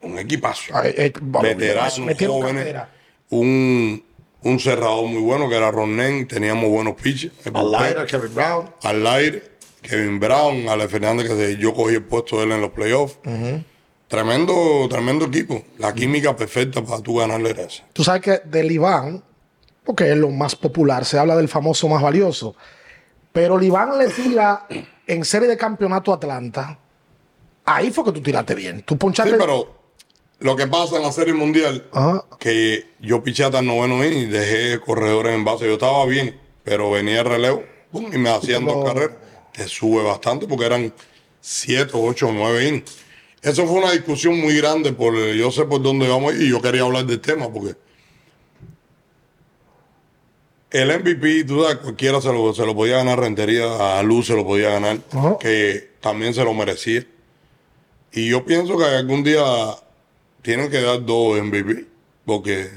Un 0.00 0.18
equipazo. 0.18 0.72
Ah, 0.74 0.86
eh, 0.86 0.94
eh, 0.96 1.12
Veteranos, 1.20 1.98
metieron 2.00 2.40
jóvenes. 2.40 2.64
cartera. 2.64 2.88
Un, 3.30 4.04
un 4.42 4.58
cerrador 4.58 5.06
muy 5.06 5.22
bueno 5.22 5.48
que 5.48 5.56
era 5.56 5.70
Ronen. 5.70 6.26
Teníamos 6.26 6.68
buenos 6.68 6.94
pitches. 7.00 7.32
bullpen. 7.44 7.56
Alaira, 7.56 8.06
Kevin 8.06 8.34
Brown. 8.34 8.70
Al 8.82 9.06
aire, 9.06 9.42
Kevin 9.82 10.18
Brown, 10.18 10.68
Ale 10.68 10.88
Fernández, 10.88 11.28
que 11.28 11.56
yo 11.56 11.74
cogí 11.74 11.94
el 11.94 12.04
puesto 12.04 12.38
de 12.38 12.44
él 12.44 12.52
en 12.52 12.60
los 12.60 12.70
playoffs. 12.70 13.18
Tremendo, 14.12 14.86
tremendo 14.90 15.24
equipo. 15.24 15.64
La 15.78 15.94
química 15.94 16.36
perfecta 16.36 16.84
para 16.84 17.00
tú 17.00 17.16
ganarle 17.16 17.52
a. 17.52 17.92
Tú 17.94 18.04
sabes 18.04 18.20
que 18.20 18.42
del 18.44 18.70
Iván, 18.70 19.24
porque 19.82 20.10
es 20.10 20.18
lo 20.18 20.28
más 20.28 20.54
popular, 20.54 21.06
se 21.06 21.18
habla 21.18 21.34
del 21.34 21.48
famoso 21.48 21.88
más 21.88 22.02
valioso. 22.02 22.54
Pero 23.32 23.56
el 23.56 23.64
Iván 23.64 23.96
le 23.96 24.08
tira 24.08 24.66
en 25.06 25.24
serie 25.24 25.48
de 25.48 25.56
campeonato 25.56 26.12
a 26.12 26.16
Atlanta. 26.16 26.78
Ahí 27.64 27.90
fue 27.90 28.04
que 28.04 28.12
tú 28.12 28.20
tiraste 28.20 28.54
bien. 28.54 28.82
Tú 28.82 28.98
ponchaste. 28.98 29.32
Sí, 29.32 29.36
pero 29.40 29.74
lo 30.40 30.56
que 30.56 30.66
pasa 30.66 30.96
en 30.98 31.04
la 31.04 31.12
Serie 31.12 31.32
Mundial, 31.32 31.88
Ajá. 31.90 32.22
que 32.38 32.88
yo 33.00 33.24
piché 33.24 33.44
hasta 33.44 33.60
el 33.60 33.66
noveno 33.66 34.04
inning 34.04 34.24
y 34.24 34.26
dejé 34.26 34.78
corredores 34.78 35.34
en 35.34 35.42
base. 35.42 35.64
Yo 35.64 35.72
estaba 35.72 36.04
bien, 36.04 36.38
pero 36.64 36.90
venía 36.90 37.20
el 37.20 37.26
relevo 37.26 37.62
y 37.94 38.18
me 38.18 38.28
hacían 38.28 38.66
dos 38.66 38.84
carreras. 38.84 39.16
Te 39.54 39.66
sube 39.66 40.02
bastante 40.02 40.46
porque 40.46 40.66
eran 40.66 40.92
siete, 41.40 41.92
ocho, 41.94 42.30
nueve 42.30 42.68
innings. 42.68 43.02
Eso 43.42 43.66
fue 43.66 43.80
una 43.80 43.90
discusión 43.90 44.40
muy 44.40 44.56
grande 44.56 44.92
por 44.92 45.16
yo 45.34 45.50
sé 45.50 45.64
por 45.64 45.82
dónde 45.82 46.08
vamos 46.08 46.34
y 46.36 46.48
yo 46.48 46.62
quería 46.62 46.82
hablar 46.82 47.04
del 47.04 47.20
tema 47.20 47.52
porque 47.52 47.74
el 50.72 50.88
MVP, 50.88 51.44
tú 51.44 51.62
sabes, 51.62 51.78
cualquiera 51.78 52.20
se 52.20 52.32
lo, 52.32 52.54
se 52.54 52.64
lo 52.64 52.74
podía 52.74 52.96
ganar 52.96 53.20
Rentería, 53.20 53.98
a 53.98 54.02
Luz 54.02 54.28
se 54.28 54.34
lo 54.34 54.46
podía 54.46 54.70
ganar, 54.70 55.00
que 55.38 55.90
también 56.00 56.32
se 56.32 56.42
lo 56.44 56.54
merecía. 56.54 57.06
Y 58.10 58.30
yo 58.30 58.44
pienso 58.46 58.78
que 58.78 58.84
algún 58.84 59.22
día 59.22 59.44
tienen 60.40 60.70
que 60.70 60.80
dar 60.80 61.04
dos 61.04 61.42
MVP, 61.42 61.86
porque 62.24 62.70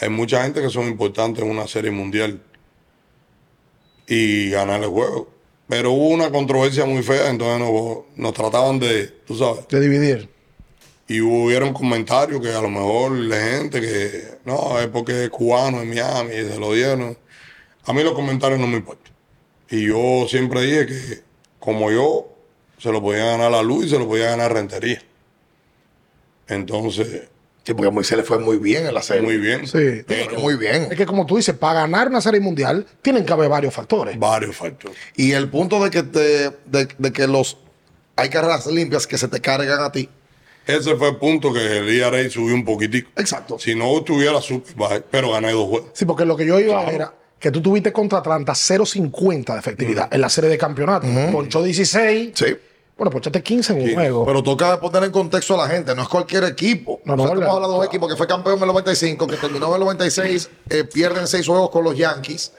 hay 0.00 0.08
mucha 0.08 0.42
gente 0.42 0.60
que 0.60 0.70
son 0.70 0.88
importantes 0.88 1.44
en 1.44 1.50
una 1.50 1.68
serie 1.68 1.92
mundial 1.92 2.42
y 4.08 4.50
ganar 4.50 4.82
el 4.82 4.88
juego. 4.88 5.35
Pero 5.68 5.92
hubo 5.92 6.08
una 6.08 6.30
controversia 6.30 6.84
muy 6.84 7.02
fea, 7.02 7.28
entonces 7.30 7.58
nos, 7.58 8.04
nos 8.14 8.32
trataban 8.32 8.78
de, 8.78 9.08
tú 9.26 9.36
sabes, 9.36 9.66
De 9.68 9.80
dividir. 9.80 10.28
y 11.08 11.20
hubieron 11.20 11.72
comentarios 11.72 12.40
que 12.40 12.52
a 12.52 12.60
lo 12.60 12.70
mejor 12.70 13.12
la 13.12 13.36
gente 13.36 13.80
que 13.80 14.38
no, 14.44 14.78
es 14.78 14.86
porque 14.88 15.24
es 15.24 15.30
cubano 15.30 15.82
en 15.82 15.88
Miami 15.88 16.34
y 16.34 16.48
se 16.48 16.58
lo 16.58 16.72
dieron. 16.72 17.16
A 17.84 17.92
mí 17.92 18.02
los 18.02 18.14
comentarios 18.14 18.60
no 18.60 18.66
me 18.66 18.76
importan. 18.76 19.12
Y 19.68 19.86
yo 19.86 20.26
siempre 20.28 20.62
dije 20.62 20.86
que 20.86 21.20
como 21.58 21.90
yo, 21.90 22.28
se 22.78 22.92
lo 22.92 23.00
podía 23.02 23.24
ganar 23.24 23.50
la 23.50 23.62
luz 23.62 23.86
y 23.86 23.88
se 23.90 23.98
lo 23.98 24.06
podía 24.06 24.26
ganar 24.30 24.52
rentería. 24.52 25.02
Entonces, 26.46 27.28
Sí, 27.66 27.74
porque 27.74 27.88
a 27.88 27.90
Moisés 27.90 28.16
le 28.16 28.22
fue 28.22 28.38
muy 28.38 28.58
bien 28.58 28.86
en 28.86 28.94
la 28.94 29.02
serie. 29.02 29.22
muy 29.22 29.38
bien. 29.38 29.66
Sí. 29.66 30.04
Pero 30.06 30.38
Muy 30.38 30.54
bien. 30.56 30.86
Es 30.88 30.96
que 30.96 31.04
como 31.04 31.26
tú 31.26 31.36
dices, 31.36 31.52
para 31.56 31.80
ganar 31.80 32.06
una 32.06 32.20
serie 32.20 32.38
mundial, 32.38 32.86
tienen 33.02 33.26
que 33.26 33.32
haber 33.32 33.48
varios 33.48 33.74
factores. 33.74 34.16
varios 34.18 34.54
factores. 34.54 34.96
Y 35.16 35.32
el 35.32 35.48
punto 35.50 35.82
de 35.82 35.90
que 35.90 36.04
te, 36.04 36.50
de, 36.64 36.88
de 36.96 37.12
que 37.12 37.26
los 37.26 37.58
hay 38.14 38.30
carreras 38.30 38.66
limpias 38.66 39.06
que 39.06 39.18
se 39.18 39.26
te 39.26 39.40
cargan 39.40 39.82
a 39.82 39.90
ti. 39.90 40.08
Ese 40.64 40.96
fue 40.96 41.08
el 41.10 41.16
punto 41.16 41.52
que 41.52 41.78
el 41.78 41.88
IRA 41.88 42.30
subió 42.30 42.54
un 42.54 42.64
poquitico. 42.64 43.10
Exacto. 43.16 43.58
Si 43.58 43.74
no 43.74 43.98
estuviera 43.98 44.40
super 44.40 44.74
bajo, 44.76 44.94
pero 45.10 45.32
gané 45.32 45.50
dos 45.52 45.68
juegos. 45.68 45.90
Sí, 45.92 46.04
porque 46.04 46.24
lo 46.24 46.36
que 46.36 46.46
yo 46.46 46.58
iba 46.60 46.82
era 46.84 47.12
que 47.38 47.50
tú 47.50 47.60
tuviste 47.60 47.92
contra 47.92 48.18
Atlanta 48.20 48.52
0.50 48.52 49.52
de 49.52 49.58
efectividad 49.58 50.08
en 50.12 50.20
la 50.20 50.28
serie 50.28 50.50
de 50.50 50.58
campeonato. 50.58 51.06
Ponchó 51.32 51.62
16. 51.62 52.30
Sí. 52.34 52.56
Bueno, 52.96 53.10
ponchaste 53.10 53.42
15 53.42 53.72
en 53.74 53.88
un 53.88 53.94
juego. 53.94 54.24
Pero 54.24 54.42
toca 54.42 54.80
poner 54.80 55.04
en 55.04 55.10
contexto 55.10 55.54
a 55.54 55.66
la 55.66 55.72
gente, 55.72 55.94
no 55.94 56.02
es 56.02 56.08
cualquier 56.08 56.44
equipo. 56.44 57.00
No, 57.04 57.14
no, 57.14 57.24
O 57.24 57.26
sea, 57.26 57.34
estamos 57.34 57.54
hablando 57.56 57.74
de 57.74 57.80
un 57.80 57.86
equipo 57.86 58.08
que 58.08 58.16
fue 58.16 58.26
campeón 58.26 58.56
en 58.56 58.62
el 58.62 58.68
95, 58.68 59.26
que 59.26 59.36
terminó 59.36 59.68
en 59.68 59.74
el 59.74 59.80
96, 59.80 60.50
eh, 60.70 60.84
pierden 60.84 61.26
seis 61.26 61.46
juegos 61.46 61.68
con 61.70 61.84
los 61.84 61.94
Yankees, 61.96 62.52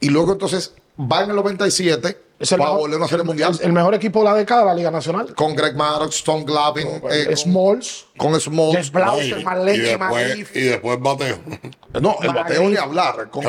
y 0.00 0.08
luego 0.08 0.32
entonces 0.32 0.72
va 0.98 1.24
en 1.24 1.30
el 1.30 1.36
97 1.36 2.25
Es 2.38 2.52
el 2.52 2.58
para 2.58 2.70
mejor- 2.70 2.80
volver 2.82 2.94
a 2.96 2.98
una 2.98 3.08
serie 3.08 3.24
mundial. 3.24 3.56
el, 3.60 3.66
el 3.66 3.72
mejor 3.72 3.94
equipo 3.94 4.18
de 4.18 4.24
la 4.26 4.34
década 4.34 4.60
de 4.60 4.66
la 4.66 4.74
Liga 4.74 4.90
Nacional. 4.90 5.34
con 5.34 5.56
Greg 5.56 5.74
Maddox, 5.74 6.22
Tom 6.22 6.44
Glavine, 6.44 7.00
eh, 7.10 7.24
con, 7.26 7.36
Smalls, 7.36 8.06
con 8.18 8.38
Small. 8.40 8.72
Jeff 8.76 8.92
Blau- 8.92 9.40
y, 9.40 9.42
Marlene, 9.44 9.78
y 9.78 9.80
después, 9.80 10.36
y 10.54 10.60
después 10.60 11.00
bateo. 11.00 11.38
No, 12.00 12.18
el 12.20 12.32
bateo 12.34 12.68
ni 12.68 12.76
hablar. 12.76 13.30
Con 13.30 13.42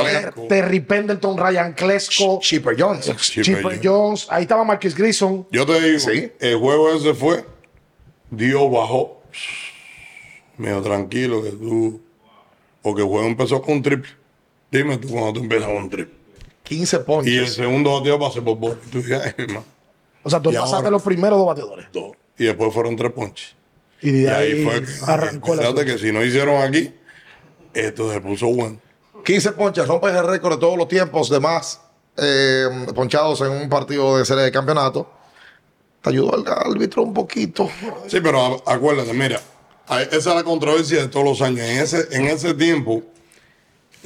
Terry 0.47 0.79
Pendleton, 0.79 1.38
Ryan 1.38 1.73
Klesko, 1.73 2.39
Chipper 2.41 2.75
Jones. 2.79 3.13
Chipper 3.17 3.61
Jones. 3.63 3.79
Jones. 3.83 4.27
Ahí 4.29 4.43
estaba 4.43 4.63
Marquis 4.63 4.95
Grison. 4.95 5.45
Yo 5.51 5.65
te 5.65 5.81
digo, 5.81 5.99
Sí. 5.99 6.31
el 6.39 6.55
juego 6.57 6.93
ese 6.93 7.13
fue, 7.13 7.43
Dios 8.31 8.71
bajó. 8.71 9.21
Medio 10.57 10.81
tranquilo 10.81 11.43
que 11.43 11.49
tú. 11.51 12.01
Porque 12.81 13.01
el 13.01 13.07
juego 13.07 13.27
empezó 13.27 13.61
con 13.61 13.75
un 13.75 13.83
triple. 13.83 14.09
Dime 14.71 14.97
tú 14.97 15.09
cuando 15.09 15.33
tú 15.33 15.39
empiezas 15.41 15.67
con 15.67 15.77
un 15.77 15.89
triple. 15.89 16.16
15 16.68 16.95
Y 16.95 16.99
el 16.99 17.05
ponches. 17.05 17.53
segundo 17.53 17.97
bateo 17.99 18.20
pasó 18.20 18.43
por 18.43 18.78
hermano, 19.38 19.63
O 20.24 20.30
sea, 20.30 20.41
tú 20.41 20.51
pasaste 20.51 20.76
ahora- 20.76 20.89
los 20.89 21.01
primeros 21.01 21.38
dos 21.39 21.47
bateadores. 21.47 21.88
dos. 21.93 22.11
Y 22.38 22.45
después 22.45 22.74
fueron 22.74 22.95
tres 22.95 23.11
ponches. 23.13 23.55
Y 24.01 24.11
de 24.11 24.22
Y 24.24 24.28
ahí, 24.28 24.51
ahí 24.51 24.63
fue 24.63 24.84
que 24.84 24.91
arrancó 25.11 25.55
la. 25.55 25.61
fíjate 25.63 25.86
que 25.86 25.97
si 25.97 26.11
no 26.11 26.24
hicieron 26.24 26.61
aquí, 26.61 26.93
esto 27.74 28.11
se 28.11 28.22
puso 28.22 28.47
bueno. 28.47 28.80
15 29.26 29.51
ponches, 29.53 29.88
rompes 29.88 30.13
el 30.13 30.28
récord 30.28 30.53
de 30.53 30.59
todos 30.59 30.78
los 30.78 30.88
tiempos 30.88 31.30
de 31.30 31.39
más 31.39 31.82
eh, 32.18 32.65
ponchados 32.95 33.41
en 33.41 33.49
un 33.51 33.70
partido 33.70 34.18
de 34.18 34.26
serie 34.26 34.43
de 34.43 34.51
campeonato. 34.51 35.09
Te 36.01 36.09
ayudó 36.09 36.34
al 36.36 36.45
árbitro 36.47 37.03
un 37.03 37.13
poquito. 37.13 37.70
Sí, 38.07 38.20
pero 38.22 38.61
acuérdate, 38.68 39.13
mira, 39.13 39.39
esa 39.89 40.15
es 40.15 40.26
la 40.26 40.43
controversia 40.43 41.01
de 41.01 41.07
todos 41.09 41.26
los 41.26 41.41
años. 41.41 41.59
En 41.61 41.80
ese, 41.80 42.07
en 42.11 42.26
ese 42.28 42.53
tiempo, 42.53 43.03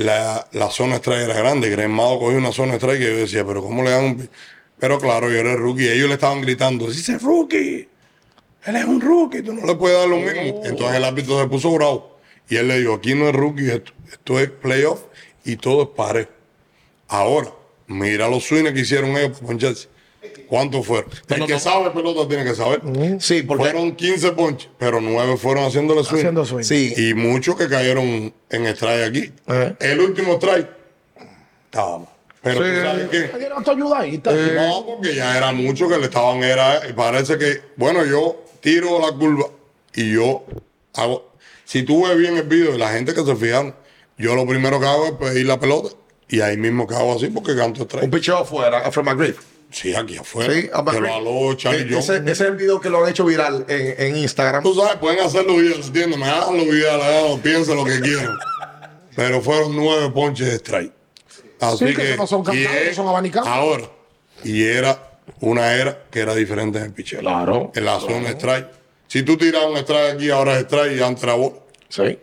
la, 0.04 0.48
la 0.52 0.70
zona 0.70 0.98
strike 0.98 1.24
era 1.24 1.34
grande. 1.34 1.70
Gremado 1.70 2.20
cogió 2.20 2.38
una 2.38 2.52
zona 2.52 2.76
strike 2.76 3.00
que 3.00 3.12
yo 3.12 3.18
decía, 3.18 3.46
pero 3.46 3.62
¿cómo 3.62 3.84
le 3.84 3.92
dan 3.92 4.04
un... 4.06 4.18
pi-?" 4.18 4.30
Pero 4.80 5.00
claro, 5.00 5.30
yo 5.30 5.38
era 5.38 5.52
el 5.52 5.60
rookie. 5.60 5.88
Ellos 5.90 6.08
le 6.08 6.16
estaban 6.16 6.42
gritando, 6.42 6.88
dice 6.88 7.18
rookie. 7.20 7.88
Él 8.66 8.76
es 8.76 8.86
un 8.86 9.00
rookie, 9.02 9.42
tú 9.42 9.54
no 9.54 9.66
le 9.66 9.76
puedes 9.76 9.98
dar 9.98 10.08
lo 10.08 10.18
mismo. 10.18 10.62
Entonces 10.64 10.96
el 10.96 11.04
árbitro 11.04 11.42
se 11.42 11.48
puso 11.48 11.72
bravo. 11.72 12.20
Y 12.50 12.58
él 12.58 12.68
le 12.68 12.80
dijo, 12.80 12.96
aquí 12.96 13.16
no 13.16 13.30
es 13.30 13.36
rookie, 13.36 13.70
esto, 13.70 13.94
esto 14.12 14.40
es 14.40 14.50
playoff 14.50 15.02
y 15.46 15.56
todo 15.56 15.84
es 15.84 15.90
parejo. 15.90 16.32
Ahora, 17.08 17.52
mira 17.88 18.28
los 18.28 18.44
swings 18.44 18.72
que 18.72 18.80
hicieron 18.80 19.12
ellos 19.18 19.38
para 19.38 19.48
poncharse. 19.48 19.88
¿Cuántos 20.52 20.86
fueron? 20.86 21.10
El 21.30 21.40
no, 21.40 21.48
que 21.48 21.54
no. 21.54 21.60
sabe 21.60 21.92
pelota 21.92 22.28
tiene 22.28 22.44
que 22.44 22.54
saber. 22.54 22.82
Sí, 23.22 23.42
porque. 23.42 23.64
Fueron 23.64 23.96
15 23.96 24.32
ponches, 24.34 24.70
pero 24.78 25.00
9 25.00 25.38
fueron 25.38 25.64
haciéndole 25.64 26.04
swing. 26.04 26.18
Haciendo 26.20 26.44
swing. 26.46 26.64
Sí. 26.66 26.94
Y 26.98 27.14
muchos 27.14 27.56
que 27.56 27.70
cayeron 27.70 28.34
en 28.50 28.66
strike 28.68 29.08
aquí. 29.08 29.32
Eh. 29.48 29.76
El 29.80 30.02
último 30.02 30.34
strike 30.34 30.68
estaba 31.64 32.00
mal. 32.00 32.08
Pero 32.42 32.56
Sí. 32.66 32.70
¿tú 32.70 32.82
sabes? 32.84 33.10
Te 33.32 33.40
dieron 33.40 33.64
tu 33.64 33.72
ayudadita. 33.72 34.32
No, 34.34 34.86
porque 34.88 35.16
ya 35.16 35.38
era 35.38 35.54
mucho 35.54 35.88
que 35.88 35.98
le 35.98 36.04
estaban, 36.08 36.44
era, 36.44 36.82
y 36.86 36.92
parece 36.92 37.38
que, 37.38 37.62
bueno, 37.78 38.04
yo 38.04 38.44
tiro 38.60 39.00
la 39.00 39.14
curva 39.18 39.46
y 39.96 40.12
yo 40.16 40.44
hago, 40.96 41.32
si 41.64 41.84
tú 41.84 42.06
ves 42.06 42.18
bien 42.18 42.36
el 42.36 42.44
video 42.44 42.74
de 42.74 42.78
la 42.78 42.90
gente 42.90 43.14
que 43.14 43.24
se 43.24 43.36
fijaron, 43.38 43.74
yo 44.18 44.36
lo 44.36 44.46
primero 44.46 44.82
que 44.82 44.86
hago 44.86 45.06
es 45.06 45.12
pedir 45.14 45.46
la 45.46 45.62
pelota 45.62 45.96
y 46.28 46.42
ahí 46.42 46.58
mismo 46.58 46.86
que 46.88 46.96
hago 46.96 47.16
así 47.16 47.28
porque 47.28 47.56
canto 47.56 47.84
Un 47.84 47.88
strike. 47.88 48.12
picheo 48.12 48.40
afuera, 48.40 48.80
Alfred 48.80 49.06
McGriff. 49.06 49.51
Sí, 49.72 49.96
aquí 49.96 50.18
afuera. 50.18 50.54
Sí, 50.54 50.70
a 50.74 50.84
que 50.84 51.00
lo 51.00 51.14
aló 51.16 51.54
Charlie 51.56 51.82
Eh, 51.84 51.88
Jones. 51.90 52.10
ese, 52.10 52.18
ese 52.24 52.32
es 52.32 52.42
el 52.42 52.56
video 52.58 52.80
que 52.82 52.90
lo 52.90 53.04
han 53.04 53.10
hecho 53.10 53.24
viral 53.26 53.66
en, 53.70 53.96
en 53.98 54.16
Instagram. 54.18 54.64
Tú 54.64 54.76
sabes, 54.76 54.98
pueden 54.98 55.20
hacer 55.26 55.46
los 55.46 55.58
videos, 55.58 55.88
¿entiendes? 55.88 56.18
Me 56.20 56.26
hagan 56.30 56.58
los 56.58 56.66
videos, 56.66 57.04
hagan, 57.04 57.40
piensen 57.40 57.76
lo 57.78 57.86
que 57.86 58.00
quieran. 58.02 58.38
Pero 59.16 59.42
fueron 59.42 59.76
nueve 59.76 60.10
ponches 60.12 60.48
de 60.48 60.56
strike. 60.56 60.94
Así 61.60 61.88
Sí, 61.88 61.96
que 61.96 62.16
no 62.18 62.26
son 62.28 62.44
cantados, 62.44 62.96
son 62.96 63.08
abanicados. 63.08 63.48
Ahora, 63.48 63.84
y 64.44 64.64
era 64.64 65.20
una 65.42 65.74
era 65.74 66.04
que 66.10 66.20
era 66.20 66.34
diferente 66.36 66.80
en 66.80 66.86
el 66.86 66.92
picheo. 66.94 67.20
Claro. 67.20 67.72
En 67.76 67.86
la 67.86 68.00
zona 68.00 68.30
strike. 68.32 68.68
Si 69.08 69.24
tú 69.24 69.38
tiras 69.38 69.64
un 69.66 69.78
strike 69.78 70.16
aquí, 70.16 70.30
ahora 70.32 70.54
es 70.58 70.64
strike 70.66 70.98
y 70.98 71.02
antes 71.04 71.24
era 71.24 71.34
bola. 71.36 71.56
Sí. 71.90 72.18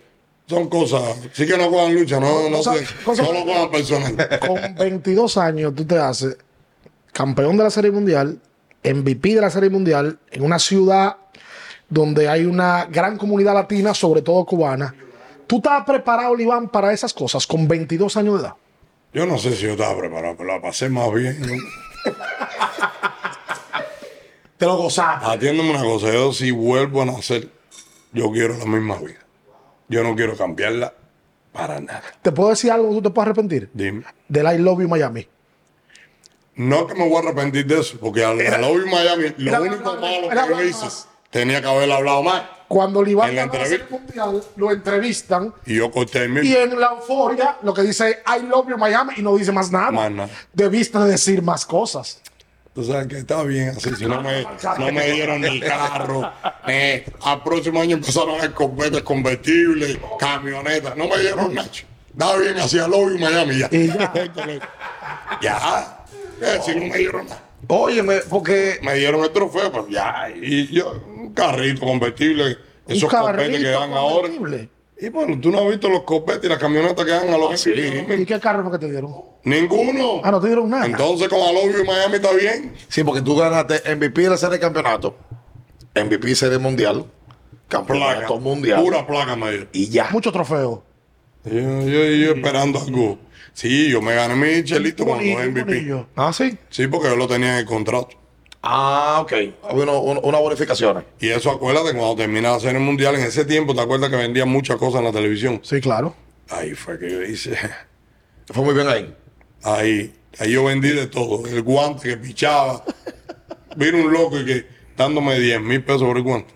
Son 0.49 0.69
cosas. 0.69 1.03
Sí 1.35 1.47
que 1.47 1.57
no 1.59 1.71
cojan 1.71 1.95
lucha, 1.95 2.19
no, 2.19 2.49
no, 2.49 2.63
sé, 2.63 2.87
cosas- 3.05 3.27
no 3.27 3.33
lo 3.35 3.45
cojan 3.45 3.71
personal. 3.71 4.39
Con 4.47 4.75
22 4.77 5.37
años 5.37 5.75
tú 5.75 5.85
te 5.85 5.97
haces 5.99 6.37
campeón 7.19 7.57
de 7.57 7.65
la 7.65 7.71
Serie 7.71 7.91
Mundial, 7.91 8.39
MVP 8.85 9.35
de 9.35 9.41
la 9.41 9.51
Serie 9.51 9.71
Mundial, 9.71 10.21
en 10.31 10.45
una 10.45 10.61
ciudad 10.61 11.17
donde 11.89 12.29
hay 12.29 12.45
una 12.45 12.85
gran 12.85 13.19
comunidad 13.19 13.55
latina, 13.55 13.93
sobre 13.93 14.23
todo 14.23 14.45
cubana. 14.45 14.95
¿Tú 15.49 15.57
estás 15.57 15.85
preparado, 15.85 16.39
Iván, 16.39 16.69
para 16.69 16.93
esas 16.93 17.13
cosas 17.13 17.45
con 17.45 17.67
22 17.67 18.17
años 18.17 18.35
de 18.35 18.47
edad? 18.47 18.55
Yo 19.13 19.27
no 19.27 19.37
sé 19.37 19.57
si 19.57 19.65
yo 19.65 19.73
estaba 19.73 19.99
preparado, 19.99 20.37
pero 20.37 20.49
la 20.49 20.63
pasé 20.63 20.89
más 20.89 21.13
bien. 21.13 21.37
Te 24.57 24.67
lo 24.67 24.77
gozaste. 24.77 25.27
Atiéndeme 25.27 25.71
una 25.71 25.83
cosa, 25.83 26.13
yo 26.13 26.33
si 26.33 26.53
vuelvo 26.53 27.03
a 27.03 27.07
nacer, 27.07 27.49
yo 28.13 28.31
quiero 28.31 28.57
la 28.59 28.67
misma 28.67 28.97
vida. 28.99 29.27
Yo 29.89 30.05
no 30.05 30.15
quiero 30.15 30.37
cambiarla 30.37 30.95
para 31.51 31.81
nada. 31.81 32.05
¿Te 32.23 32.31
puedo 32.31 32.51
decir 32.51 32.71
algo 32.71 32.91
que 32.91 32.95
tú 32.95 33.03
te 33.03 33.11
puedes 33.11 33.27
arrepentir? 33.27 33.71
Dime. 33.75 34.05
Del 34.29 34.55
I 34.55 34.59
Love 34.59 34.83
You 34.83 34.89
Miami. 34.89 35.27
No 36.59 36.89
que 36.89 36.95
me 36.97 37.09
voy 37.09 37.17
a 37.17 37.29
arrepentir 37.29 37.65
de 37.67 37.79
eso, 37.79 37.97
porque 38.01 38.25
al, 38.25 38.41
al 38.41 38.61
Lobby 38.61 38.91
Miami, 38.91 39.33
lo 39.39 39.51
era 39.51 39.61
único 39.61 39.95
malo 39.95 40.33
era 40.33 40.43
que 40.45 40.55
yo 40.55 40.63
hice, 40.65 40.87
tenía 41.31 41.61
que 41.61 41.69
haber 41.69 41.91
hablado 41.93 42.25
más. 42.25 42.43
Cuando 42.67 43.01
el 43.01 43.09
Iván 43.09 43.31
En 43.31 43.37
la 43.37 43.43
entrevista. 43.43 43.87
Mundial, 43.89 44.43
lo 44.57 44.71
entrevistan 44.73 45.55
Y 45.65 45.77
yo 45.77 45.91
corté 45.91 46.25
el 46.25 46.45
y 46.45 46.55
en 46.55 46.79
la 46.79 46.89
euforia 46.89 47.57
lo 47.63 47.73
que 47.73 47.83
dice 47.83 48.23
I 48.27 48.45
Love 48.45 48.71
You 48.71 48.77
Miami 48.77 49.15
y 49.17 49.23
no 49.23 49.37
dice 49.37 49.53
más 49.53 49.71
nada. 49.71 49.93
Más 49.93 50.11
nada. 50.11 50.29
Debiste 50.53 50.99
decir 50.99 51.43
más 51.43 51.65
cosas. 51.65 52.21
Tú 52.75 52.85
sabes 52.85 53.07
que 53.07 53.19
está 53.19 53.43
bien 53.45 53.69
así. 53.71 53.95
Si 53.95 54.05
no 54.05 54.21
me, 54.21 54.43
no 54.79 54.93
me 54.93 55.13
dieron 55.13 55.41
ni 55.41 55.61
carro. 55.61 56.31
eh, 56.67 57.07
al 57.23 57.43
próximo 57.43 57.81
año 57.81 57.97
empezaron 57.97 58.41
a 58.41 58.53
copetes 58.53 59.03
convertibles, 59.03 59.97
camionetas. 60.19 60.97
No 60.97 61.07
me 61.07 61.19
dieron 61.19 61.55
nada. 61.55 61.69
Estaba 62.11 62.37
bien 62.37 62.59
hacia 62.59 62.89
Lobby 62.89 63.17
Miami 63.17 63.59
ya. 63.59 63.69
Y 63.71 63.87
ya. 63.87 64.13
ya. 65.41 65.98
Eh, 66.41 66.89
me 66.91 66.99
dieron 66.99 67.27
nada. 67.27 67.43
Óyeme, 67.67 68.19
porque 68.29 68.79
Me 68.83 68.95
dieron 68.95 69.23
el 69.25 69.31
trofeo, 69.31 69.71
pero 69.73 69.89
ya. 69.89 70.29
Y 70.41 70.69
yo, 70.73 71.01
un 71.07 71.33
carrito 71.33 71.85
convertible. 71.85 72.57
Esos 72.87 73.11
copetes 73.13 73.61
que 73.61 73.69
dan 73.69 73.93
ahora. 73.93 74.29
Y 75.01 75.11
bueno, 75.11 75.39
tú 75.41 75.51
no 75.51 75.61
has 75.61 75.69
visto 75.69 75.89
los 75.89 76.03
copetes 76.03 76.45
y 76.45 76.49
las 76.49 76.59
camionetas 76.59 77.05
que 77.05 77.11
dan 77.13 77.29
a 77.29 77.39
los 77.39 77.67
¿Y 77.67 78.25
qué 78.27 78.41
carro 78.41 78.63
fue 78.65 78.73
que 78.73 78.79
te 78.87 78.91
dieron? 78.91 79.15
Ninguno. 79.45 80.21
Ah, 80.25 80.31
no 80.33 80.41
te 80.41 80.49
dieron 80.49 80.69
nada. 80.71 80.87
Entonces 80.87 81.29
con 81.29 81.41
Alobio 81.41 81.83
y 81.83 81.87
Miami 81.87 82.17
está 82.17 82.33
bien. 82.33 82.75
sí, 82.89 83.05
porque 83.05 83.23
tú 83.23 83.37
ganaste 83.37 83.95
MVP 83.95 84.23
de 84.23 84.31
la 84.31 84.37
serie 84.37 84.55
de 84.55 84.61
campeonato, 84.61 85.17
MVP 85.95 86.35
serie 86.35 86.59
mundial, 86.59 87.05
Placa. 87.69 87.87
campeonato 87.87 88.41
mundial 88.41 88.83
Pura 88.83 89.07
placa 89.07 89.37
dieron. 89.37 89.69
y 89.73 89.89
ya. 89.89 90.09
Mucho 90.11 90.33
trofeo. 90.33 90.83
Yo, 91.45 91.53
yo, 91.53 92.05
yo 92.05 92.33
esperando 92.33 92.81
algo. 92.81 93.19
Sí, 93.59 93.91
yo 93.91 94.01
me 94.01 94.15
gané 94.15 94.37
mi 94.37 94.63
chelito 94.63 95.05
cuando 95.05 95.25
fue 95.33 95.49
MVP. 95.51 95.93
Ah, 96.15 96.33
sí. 96.33 96.57
Sí, 96.71 96.87
porque 96.87 97.09
yo 97.09 97.17
lo 97.17 97.27
tenía 97.27 97.55
en 97.55 97.59
el 97.59 97.65
contrato. 97.65 98.11
Ah, 98.63 99.19
ok. 99.21 99.33
Había 99.69 99.83
uno- 99.83 99.99
uno- 100.01 100.21
unas 100.21 100.41
bonificaciones. 100.41 101.03
Y 101.19 101.31
eso 101.31 101.51
acuérdate, 101.51 101.91
cuando 101.91 102.15
termina 102.15 102.53
la 102.53 102.61
serie 102.61 102.79
mundial, 102.79 103.17
en 103.17 103.23
ese 103.23 103.45
tiempo, 103.45 103.75
¿te 103.75 103.81
acuerdas 103.81 104.11
que 104.11 104.17
vendían 104.17 104.49
muchas 104.49 104.77
cosas 104.77 105.01
en 105.01 105.07
la 105.07 105.13
televisión? 105.13 105.61
Sí, 105.65 105.81
claro. 105.81 106.15
Ahí 106.51 106.73
fue 106.77 107.01
que 107.01 107.11
yo 107.11 107.21
hice. 107.25 107.59
Fue 108.47 108.63
muy 108.65 108.75
bien 108.75 108.87
ahí. 108.87 109.13
Ahí. 109.65 110.15
Ahí 110.39 110.53
yo 110.53 110.63
vendí 110.65 110.91
de 110.91 111.09
todo. 111.09 111.45
El 111.49 111.63
guante 111.63 112.11
que 112.11 112.17
pichaba. 112.17 112.85
Vino 113.75 113.99
un 113.99 114.13
loco 114.13 114.39
y 114.39 114.45
que 114.47 114.67
dándome 114.97 115.37
10 115.41 115.61
mil 115.61 115.83
pesos 115.83 116.03
por 116.05 116.17
el 116.17 116.23
guante. 116.23 116.55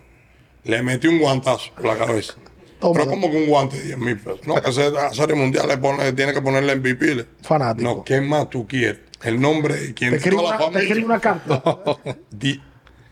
Le 0.63 0.81
metí 0.81 1.07
un 1.07 1.19
guantazo 1.19 1.69
por 1.75 1.83
la 1.85 1.97
cabeza. 1.97 2.35
Toma. 2.83 2.99
Pero 2.99 3.11
como 3.11 3.31
que 3.31 3.37
un 3.37 3.47
guante 3.47 3.77
de 3.77 3.83
10 3.85 3.97
mil 3.97 4.17
pesos. 4.17 4.45
No, 4.45 4.61
que 4.61 4.69
ese 4.69 4.87
a 4.87 5.13
serie 5.13 5.35
mundial 5.35 5.69
le 5.69 5.77
pone, 5.77 6.11
tiene 6.11 6.33
que 6.33 6.41
ponerle 6.41 6.75
MVP. 6.75 7.25
Fanático. 7.41 7.81
No, 7.89 8.03
¿qué 8.03 8.19
más 8.19 8.49
tú 8.49 8.67
quieres? 8.67 8.99
El 9.23 9.39
nombre 9.39 9.73
de 9.73 9.93
quien 9.93 10.19
Te 10.19 10.31
la 10.31 10.41
una, 10.41 10.69
te 10.81 11.05
una 11.05 11.19
carta. 11.21 11.63
Di- 12.29 12.61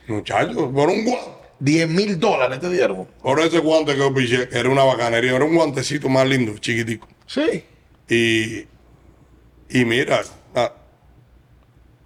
Muchachos, 0.07 0.57
por 0.74 0.89
un 0.89 1.05
guante. 1.05 1.32
10 1.59 1.88
mil 1.88 2.19
dólares 2.19 2.59
te 2.59 2.69
dieron. 2.69 3.07
Por 3.22 3.39
ese 3.39 3.59
guante 3.59 3.93
que 3.93 3.99
yo 3.99 4.13
piché, 4.13 4.49
era 4.51 4.67
una 4.67 4.84
bacanería, 4.84 5.34
era 5.38 5.45
un 5.45 5.55
guantecito 5.55 6.09
más 6.09 6.28
lindo, 6.28 6.57
chiquitico. 6.57 7.07
Sí. 7.28 7.63
Y, 8.09 8.65
y 9.69 9.86
mira, 9.86 10.22
ah, 10.53 10.74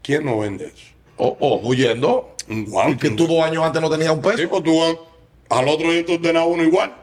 ¿quién 0.03 0.23
no 0.23 0.37
vende 0.37 0.67
eso? 0.67 0.85
O 1.17 1.35
oh, 1.39 1.67
huyendo. 1.67 2.35
Un 2.47 2.65
guante. 2.65 3.09
Que 3.09 3.15
tú 3.15 3.25
dos 3.25 3.43
años 3.43 3.63
antes 3.63 3.81
no 3.81 3.89
tenías 3.89 4.11
un 4.11 4.21
peso. 4.21 4.37
Sí, 4.37 4.45
pues 4.45 4.61
tú 4.61 4.79
al 5.49 5.67
otro 5.67 5.91
día 5.91 6.05
tú 6.05 6.13
ordenas 6.13 6.43
uno 6.45 6.61
igual. 6.61 6.93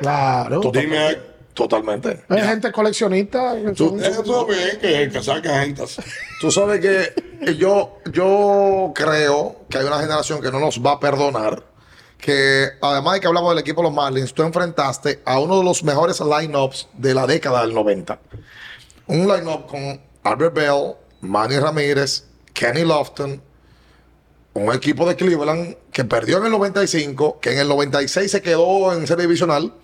Claro. 0.00 0.60
Dime, 0.72 0.98
ahí, 0.98 1.22
Totalmente. 1.54 2.22
Hay 2.28 2.40
gente 2.42 2.70
coleccionista. 2.70 3.54
que 3.56 3.74
son- 3.74 4.02
eso 4.02 4.46
bien 4.46 4.78
que, 4.80 5.08
que 5.10 5.22
saquen 5.22 5.50
gente 5.60 5.82
así. 5.82 6.00
Tú 6.40 6.52
sabes 6.52 6.80
que 6.80 7.54
yo, 7.56 7.98
yo 8.12 8.92
creo 8.94 9.56
que 9.68 9.78
hay 9.78 9.84
una 9.84 9.98
generación 9.98 10.40
que 10.40 10.52
no 10.52 10.60
nos 10.60 10.78
va 10.84 10.92
a 10.92 11.00
perdonar. 11.00 11.64
Que 12.16 12.68
además 12.80 13.14
de 13.14 13.20
que 13.20 13.26
hablamos 13.26 13.50
del 13.50 13.58
equipo 13.60 13.80
de 13.80 13.88
los 13.88 13.94
Marlins, 13.94 14.32
tú 14.34 14.42
enfrentaste 14.44 15.20
a 15.24 15.38
uno 15.40 15.58
de 15.58 15.64
los 15.64 15.82
mejores 15.84 16.20
lineups 16.20 16.88
de 16.94 17.14
la 17.14 17.26
década 17.26 17.62
del 17.62 17.74
90. 17.74 18.18
Un 19.08 19.26
lineup 19.26 19.66
con 19.66 20.00
Albert 20.24 20.54
Bell, 20.54 20.94
Manny 21.22 21.58
Ramírez, 21.58 22.24
Kenny 22.52 22.84
Lofton, 22.84 23.40
un 24.62 24.74
equipo 24.74 25.08
de 25.08 25.16
Cleveland 25.16 25.76
que 25.92 26.04
perdió 26.04 26.38
en 26.38 26.46
el 26.46 26.50
95, 26.52 27.40
que 27.40 27.52
en 27.52 27.58
el 27.58 27.68
96 27.68 28.30
se 28.30 28.42
quedó 28.42 28.92
en 28.92 29.06
serie 29.06 29.22
divisional 29.22 29.74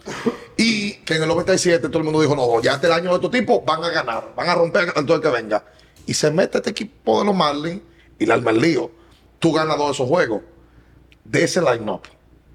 y 0.56 0.92
que 1.04 1.16
en 1.16 1.22
el 1.22 1.28
97 1.28 1.88
todo 1.88 1.98
el 1.98 2.04
mundo 2.04 2.20
dijo, 2.20 2.36
no, 2.36 2.60
ya 2.62 2.74
este 2.74 2.92
año 2.92 3.10
de 3.10 3.16
estos 3.16 3.30
tipos 3.30 3.64
van 3.64 3.82
a 3.82 3.90
ganar, 3.90 4.32
van 4.36 4.48
a 4.48 4.54
romper 4.54 4.90
a 4.90 4.92
todo 5.04 5.16
el 5.16 5.22
que 5.22 5.28
venga. 5.28 5.64
Y 6.06 6.14
se 6.14 6.30
mete 6.30 6.58
este 6.58 6.70
equipo 6.70 7.18
de 7.18 7.26
los 7.26 7.34
Marlins 7.34 7.82
y 8.18 8.26
la 8.26 8.34
alma 8.34 8.50
el 8.50 8.60
lío. 8.60 8.90
Tú 9.38 9.52
ganas 9.52 9.76
todos 9.76 9.96
esos 9.96 10.08
juegos. 10.08 10.42
De 11.24 11.44
ese 11.44 11.60
line-up 11.60 12.02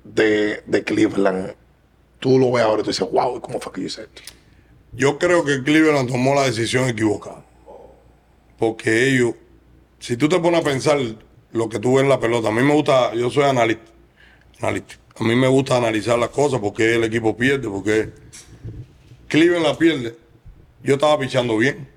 de, 0.04 0.64
de 0.66 0.84
Cleveland, 0.84 1.56
tú 2.20 2.38
lo 2.38 2.52
ves 2.52 2.64
ahora 2.64 2.82
y 2.82 2.84
tú 2.84 2.92
dices, 2.92 3.08
wow, 3.12 3.42
¿cómo 3.42 3.60
fue 3.60 3.72
que 3.74 3.82
yo 3.82 3.88
hice 3.88 4.04
esto? 4.04 4.22
Yo 4.94 5.18
creo 5.18 5.44
que 5.44 5.64
Cleveland 5.64 6.10
tomó 6.10 6.36
la 6.36 6.44
decisión 6.44 6.88
equivocada. 6.88 7.44
Porque 8.58 9.10
ellos, 9.10 9.36
si 10.00 10.18
tú 10.18 10.28
te 10.30 10.40
pones 10.40 10.62
a 10.62 10.64
pensar 10.64 11.00
lo 11.52 11.70
que 11.70 11.80
tú 11.80 11.96
ves 11.96 12.04
en 12.04 12.10
la 12.10 12.20
pelota, 12.20 12.50
a 12.50 12.52
mí 12.52 12.62
me 12.62 12.74
gusta, 12.74 13.14
yo 13.14 13.30
soy 13.30 13.44
analista, 13.44 13.92
analista. 14.60 14.96
A 15.20 15.24
mí 15.24 15.36
me 15.36 15.48
gusta 15.48 15.78
analizar 15.78 16.18
las 16.18 16.30
cosas 16.30 16.60
porque 16.62 16.96
el 16.96 17.04
equipo 17.04 17.36
pierde, 17.36 17.68
porque 17.68 18.10
Cleveland 19.28 19.66
la 19.66 19.78
pierde. 19.78 20.16
Yo 20.82 20.94
estaba 20.94 21.20
pichando 21.20 21.58
bien. 21.58 21.90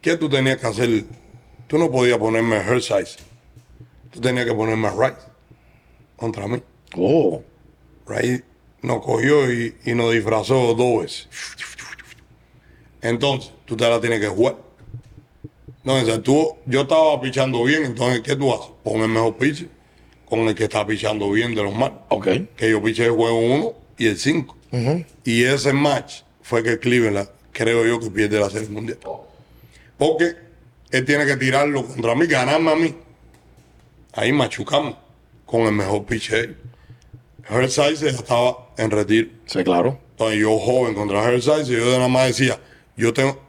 ¿Qué 0.00 0.16
tú 0.16 0.28
tenías 0.28 0.58
que 0.58 0.66
hacer? 0.66 1.04
Tú 1.68 1.78
no 1.78 1.90
podías 1.90 2.18
ponerme 2.18 2.56
her 2.56 2.82
size. 2.82 3.18
Tú 4.10 4.20
tenías 4.20 4.46
que 4.46 4.52
ponerme 4.52 4.90
right 4.90 5.16
contra 6.16 6.48
mí. 6.48 6.60
Oh, 6.96 7.42
Ray 8.06 8.42
nos 8.82 9.02
cogió 9.02 9.50
y, 9.52 9.76
y 9.84 9.94
nos 9.94 10.12
disfrazó 10.12 10.74
dos 10.74 11.02
veces. 11.02 11.28
Entonces, 13.00 13.52
tú 13.64 13.76
te 13.76 13.88
la 13.88 14.00
tienes 14.00 14.20
que 14.20 14.28
jugar. 14.28 14.56
Entonces, 15.84 16.22
tú, 16.22 16.56
yo 16.64 16.82
estaba 16.82 17.20
pichando 17.20 17.62
bien, 17.64 17.84
entonces, 17.84 18.22
¿qué 18.22 18.34
tú 18.36 18.52
haces? 18.52 18.70
Pon 18.82 19.02
el 19.02 19.08
mejor 19.08 19.36
pitch 19.36 19.66
con 20.24 20.40
el 20.40 20.54
que 20.54 20.64
está 20.64 20.86
pichando 20.86 21.30
bien 21.30 21.54
de 21.54 21.62
los 21.62 21.74
mal. 21.74 22.00
ok. 22.08 22.28
Que 22.56 22.70
yo 22.70 22.82
piché 22.82 23.04
el 23.04 23.12
juego 23.12 23.38
1 23.38 23.72
y 23.98 24.06
el 24.06 24.18
5. 24.18 24.56
Y 25.24 25.44
ese 25.44 25.72
match 25.72 26.22
fue 26.42 26.62
que 26.62 26.78
Cleveland, 26.78 27.28
creo 27.52 27.86
yo, 27.86 28.00
que 28.00 28.10
pierde 28.10 28.40
la 28.40 28.50
serie 28.50 28.68
mundial. 28.68 28.98
Porque 29.98 30.34
él 30.90 31.04
tiene 31.04 31.26
que 31.26 31.36
tirarlo 31.36 31.84
contra 31.86 32.14
mí, 32.14 32.26
ganarme 32.26 32.72
a 32.72 32.76
mí. 32.76 32.94
Ahí 34.14 34.32
machucamos 34.32 34.96
con 35.44 35.62
el 35.62 35.72
mejor 35.72 36.06
él. 36.10 36.56
Hershiser 37.48 38.08
estaba 38.08 38.70
en 38.78 38.90
retiro. 38.90 39.28
Sí, 39.46 39.62
claro. 39.62 39.98
Entonces 40.12 40.40
yo 40.40 40.58
joven 40.58 40.94
contra 40.94 41.22
Hershiser, 41.22 41.78
yo 41.78 41.90
de 41.90 41.96
nada 41.98 42.08
más 42.08 42.28
decía, 42.28 42.58
yo 42.96 43.12
tengo 43.12 43.40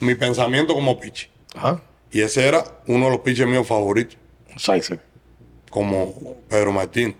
mi 0.00 0.14
pensamiento 0.14 0.74
como 0.74 1.00
pitch. 1.00 1.30
Ajá. 1.54 1.80
Y 2.10 2.20
ese 2.22 2.46
era 2.46 2.64
uno 2.86 3.06
de 3.06 3.10
los 3.12 3.20
pitches 3.20 3.46
míos 3.46 3.66
favoritos, 3.66 4.16
Sizer. 4.56 5.00
como 5.70 6.36
Pedro 6.48 6.72
Martín. 6.72 7.14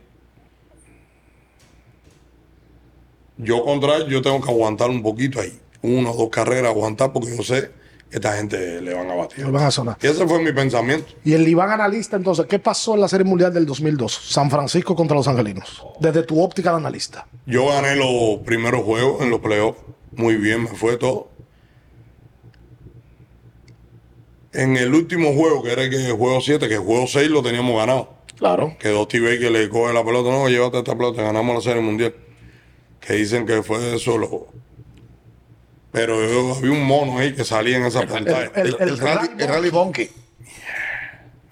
Yo 3.37 3.65
contra 3.65 3.97
él, 3.97 4.09
yo 4.09 4.21
tengo 4.23 4.41
que 4.41 4.51
aguantar 4.51 4.91
un 4.91 5.03
poquito 5.03 5.41
ahí. 5.41 5.59
Una 5.83 6.11
o 6.11 6.17
dos 6.17 6.29
carreras 6.29 6.71
aguantar 6.71 7.13
porque 7.13 7.37
yo 7.37 7.43
sé 7.43 7.71
que 8.11 8.17
esta 8.17 8.37
gente 8.37 8.81
le 8.81 8.95
van 8.95 9.09
a 9.11 9.15
batir. 9.15 9.45
Lo 9.45 9.53
van 9.53 9.65
a 9.65 9.71
sonar. 9.71 9.97
Y 10.03 10.07
ese 10.09 10.27
fue 10.27 10.43
mi 10.43 10.53
pensamiento. 10.53 11.13
Y 11.25 11.35
el 11.35 11.47
Iván 11.47 11.71
analista, 11.71 12.17
entonces, 12.17 12.47
¿qué 12.47 12.59
pasó 12.59 12.95
en 12.95 13.03
la 13.03 13.09
Serie 13.09 13.25
Mundial 13.25 13.53
del 13.55 13.65
2002? 13.67 14.13
San 14.13 14.51
Francisco 14.51 14.97
contra 14.97 15.17
los 15.17 15.29
Angelinos. 15.29 15.85
Desde 16.01 16.23
tu 16.25 16.43
óptica 16.43 16.71
de 16.71 16.79
analista. 16.79 17.29
Yo 17.47 17.69
gané 17.69 17.95
los 17.95 18.41
primeros 18.45 18.83
juegos 18.83 19.23
en 19.23 19.31
los 19.31 19.41
playoffs. 19.41 19.79
Muy 20.17 20.35
bien, 20.37 20.65
me 20.65 20.71
fue 20.71 20.97
todo. 20.97 21.29
En 24.53 24.77
el 24.77 24.95
último 24.95 25.35
juego, 25.35 25.63
que 25.63 25.73
era 25.73 25.83
el, 25.85 25.91
que- 25.91 26.07
el 26.07 26.13
juego 26.13 26.41
7, 26.41 26.69
que 26.69 26.75
el 26.75 26.81
juego 26.81 27.07
6 27.07 27.29
lo 27.31 27.43
teníamos 27.43 27.77
ganado. 27.77 28.15
Claro. 28.39 28.77
Que 28.79 28.89
Dusty 28.91 29.19
Baker 29.21 29.51
le 29.51 29.69
coge 29.69 29.93
la 29.93 30.05
pelota. 30.05 30.31
No, 30.31 30.49
llévate 30.49 30.79
esta 30.79 30.97
pelota, 30.97 31.23
ganamos 31.23 31.55
la 31.57 31.61
Serie 31.61 31.83
Mundial. 31.83 32.15
Que 33.01 33.15
dicen 33.15 33.47
que 33.47 33.63
fue 33.63 33.95
eso 33.97 34.17
lo... 34.19 34.47
Pero 35.91 36.21
yo- 36.29 36.55
había 36.55 36.71
un 36.71 36.85
mono 36.85 37.19
ahí 37.19 37.35
que 37.35 37.45
salía 37.45 37.77
en 37.79 37.87
esa 37.87 38.07
pantalla. 38.07 38.51
el- 38.55 38.69
El, 38.69 38.77
el 38.91 38.99
rally, 38.99 39.29
el 39.39 39.49
rally 39.49 39.71
Donkey. 39.71 40.11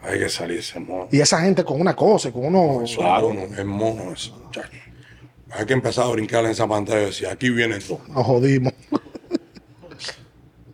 Hay 0.02 0.18
que 0.20 0.28
salir 0.28 0.60
ese 0.60 0.78
mono. 0.78 1.08
Y 1.10 1.20
esa 1.20 1.40
gente 1.40 1.64
con 1.64 1.80
una 1.80 1.96
cosa, 1.96 2.30
con 2.30 2.44
uno. 2.46 2.82
Eso 2.84 3.00
es 3.00 3.22
mono, 3.22 3.42
es 3.58 3.64
mono 3.64 4.12
ese 4.12 4.30
muchacho. 4.30 4.68
Hay 5.50 5.64
que 5.66 5.72
empezar 5.72 6.04
a 6.06 6.08
brincar 6.10 6.44
en 6.44 6.50
esa 6.52 6.66
pantalla 6.68 7.02
y 7.02 7.06
decir, 7.06 7.26
aquí 7.26 7.50
viene 7.50 7.78
todo. 7.80 8.00
Nos 8.08 8.24
jodimos. 8.26 8.72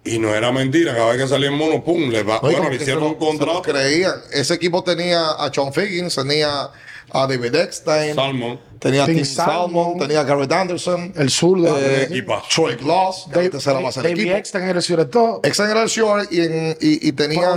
Y 0.05 0.19
no 0.19 0.35
era 0.35 0.51
mentira, 0.51 0.95
cada 0.95 1.13
vez 1.13 1.23
que 1.23 1.29
salía 1.29 1.49
el 1.49 1.55
mono, 1.57 1.83
pum, 1.85 2.11
le 2.11 2.23
va. 2.25 2.41
Bueno, 2.41 2.65
le 2.65 2.77
que 2.77 2.83
hicieron 2.83 3.05
un 3.05 3.15
contrato. 3.15 3.63
creían. 3.63 4.15
Ese 4.33 4.55
equipo 4.55 4.83
tenía 4.83 5.31
a 5.33 5.53
Sean 5.53 5.73
Figgins, 5.73 6.15
tenía 6.17 6.71
a 7.15 7.27
David 7.27 7.55
Eckstein, 7.55 8.15
Salmon. 8.17 8.59
tenía 8.81 9.05
a 9.05 9.07
Tim 9.07 9.17
Tim 9.17 9.25
Salmon, 9.25 9.55
Salmon, 9.55 9.99
tenía 9.99 10.21
a 10.21 10.25
Garrett 10.25 10.51
Anderson, 10.51 11.13
El 11.17 11.31
sur 11.31 11.61
de 11.61 11.69
eh, 11.71 12.03
equipazo. 12.05 12.47
Troy 12.53 12.75
Gloss, 12.77 13.29
de 13.31 13.45
la 13.45 13.51
tercera 13.51 13.79
base 13.81 14.01
del 14.03 14.11
David 14.13 14.23
equipo. 14.23 14.37
Eckstein 14.39 14.65
era 14.65 14.79
el 14.81 14.85
director. 14.85 15.41
Eckstein 15.45 15.71
era 15.71 15.83
el 15.83 15.89
short 15.89 16.33
y, 16.33 16.41
en- 16.41 16.77
y, 16.81 17.09
y 17.09 17.13
tenía 17.13 17.51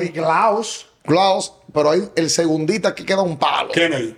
pero 1.73 1.91
ahí 1.91 2.01
el 2.15 2.29
segundita 2.29 2.93
que 2.93 3.05
queda 3.05 3.21
un 3.21 3.37
palo. 3.37 3.71
Kennedy. 3.71 4.15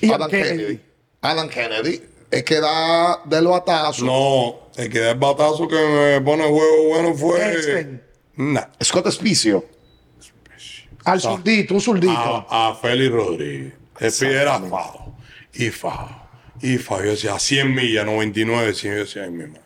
Y 0.00 0.10
Adam 0.12 0.30
Kennedy. 0.30 0.56
Kennedy. 0.56 0.80
Adam 1.20 1.48
Kennedy. 1.48 2.02
Es 2.30 2.44
que 2.44 2.60
da 2.60 3.20
del 3.24 3.48
batazo. 3.48 4.04
No, 4.04 4.69
el 4.82 4.90
que 4.90 4.98
da 5.00 5.10
el 5.12 5.18
batazo 5.18 5.68
que 5.68 5.76
me 5.76 6.20
pone 6.22 6.44
el 6.44 6.50
juego 6.50 6.84
bueno 6.88 7.14
fue. 7.14 8.00
Nah. 8.36 8.66
Scott 8.82 9.06
Espicio. 9.06 9.64
Al 11.04 11.20
zurdito, 11.20 11.74
un 11.74 11.80
zurdito. 11.80 12.12
A, 12.12 12.68
a 12.70 12.74
Félix 12.74 13.12
Rodríguez. 13.12 13.72
Pie 13.98 14.32
era 14.32 14.58
fajo. 14.60 15.14
Y 15.54 15.70
fajo. 15.70 16.28
Y 16.60 16.78
fajo. 16.78 17.04
Yo 17.04 17.10
decía, 17.10 17.38
100 17.38 17.74
millas, 17.74 18.04
99, 18.06 18.74
100. 18.74 18.92
Yo 18.94 19.00
decía, 19.00 19.24
ay, 19.24 19.30
mi 19.30 19.46
madre. 19.46 19.60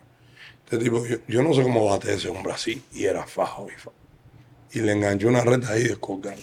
Este 0.63 0.77
tipo, 0.77 1.05
yo, 1.05 1.17
yo 1.27 1.43
no 1.43 1.53
sé 1.53 1.61
cómo 1.63 1.85
bate 1.85 2.13
ese 2.13 2.29
hombre 2.29 2.53
así. 2.53 2.81
Y 2.93 3.05
era 3.05 3.25
fajo 3.25 3.67
y 3.69 3.77
fajo. 3.77 3.93
Y 4.73 4.79
le 4.79 4.93
enganchó 4.93 5.27
una 5.27 5.41
reta 5.41 5.71
ahí 5.71 5.83
de 5.83 5.95
colgar. 5.97 6.35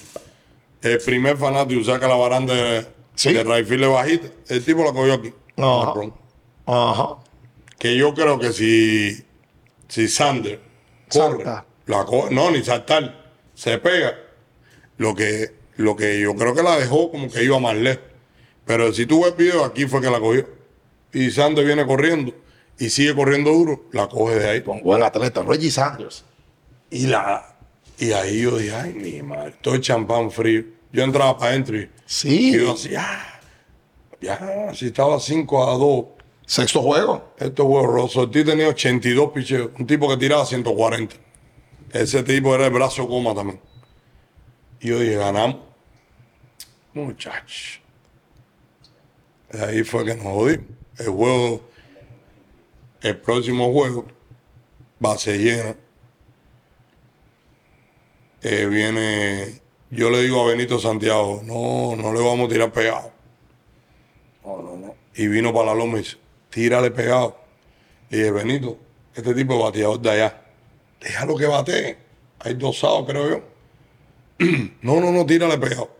El 0.81 0.99
primer 0.99 1.36
fanático 1.36 1.85
saca 1.85 2.07
la 2.09 2.15
baranda 2.16 2.55
de, 2.55 2.86
Sí. 3.15 3.32
de 3.32 3.44
Rayfield 3.44 3.86
bajita. 3.86 4.28
El 4.49 4.65
tipo 4.65 4.85
la 4.85 4.93
cogió 4.93 5.15
aquí. 5.15 5.32
Ajá. 5.57 5.86
Marrón. 5.86 6.15
Ajá. 6.66 7.16
Que 7.82 7.96
yo 7.96 8.14
creo 8.14 8.38
que 8.38 8.52
si, 8.52 9.24
si 9.88 10.06
Sander 10.06 10.60
corre, 11.10 11.42
Salta. 11.44 11.66
la 11.86 12.04
coge, 12.04 12.32
no, 12.32 12.52
ni 12.52 12.62
saltar, 12.62 13.32
se 13.54 13.76
pega, 13.78 14.14
lo 14.98 15.16
que, 15.16 15.52
lo 15.78 15.96
que 15.96 16.20
yo 16.20 16.32
creo 16.36 16.54
que 16.54 16.62
la 16.62 16.78
dejó 16.78 17.10
como 17.10 17.28
que 17.28 17.42
iba 17.42 17.59
más 17.59 17.74
lejos. 17.74 18.04
Pero 18.64 18.92
si 18.92 19.04
tú 19.04 19.24
ves 19.24 19.32
el 19.32 19.36
video, 19.36 19.64
aquí 19.64 19.86
fue 19.86 20.00
que 20.00 20.09
la 20.10 20.20
cogió. 20.20 20.48
Y 21.12 21.32
Sander 21.32 21.64
viene 21.66 21.84
corriendo 21.84 22.32
y 22.78 22.88
sigue 22.88 23.16
corriendo 23.16 23.50
duro, 23.50 23.86
la 23.90 24.09
coge 24.09 24.36
de 24.36 24.48
ahí. 24.48 24.60
Buen 24.60 25.02
atleta. 25.02 25.42
Reggie 25.42 25.72
Sanders. 25.72 26.24
Y 26.88 27.09
la 27.09 27.56
y 27.98 28.12
ahí 28.12 28.42
yo 28.42 28.59
dije, 28.59 28.76
ay, 28.76 28.92
mi 28.94 29.22
madre, 29.22 29.54
todo 29.60 29.74
el 29.74 29.80
champán 29.80 30.30
frío. 30.30 30.62
Yo 30.92 31.02
entraba 31.02 31.36
para 31.36 31.50
adentro 31.50 31.76
y, 31.76 31.90
Sí. 32.06 32.50
y 32.54 32.59
yo 32.59 32.74
decía, 32.74 33.40
ya, 34.20 34.38
ya, 34.38 34.72
si 34.72 34.86
estaba 34.86 35.18
5 35.18 35.68
a 35.68 35.76
2, 35.76 36.04
Sexto 36.53 36.83
juego. 36.83 37.33
Estos 37.39 37.65
huevos, 37.65 37.95
Rosso 37.95 38.20
Ortiz 38.20 38.45
tenía 38.45 38.69
82 38.69 39.31
picheos. 39.33 39.70
Un 39.79 39.87
tipo 39.87 40.07
que 40.07 40.19
tiraba 40.19 40.45
140. 40.45 41.16
Ese 41.95 42.23
tipo 42.24 42.55
era 42.55 42.66
el 42.66 42.73
brazo 42.74 43.09
coma 43.09 43.35
también. 43.35 43.59
Y 44.79 44.89
yo 44.89 45.01
dije, 45.01 45.15
ganamos. 45.15 45.62
Muchachos. 46.93 47.81
Ahí 49.62 49.83
fue 49.83 50.05
que 50.05 50.15
nos 50.15 50.27
jodimos. 50.27 50.66
El 50.99 51.09
juego, 51.09 51.62
el 53.01 53.16
próximo 53.16 53.73
juego, 53.73 54.05
base 55.01 55.39
llena. 55.39 55.74
Eh, 58.43 58.66
viene, 58.66 59.62
yo 59.89 60.11
le 60.11 60.20
digo 60.20 60.43
a 60.43 60.49
Benito 60.49 60.79
Santiago, 60.79 61.41
no, 61.47 61.97
no 61.97 62.12
le 62.12 62.20
vamos 62.20 62.45
a 62.45 62.53
tirar 62.53 62.70
pegado. 62.70 63.11
No, 64.45 64.61
no, 64.61 64.77
no. 64.77 64.95
Y 65.15 65.29
vino 65.29 65.55
para 65.55 65.69
la 65.69 65.74
loma 65.77 65.95
y 65.95 66.03
dice, 66.03 66.19
tírale 66.53 66.91
pegado. 66.91 67.37
Y 68.11 68.16
dije, 68.19 68.31
Benito, 68.31 68.79
este 69.15 69.35
tipo 69.35 69.55
es 69.55 69.62
bateador 69.65 70.01
de 70.01 70.11
allá. 70.11 70.43
Déjalo 71.01 71.37
que 71.37 71.47
batee. 71.47 71.97
Hay 72.41 72.55
dos 72.55 72.79
sábados, 72.79 73.07
creo 73.09 73.29
yo. 73.31 73.41
no, 74.83 75.01
no, 75.01 75.11
no, 75.11 75.27
tírale 75.27 75.59
pegado. 75.59 75.91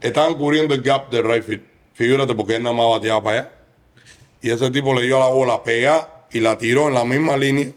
Estaban 0.00 0.34
cubriendo 0.34 0.74
el 0.74 0.82
gap 0.82 1.10
de 1.10 1.22
right 1.22 1.62
Figúrate 1.94 2.34
porque 2.34 2.56
él 2.56 2.62
nada 2.62 2.76
más 2.76 2.90
bateaba 2.90 3.22
para 3.22 3.38
allá. 3.38 3.52
Y 4.42 4.50
ese 4.50 4.70
tipo 4.70 4.92
le 4.92 5.02
dio 5.06 5.18
la 5.18 5.28
bola 5.28 5.62
pegada 5.62 6.26
y 6.30 6.40
la 6.40 6.58
tiró 6.58 6.88
en 6.88 6.94
la 6.94 7.04
misma 7.04 7.36
línea. 7.36 7.70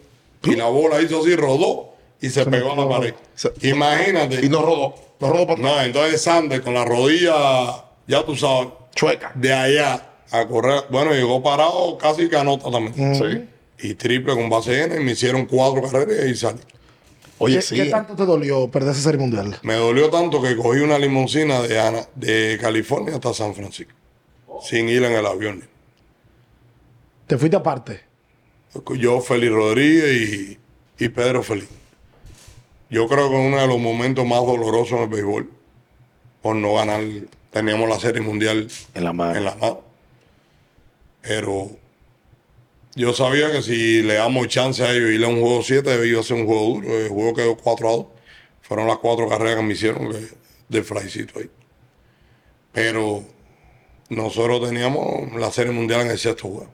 Y 0.43 0.55
la 0.55 0.65
bola 0.65 1.01
hizo 1.01 1.21
así, 1.21 1.35
rodó 1.35 1.93
y 2.19 2.29
se, 2.29 2.45
pegó 2.45 2.73
a 2.73 2.75
la 2.75 2.89
pared. 2.89 3.13
Se- 3.35 3.53
Imagínate. 3.61 4.45
Y 4.45 4.49
no 4.49 4.61
rodó. 4.61 4.95
No 5.19 5.29
rodó 5.31 5.47
para 5.47 5.61
No, 5.61 5.81
entonces 5.81 6.21
Sander 6.21 6.61
con 6.61 6.73
la 6.73 6.83
rodilla, 6.83 7.85
ya 8.07 8.23
tú 8.25 8.35
sabes, 8.35 8.69
chueca. 8.95 9.31
de 9.35 9.53
allá 9.53 10.08
a 10.31 10.47
correr. 10.47 10.83
Bueno, 10.89 11.11
llegó 11.13 11.41
parado 11.43 11.97
casi 11.97 12.29
que 12.29 12.37
anota 12.37 12.69
también. 12.71 13.15
Sí. 13.15 13.87
Y 13.87 13.93
triple 13.95 14.33
con 14.35 14.49
base 14.49 14.89
y 14.99 15.03
me 15.03 15.11
hicieron 15.13 15.45
cuatro 15.45 15.81
carreras 15.89 16.25
y 16.27 16.35
salí. 16.35 16.59
Oye, 17.37 17.55
¿Qué, 17.55 17.61
sí. 17.61 17.75
qué 17.75 17.85
tanto 17.85 18.15
te 18.15 18.25
dolió 18.25 18.69
perder 18.69 18.91
esa 18.91 19.01
serie 19.01 19.19
mundial? 19.21 19.57
Me 19.63 19.75
dolió 19.75 20.09
tanto 20.09 20.41
que 20.41 20.57
cogí 20.57 20.79
una 20.81 20.99
limusina 20.99 21.61
de, 21.61 21.79
Ana- 21.79 22.07
de 22.15 22.57
California 22.59 23.13
hasta 23.15 23.33
San 23.33 23.55
Francisco. 23.55 23.93
Sin 24.61 24.89
ir 24.89 25.03
en 25.03 25.13
el 25.13 25.25
avión. 25.25 25.63
Te 27.27 27.37
fuiste 27.37 27.55
aparte. 27.55 28.01
Yo, 28.97 29.21
Félix 29.21 29.51
Rodríguez 29.53 30.21
y, 30.21 31.03
y 31.05 31.09
Pedro 31.09 31.41
Feliz. 31.41 31.69
Yo 32.89 33.07
creo 33.07 33.29
que 33.29 33.35
uno 33.35 33.57
de 33.57 33.67
los 33.67 33.79
momentos 33.79 34.25
más 34.25 34.41
dolorosos 34.45 34.93
en 34.97 35.03
el 35.03 35.09
béisbol, 35.09 35.49
por 36.41 36.55
no 36.55 36.73
ganar, 36.73 37.01
teníamos 37.51 37.87
la 37.87 37.99
serie 37.99 38.21
mundial 38.21 38.67
En 38.93 39.03
la 39.03 39.13
mano. 39.13 39.35
en 39.37 39.45
la 39.45 39.55
mano. 39.55 39.81
Pero 41.21 41.69
yo 42.95 43.13
sabía 43.13 43.51
que 43.51 43.61
si 43.61 44.01
le 44.01 44.15
damos 44.15 44.47
chance 44.47 44.83
a 44.83 44.91
ellos 44.91 45.11
ir 45.11 45.23
a 45.23 45.27
un 45.27 45.41
juego 45.41 45.63
7, 45.63 45.97
debía 45.97 46.21
ser 46.23 46.37
un 46.37 46.45
juego 46.45 46.65
duro. 46.65 46.97
El 46.97 47.09
juego 47.09 47.33
quedó 47.33 47.57
4 47.57 47.87
a 47.87 47.91
2. 47.91 48.05
Fueron 48.61 48.87
las 48.87 48.97
cuatro 48.97 49.27
carreras 49.27 49.57
que 49.57 49.63
me 49.63 49.73
hicieron 49.73 50.15
de 50.67 50.83
flycito 50.83 51.39
ahí. 51.39 51.49
Pero 52.71 53.23
nosotros 54.09 54.69
teníamos 54.69 55.33
la 55.33 55.51
serie 55.51 55.71
mundial 55.71 56.01
en 56.01 56.11
el 56.11 56.19
sexto 56.19 56.47
juego. 56.47 56.69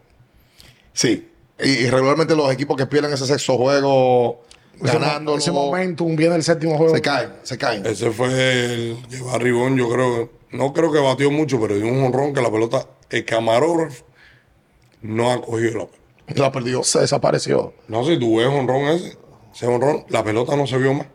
Sí. 0.93 1.29
Y, 1.59 1.69
y 1.69 1.89
regularmente 1.89 2.35
los 2.35 2.51
equipos 2.51 2.75
que 2.75 2.85
pierden 2.85 3.13
ese 3.13 3.25
sexto 3.25 3.57
juego 3.57 4.43
ganando 4.79 5.37
ese 5.37 5.51
momentum 5.51 6.15
viene 6.15 6.35
el 6.35 6.43
séptimo 6.43 6.77
juego. 6.77 6.95
se 6.95 7.01
caen, 7.01 7.29
se 7.43 7.57
caen. 7.57 7.85
Ese 7.85 8.11
fue 8.11 8.27
el 8.65 8.97
que 9.09 9.21
Barribón, 9.21 9.77
yo 9.77 9.89
creo, 9.89 10.29
no 10.51 10.73
creo 10.73 10.91
que 10.91 10.99
batió 10.99 11.31
mucho, 11.31 11.59
pero 11.61 11.75
dio 11.75 11.87
un 11.87 12.03
honrón 12.03 12.33
que 12.33 12.41
la 12.41 12.51
pelota, 12.51 12.87
el 13.09 13.25
camarógrafo 13.25 14.03
no 15.01 15.31
ha 15.31 15.41
cogido 15.41 15.79
la 15.79 15.85
pelota. 15.87 15.97
La 16.43 16.51
perdió. 16.51 16.83
Se 16.83 16.99
desapareció. 16.99 17.73
No 17.87 18.03
si 18.05 18.17
tú 18.19 18.37
ves 18.37 18.47
honrón 18.47 18.87
ese, 18.87 19.17
ese 19.53 19.67
honrón, 19.67 20.05
la 20.09 20.23
pelota 20.23 20.55
no 20.55 20.65
se 20.65 20.77
vio 20.77 20.93
más. 20.93 21.07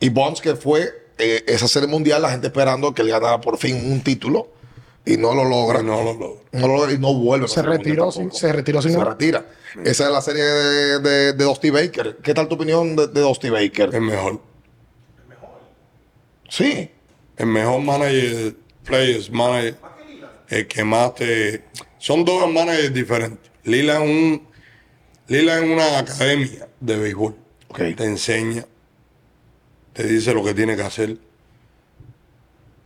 Y 0.00 0.08
Bonds, 0.08 0.40
que 0.40 0.56
fue 0.56 0.90
eh, 1.18 1.44
esa 1.46 1.68
serie 1.68 1.88
mundial, 1.88 2.22
la 2.22 2.30
gente 2.30 2.48
esperando 2.48 2.94
que 2.94 3.02
él 3.02 3.08
ganara 3.10 3.40
por 3.40 3.58
fin 3.58 3.76
un 3.92 4.00
título 4.02 4.48
y 5.04 5.16
no 5.16 5.34
lo 5.34 5.44
logra. 5.44 5.82
No 5.82 6.02
lo 6.02 6.12
logró. 6.14 6.42
No 6.52 6.66
lo 6.66 6.76
logra 6.78 6.92
y 6.92 6.98
no 6.98 7.14
vuelve. 7.14 7.46
Se 7.48 7.62
retiró 7.62 8.10
sin, 8.10 8.32
se 8.32 8.52
retiró 8.52 8.82
sin 8.82 8.92
Se 8.92 8.98
nada. 8.98 9.10
retira. 9.10 9.46
Esa 9.84 10.06
es 10.06 10.10
la 10.10 10.20
serie 10.20 10.42
de, 10.42 10.98
de, 10.98 11.32
de 11.34 11.44
Dusty 11.44 11.70
Baker. 11.70 12.16
¿Qué 12.22 12.34
tal 12.34 12.48
tu 12.48 12.56
opinión 12.56 12.96
de, 12.96 13.06
de 13.06 13.20
Dusty 13.20 13.50
Baker? 13.50 13.94
El 13.94 14.00
mejor. 14.00 14.40
Sí. 16.48 16.90
El 17.36 17.46
mejor 17.46 17.80
manager, 17.80 18.54
players, 18.84 19.30
manager, 19.30 19.76
el 20.48 20.66
que 20.66 20.84
más 20.84 21.14
te... 21.14 21.64
Son 22.00 22.24
dos 22.24 22.50
managers 22.50 22.94
diferentes. 22.94 23.50
Lila 23.62 24.02
es 24.02 24.10
un... 24.10 24.48
Lila 25.28 25.58
es 25.58 25.62
una 25.62 25.98
academia 25.98 26.66
de 26.80 26.96
béisbol. 26.96 27.36
Ok. 27.68 27.78
Te 27.94 28.04
enseña, 28.04 28.64
te 29.92 30.04
dice 30.04 30.32
lo 30.32 30.42
que 30.42 30.54
tiene 30.54 30.76
que 30.76 30.82
hacer. 30.82 31.18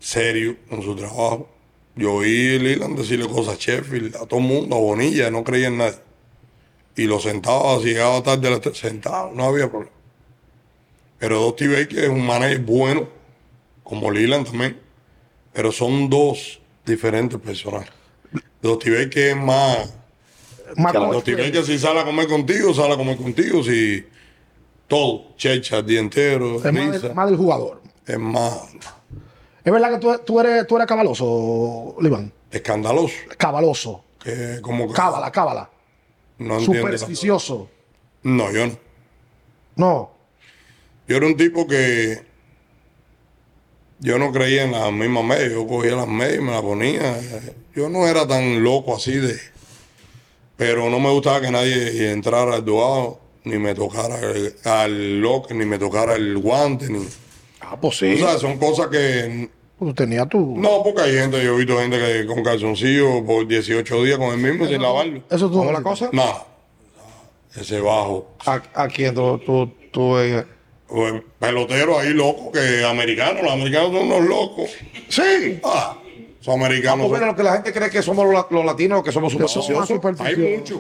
Serio 0.01 0.57
en 0.69 0.82
su 0.82 0.97
trabajo. 0.97 1.49
Yo 1.95 2.15
oí 2.15 2.57
a 2.57 2.59
Leland 2.59 2.99
decirle 2.99 3.28
cosas 3.28 3.55
a 3.55 3.57
Sheffield, 3.57 4.16
a 4.16 4.27
todo 4.27 4.41
el 4.41 4.47
mundo, 4.47 4.74
a 4.74 4.81
Bonilla, 4.81 5.31
no 5.31 5.45
creía 5.45 5.69
en 5.69 5.78
nadie. 5.78 6.01
Y 6.97 7.05
lo 7.05 7.20
sentaba, 7.20 7.78
si 7.78 7.91
llegaba 7.91 8.20
tarde, 8.20 8.51
lo 8.51 8.74
sentado, 8.74 9.31
no 9.32 9.45
había 9.45 9.70
problema. 9.70 9.93
Pero 11.20 11.39
Dusty 11.39 11.69
Baker 11.69 12.05
es 12.05 12.11
un 12.11 12.27
manager 12.27 12.59
bueno, 12.62 13.09
como 13.85 14.11
Leland 14.11 14.47
también. 14.47 14.77
Pero 15.53 15.70
son 15.70 16.11
dos 16.11 16.61
diferentes 16.85 17.39
personajes. 17.39 18.03
Dusty 18.65 18.91
Baker 18.91 19.28
es 19.28 19.36
más... 19.36 19.93
Coach 20.77 21.12
Dusty 21.27 21.36
que- 21.36 21.62
si 21.62 21.78
sale 21.78 22.01
a 22.01 22.05
comer 22.05 22.27
contigo, 22.27 22.73
sale 22.74 22.95
a 22.95 22.97
comer 22.97 23.16
contigo, 23.16 23.62
si... 23.62 24.05
Todo, 24.89 25.35
checha 25.36 25.78
el 25.78 25.86
día 25.86 26.01
entero, 26.01 26.57
es 26.57 26.65
más, 26.73 26.74
risa. 26.93 27.07
del, 27.09 27.15
más 27.15 27.27
del 27.28 27.36
jugador. 27.39 27.81
es 28.07 28.19
más 28.19 28.61
Es 29.65 29.73
verdad 29.73 29.93
que 29.93 29.99
tú, 29.99 30.15
tú 30.27 30.41
eres, 30.41 30.66
tú 30.66 30.77
eres 30.77 30.86
cabaloso, 30.86 31.97
Liván. 32.01 32.31
escandaloso. 32.51 33.15
Cabaloso. 33.39 34.05
Que 34.23 34.59
como 34.62 34.86
que 34.89 34.95
Cábala, 34.95 35.31
cábala. 35.32 35.70
no. 36.39 36.61
Supersticioso. 36.61 37.69
No, 38.23 38.51
yo 38.53 38.66
no. 38.66 38.78
No. 39.77 40.11
Yo 41.09 41.16
era 41.16 41.27
un 41.27 41.36
tipo 41.36 41.66
que 41.66 42.23
yo 44.05 44.18
no 44.18 44.31
creía 44.32 44.64
en 44.64 44.72
las 44.72 44.93
mismas 44.93 45.24
medias. 45.24 45.51
Yo 45.52 45.66
cogía 45.66 45.97
las 45.97 46.06
medias 46.06 46.36
y 46.39 46.40
me 46.43 46.52
las 46.52 46.62
ponía. 46.62 47.20
Yo 47.74 47.89
no 47.89 48.06
era 48.06 48.26
tan 48.26 48.62
loco 48.62 48.94
así 48.97 49.12
de. 49.12 49.35
Pero 50.56 50.89
no 50.90 51.01
me 51.01 51.10
gustaba 51.10 51.40
que 51.40 51.51
nadie 51.51 52.12
entrara 52.12 52.55
al 52.55 52.64
duado, 52.64 53.18
ni 53.44 53.59
me 53.59 53.74
tocara 53.74 54.20
el- 54.20 54.55
al 54.64 55.20
locker, 55.20 55.56
ni 55.56 55.64
me 55.64 55.78
tocara 55.78 56.14
el 56.14 56.39
guante, 56.39 56.89
ni. 56.89 57.05
Ah, 57.60 57.76
pues 57.81 57.98
sí. 57.98 58.14
Tú 58.14 58.24
sabes, 58.24 58.40
son 58.40 58.59
cosas 58.59 58.89
que. 58.89 59.48
Tú 59.78 59.93
tenías 59.93 60.28
tu. 60.28 60.55
No, 60.56 60.82
porque 60.85 61.02
hay 61.02 61.14
gente, 61.14 61.43
yo 61.43 61.55
he 61.55 61.56
visto 61.59 61.76
gente 61.78 61.98
que 61.98 62.26
con 62.26 62.44
calzoncillo 62.44 63.24
por 63.24 63.47
18 63.48 64.05
días 64.05 64.18
con 64.18 64.28
el 64.32 64.39
mismo 64.39 64.66
sin 64.68 64.81
lavarlo. 64.81 65.22
Eso 65.31 65.51
tú. 65.51 65.59
¿Cómo 65.59 65.72
la 65.72 65.82
cosa? 65.82 66.09
Nada. 66.12 66.47
Ese 67.56 67.81
bajo. 67.81 68.28
¿A, 68.47 68.62
a 68.74 68.89
quién 68.89 69.14
tú, 69.14 69.39
tú, 69.39 69.72
tú, 69.90 70.18
eh? 70.18 70.44
Pues, 70.86 71.15
pelotero 71.39 71.98
ahí 71.98 72.12
loco 72.12 72.52
que 72.52 72.85
americanos, 72.85 73.43
los 73.43 73.52
americanos 73.52 73.90
son 73.93 74.06
unos 74.12 74.24
locos. 74.28 74.70
Sí. 75.09 75.59
Ah, 75.65 75.97
son 76.40 76.61
americanos. 76.62 77.09
Pues 77.09 77.19
son- 77.19 77.20
mira, 77.20 77.27
lo 77.32 77.36
que 77.36 77.43
la 77.43 77.52
gente 77.55 77.73
cree 77.73 77.90
que 77.90 78.02
somos 78.02 78.31
los, 78.31 78.47
los 78.51 78.65
latinos, 78.65 79.02
que 79.02 79.11
somos 79.12 79.32
supersticiosos. 79.32 79.90
hay 80.20 80.36
muchos, 80.36 80.78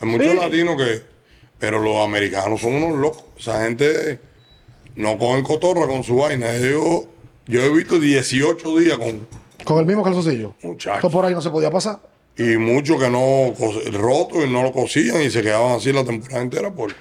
hay 0.00 0.08
muchos 0.08 0.34
latinos 0.34 0.76
que, 0.76 1.02
pero 1.58 1.80
los 1.80 1.96
americanos 2.04 2.60
son 2.60 2.74
unos 2.74 2.98
locos. 2.98 3.24
Esa 3.38 3.62
gente 3.64 4.18
no 4.96 5.16
cogen 5.18 5.42
cotorra 5.44 5.86
con 5.86 6.02
su 6.02 6.16
vaina. 6.16 6.56
Yo, 6.58 7.06
yo 7.46 7.62
he 7.62 7.70
visto 7.70 7.98
18 8.00 8.78
días 8.78 8.98
con 8.98 9.26
Con 9.64 9.78
el 9.78 9.86
mismo 9.86 10.02
calzoncillo. 10.02 10.54
Muchacho. 10.62 10.96
Esto 10.96 11.10
por 11.10 11.24
ahí 11.24 11.32
no 11.32 11.40
se 11.40 11.50
podía 11.50 11.70
pasar. 11.70 12.00
y 12.36 12.56
muchos 12.56 13.00
que 13.00 13.08
no 13.08 13.54
roto 13.92 14.44
y 14.44 14.50
no 14.50 14.64
lo 14.64 14.72
cosían 14.72 15.22
y 15.22 15.30
se 15.30 15.40
quedaban 15.42 15.76
así 15.76 15.92
la 15.92 16.04
temporada 16.04 16.42
entera 16.42 16.70
por. 16.72 16.92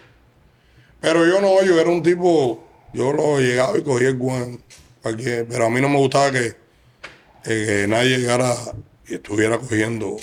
Pero 1.04 1.28
yo 1.28 1.42
no, 1.42 1.62
yo 1.64 1.78
era 1.82 1.90
un 1.90 2.02
tipo, 2.02 2.64
yo 2.94 3.12
lo 3.12 3.38
llegaba 3.42 3.78
y 3.78 3.82
cogía 3.82 4.08
el 4.08 4.18
guan, 4.18 4.58
cualquier- 5.02 5.46
pero 5.50 5.66
a 5.66 5.70
mí 5.70 5.82
no 5.82 5.90
me 5.90 5.98
gustaba 5.98 6.32
que, 6.32 6.46
eh, 6.48 6.56
que 7.44 7.86
nadie 7.90 8.20
llegara 8.20 8.56
y 9.10 9.16
estuviera 9.16 9.58
cogiendo 9.58 10.16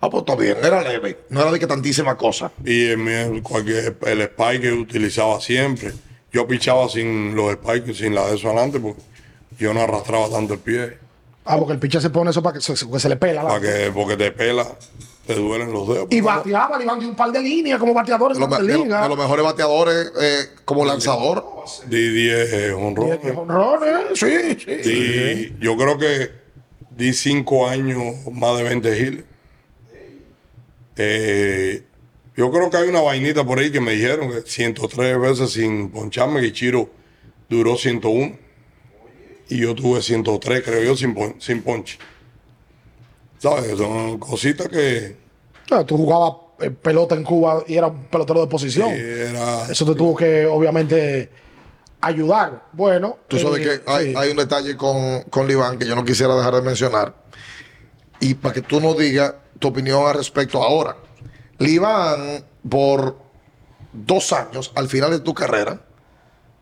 Ah, 0.00 0.08
pues 0.10 0.22
está 0.22 0.34
bien. 0.36 0.56
Era 0.62 0.82
leve. 0.82 1.18
No 1.30 1.40
era 1.42 1.50
de 1.52 1.58
que 1.58 1.66
tantísima 1.66 2.16
cosa. 2.16 2.50
y 2.64 2.86
el, 2.88 3.42
cualquier, 3.42 3.96
el 4.06 4.20
spike 4.22 4.60
que 4.62 4.72
utilizaba 4.72 5.38
siempre. 5.40 5.92
Yo 6.32 6.46
pichaba 6.48 6.88
sin 6.88 7.34
los 7.34 7.52
spikes, 7.54 7.94
sin 7.94 8.14
la 8.14 8.26
de 8.26 8.36
eso 8.36 8.48
adelante, 8.48 8.80
porque 8.80 9.02
yo 9.58 9.72
no 9.74 9.80
arrastraba 9.82 10.30
tanto 10.30 10.54
el 10.54 10.60
pie, 10.60 10.98
Ah, 11.44 11.56
porque 11.58 11.74
el 11.74 11.78
pitcher 11.78 12.00
se 12.02 12.10
pone 12.10 12.30
eso 12.30 12.42
para 12.42 12.54
que 12.54 12.60
se, 12.62 12.72
que 12.90 12.98
se 13.00 13.08
le 13.08 13.16
pela. 13.16 13.42
la- 13.42 13.48
para 13.50 13.60
que, 13.60 13.90
porque 13.92 14.16
te 14.16 14.32
pela, 14.32 14.66
te 15.26 15.34
duelen 15.34 15.72
los 15.72 15.88
dedos. 15.88 16.06
Y 16.10 16.20
bateaba, 16.20 16.78
Liván, 16.78 17.00
de 17.00 17.06
un 17.06 17.16
par 17.16 17.32
de 17.32 17.40
líneas 17.40 17.78
como 17.80 17.92
bateadores 17.94 18.38
De 18.38 18.46
de 18.46 18.78
liga. 18.78 19.02
de 19.02 19.08
los 19.08 19.18
mejores 19.18 19.44
bateadores 19.44 20.12
eh, 20.20 20.44
como 20.64 20.84
lanzador. 20.84 21.44
Di 21.88 22.08
10 22.10 22.52
eh, 22.52 22.72
honrones. 22.72 23.20
Sí, 24.14 24.56
sí. 24.64 25.52
Y 25.58 25.64
yo 25.64 25.76
creo 25.76 25.98
que 25.98 26.30
di 26.96 27.12
cinco 27.12 27.66
años 27.68 28.14
más 28.32 28.56
de 28.56 28.62
20 28.64 28.96
giles. 28.96 29.24
Eh, 30.96 31.82
Yo 32.36 32.50
creo 32.50 32.70
que 32.70 32.76
hay 32.76 32.88
una 32.88 33.00
vainita 33.00 33.44
por 33.44 33.58
ahí 33.58 33.70
que 33.72 33.80
me 33.80 33.92
dijeron 33.92 34.30
que 34.30 34.42
103 34.48 35.18
veces 35.20 35.52
sin 35.52 35.90
poncharme, 35.90 36.40
que 36.40 36.52
Chiro 36.52 36.88
duró 37.48 37.76
101. 37.76 38.36
Y 39.48 39.58
yo 39.58 39.74
tuve 39.74 40.02
103, 40.02 40.62
creo 40.62 40.82
yo, 40.82 40.96
sin, 40.96 41.14
pon- 41.14 41.36
sin 41.38 41.62
ponche. 41.62 41.98
¿Sabes? 43.38 43.76
Son 43.76 44.18
cositas 44.18 44.68
que 44.68 45.26
Claro, 45.66 45.84
tú 45.84 45.96
jugabas 45.96 46.32
eh, 46.60 46.70
pelota 46.70 47.14
en 47.14 47.24
Cuba 47.24 47.64
y 47.66 47.76
era 47.76 47.88
un 47.88 48.04
pelotero 48.04 48.40
de 48.40 48.46
posición. 48.46 48.90
era... 48.90 49.70
Eso 49.70 49.84
te 49.84 49.94
tuvo 49.94 50.16
que, 50.16 50.46
obviamente, 50.46 51.30
ayudar. 52.00 52.66
Bueno. 52.72 53.18
Tú 53.28 53.38
sabes 53.38 53.66
eh, 53.66 53.82
que 53.84 53.90
hay, 53.90 54.06
sí. 54.06 54.14
hay 54.16 54.30
un 54.30 54.36
detalle 54.36 54.76
con, 54.76 55.22
con 55.24 55.46
Libán 55.46 55.78
que 55.78 55.86
yo 55.86 55.96
no 55.96 56.04
quisiera 56.04 56.34
dejar 56.36 56.54
de 56.54 56.62
mencionar. 56.62 57.14
Y 58.20 58.34
para 58.34 58.54
que 58.54 58.62
tú 58.62 58.80
nos 58.80 58.96
digas 58.96 59.34
tu 59.58 59.68
opinión 59.68 60.06
al 60.06 60.14
respecto 60.14 60.62
ahora. 60.62 60.96
Libán, 61.58 62.44
por 62.68 63.18
dos 63.92 64.32
años, 64.32 64.72
al 64.74 64.88
final 64.88 65.10
de 65.10 65.20
tu 65.20 65.34
carrera, 65.34 65.80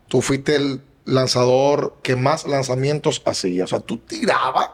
tú 0.08 0.22
fuiste 0.22 0.56
el 0.56 0.80
lanzador 1.04 1.96
que 2.02 2.16
más 2.16 2.46
lanzamientos 2.46 3.22
hacía. 3.26 3.64
O 3.64 3.66
sea, 3.66 3.80
tú 3.80 3.98
tirabas. 3.98 4.70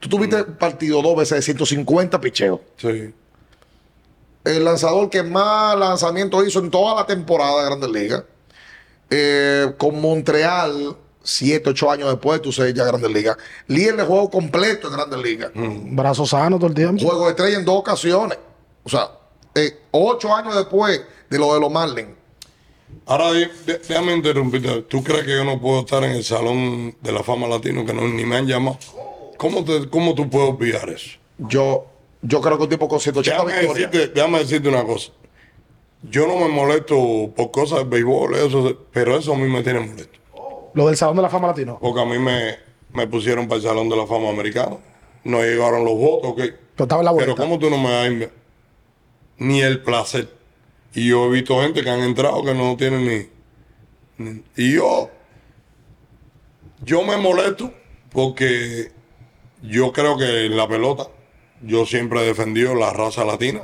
Tú 0.00 0.08
tuviste 0.08 0.44
partido 0.44 1.02
dos 1.02 1.16
veces 1.16 1.38
de 1.38 1.42
150 1.42 2.20
picheos. 2.20 2.60
Sí. 2.76 3.12
El 4.44 4.64
lanzador 4.64 5.10
que 5.10 5.22
más 5.22 5.76
lanzamientos 5.76 6.46
hizo 6.46 6.60
en 6.60 6.70
toda 6.70 6.94
la 6.94 7.06
temporada 7.06 7.58
de 7.58 7.66
Grandes 7.66 7.90
Ligas. 7.90 8.24
Eh, 9.10 9.72
con 9.76 10.00
Montreal, 10.00 10.96
7, 11.22 11.70
8 11.70 11.90
años 11.90 12.10
después, 12.10 12.40
tú 12.40 12.52
sé 12.52 12.72
ya 12.72 12.84
Grandes 12.84 13.10
Ligas. 13.10 13.36
Líder 13.66 13.96
de 13.96 14.04
juego 14.04 14.30
completo 14.30 14.88
en 14.88 14.94
Grandes 14.94 15.20
Ligas. 15.20 15.50
Brazo 15.54 16.24
sano 16.24 16.56
todo 16.56 16.68
el 16.68 16.74
tiempo. 16.74 17.04
Juego 17.04 17.24
de 17.24 17.30
estrella 17.30 17.58
en 17.58 17.64
dos 17.64 17.78
ocasiones. 17.78 18.38
O 18.84 18.88
sea, 18.88 19.10
eh, 19.54 19.80
8 19.90 20.34
años 20.34 20.54
después 20.54 21.02
de 21.28 21.38
lo 21.38 21.52
de 21.54 21.60
los 21.60 21.70
Marlins. 21.70 22.10
Ahora, 23.06 23.30
déjame 23.66 24.14
interrumpirte. 24.14 24.82
¿Tú 24.82 25.02
crees 25.02 25.24
que 25.24 25.32
yo 25.32 25.44
no 25.44 25.60
puedo 25.60 25.80
estar 25.80 26.04
en 26.04 26.12
el 26.12 26.24
Salón 26.24 26.96
de 27.00 27.12
la 27.12 27.22
Fama 27.22 27.48
Latino 27.48 27.84
que 27.84 27.92
no, 27.92 28.06
ni 28.06 28.24
me 28.24 28.36
han 28.36 28.46
llamado? 28.46 28.78
¿Cómo, 29.38 29.64
te, 29.64 29.88
¿Cómo 29.88 30.14
tú 30.14 30.28
puedes 30.28 30.50
olvidar 30.50 30.88
eso? 30.90 31.18
Yo, 31.38 31.86
yo 32.22 32.40
creo 32.40 32.56
que 32.58 32.64
un 32.64 32.68
tipo 32.68 32.88
con 32.88 33.00
180 33.00 33.30
Déjame 33.44 33.60
victorias. 33.60 33.90
decirte, 33.90 34.14
déjame 34.14 34.38
decirte 34.40 34.68
una 34.68 34.84
cosa. 34.84 35.12
Yo 36.02 36.26
no 36.26 36.36
me 36.36 36.48
molesto 36.48 37.32
por 37.34 37.50
cosas 37.50 37.78
de 37.80 37.84
béisbol, 37.84 38.34
eso, 38.36 38.86
pero 38.92 39.16
eso 39.16 39.32
a 39.32 39.36
mí 39.36 39.48
me 39.48 39.62
tiene 39.62 39.80
molesto. 39.80 40.18
Lo 40.74 40.86
del 40.86 40.96
Salón 40.96 41.16
de 41.16 41.22
la 41.22 41.30
Fama 41.30 41.48
Latino. 41.48 41.78
Porque 41.80 42.00
a 42.00 42.04
mí 42.04 42.18
me, 42.18 42.56
me 42.92 43.06
pusieron 43.06 43.48
para 43.48 43.56
el 43.56 43.62
Salón 43.62 43.88
de 43.88 43.96
la 43.96 44.06
Fama 44.06 44.28
Americano. 44.28 44.80
No 45.24 45.40
llegaron 45.42 45.84
los 45.84 45.94
votos, 45.94 46.30
ok. 46.32 46.36
Pero 46.38 46.84
estaba 46.84 47.00
en 47.00 47.04
la 47.06 47.10
vuelta. 47.12 47.34
Pero 47.34 47.42
¿cómo 47.44 47.58
tú 47.58 47.68
no 47.70 47.78
me 47.78 47.90
das 47.90 48.30
ni 49.38 49.60
el 49.62 49.82
placer? 49.82 50.28
Y 50.94 51.08
yo 51.08 51.26
he 51.26 51.30
visto 51.30 51.60
gente 51.60 51.82
que 51.82 51.90
han 51.90 52.00
entrado 52.00 52.42
que 52.44 52.54
no 52.54 52.76
tienen 52.76 53.06
ni... 54.18 54.24
ni- 54.24 54.42
y 54.56 54.74
yo... 54.74 55.10
Yo 56.84 57.02
me 57.02 57.16
molesto 57.16 57.72
porque 58.12 58.92
yo 59.62 59.92
creo 59.92 60.16
que 60.16 60.46
en 60.46 60.56
la 60.56 60.68
pelota 60.68 61.08
yo 61.62 61.86
siempre 61.86 62.20
he 62.20 62.26
defendido 62.26 62.74
la 62.74 62.92
raza 62.92 63.24
latina. 63.24 63.62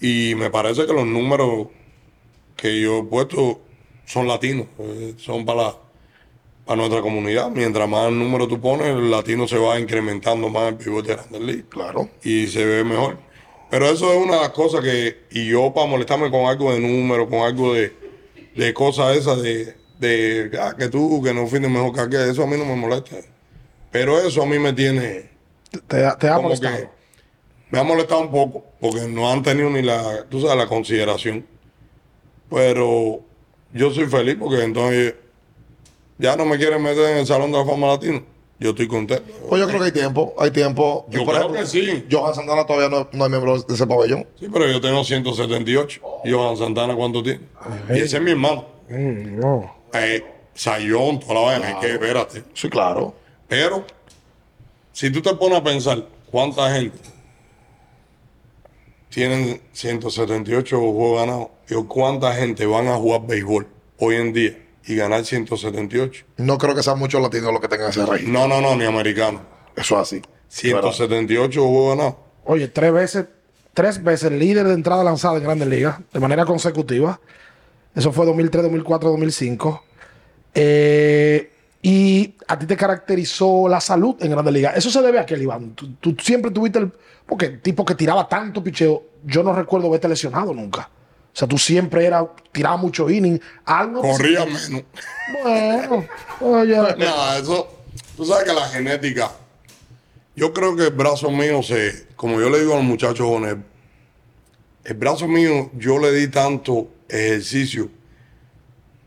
Y 0.00 0.34
me 0.34 0.50
parece 0.50 0.86
que 0.86 0.92
los 0.92 1.06
números 1.06 1.68
que 2.56 2.80
yo 2.80 2.98
he 2.98 3.04
puesto 3.04 3.60
son 4.04 4.26
latinos, 4.26 4.66
eh, 4.78 5.14
son 5.16 5.44
para, 5.46 5.62
la- 5.62 5.78
para 6.66 6.76
nuestra 6.76 7.00
comunidad. 7.00 7.50
Mientras 7.50 7.88
más 7.88 8.10
número 8.12 8.48
tú 8.48 8.60
pones, 8.60 8.88
el 8.88 9.10
latino 9.10 9.46
se 9.46 9.58
va 9.58 9.78
incrementando 9.78 10.48
más 10.48 10.68
en 10.70 10.78
pivote 10.78 11.10
de 11.16 11.22
Grandes 11.30 11.64
Claro. 11.68 12.10
y 12.24 12.46
se 12.48 12.64
ve 12.64 12.84
mejor. 12.84 13.18
Pero 13.70 13.86
eso 13.88 14.12
es 14.12 14.18
una 14.18 14.34
de 14.36 14.40
las 14.42 14.50
cosas 14.50 14.82
que, 14.82 15.22
y 15.30 15.46
yo 15.46 15.72
para 15.72 15.86
molestarme 15.86 16.30
con 16.30 16.46
algo 16.46 16.72
de 16.72 16.80
número, 16.80 17.28
con 17.28 17.40
algo 17.40 17.72
de, 17.74 17.92
de 18.54 18.74
cosas 18.74 19.16
esas 19.16 19.40
de, 19.40 19.76
de 19.98 20.50
ah, 20.60 20.74
que 20.78 20.88
tú, 20.88 21.22
que 21.22 21.32
no 21.32 21.46
fuiste 21.46 21.68
mejor 21.68 21.92
que 21.94 22.00
aquel, 22.00 22.30
eso 22.30 22.42
a 22.42 22.46
mí 22.46 22.56
no 22.58 22.64
me 22.66 22.76
molesta. 22.76 23.16
Pero 23.92 24.18
eso 24.18 24.42
a 24.42 24.46
mí 24.46 24.58
me 24.58 24.72
tiene, 24.72 25.30
Te, 25.86 26.08
te 26.18 26.28
ha 26.28 26.38
molestado. 26.40 26.76
que, 26.76 26.88
me 27.70 27.78
ha 27.78 27.84
molestado 27.84 28.22
un 28.22 28.30
poco, 28.30 28.64
porque 28.80 29.02
no 29.02 29.30
han 29.30 29.42
tenido 29.42 29.70
ni 29.70 29.82
la, 29.82 30.24
tú 30.28 30.40
sabes, 30.40 30.56
la 30.56 30.66
consideración. 30.66 31.46
Pero 32.50 33.20
yo 33.72 33.90
soy 33.90 34.06
feliz 34.06 34.36
porque 34.38 34.62
entonces 34.64 35.14
ya 36.18 36.36
no 36.36 36.44
me 36.44 36.58
quieren 36.58 36.82
meter 36.82 37.10
en 37.12 37.18
el 37.18 37.26
Salón 37.26 37.52
de 37.52 37.58
la 37.58 37.64
Fama 37.64 37.86
Latino. 37.88 38.22
Yo 38.58 38.70
estoy 38.70 38.86
contento. 38.86 39.24
Pues 39.48 39.60
yo 39.60 39.66
creo 39.66 39.80
que 39.80 39.86
hay 39.86 39.92
tiempo. 39.92 40.34
Hay 40.38 40.50
tiempo. 40.52 41.06
Yo 41.10 41.24
Por 41.24 41.34
creo 41.34 41.48
ejemplo, 41.48 41.60
que 41.60 41.66
sí. 41.66 42.06
Johan 42.10 42.34
Santana 42.34 42.64
todavía 42.64 42.88
no, 42.88 43.08
no 43.12 43.24
es 43.24 43.30
miembro 43.30 43.58
de 43.60 43.74
ese 43.74 43.86
pabellón. 43.86 44.26
Sí, 44.38 44.46
pero 44.52 44.68
yo 44.68 44.80
tengo 44.80 45.02
178. 45.02 46.00
¿Y 46.24 46.30
Johan 46.30 46.56
Santana 46.56 46.94
cuánto 46.94 47.22
tiene? 47.24 47.40
Y 47.90 47.98
ese 47.98 48.18
es 48.18 48.22
mi 48.22 48.30
hermano. 48.30 48.66
No. 48.88 49.74
Eh, 49.94 50.24
Sayón, 50.54 51.18
toda 51.18 51.34
la 51.34 51.40
vaina, 51.40 51.66
hay 51.68 51.74
que 51.80 51.92
espérate. 51.94 52.44
Sí, 52.54 52.68
claro. 52.68 53.14
Pero, 53.52 53.84
si 54.94 55.10
tú 55.10 55.20
te 55.20 55.34
pones 55.34 55.58
a 55.58 55.62
pensar 55.62 56.06
cuánta 56.30 56.72
gente 56.72 56.96
tienen 59.10 59.60
178 59.74 60.78
juegos 60.78 61.20
ganados 61.20 61.48
y 61.68 61.74
cuánta 61.84 62.32
gente 62.32 62.64
van 62.64 62.88
a 62.88 62.94
jugar 62.94 63.26
béisbol 63.26 63.66
hoy 63.98 64.16
en 64.16 64.32
día 64.32 64.58
y 64.86 64.96
ganar 64.96 65.26
178. 65.26 66.24
No 66.38 66.56
creo 66.56 66.74
que 66.74 66.82
sean 66.82 66.98
muchos 66.98 67.20
latinos 67.20 67.52
los 67.52 67.60
que 67.60 67.68
tengan 67.68 67.90
ese 67.90 68.06
régimen. 68.06 68.32
No, 68.32 68.48
no, 68.48 68.62
no, 68.62 68.74
ni 68.74 68.86
americano. 68.86 69.42
Eso 69.76 69.96
es 69.96 70.00
así. 70.00 70.22
178 70.48 71.60
juegos 71.60 71.98
ganados. 71.98 72.14
Oye, 72.44 72.68
tres 72.68 72.90
veces, 72.90 73.26
tres 73.74 74.02
veces 74.02 74.32
líder 74.32 74.66
de 74.66 74.72
entrada 74.72 75.04
lanzada 75.04 75.36
en 75.36 75.42
Grandes 75.42 75.68
Ligas 75.68 75.98
de 76.10 76.20
manera 76.20 76.46
consecutiva. 76.46 77.20
Eso 77.94 78.12
fue 78.12 78.24
2003, 78.24 78.62
2004, 78.62 79.10
2005. 79.10 79.84
Eh, 80.54 81.52
y 81.84 82.36
a 82.46 82.56
ti 82.56 82.66
te 82.66 82.76
caracterizó 82.76 83.68
la 83.68 83.80
salud 83.80 84.14
en 84.20 84.30
Grandes 84.30 84.54
Ligas. 84.54 84.76
Eso 84.76 84.88
se 84.88 85.02
debe 85.02 85.18
a 85.18 85.26
que, 85.26 85.36
Iván. 85.36 85.74
Tú, 85.74 85.94
tú 85.94 86.14
siempre 86.22 86.52
tuviste 86.52 86.78
el. 86.78 86.92
Porque 87.26 87.46
el 87.46 87.60
tipo 87.60 87.84
que 87.84 87.96
tiraba 87.96 88.28
tanto 88.28 88.62
picheo, 88.62 89.02
yo 89.24 89.42
no 89.42 89.52
recuerdo 89.52 89.90
verte 89.90 90.08
lesionado 90.08 90.54
nunca. 90.54 90.88
O 91.34 91.36
sea, 91.36 91.48
tú 91.48 91.58
siempre 91.58 92.04
era, 92.04 92.24
tiraba 92.52 92.76
mucho 92.76 93.10
inning. 93.10 93.40
Algo. 93.64 94.00
Corría 94.02 94.44
menos. 94.44 94.84
Bueno, 95.42 96.06
oye. 96.40 96.76
Nada, 96.98 97.38
eso, 97.38 97.68
tú 98.16 98.26
sabes 98.26 98.44
que 98.44 98.52
la 98.52 98.68
genética, 98.68 99.32
yo 100.36 100.52
creo 100.52 100.76
que 100.76 100.84
el 100.84 100.92
brazo 100.92 101.30
mío 101.30 101.62
se, 101.62 102.06
como 102.14 102.40
yo 102.40 102.48
le 102.48 102.60
digo 102.60 102.74
a 102.74 102.76
los 102.76 102.84
muchachos 102.84 103.26
jóvenes, 103.26 103.56
el 104.84 104.94
brazo 104.94 105.26
mío 105.26 105.70
yo 105.74 105.98
le 105.98 106.12
di 106.12 106.28
tanto 106.28 106.88
ejercicio, 107.08 107.88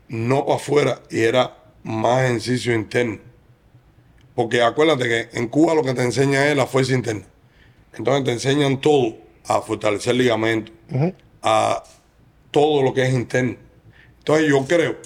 no 0.08 0.44
para 0.44 0.56
afuera, 0.56 1.00
y 1.10 1.20
era 1.20 1.56
más 1.86 2.24
ejercicio 2.24 2.74
interno. 2.74 3.18
Porque 4.34 4.60
acuérdate 4.60 5.08
que 5.08 5.38
en 5.38 5.46
Cuba 5.48 5.74
lo 5.74 5.82
que 5.82 5.94
te 5.94 6.02
enseña 6.02 6.46
es 6.48 6.56
la 6.56 6.66
fuerza 6.66 6.92
interna. 6.92 7.24
Entonces 7.96 8.24
te 8.24 8.32
enseñan 8.32 8.80
todo, 8.80 9.16
a 9.46 9.62
fortalecer 9.62 10.16
ligamentos, 10.16 10.74
a 11.42 11.82
todo 12.50 12.82
lo 12.82 12.92
que 12.92 13.06
es 13.06 13.14
interno. 13.14 13.56
Entonces 14.18 14.48
yo 14.48 14.64
creo 14.66 14.96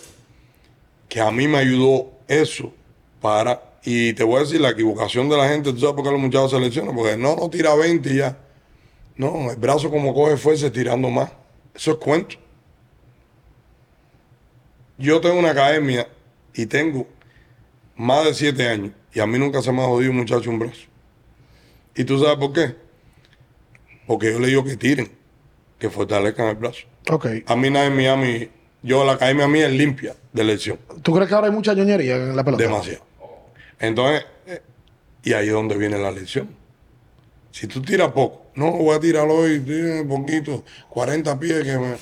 que 1.09 1.21
a 1.21 1.31
mí 1.31 1.47
me 1.47 1.59
ayudó 1.59 2.11
eso 2.27 2.73
para, 3.21 3.63
y 3.85 4.15
te 4.15 4.25
voy 4.25 4.39
a 4.39 4.41
decir 4.41 4.61
la 4.61 4.71
equivocación 4.71 5.29
de 5.29 5.37
la 5.37 5.49
gente, 5.49 5.73
tú 5.73 5.81
sabes 5.81 5.95
por 5.95 6.05
qué 6.05 6.11
los 6.11 6.21
muchachos 6.21 6.51
se 6.53 6.59
lesionan, 6.59 6.97
porque 6.97 7.17
no, 7.17 7.37
no 7.37 7.51
tira 7.51 7.75
20 7.75 8.11
y 8.11 8.17
ya. 8.17 8.39
No, 9.17 9.51
el 9.51 9.57
brazo 9.57 9.91
como 9.91 10.15
coge 10.15 10.39
fuerza 10.39 10.73
tirando 10.73 11.11
más. 11.11 11.31
Eso 11.75 11.93
es 11.93 11.97
cuento. 11.99 12.37
Yo 14.97 15.21
tengo 15.21 15.39
una 15.39 15.51
academia 15.51 16.09
y 16.55 16.67
tengo 16.67 17.07
más 17.97 18.25
de 18.25 18.35
7 18.35 18.69
años 18.69 18.93
y 19.13 19.21
a 19.21 19.27
mí 19.27 19.39
nunca 19.39 19.63
se 19.63 19.73
me 19.73 19.83
ha 19.83 19.87
jodido 19.87 20.11
un 20.11 20.19
muchacho 20.19 20.51
un 20.51 20.59
brazo. 20.59 20.83
¿Y 21.95 22.05
tú 22.05 22.19
sabes 22.19 22.37
por 22.37 22.53
qué? 22.53 22.75
Porque 24.07 24.33
yo 24.33 24.41
le 24.41 24.49
digo 24.49 24.65
que 24.65 24.77
tiren, 24.77 25.11
que 25.79 25.91
fortalezcan 25.91 26.49
el 26.49 26.57
brazo. 26.57 26.87
Ok. 27.11 27.27
A 27.47 27.57
mí 27.57 27.71
nadie 27.71 27.89
en 27.89 27.97
Miami, 27.97 28.49
yo 28.83 29.05
la 29.05 29.13
academia 29.13 29.49
mía 29.49 29.67
es 29.67 29.73
limpia 29.73 30.15
de 30.33 30.45
lesión. 30.45 30.79
¿Tú 31.03 31.13
crees 31.13 31.29
que 31.29 31.35
ahora 31.35 31.49
hay 31.49 31.53
mucha 31.53 31.75
ñoñería 31.75 32.17
en 32.17 32.37
la 32.37 32.45
pelota? 32.45 32.63
Demasiado. 32.63 33.05
Entonces, 33.79 34.25
eh, 34.47 34.63
y 35.25 35.33
ahí 35.33 35.49
es 35.49 35.53
donde 35.53 35.77
viene 35.77 35.99
la 35.99 36.11
lección. 36.11 36.49
Si 37.51 37.67
tú 37.67 37.83
tiras 37.83 38.13
poco, 38.13 38.47
no 38.55 38.71
voy 38.73 38.97
a 38.97 39.01
tirar 39.01 39.27
hoy, 39.29 39.61
tira 39.61 40.03
un 40.03 40.09
poquito, 40.09 40.65
40 40.91 41.39
pies 41.39 41.65
que 41.65 41.79
me. 41.79 41.97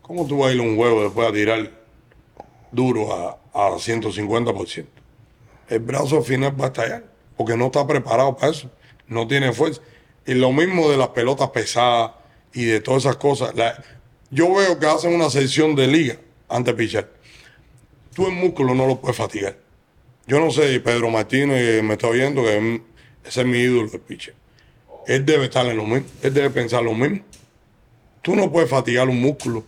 ¿Cómo 0.00 0.26
tú 0.26 0.38
vas 0.38 0.50
a 0.50 0.54
ir 0.54 0.60
a 0.60 0.62
un 0.62 0.76
juego 0.76 1.02
después 1.04 1.28
a 1.28 1.32
tirar 1.32 1.70
duro 2.72 3.12
a, 3.14 3.38
a 3.54 3.70
150%? 3.70 4.86
El 5.68 5.78
brazo 5.78 6.18
al 6.18 6.24
final 6.24 6.60
va 6.60 6.66
a 6.66 6.68
estallar, 6.68 7.04
porque 7.36 7.56
no 7.56 7.66
está 7.66 7.86
preparado 7.86 8.36
para 8.36 8.52
eso, 8.52 8.70
no 9.08 9.26
tiene 9.26 9.52
fuerza. 9.52 9.80
Y 10.26 10.34
lo 10.34 10.52
mismo 10.52 10.90
de 10.90 10.98
las 10.98 11.08
pelotas 11.08 11.50
pesadas 11.50 12.12
y 12.52 12.64
de 12.64 12.80
todas 12.80 13.04
esas 13.04 13.16
cosas. 13.16 13.54
Yo 14.30 14.54
veo 14.54 14.78
que 14.78 14.86
hacen 14.86 15.14
una 15.14 15.30
sesión 15.30 15.74
de 15.74 15.86
liga 15.86 16.16
antes 16.48 16.76
de 16.76 16.82
pichar. 16.82 17.10
Tú 18.14 18.26
el 18.26 18.32
músculo 18.32 18.74
no 18.74 18.86
lo 18.86 19.00
puedes 19.00 19.16
fatigar. 19.16 19.56
Yo 20.26 20.40
no 20.40 20.50
sé, 20.50 20.80
Pedro 20.80 21.10
Martínez 21.10 21.82
me 21.82 21.94
está 21.94 22.08
oyendo, 22.08 22.42
que 22.42 22.80
ese 23.24 23.40
es 23.42 23.46
mi 23.46 23.58
ídolo, 23.58 23.90
el 23.92 24.00
pitcher. 24.00 24.34
Él 25.06 25.26
debe 25.26 25.44
estar 25.44 25.66
en 25.66 25.76
lo 25.76 25.84
mismo, 25.84 26.08
él 26.22 26.32
debe 26.32 26.50
pensar 26.50 26.82
lo 26.82 26.94
mismo. 26.94 27.20
tú 28.22 28.34
no 28.34 28.50
puedes 28.50 28.70
fatigar 28.70 29.08
un 29.08 29.20
músculo 29.20 29.64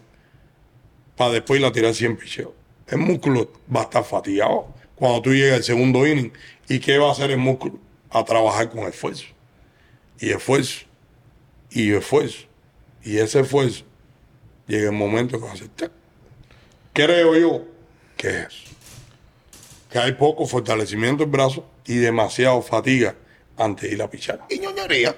para 1.14 1.32
después 1.32 1.60
ir 1.60 1.66
a 1.66 1.72
tirar 1.72 1.94
100 1.94 2.16
picheos. 2.16 2.52
El 2.88 2.98
músculo 2.98 3.50
va 3.74 3.80
a 3.80 3.84
estar 3.84 4.04
fatigado 4.04 4.68
cuando 4.94 5.22
tú 5.22 5.32
llegas 5.32 5.58
al 5.58 5.64
segundo 5.64 6.06
inning. 6.06 6.32
¿Y 6.68 6.78
qué 6.78 6.98
va 6.98 7.08
a 7.08 7.12
hacer 7.12 7.30
el 7.30 7.38
músculo? 7.38 7.78
A 8.10 8.24
trabajar 8.24 8.70
con 8.70 8.86
esfuerzo. 8.86 9.26
Y 10.20 10.30
esfuerzo. 10.30 10.86
Y 11.70 11.92
esfuerzo. 11.92 12.46
Y 13.02 13.18
ese 13.18 13.40
esfuerzo 13.40 13.84
llega 14.66 14.90
el 14.90 14.96
momento 14.96 15.38
que 15.38 15.44
va 15.44 15.50
a 15.50 15.54
hacer. 15.54 15.68
¡tac! 15.68 15.90
Creo 16.92 17.36
yo 17.36 17.64
que 18.16 18.28
es 18.28 18.46
eso. 18.46 18.74
Que 19.90 19.98
hay 19.98 20.12
poco 20.12 20.46
fortalecimiento 20.46 21.24
del 21.24 21.30
brazo 21.30 21.68
y 21.84 21.96
demasiado 21.96 22.62
fatiga 22.62 23.14
antes 23.56 23.88
de 23.88 23.96
ir 23.96 24.02
a 24.02 24.10
pichar. 24.10 24.40
Y 24.48 24.58
ñoñería. 24.58 25.14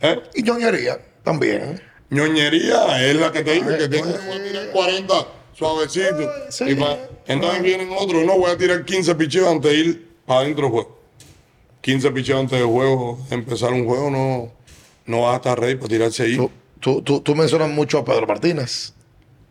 ¿Eh? 0.00 0.20
Y 0.34 0.42
ñoñería 0.42 1.00
también. 1.22 1.80
ñoñería 2.10 3.08
es 3.08 3.16
la 3.16 3.32
que 3.32 3.42
te 3.42 3.54
dice 3.54 3.78
que 3.78 3.88
tirar 3.88 4.70
40 4.72 5.41
suavecito. 5.54 6.30
Sí. 6.50 6.64
Y 6.70 6.74
pa- 6.74 6.98
entonces 7.26 7.62
vienen 7.62 7.90
otros, 7.96 8.24
no, 8.24 8.38
voy 8.38 8.50
a 8.50 8.56
tirar 8.58 8.84
15 8.84 9.14
picheos 9.14 9.48
antes 9.48 9.70
de 9.70 9.76
ir 9.78 10.08
para 10.26 10.40
adentro 10.40 10.64
del 10.64 10.72
juego. 10.72 10.98
15 11.80 12.10
picheos 12.12 12.40
antes 12.40 12.58
del 12.58 12.68
juego, 12.68 13.18
empezar 13.30 13.72
un 13.72 13.84
juego, 13.86 14.10
no, 14.10 14.52
no 15.06 15.22
vas 15.22 15.34
a 15.34 15.36
estar 15.36 15.58
ready 15.60 15.74
para 15.76 15.88
tirarse 15.88 16.22
ahí. 16.24 16.36
Tú, 16.36 16.50
tú, 16.80 17.02
tú, 17.02 17.20
tú 17.20 17.34
mencionas 17.34 17.70
mucho 17.70 17.98
a 17.98 18.04
Pedro 18.04 18.26
Martínez. 18.26 18.92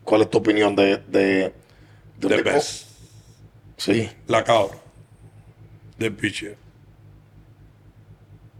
¿Cuál 0.04 0.22
es 0.22 0.30
tu 0.30 0.38
opinión 0.38 0.74
de, 0.74 0.96
de, 1.08 1.52
de 2.18 2.28
tipo- 2.36 2.42
best. 2.44 2.86
Sí. 3.76 4.08
La 4.28 4.44
cabra 4.44 4.76
del 5.98 6.12
picheo. 6.14 6.54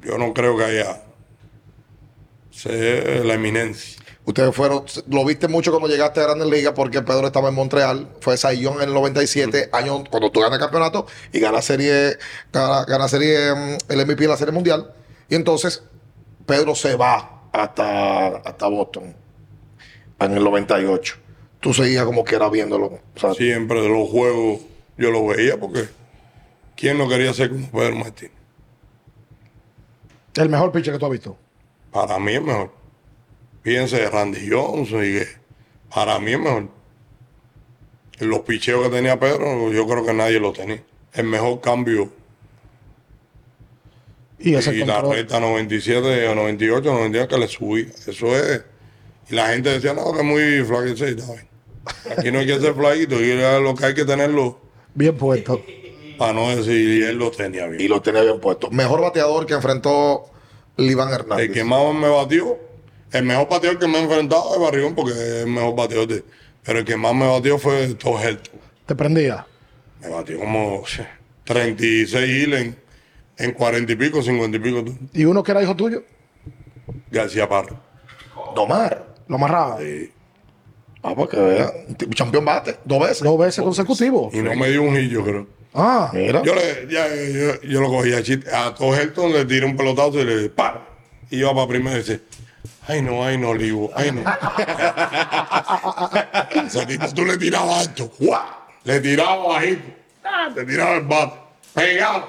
Yo 0.05 0.19
no 0.19 0.33
creo 0.35 0.57
que 0.57 0.65
haya 0.65 1.03
la 3.25 3.35
eminencia. 3.35 4.02
Ustedes 4.25 4.55
fueron, 4.55 4.85
lo 5.09 5.25
viste 5.25 5.49
mucho 5.49 5.73
cuando 5.73 5.89
llegaste 5.89 6.21
a 6.21 6.25
Grandes 6.25 6.49
Ligas 6.49 6.75
porque 6.75 7.03
Pedro 7.03 7.27
estaba 7.27 7.49
en 7.49 7.57
Montreal, 7.57 8.09
fue 8.21 8.37
Sayón 8.37 8.77
en 8.77 8.89
el 8.89 8.95
97, 8.95 9.71
año 9.73 10.05
cuando 10.09 10.31
tú 10.31 10.41
ganas 10.41 10.59
el 10.59 10.61
campeonato 10.61 11.07
y 11.33 11.41
ganas 11.41 11.65
serie, 11.65 12.19
gana, 12.53 12.85
gana 12.85 13.09
serie, 13.09 13.53
mm, 13.53 13.77
el 13.89 14.07
MVP 14.07 14.23
de 14.23 14.29
la 14.29 14.37
serie 14.37 14.53
mundial. 14.53 14.93
Y 15.29 15.35
entonces 15.35 15.83
Pedro 16.47 16.77
se 16.77 16.95
va 16.95 17.49
hasta, 17.53 18.29
hasta 18.37 18.67
Boston 18.69 19.15
en 20.21 20.37
el 20.37 20.45
98. 20.45 21.17
Tú 21.59 21.75
seguías 21.75 22.05
como 22.05 22.25
que 22.25 22.37
era 22.37 22.49
viéndolo. 22.49 23.01
Siempre 23.37 23.81
de 23.83 23.89
los 23.89 24.09
juegos 24.09 24.61
yo 24.97 25.11
lo 25.11 25.27
veía 25.27 25.59
porque 25.59 25.89
¿quién 26.77 26.97
no 26.97 27.09
quería 27.09 27.33
ser 27.35 27.51
como 27.51 27.69
Pedro 27.71 27.97
Martín? 27.97 28.31
El 30.37 30.49
mejor 30.49 30.71
pitcher 30.71 30.95
que 30.95 30.99
tú 30.99 31.07
has 31.07 31.13
visto. 31.13 31.37
Para 31.91 32.19
mí 32.19 32.35
es 32.35 32.43
mejor. 32.43 32.82
Fíjense 33.63 33.97
de 34.01 34.11
Randy 34.11 34.51
Johnson 34.51 35.05
y 35.05 35.13
que 35.19 35.27
para 35.95 36.19
mí 36.19 36.33
es 36.33 36.39
mejor. 36.41 36.69
Los 38.19 38.41
picheos 38.41 38.85
que 38.85 38.91
tenía 38.97 39.19
Pedro, 39.19 39.73
yo 39.73 39.87
creo 39.87 40.05
que 40.05 40.13
nadie 40.13 40.39
lo 40.41 40.53
tenía. 40.53 40.83
El 41.13 41.25
mejor 41.27 41.61
cambio. 41.61 42.11
Y 44.39 44.55
ese 44.55 44.75
y 44.75 44.85
la 44.85 45.01
recta 45.01 45.39
97 45.39 46.27
o 46.29 46.35
98, 46.35 46.83
99 46.93 47.29
que 47.29 47.39
le 47.39 47.49
subí. 47.49 47.89
Eso 48.07 48.37
es. 48.37 48.63
Y 49.31 49.35
la 49.35 49.49
gente 49.49 49.71
decía, 49.71 49.95
no, 49.95 50.13
que 50.13 50.19
es 50.19 50.25
muy 50.25 50.65
flaquito. 50.65 51.05
Aquí 52.17 52.31
no 52.33 52.41
hay 52.41 52.47
que 52.47 52.59
ser 52.61 52.75
flaquito. 52.75 53.21
Y 53.21 53.35
lo 53.37 53.75
que 53.75 53.87
hay 53.87 53.95
que 53.95 54.05
tenerlo, 54.05 54.61
Bien 54.95 55.17
puesto. 55.17 55.63
para 56.19 56.33
no 56.33 56.55
decir, 56.55 57.01
y 57.01 57.03
él 57.05 57.17
lo 57.17 57.31
tenía 57.31 57.67
bien. 57.67 57.81
y 57.81 57.89
lo 57.89 58.03
tenía 58.03 58.23
bien 58.23 58.41
puesto. 58.41 58.71
Mejor 58.71 59.01
bateador 59.01 59.47
que 59.47 59.55
enfrentó 59.55 60.25
Liván 60.77 61.13
Hernández. 61.13 61.47
El 61.47 61.53
que 61.53 61.65
más 61.65 61.95
me 61.95 62.09
batió, 62.09 62.59
el 63.13 63.25
mejor 63.25 63.49
bateador 63.49 63.79
que 63.79 63.87
me 63.87 63.99
he 63.99 64.03
enfrentado 64.03 64.55
es 64.55 64.61
Barrigón, 64.61 64.95
porque 64.95 65.13
es 65.13 65.19
el 65.45 65.47
mejor 65.49 65.75
bateador 65.77 66.09
de. 66.09 66.25
Pero 66.65 66.79
el 66.79 66.85
que 66.85 66.97
más 66.97 67.15
me 67.15 67.27
batió 67.27 67.59
fue 67.59 67.89
Todd 67.95 68.23
Helton. 68.23 68.61
Te 68.87 68.95
prendía. 68.95 69.47
Me 70.01 70.09
batió 70.09 70.39
como 70.39 70.83
sí, 70.87 71.03
36 71.45 72.47
hits 72.47 72.55
en, 72.57 72.77
en 73.39 73.53
40 73.53 73.93
y 73.93 73.97
pico, 73.97 74.23
50 74.23 74.57
y 74.57 74.61
pico. 74.61 74.85
tú. 74.85 74.97
Y 75.13 75.25
uno 75.25 75.43
que 75.43 75.51
era 75.53 75.63
hijo 75.63 75.75
tuyo, 75.77 76.03
García 77.11 77.49
Parra. 77.49 77.81
Domar. 78.55 79.15
lo 79.29 79.37
amarraba. 79.37 79.79
Ah, 81.03 81.15
porque 81.17 81.37
vea. 81.37 81.73
un 81.89 81.95
tipo 81.97 82.13
Campeón 82.17 82.45
bate. 82.45 82.77
Dos 82.85 83.01
veces. 83.01 83.23
Dos 83.23 83.39
veces 83.39 83.65
consecutivos. 83.65 84.33
Y 84.33 84.39
no 84.39 84.55
me 84.55 84.71
dio 84.71 84.83
un 84.83 84.97
hit, 84.97 85.11
yo 85.11 85.25
creo. 85.25 85.47
Ah, 85.75 86.11
Mira. 86.13 86.43
Yo, 86.45 86.55
le, 86.55 86.87
ya, 86.89 87.09
yo, 87.09 87.61
yo 87.63 87.81
lo 87.81 87.89
cogí 87.89 88.13
a 88.13 88.23
chiste. 88.23 88.49
A 88.55 88.75
Todd 88.75 88.95
Helton 88.99 89.33
le 89.33 89.45
tiré 89.45 89.67
un 89.67 89.77
pelotazo 89.77 90.21
y 90.21 90.25
le 90.25 90.49
¡pa! 90.51 90.87
Y 91.31 91.39
iba 91.39 91.53
para 91.55 91.67
primero 91.67 91.97
y 91.97 92.01
dice, 92.01 92.21
ay 92.89 93.03
no, 93.03 93.25
ay 93.25 93.39
no, 93.39 93.55
Livo, 93.55 93.91
ay 93.95 94.13
no. 94.13 94.23
Ese 96.67 96.87
tipo 96.87 97.07
tú 97.15 97.25
le 97.25 97.37
tirabas 97.39 97.89
alto, 97.89 98.11
¡guau! 98.19 98.43
Le 98.85 99.01
tiraba 99.01 99.37
bajito, 99.47 99.83
¡ah! 100.25 100.49
te 100.55 100.65
tiraba 100.65 100.95
el 100.97 101.03
bate, 101.03 101.35
pegado, 101.75 102.25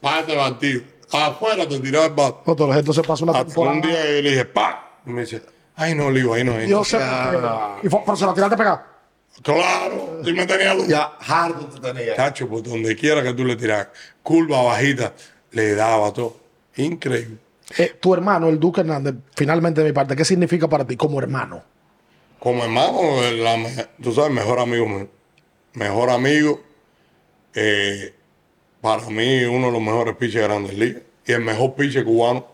para 0.00 0.20
este 0.20 0.36
partido. 0.36 0.82
Afuera 1.10 1.66
te 1.68 1.80
tiraba 1.80 2.06
el 2.06 2.12
bate. 2.12 2.38
no, 2.46 2.56
todo 2.56 2.74
esto 2.74 2.92
se 2.92 3.02
pasó 3.02 3.24
una 3.24 3.44
temporada. 3.44 3.76
un 3.76 3.82
día 3.82 4.04
yo 4.04 4.22
le 4.22 4.30
dije, 4.30 4.44
¡pa! 4.44 4.90
Y 5.06 5.10
me 5.10 5.22
dice, 5.22 5.42
ay 5.76 5.94
no, 5.94 6.10
Livo, 6.10 6.34
ay 6.34 6.44
no, 6.44 6.52
ay 6.52 6.64
no. 6.64 6.68
Yo 6.68 6.84
sé. 6.84 6.98
Y 7.82 7.88
fue, 7.88 8.00
pero 8.04 8.16
se 8.16 8.26
la 8.26 8.34
tiraste 8.34 8.56
pegada. 8.56 8.86
Claro, 9.42 10.20
si 10.24 10.32
me 10.32 10.46
tenía 10.46 10.74
luz. 10.74 10.88
Ya, 10.88 11.12
Hardo 11.20 11.66
te 11.66 11.80
tenía. 11.80 12.16
Chacho, 12.16 12.48
por 12.48 12.62
donde 12.62 12.96
quiera 12.96 13.22
que 13.22 13.32
tú 13.34 13.44
le 13.44 13.56
tiras, 13.56 13.88
curva 14.22 14.62
bajita, 14.62 15.12
le 15.52 15.74
daba 15.74 16.12
todo. 16.12 16.36
Increíble. 16.76 17.38
Eh, 17.76 17.94
tu 18.00 18.14
hermano, 18.14 18.48
el 18.48 18.58
Duque 18.58 18.80
Hernández, 18.80 19.14
finalmente 19.36 19.82
de 19.82 19.88
mi 19.88 19.92
parte, 19.92 20.16
¿qué 20.16 20.24
significa 20.24 20.68
para 20.68 20.86
ti 20.86 20.96
como 20.96 21.20
hermano? 21.20 21.62
Como 22.38 22.62
hermano, 22.64 22.98
me- 23.58 23.86
tú 24.02 24.12
sabes, 24.12 24.30
mejor 24.32 24.58
amigo. 24.60 25.08
Mejor 25.74 26.10
amigo. 26.10 26.62
eh, 27.54 28.14
para 28.80 29.02
mí, 29.10 29.42
uno 29.44 29.66
de 29.66 29.72
los 29.72 29.82
mejores 29.82 30.14
pitchers 30.16 30.34
de 30.34 30.48
Grandes 30.48 30.78
Ligas. 30.78 31.02
Y 31.26 31.32
el 31.32 31.40
mejor 31.40 31.74
pitcher 31.74 32.04
cubano 32.04 32.46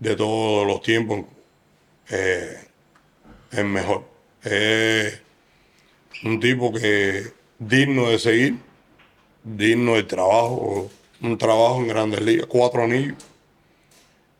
de 0.00 0.16
todos 0.16 0.66
los 0.66 0.82
tiempos. 0.82 1.20
eh, 2.10 2.56
el 3.52 3.64
mejor. 3.66 4.04
Es 4.42 5.20
un 6.24 6.40
tipo 6.40 6.72
que 6.72 7.32
digno 7.58 8.10
de 8.10 8.18
seguir, 8.18 8.56
digno 9.44 9.94
del 9.94 10.06
trabajo. 10.06 10.90
Un 11.22 11.38
trabajo 11.38 11.76
en 11.76 11.88
Grandes 11.88 12.20
Ligas, 12.22 12.46
cuatro 12.46 12.82
anillos. 12.82 13.14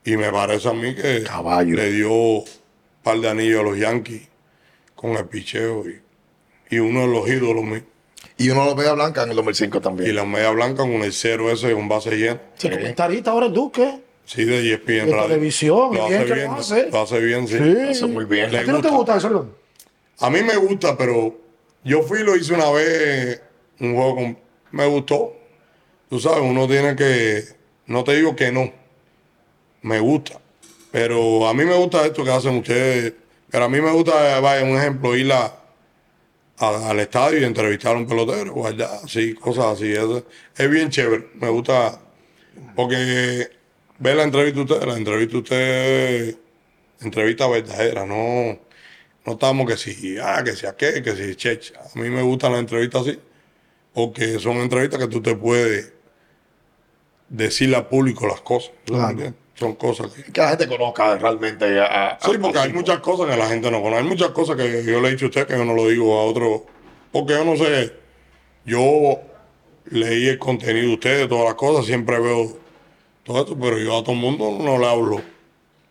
Y 0.05 0.17
me 0.17 0.31
parece 0.33 0.69
a 0.69 0.73
mí 0.73 0.95
que 0.95 1.23
Caballo. 1.23 1.77
le 1.77 1.93
dio 1.93 2.11
un 2.13 2.45
par 3.03 3.19
de 3.19 3.29
anillos 3.29 3.61
a 3.61 3.63
los 3.63 3.79
Yankees 3.79 4.23
con 4.95 5.13
el 5.13 5.25
picheo 5.27 5.85
y, 5.89 6.01
y 6.75 6.79
uno 6.79 7.03
de 7.03 7.07
los 7.09 7.29
ídolos 7.29 7.65
míos. 7.65 7.83
Y 8.39 8.51
uno 8.51 8.65
lo 8.65 8.75
Media 8.75 8.93
Blanca 8.95 9.23
en 9.25 9.31
el 9.31 9.37
2005 9.37 9.79
Y 9.79 9.81
también. 9.81 10.15
la 10.17 10.25
media 10.25 10.51
blanca 10.51 10.83
con 10.83 10.93
el 11.03 11.13
cero 11.13 11.51
ese 11.51 11.73
con 11.75 11.89
base 11.89 12.11
llena. 12.17 12.41
Sí, 12.57 12.69
comentarista 12.71 13.31
ahora 13.31 13.47
el 13.47 13.53
Duque. 13.53 14.01
Sí, 14.25 14.45
de 14.45 14.73
ESPN 14.73 14.87
De 15.07 15.13
Radio. 15.13 15.23
televisión, 15.29 15.95
Lo 15.95 16.09
bien 16.09 16.23
hace 16.23 16.35
bien, 16.35 16.47
lo 16.47 16.53
hace. 16.55 16.89
hace 16.93 17.21
bien, 17.21 17.47
sí. 17.49 17.59
Sí. 17.59 17.75
Eso 17.91 18.09
muy 18.09 18.25
bien. 18.25 18.55
¿A 18.55 18.63
ti 18.65 18.71
no 18.71 18.81
te 18.81 18.89
gusta. 18.89 19.17
eso? 19.17 19.55
A 20.21 20.31
mí 20.31 20.43
me 20.43 20.57
gusta, 20.57 20.97
pero 20.97 21.37
yo 21.85 22.03
fui 22.03 22.21
y 22.21 22.23
lo 22.25 22.37
hice 22.37 22.55
una 22.55 22.71
vez, 22.71 23.41
un 23.81 23.95
juego 23.95 24.15
con... 24.17 24.39
Me 24.71 24.87
gustó. 24.87 25.35
Tú 26.09 26.19
sabes, 26.19 26.41
uno 26.43 26.67
tiene 26.67 26.97
que... 26.97 27.43
No 27.87 28.03
te 28.05 28.15
digo 28.15 28.35
que 28.35 28.51
no. 28.51 28.73
Me 29.83 29.99
gusta. 30.01 30.41
Pero 30.91 31.47
a 31.49 31.55
mí 31.55 31.65
me 31.65 31.75
gusta 31.75 32.05
esto 32.07 32.25
que 32.25 32.31
hacen 32.31 32.57
ustedes. 32.59 33.15
Pero 33.51 33.65
a 33.65 33.69
mí 33.69 33.81
me 33.81 33.91
gusta, 33.93 34.41
vaya, 34.41 34.65
un 34.65 34.77
ejemplo, 34.77 35.17
ir 35.17 35.33
a, 35.33 35.55
a- 36.59 36.91
al 36.91 37.01
estadio 37.01 37.39
y 37.41 37.45
entrevistar 37.45 37.95
a 37.95 37.99
un 37.99 38.07
pelotero, 38.07 38.55
o 38.55 38.67
allá, 38.67 38.89
así, 39.05 39.35
cosas 39.35 39.67
así. 39.67 39.93
Eso 39.93 40.25
es 40.57 40.71
bien 40.71 40.91
chévere. 40.91 41.29
Me 41.35 41.49
gusta, 41.49 42.01
porque 42.77 43.49
ver 43.99 44.17
la 44.17 44.23
entrevista 44.25 44.57
de 44.57 44.63
ustedes, 44.65 44.87
la 44.87 44.97
entrevista 44.97 45.33
de 45.33 45.39
ustedes, 45.39 46.37
entrevista 47.01 47.47
verdadera, 47.49 48.07
no, 48.07 48.59
no 49.27 49.33
estamos 49.33 49.67
que 49.67 49.77
si, 49.77 50.17
ah, 50.19 50.43
que 50.45 50.53
si 50.53 50.67
aquel, 50.67 51.03
que 51.03 51.15
si 51.17 51.35
checha. 51.37 51.75
A 51.95 51.99
mí 51.99 52.09
me 52.11 52.23
gustan 52.23 52.53
las 52.53 52.61
entrevistas 52.61 53.03
así, 53.03 53.19
porque 53.93 54.39
son 54.39 54.59
entrevistas 54.59 54.99
que 55.01 55.09
tú 55.09 55.21
te 55.21 55.35
puedes 55.35 55.93
decirle 57.29 57.77
al 57.77 57.89
público 57.89 58.27
las 58.27 58.41
cosas. 58.41 58.73
¿tú 58.85 58.95
Claro. 58.95 59.35
Son 59.63 59.75
cosas 59.77 60.11
que... 60.13 60.25
Que 60.33 60.41
la 60.41 60.49
gente 60.51 60.67
conozca 60.69 61.17
realmente 61.17 61.81
a, 61.81 62.11
a- 62.15 62.19
Sí, 62.21 62.33
porque 62.41 62.59
hay 62.59 62.73
muchas 62.73 62.99
cosas 63.01 63.27
que 63.31 63.37
la 63.37 63.47
gente 63.49 63.71
no 63.71 63.81
conoce. 63.81 64.03
Hay 64.03 64.09
muchas 64.09 64.29
cosas 64.31 64.57
que 64.57 64.85
yo 64.85 65.01
le 65.01 65.09
he 65.09 65.11
dicho 65.13 65.27
a 65.27 65.29
usted 65.29 65.47
que 65.47 65.53
yo 65.57 65.65
no 65.65 65.75
lo 65.75 65.89
digo 65.89 66.19
a 66.19 66.25
otro. 66.25 66.67
Porque 67.13 67.35
yo 67.35 67.45
no 67.45 67.57
sé. 67.57 67.93
Yo 68.65 69.19
leí 69.87 70.29
el 70.29 70.39
contenido 70.39 70.89
de 70.89 70.95
ustedes, 70.95 71.29
todas 71.29 71.45
las 71.47 71.55
cosas, 71.55 71.87
siempre 71.87 72.19
veo 72.21 72.57
todo 73.25 73.41
esto, 73.43 73.57
pero 73.59 73.79
yo 73.79 73.99
a 73.99 74.03
todo 74.03 74.13
el 74.13 74.21
mundo 74.21 74.57
no 74.61 74.79
le 74.79 74.87
hablo 74.87 75.21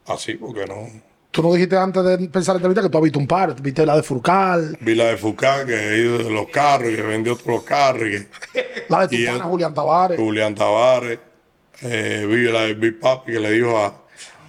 así, 0.08 0.34
porque 0.36 0.66
no. 0.66 0.88
Tú 1.32 1.42
no 1.42 1.54
dijiste 1.54 1.78
antes 1.78 2.04
de 2.04 2.14
empezar 2.16 2.56
la 2.56 2.58
entrevista 2.58 2.82
que 2.82 2.90
tú 2.90 2.98
has 2.98 3.04
visto 3.06 3.20
un 3.20 3.28
par. 3.28 3.56
Viste 3.62 3.86
la 3.86 3.96
de 3.96 4.04
Furcal, 4.04 4.78
Vi 4.82 4.96
la 4.96 5.06
de 5.06 5.18
Foucault, 5.18 5.66
que 5.66 5.76
he 5.76 5.98
ido 6.00 6.18
de 6.18 6.30
los 6.30 6.48
carros 6.50 6.92
y 6.92 6.96
que 6.98 7.02
vendió 7.04 7.36
todos 7.38 7.48
los 7.56 7.64
carros, 7.64 8.04
y 8.08 8.12
que 8.12 8.86
la 8.90 9.08
de 9.08 9.08
tu 9.08 9.16
Y 9.22 9.26
pana 9.28 9.38
el- 9.38 9.44
Julián 9.44 9.74
Tavares. 9.74 10.20
Julián 10.20 10.56
Tavares, 10.56 11.20
eh, 11.84 12.26
vi 12.28 12.44
la 12.52 12.62
de 12.62 12.74
Big 12.76 13.00
Papi 13.00 13.34
que 13.34 13.40
le 13.40 13.52
dijo 13.52 13.78
a 13.78 13.94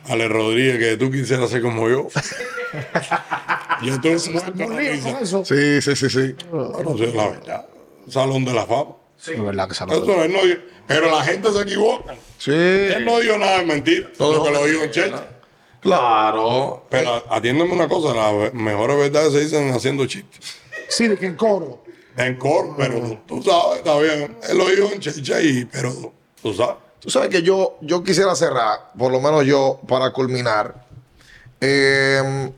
Ale 0.08 0.28
Rodríguez 0.28 0.78
que 0.78 0.96
tú 0.96 1.10
quisieras 1.10 1.50
ser 1.50 1.62
como 1.62 1.88
yo. 1.88 2.08
Yo 3.82 4.00
tuve 4.00 4.16
la 4.68 5.20
eso. 5.20 5.44
Sí, 5.44 5.82
sí, 5.82 5.96
sí, 5.96 6.08
sí. 6.10 6.34
Bueno, 6.50 6.96
sí, 6.96 7.06
la 7.14 7.28
verdad. 7.30 7.66
Salón 8.08 8.44
de 8.44 8.52
la 8.52 8.64
fama. 8.66 8.92
Es 9.26 9.40
verdad 9.42 9.68
que 9.68 9.74
se 9.74 9.86
lo- 9.86 9.92
Eso 9.92 10.24
él 10.24 10.32
no 10.32 10.42
dio- 10.44 10.60
pero 10.86 11.10
la 11.10 11.22
gente 11.24 11.52
se 11.52 11.60
equivoca. 11.62 12.14
Sí. 12.38 12.50
Él 12.52 13.04
no 13.04 13.18
dijo 13.20 13.38
nada 13.38 13.58
de 13.58 13.66
mentira. 13.66 14.08
Todo 14.16 14.38
lo 14.38 14.44
que 14.44 14.50
lo- 14.50 14.64
dijo 14.66 14.84
en 14.84 14.90
Churchill. 14.90 15.14
Claro. 15.80 16.86
Pero 16.90 17.24
atiéndeme 17.28 17.72
una 17.72 17.88
cosa, 17.88 18.14
las 18.14 18.54
mejores 18.54 18.96
verdades 18.98 19.32
se 19.32 19.40
dicen 19.40 19.70
haciendo 19.72 20.06
chistes. 20.06 20.54
Sí, 20.88 21.08
de 21.08 21.16
que 21.16 21.26
en 21.26 21.34
coro. 21.36 21.82
En 22.16 22.36
coro, 22.36 22.74
pero 22.76 23.20
tú 23.26 23.42
sabes, 23.42 23.78
está 23.78 23.98
bien. 23.98 24.36
Él 24.48 24.58
lo 24.58 24.68
dijo 24.68 24.90
en 24.92 25.00
Checha 25.00 25.40
y, 25.40 25.64
pero 25.64 26.12
tú 26.42 26.54
sabes. 26.54 26.76
Tú 27.02 27.10
sabes 27.10 27.30
que 27.30 27.42
yo, 27.42 27.78
yo 27.80 28.04
quisiera 28.04 28.32
cerrar, 28.36 28.92
por 28.96 29.10
lo 29.10 29.20
menos 29.20 29.44
yo, 29.44 29.80
para 29.88 30.12
culminar, 30.12 30.86
eh, 31.60 32.52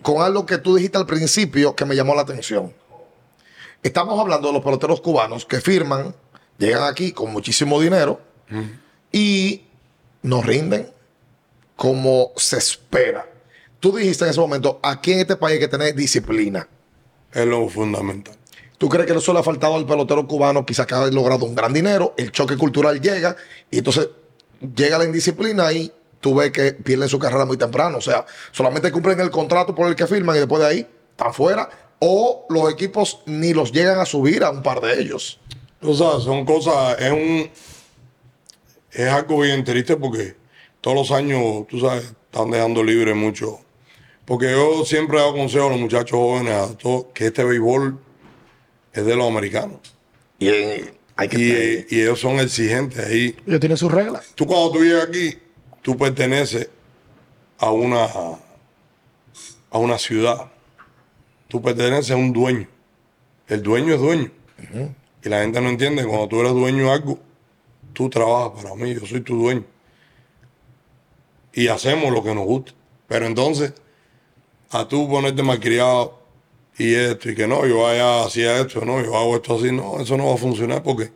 con 0.00 0.22
algo 0.22 0.46
que 0.46 0.56
tú 0.56 0.76
dijiste 0.76 0.96
al 0.96 1.04
principio 1.04 1.76
que 1.76 1.84
me 1.84 1.94
llamó 1.94 2.14
la 2.14 2.22
atención. 2.22 2.72
Estamos 3.82 4.18
hablando 4.18 4.48
de 4.48 4.54
los 4.54 4.64
peloteros 4.64 5.02
cubanos 5.02 5.44
que 5.44 5.60
firman, 5.60 6.14
llegan 6.56 6.84
aquí 6.84 7.12
con 7.12 7.34
muchísimo 7.34 7.78
dinero 7.82 8.18
y 9.12 9.66
nos 10.22 10.46
rinden 10.46 10.90
como 11.76 12.32
se 12.36 12.56
espera. 12.56 13.26
Tú 13.78 13.94
dijiste 13.94 14.24
en 14.24 14.30
ese 14.30 14.40
momento, 14.40 14.80
aquí 14.82 15.12
en 15.12 15.20
este 15.20 15.36
país 15.36 15.54
hay 15.54 15.60
que 15.60 15.68
tener 15.68 15.94
disciplina. 15.94 16.66
Es 17.30 17.44
lo 17.44 17.68
fundamental. 17.68 18.36
¿Tú 18.82 18.88
crees 18.88 19.06
que 19.06 19.16
eso 19.16 19.32
le 19.32 19.38
ha 19.38 19.44
faltado 19.44 19.76
al 19.76 19.86
pelotero 19.86 20.26
cubano? 20.26 20.66
Quizás 20.66 20.88
que 20.88 20.94
ha 20.96 21.06
logrado 21.06 21.44
un 21.44 21.54
gran 21.54 21.72
dinero, 21.72 22.14
el 22.16 22.32
choque 22.32 22.56
cultural 22.56 23.00
llega 23.00 23.36
y 23.70 23.78
entonces 23.78 24.08
llega 24.74 24.98
la 24.98 25.04
indisciplina 25.04 25.72
y 25.72 25.92
tú 26.18 26.34
ves 26.34 26.50
que 26.50 26.72
pierden 26.72 27.08
su 27.08 27.16
carrera 27.20 27.44
muy 27.44 27.56
temprano. 27.56 27.98
O 27.98 28.00
sea, 28.00 28.26
solamente 28.50 28.90
cumplen 28.90 29.20
el 29.20 29.30
contrato 29.30 29.72
por 29.72 29.86
el 29.86 29.94
que 29.94 30.08
firman 30.08 30.34
y 30.34 30.40
después 30.40 30.60
de 30.62 30.68
ahí 30.68 30.86
están 31.12 31.32
fuera. 31.32 31.70
O 32.00 32.44
los 32.48 32.72
equipos 32.72 33.20
ni 33.26 33.54
los 33.54 33.70
llegan 33.70 34.00
a 34.00 34.04
subir 34.04 34.42
a 34.42 34.50
un 34.50 34.64
par 34.64 34.80
de 34.80 35.00
ellos. 35.00 35.38
Tú 35.80 35.94
sabes, 35.94 36.24
son 36.24 36.44
cosas, 36.44 36.98
es 36.98 37.12
un. 37.12 37.50
Es 38.90 39.08
algo 39.12 39.42
bien 39.42 39.62
triste 39.62 39.94
porque 39.94 40.34
todos 40.80 40.96
los 40.96 41.12
años, 41.12 41.68
tú 41.68 41.78
sabes, 41.78 42.12
están 42.24 42.50
dejando 42.50 42.82
libre 42.82 43.14
mucho. 43.14 43.60
Porque 44.24 44.50
yo 44.50 44.84
siempre 44.84 45.18
he 45.18 45.20
dado 45.20 45.34
consejo 45.34 45.68
a 45.68 45.70
los 45.70 45.78
muchachos 45.78 46.18
jóvenes 46.18 46.54
a 46.54 46.76
todos 46.76 47.06
que 47.14 47.26
este 47.26 47.44
béisbol 47.44 48.10
es 48.92 49.04
de 49.06 49.16
los 49.16 49.26
americanos. 49.28 49.78
Y 50.38 50.48
hay 50.48 51.28
que 51.28 51.36
tener- 51.36 51.86
Y, 51.90 51.96
y 51.96 52.00
ellos 52.02 52.20
son 52.20 52.40
exigentes 52.40 52.98
ahí. 53.06 53.36
Ellos 53.46 53.60
tienen 53.60 53.76
sus 53.76 53.90
reglas. 53.92 54.32
Tú 54.34 54.46
cuando 54.46 54.72
tú 54.72 54.84
llegas 54.84 55.06
aquí, 55.08 55.38
tú 55.82 55.96
perteneces 55.96 56.68
a 57.58 57.70
una, 57.70 58.04
a 59.70 59.78
una 59.78 59.98
ciudad. 59.98 60.50
Tú 61.48 61.60
perteneces 61.62 62.10
a 62.10 62.16
un 62.16 62.32
dueño. 62.32 62.66
El 63.48 63.62
dueño 63.62 63.94
es 63.94 64.00
dueño. 64.00 64.30
Y 65.24 65.28
la 65.28 65.42
gente 65.42 65.60
no 65.60 65.68
entiende, 65.68 66.04
cuando 66.04 66.28
tú 66.28 66.40
eres 66.40 66.52
dueño 66.52 66.84
de 66.86 66.90
algo, 66.90 67.18
tú 67.92 68.08
trabajas 68.08 68.62
para 68.62 68.74
mí, 68.74 68.94
yo 68.94 69.06
soy 69.06 69.20
tu 69.20 69.36
dueño. 69.36 69.64
Y 71.52 71.68
hacemos 71.68 72.10
lo 72.12 72.22
que 72.22 72.34
nos 72.34 72.44
gusta. 72.46 72.72
Pero 73.06 73.26
entonces, 73.26 73.74
a 74.70 74.88
tú 74.88 75.08
ponerte 75.08 75.42
malcriado 75.42 76.21
y 76.82 76.94
esto, 76.94 77.30
y 77.30 77.34
que 77.34 77.46
no, 77.46 77.64
yo 77.66 77.82
vaya 77.82 78.24
hacia 78.24 78.58
esto, 78.58 78.84
no, 78.84 79.00
yo 79.02 79.16
hago 79.16 79.36
esto 79.36 79.56
así, 79.56 79.70
no, 79.72 80.00
eso 80.00 80.16
no 80.16 80.28
va 80.28 80.34
a 80.34 80.38
funcionar 80.38 80.82
porque 80.82 81.12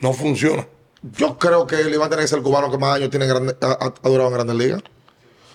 no 0.00 0.12
funciona. 0.12 0.66
Yo 1.16 1.36
creo 1.38 1.66
que 1.66 1.76
el 1.80 1.92
Iván 1.92 2.08
tiene 2.08 2.22
que 2.22 2.28
ser 2.28 2.38
el 2.38 2.44
cubano 2.44 2.70
que 2.70 2.78
más 2.78 2.96
años 2.96 3.10
tiene 3.10 3.26
grande- 3.26 3.56
ha, 3.60 3.92
durado 4.08 4.28
en 4.28 4.34
Grandes 4.34 4.56
Ligas. 4.56 4.82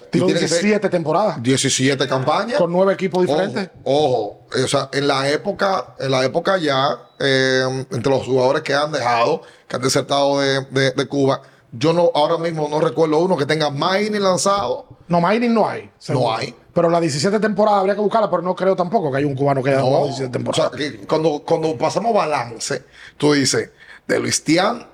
Tiene 0.10 0.28
que 0.34 0.40
ser- 0.48 0.62
17 0.62 0.90
temporadas 0.90 1.44
17 1.44 2.08
campañas. 2.08 2.58
con 2.58 2.72
nueve 2.72 2.94
equipos 2.94 3.26
diferentes. 3.26 3.70
Ojo, 3.84 4.08
ojo. 4.48 4.48
Eh, 4.58 4.64
o 4.64 4.68
sea, 4.68 4.90
en 4.94 5.06
la 5.08 5.30
época, 5.30 5.96
en 6.00 6.12
la 6.12 6.24
época 6.24 6.58
ya, 6.58 6.98
eh, 7.20 7.86
entre 7.92 8.10
los 8.12 8.26
jugadores 8.26 8.62
que 8.64 8.74
han 8.74 8.92
dejado, 8.92 9.42
que 9.68 9.76
han 9.76 9.82
desertado 9.82 10.40
de, 10.40 10.62
de- 10.72 10.92
de 10.92 11.08
Cuba, 11.08 11.42
yo 11.72 11.94
no, 11.94 12.12
ahora 12.16 12.38
mismo 12.38 12.68
no 12.70 12.80
recuerdo 12.80 13.20
uno 13.20 13.36
que 13.38 13.46
tenga 13.46 13.70
más 13.70 14.02
innings 14.02 14.22
lanzado. 14.24 14.86
No, 15.08 15.22
mining 15.22 15.54
no 15.54 15.68
hay. 15.68 15.90
seguro. 15.98 16.34
hay. 16.36 16.54
Pero 16.74 16.90
la 16.90 17.00
17 17.00 17.40
temporada 17.40 17.80
habría 17.80 17.96
que 17.96 18.02
buscarla, 18.02 18.30
pero 18.30 18.42
no 18.44 18.56
creo 18.56 18.76
tampoco 18.76 19.12
que 19.12 19.18
haya 19.18 19.28
un 19.28 19.36
cubano 19.36 19.64
que 19.64 19.72
haya 19.72 19.82
jugado 19.82 20.02
No, 20.02 20.06
17 20.08 20.28
o 20.28 20.32
temporadas. 20.32 20.72
sea, 20.72 20.78
que 20.92 20.98
cuando, 21.08 21.40
cuando 21.46 21.78
pasamos 21.78 22.14
balance, 22.14 22.84
tú 23.18 23.34
dices, 23.34 23.72
de 24.08 24.20
Luis 24.20 24.44
Tian 24.44 24.86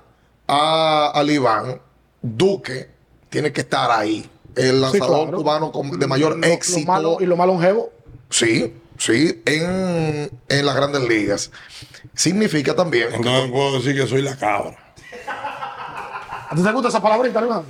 a, 0.48 1.12
al 1.14 1.30
Iván, 1.30 1.82
Duque 2.22 2.90
tiene 3.30 3.52
que 3.52 3.62
estar 3.62 3.92
ahí. 3.92 4.30
El 4.56 4.82
lanzador 4.82 5.24
claro. 5.30 5.38
cubano 5.38 5.72
con- 5.72 6.00
de 6.00 6.08
mayor 6.08 6.34
Lo- 6.34 6.38
lo 6.38 6.48
éxito. 6.48 6.92
malo- 6.92 7.18
y 7.20 7.26
lo 7.26 7.36
más 7.36 7.48
longevo. 7.48 7.90
Sí, 8.30 8.74
sí, 8.98 9.42
en, 9.46 10.30
en 10.48 10.66
las 10.66 10.76
grandes 10.76 11.02
ligas. 11.08 11.52
Significa 12.14 12.76
también. 12.76 13.10
Entonces 13.14 13.52
puedo 13.52 13.74
decir 13.80 13.96
que 14.00 14.08
soy 14.08 14.22
la 14.22 14.36
cabra. 14.38 14.78
¿A 16.54 16.56
ti 16.56 16.62
te 16.62 16.72
gusta 16.72 16.90
esa 16.90 17.02
palabrita, 17.02 17.40
hermano? 17.40 17.66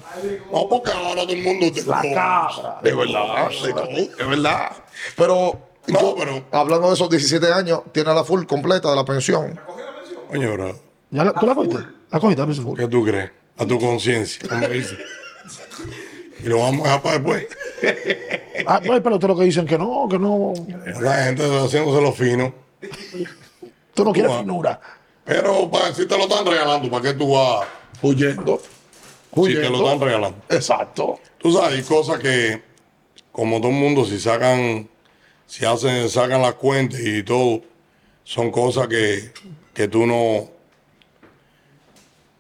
No, 0.52 0.68
porque 0.68 0.92
ahora 0.92 1.22
todo 1.22 1.32
el 1.32 1.42
mundo 1.42 1.72
te 1.72 1.80
La 1.84 1.86
conoce. 1.86 2.14
cabra. 2.14 2.80
De 2.84 2.94
verdad, 2.94 3.50
de 4.18 4.26
verdad. 4.26 4.72
Pero, 5.16 5.58
No, 5.88 6.00
yo, 6.02 6.16
pero- 6.18 6.44
hablando 6.52 6.90
de 6.90 6.94
esos 6.96 7.10
17 7.10 7.54
años, 7.54 7.82
tiene 7.94 8.14
la 8.14 8.26
full 8.26 8.44
completa 8.46 8.90
de 8.90 8.96
la 8.98 9.06
pensión. 9.06 9.58
¿Ya 11.12 11.24
la- 11.24 11.34
¿Tú 11.34 11.46
la 11.46 11.56
cogiste? 11.56 11.78
La 12.12 12.20
cogiste, 12.20 12.42
a 12.42 12.46
ver 12.46 12.56
si 12.56 12.62
fue. 12.62 12.74
¿qué 12.76 12.88
tú 12.88 13.04
crees? 13.06 13.32
A 13.58 13.66
tu 13.66 13.80
conciencia, 13.80 14.50
como 14.50 14.68
dice. 14.68 14.98
Y 16.44 16.48
lo 16.48 16.60
vamos 16.60 16.82
a 16.82 16.84
dejar 16.84 17.02
para 17.02 17.20
después. 17.20 17.48
Ah, 18.68 18.80
pues 18.80 18.92
hay 18.92 19.00
peloteros 19.00 19.40
que 19.40 19.46
dicen 19.46 19.66
que 19.66 19.78
no, 19.78 20.08
que 20.10 20.20
no. 20.20 20.54
La 21.00 21.24
gente 21.24 21.46
está 21.46 21.64
haciéndose 21.64 22.02
lo 22.02 22.12
fino. 22.12 22.54
Tú 23.94 24.04
no 24.04 24.12
quieres 24.12 24.36
finura. 24.40 24.78
Pero 25.24 25.70
para, 25.72 25.94
si 25.94 26.06
te 26.06 26.18
lo 26.18 26.24
están 26.24 26.46
regalando, 26.46 26.90
¿para 26.90 27.02
qué 27.04 27.14
tú 27.14 27.32
vas 27.34 27.66
Huyendo. 28.02 28.60
Si 29.36 29.54
te 29.54 29.70
lo 29.70 29.78
están 29.78 30.00
regalando? 30.00 30.38
Exacto. 30.50 31.20
Tú 31.38 31.52
sabes, 31.52 31.78
hay 31.80 31.84
cosas 31.84 32.20
que, 32.20 32.62
como 33.32 33.60
todo 33.60 33.70
el 33.72 33.78
mundo, 33.78 34.06
si 34.06 34.20
sacan, 34.20 34.90
si 35.46 35.66
hacen, 35.66 36.10
sacan 36.10 36.42
las 36.42 36.56
cuentas 36.56 37.00
y 37.02 37.24
todo, 37.24 37.62
son 38.24 38.52
cosas 38.52 38.88
que, 38.88 39.32
que 39.74 39.88
tú 39.88 40.06
no, 40.06 40.50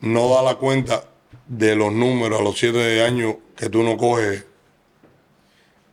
no 0.02 0.30
das 0.30 0.44
la 0.44 0.56
cuenta 0.56 1.03
de 1.48 1.76
los 1.76 1.91
números 1.91 2.40
a 2.40 2.44
los 2.44 2.57
siete 2.57 3.03
años 3.03 3.36
que 3.56 3.70
tú 3.70 3.84
no 3.84 3.98
coges, 3.98 4.45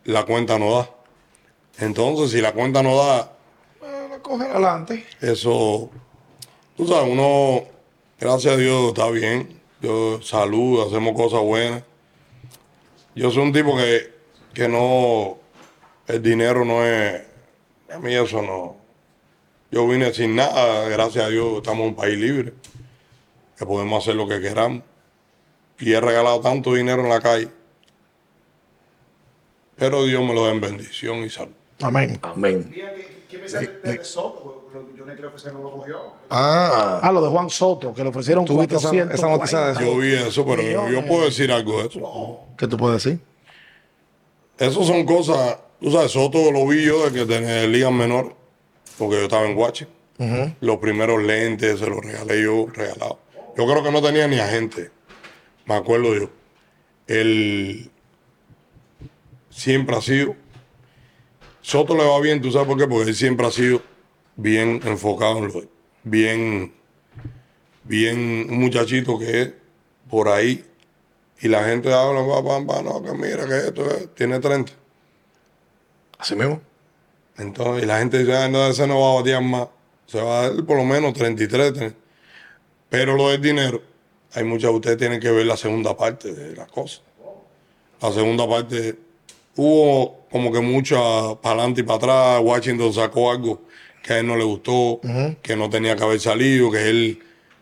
la 0.05 0.23
cuenta 0.25 0.57
no 0.57 0.77
da. 0.77 0.89
Entonces, 1.79 2.31
si 2.31 2.41
la 2.41 2.53
cuenta 2.53 2.81
no 2.83 2.95
da, 2.97 3.31
La 3.81 4.19
coge 4.19 4.45
adelante. 4.45 5.05
eso, 5.21 5.89
tú 6.77 6.87
sabes, 6.87 7.09
uno, 7.11 7.63
gracias 8.19 8.53
a 8.53 8.57
Dios, 8.57 8.89
está 8.89 9.09
bien. 9.09 9.60
Yo 9.81 10.21
salud, 10.21 10.85
hacemos 10.85 11.15
cosas 11.15 11.41
buenas. 11.41 11.83
Yo 13.15 13.31
soy 13.31 13.43
un 13.43 13.53
tipo 13.53 13.75
que, 13.75 14.13
que 14.53 14.67
no, 14.67 15.39
el 16.07 16.21
dinero 16.21 16.63
no 16.63 16.85
es, 16.85 17.21
a 17.89 17.97
mí 17.97 18.13
eso 18.13 18.41
no. 18.41 18.75
Yo 19.71 19.87
vine 19.87 20.13
sin 20.13 20.35
nada, 20.35 20.87
gracias 20.87 21.25
a 21.25 21.29
Dios, 21.29 21.57
estamos 21.57 21.81
en 21.81 21.89
un 21.89 21.95
país 21.95 22.17
libre, 22.17 22.53
que 23.57 23.65
podemos 23.65 24.03
hacer 24.03 24.15
lo 24.15 24.27
que 24.27 24.39
queramos. 24.39 24.83
Y 25.79 25.93
he 25.93 25.99
regalado 25.99 26.39
tanto 26.41 26.73
dinero 26.75 27.01
en 27.01 27.09
la 27.09 27.19
calle. 27.19 27.49
Pero 29.77 30.03
Dios 30.03 30.23
me 30.23 30.35
lo 30.35 30.45
da 30.45 30.51
en 30.51 30.61
bendición 30.61 31.23
y 31.23 31.29
salud. 31.29 31.53
Amén. 31.81 32.19
Amén. 32.21 32.71
¿Quién 33.27 33.41
me 33.41 33.47
de 33.47 34.03
Soto? 34.03 34.60
Yo 34.97 35.05
no 35.05 35.13
creo 35.15 35.31
que 35.33 35.39
se 35.39 35.51
no 35.51 35.59
lo 35.61 35.71
cogió. 35.71 35.97
Ah, 36.29 36.99
Ah, 37.03 37.11
lo 37.11 37.21
de 37.21 37.29
Juan 37.29 37.49
Soto, 37.49 37.93
que 37.93 38.03
le 38.03 38.09
ofrecieron 38.09 38.45
¿Tuviste 38.45 38.75
esa- 38.75 38.89
400. 38.89 39.19
esa 39.19 39.29
noticia 39.29 39.59
de 39.65 39.71
eso? 39.73 39.81
Yo 39.81 39.97
vi 39.97 40.13
eso, 40.13 40.45
pero 40.45 40.61
yo, 40.61 40.89
yo 40.89 41.05
puedo 41.05 41.25
decir 41.25 41.51
algo 41.51 41.81
de 41.81 41.87
eso. 41.89 42.39
¿qué 42.57 42.67
tú 42.67 42.77
puedes 42.77 43.03
decir? 43.03 43.19
Eso 44.57 44.83
son 44.83 45.05
cosas, 45.05 45.57
tú 45.81 45.91
sabes, 45.91 46.11
Soto 46.11 46.51
lo 46.51 46.65
vi 46.67 46.85
yo 46.85 47.09
de 47.09 47.11
que 47.19 47.25
tenía 47.25 47.65
ligas 47.67 47.91
menor, 47.91 48.33
porque 48.97 49.15
yo 49.17 49.23
estaba 49.23 49.45
en 49.47 49.55
Guache. 49.55 49.87
Los 50.61 50.77
primeros 50.77 51.21
lentes 51.23 51.79
se 51.79 51.87
los 51.87 51.97
regalé 52.05 52.43
yo, 52.43 52.67
regalado. 52.71 53.19
Yo 53.57 53.65
creo 53.65 53.83
que 53.83 53.91
no 53.91 54.01
tenía 54.03 54.27
ni 54.27 54.37
agente, 54.39 54.91
me 55.65 55.73
acuerdo 55.73 56.13
yo. 56.15 56.29
Él 57.07 57.89
siempre 59.49 59.95
ha 59.97 60.01
sido, 60.01 60.35
Soto 61.61 61.95
le 61.95 62.03
va 62.07 62.19
bien, 62.21 62.39
¿tú 62.41 62.51
sabes 62.51 62.67
por 62.67 62.77
qué? 62.77 62.87
Porque 62.87 63.09
él 63.09 63.15
siempre 63.15 63.45
ha 63.47 63.51
sido 63.51 63.81
bien 64.35 64.81
enfocado 64.85 65.39
en 65.39 65.47
lo 65.47 65.63
bien, 66.03 66.73
bien 67.83 68.47
un 68.49 68.59
muchachito 68.59 69.19
que 69.19 69.41
es 69.41 69.53
por 70.09 70.29
ahí 70.29 70.65
y 71.41 71.47
la 71.47 71.63
gente 71.63 71.91
habla, 71.91 72.21
no, 72.21 73.03
que 73.03 73.11
mira 73.13 73.47
que 73.47 73.57
esto 73.57 73.89
es, 73.89 74.13
tiene 74.13 74.39
30. 74.39 74.71
Así 76.19 76.35
mismo. 76.35 76.61
Entonces, 77.37 77.83
y 77.83 77.87
la 77.87 77.97
gente 77.97 78.19
dice, 78.19 78.37
ah, 78.37 78.47
no, 78.47 78.67
ese 78.67 78.85
no 78.85 78.99
va 78.99 79.11
a 79.11 79.15
batear 79.15 79.41
más. 79.41 79.67
Se 80.05 80.21
va 80.21 80.41
a 80.41 80.49
dar 80.51 80.65
por 80.65 80.77
lo 80.77 80.85
menos 80.85 81.13
33. 81.13 81.73
30. 81.73 81.97
Pero 82.89 83.15
lo 83.15 83.29
del 83.29 83.41
dinero, 83.41 83.81
hay 84.33 84.43
muchas, 84.43 84.69
ustedes 84.69 84.97
tienen 84.97 85.19
que 85.19 85.31
ver 85.31 85.47
la 85.47 85.57
segunda 85.57 85.97
parte 85.97 86.31
de 86.31 86.55
las 86.55 86.69
cosas. 86.69 87.01
La 87.99 88.11
segunda 88.11 88.47
parte 88.47 88.99
hubo 89.55 90.25
como 90.29 90.51
que 90.51 90.59
mucha 90.59 90.97
para 91.41 91.55
adelante 91.55 91.81
y 91.81 91.83
para 91.83 91.97
atrás. 91.97 92.41
Washington 92.43 92.93
sacó 92.93 93.31
algo 93.31 93.61
que 94.01 94.13
a 94.13 94.19
él 94.19 94.27
no 94.27 94.35
le 94.35 94.43
gustó, 94.43 94.99
que 95.41 95.55
no 95.55 95.69
tenía 95.69 95.95
que 95.95 96.03
haber 96.03 96.19
salido, 96.19 96.71
que 96.71 96.89
él... 96.89 97.19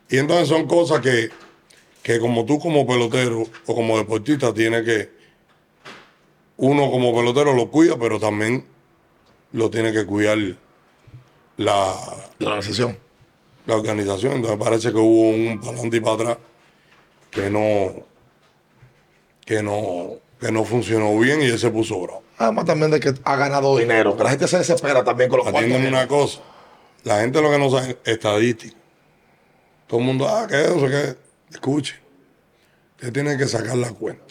Y 0.09 0.17
entonces 0.17 0.47
son 0.47 0.67
cosas 0.67 1.01
que, 1.01 1.29
que 2.01 2.19
como 2.19 2.45
tú 2.45 2.59
como 2.59 2.87
pelotero 2.87 3.43
o 3.65 3.75
como 3.75 3.97
deportista 3.97 4.53
tienes 4.53 4.83
que... 4.83 5.09
Uno 6.57 6.91
como 6.91 7.15
pelotero 7.15 7.53
lo 7.53 7.69
cuida, 7.69 7.97
pero 7.97 8.19
también 8.19 8.65
lo 9.53 9.69
tiene 9.69 9.91
que 9.93 10.05
cuidar 10.05 10.37
la, 11.57 11.95
La 12.39 12.47
organización. 12.47 12.97
la 13.65 13.75
organización. 13.75 14.33
Entonces 14.33 14.59
parece 14.59 14.91
que 14.91 14.97
hubo 14.97 15.29
un 15.29 15.59
para 15.59 15.71
adelante 15.73 15.97
y 15.97 15.99
para 15.99 16.13
atrás 16.15 16.37
que 17.31 17.49
no, 17.49 17.93
que 19.45 19.61
no, 19.63 20.15
que 20.39 20.51
no 20.51 20.63
funcionó 20.65 21.17
bien 21.19 21.41
y 21.41 21.45
él 21.45 21.59
se 21.59 21.69
puso 21.69 21.99
bravo. 22.01 22.23
Además 22.39 22.65
también 22.65 22.89
de 22.89 22.99
que 23.01 23.13
ha 23.23 23.35
ganado 23.35 23.77
dinero. 23.77 24.15
Que 24.15 24.23
la 24.23 24.29
gente 24.29 24.47
se 24.47 24.57
desespera 24.57 25.03
también 25.03 25.29
con 25.29 25.39
los 25.39 25.51
cuartos. 25.51 25.71
una 25.71 26.07
cosa. 26.07 26.39
La 27.03 27.19
gente 27.19 27.41
lo 27.41 27.51
que 27.51 27.59
no 27.59 27.69
sabe 27.69 27.89
es 28.03 28.13
estadística. 28.13 28.75
Todo 29.87 29.99
el 29.99 30.05
mundo, 30.05 30.27
ah, 30.27 30.47
que 30.47 30.61
eso, 30.61 30.87
que 30.87 31.15
escuche. 31.51 31.95
Usted 32.95 33.11
tiene 33.11 33.37
que 33.37 33.45
sacar 33.45 33.75
la 33.77 33.91
cuenta. 33.91 34.23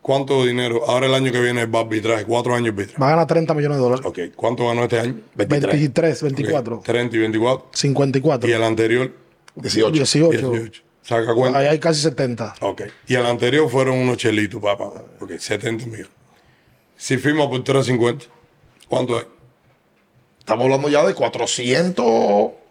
¿Cuánto 0.00 0.44
dinero? 0.46 0.88
Ahora 0.88 1.06
el 1.06 1.14
año 1.14 1.30
que 1.30 1.40
viene 1.40 1.66
va 1.66 1.80
a 1.80 1.82
arbitraje, 1.82 2.24
cuatro 2.24 2.54
años 2.54 2.68
arbitraje. 2.68 2.98
Va 3.00 3.08
a 3.08 3.10
ganar 3.10 3.26
30 3.26 3.52
millones 3.52 3.76
de 3.76 3.82
dólares. 3.82 4.06
Ok, 4.06 4.18
¿cuánto 4.34 4.66
ganó 4.66 4.84
este 4.84 4.98
año? 4.98 5.20
23. 5.34 5.72
23, 5.72 6.22
Ok, 6.22 6.28
24, 6.30 6.82
30 6.84 7.16
y 7.16 7.18
24. 7.18 7.68
54, 7.72 8.48
Y 8.48 8.52
el 8.52 8.62
anterior, 8.62 9.12
18. 9.56 9.90
18. 9.92 10.50
18. 10.52 10.82
Saca 11.02 11.34
cuenta. 11.34 11.58
Ahí 11.58 11.66
hay 11.66 11.78
casi 11.78 12.00
70. 12.00 12.54
Ok. 12.60 12.82
Y 13.08 13.14
el 13.14 13.26
anterior 13.26 13.68
fueron 13.68 13.98
unos 13.98 14.16
chelitos, 14.16 14.62
papá. 14.62 14.90
Ok, 15.20 15.32
70 15.38 15.84
millones. 15.86 16.19
Si 17.00 17.16
firma 17.16 17.48
por 17.48 17.64
350, 17.64 18.26
¿cuánto 18.86 19.18
es? 19.18 19.26
Estamos 20.38 20.64
hablando 20.64 20.90
ya 20.90 21.02
de 21.06 21.14
400. 21.14 22.04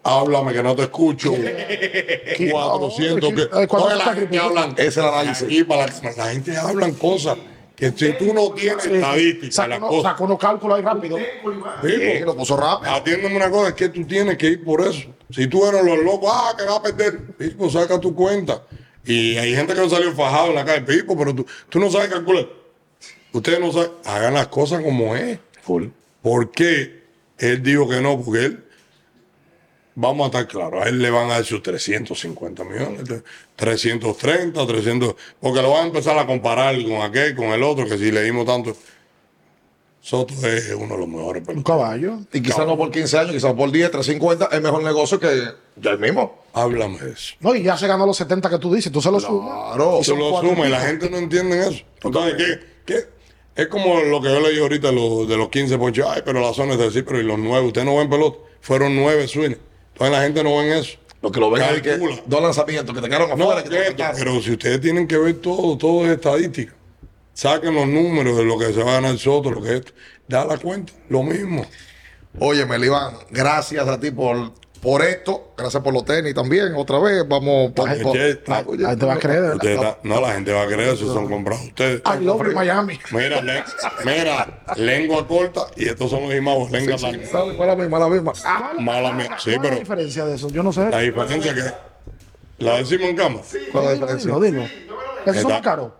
Háblame 0.03 0.53
que 0.53 0.61
no 0.61 0.75
te 0.75 0.83
escucho. 0.83 1.31
400 2.51 3.33
que. 3.33 3.47
400 3.67 3.71
Oye, 3.81 3.95
la 3.95 4.13
gente 4.13 4.37
hablan. 4.37 4.75
Es 4.77 4.97
el 4.97 5.05
análisis. 5.05 5.43
Aquí 5.43 5.63
para 5.63 5.87
la, 5.87 6.11
la 6.15 6.25
gente 6.31 6.55
hablan 6.55 6.93
cosas 6.93 7.37
que 7.75 7.91
si 7.91 8.13
tú 8.13 8.31
no 8.35 8.51
tienes 8.51 8.85
estadísticas, 8.85 9.55
Saca 9.55 9.67
las 9.69 9.77
uno, 9.79 9.87
cosas. 9.87 10.11
saca 10.11 10.23
unos 10.23 10.37
cálculos 10.37 10.77
ahí 10.77 10.83
rápido. 10.83 11.17
Sí, 11.17 12.19
lo 12.23 12.35
puso 12.35 12.55
rápido. 12.55 12.91
Atiéndeme 12.93 13.35
una 13.35 13.49
cosa, 13.49 13.69
es 13.69 13.73
que 13.73 13.89
tú 13.89 14.05
tienes 14.05 14.37
que 14.37 14.45
ir 14.45 14.63
por 14.63 14.81
eso. 14.81 15.09
Si 15.31 15.47
tú 15.47 15.65
eres 15.65 15.83
los 15.83 15.97
locos, 15.97 16.31
ah, 16.31 16.53
que 16.55 16.65
va 16.65 16.75
a 16.75 16.81
perder, 16.83 17.19
Pipo, 17.35 17.67
saca 17.67 17.99
tu 17.99 18.13
cuenta. 18.13 18.61
Y 19.05 19.37
hay 19.37 19.55
gente 19.55 19.73
que 19.73 19.81
no 19.81 19.89
salió 19.89 20.13
fajado 20.13 20.49
en 20.49 20.55
la 20.55 20.65
calle, 20.65 20.81
Pipo, 20.81 21.17
pero 21.17 21.33
tú, 21.33 21.47
tú 21.67 21.79
no 21.79 21.89
sabes 21.89 22.09
calcular. 22.09 22.58
Ustedes 23.31 23.59
no 23.59 23.71
saben, 23.71 23.91
hagan 24.05 24.33
las 24.33 24.47
cosas 24.47 24.81
como 24.83 25.15
es. 25.15 25.39
Full. 25.61 25.87
¿Por 26.21 26.51
qué 26.51 27.03
él 27.37 27.63
dijo 27.63 27.87
que 27.87 28.01
no? 28.01 28.21
Porque 28.21 28.45
él, 28.45 28.63
vamos 29.95 30.25
a 30.25 30.27
estar 30.27 30.47
claros, 30.47 30.85
a 30.85 30.89
él 30.89 30.99
le 30.99 31.09
van 31.09 31.29
a 31.29 31.35
dar 31.35 31.45
sus 31.45 31.61
350 31.61 32.63
millones, 32.63 33.03
330, 33.55 34.65
300, 34.65 35.15
porque 35.39 35.61
lo 35.61 35.71
van 35.71 35.83
a 35.83 35.87
empezar 35.87 36.17
a 36.17 36.25
comparar 36.25 36.75
con 36.83 37.01
aquel, 37.01 37.35
con 37.35 37.47
el 37.47 37.63
otro, 37.63 37.85
que 37.85 37.97
si 37.97 38.11
le 38.11 38.23
dimos 38.23 38.45
tanto. 38.45 38.75
Soto 40.01 40.33
es 40.47 40.73
uno 40.73 40.93
de 40.93 40.99
los 41.01 41.07
mejores 41.09 41.43
Un 41.47 41.61
caballo. 41.61 42.19
Y 42.31 42.41
quizás 42.41 42.65
no 42.65 42.77
por 42.77 42.89
15 42.89 43.17
años, 43.17 43.31
quizás 43.33 43.53
por 43.53 43.69
10, 43.69 43.91
350, 43.91 44.45
es 44.55 44.61
mejor 44.61 44.81
negocio 44.81 45.19
que 45.19 45.43
ya 45.75 45.91
el 45.91 45.99
mismo. 45.99 46.45
Háblame 46.53 46.99
de 46.99 47.11
eso. 47.11 47.35
No, 47.41 47.53
y 47.53 47.63
ya 47.63 47.77
se 47.77 47.85
ganó 47.85 48.05
los 48.05 48.15
70 48.15 48.49
que 48.49 48.57
tú 48.59 48.73
dices. 48.73 48.91
Tú 48.93 49.01
se 49.01 49.11
lo 49.11 49.19
sumas. 49.19 49.75
Claro. 49.75 49.99
Y 49.99 50.03
Se 50.05 50.15
lo 50.15 50.31
cuatro 50.31 50.51
suma 50.51 50.67
y 50.67 50.69
la 50.71 50.79
gente 50.79 51.09
no 51.09 51.17
entiende 51.17 51.67
eso. 51.67 51.83
Entonces, 52.01 52.35
¿qué, 52.37 52.59
qué? 52.85 53.18
Es 53.59 53.67
como 53.67 53.99
lo 54.01 54.21
que 54.21 54.29
yo 54.29 54.39
leí 54.39 54.59
ahorita 54.59 54.91
lo- 54.91 55.25
de 55.25 55.35
los 55.35 55.49
15 55.49 55.77
ponches. 55.77 56.05
Ay, 56.07 56.21
pero 56.23 56.39
la 56.39 56.53
zona 56.53 56.73
es 56.73 56.79
decir, 56.79 57.03
pero 57.05 57.19
y 57.19 57.23
los 57.23 57.37
9, 57.37 57.67
ustedes 57.67 57.85
no 57.85 57.97
ven 57.97 58.09
pelota. 58.09 58.37
Fueron 58.61 58.95
9 58.95 59.27
swings. 59.27 59.57
Entonces 59.93 60.17
la 60.17 60.23
gente 60.23 60.43
no 60.43 60.57
ven 60.57 60.71
eso. 60.73 60.97
Lo 61.21 61.31
que 61.31 61.39
lo 61.41 61.51
ven 61.51 61.63
es 61.63 61.81
que 61.81 61.97
dos 62.25 62.41
lanzamientos 62.41 62.95
que 62.95 63.01
te 63.01 63.07
quedaron 63.09 63.37
No, 63.37 63.51
afuera. 63.51 63.63
que 63.63 63.69
te 63.69 63.93
pero 64.17 64.39
si 64.41 64.51
ustedes 64.51 64.79
tienen 64.79 65.05
que 65.07 65.17
ver 65.17 65.35
todo, 65.41 65.77
todo 65.77 66.05
es 66.05 66.11
estadística. 66.11 66.73
Saquen 67.33 67.73
los 67.75 67.87
números 67.87 68.37
de 68.37 68.43
lo 68.45 68.57
que 68.57 68.71
se 68.73 68.81
va 68.83 68.91
a 68.91 69.01
ganar 69.01 69.17
Soto, 69.17 69.51
lo 69.51 69.61
que 69.61 69.69
es 69.69 69.75
esto. 69.75 69.91
Da 70.27 70.45
la 70.45 70.57
cuenta, 70.57 70.93
lo 71.09 71.23
mismo. 71.23 71.65
Oye, 72.39 72.65
Melibán, 72.65 73.15
gracias 73.31 73.87
a 73.87 73.99
ti 73.99 74.11
por, 74.11 74.53
por 74.81 75.01
esto. 75.01 75.53
Gracias 75.57 75.83
por 75.83 75.93
los 75.93 76.05
tenis 76.05 76.33
también. 76.33 76.73
Otra 76.75 76.99
vez, 76.99 77.27
vamos. 77.27 77.71
por- 77.73 77.89
Oye, 77.89 78.01
por- 78.03 78.13
che, 78.13 78.41
Ah, 78.47 78.63
oye, 78.65 78.85
Ahí 78.85 78.95
te 78.95 79.05
va 79.05 79.13
a 79.13 79.17
creer. 79.19 79.57
da- 79.57 79.97
no, 80.03 80.21
la 80.21 80.33
gente 80.33 80.53
va 80.53 80.63
a 80.63 80.67
creer, 80.67 80.93
eso 80.93 81.13
son 81.13 81.27
comprados 81.27 81.65
ustedes. 81.65 82.01
I 82.05 82.23
love 82.23 82.45
you, 82.45 82.53
Miami. 82.53 82.99
Mira, 83.11 83.41
le- 83.41 83.63
mira, 84.05 84.63
lengua 84.77 85.27
corta 85.27 85.61
y 85.75 85.89
estos 85.89 86.09
son 86.09 86.23
los 86.23 86.33
imagos, 86.33 86.71
lengua 86.71 86.95
larga. 86.97 87.19
Mala 87.33 87.53
mala 87.57 87.75
misma, 87.75 87.99
la 87.99 88.07
misma. 88.09 88.33
Mala 88.79 89.11
mía. 89.13 89.37
Sí, 89.37 89.51
¿Cuál 89.51 89.55
es 89.55 89.55
la 89.55 89.61
pero 89.61 89.75
diferencia 89.79 90.25
de 90.25 90.35
eso? 90.35 90.49
Yo 90.49 90.63
no 90.63 90.71
sé. 90.71 90.89
la 90.89 90.99
diferencia 90.99 91.53
que 91.53 91.61
la 92.63 92.77
decimos 92.77 93.09
en 93.09 93.15
cama. 93.15 93.39
¿Cuál 93.71 93.83
es 93.85 93.89
la 93.89 93.93
diferencia? 94.13 94.25
dilo, 94.35 94.39
dilo. 94.39 94.63
¿Esos 95.25 95.41
son 95.41 95.51
Está- 95.51 95.61
caros? 95.61 95.91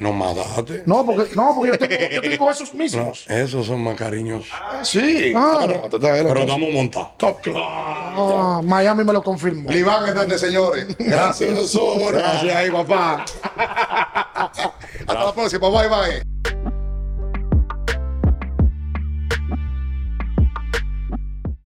No 0.00 0.12
mataste. 0.12 0.82
No, 0.86 1.04
porque, 1.04 1.34
no, 1.36 1.52
porque 1.54 1.70
yo 1.72 1.78
tengo, 1.78 2.10
yo 2.10 2.20
tengo 2.22 2.50
esos 2.50 2.72
No, 2.72 2.78
mismos. 2.80 3.24
esos 3.28 3.66
son 3.66 3.84
más 3.84 3.96
cariñosos. 3.96 4.48
Sí. 4.82 5.32
Ah. 5.36 5.58
Claro, 5.64 5.88
te 5.90 5.96
está 5.96 6.12
bien, 6.14 6.26
Pero 6.26 6.40
estamos 6.40 6.68
montados. 6.72 7.10
Ah, 7.54 8.60
Miami 8.64 9.04
me 9.04 9.12
lo 9.12 9.22
confirmó. 9.22 9.68
Melibán, 9.68 10.08
este 10.18 10.38
señores. 10.38 10.86
Gracias. 10.98 11.76
Gracias 12.12 12.56
ahí, 12.56 12.70
papá. 12.70 13.24
Hasta 15.06 15.24
la 15.24 15.32
próxima. 15.34 15.68
Bye, 15.68 15.88
bye. 15.88 16.29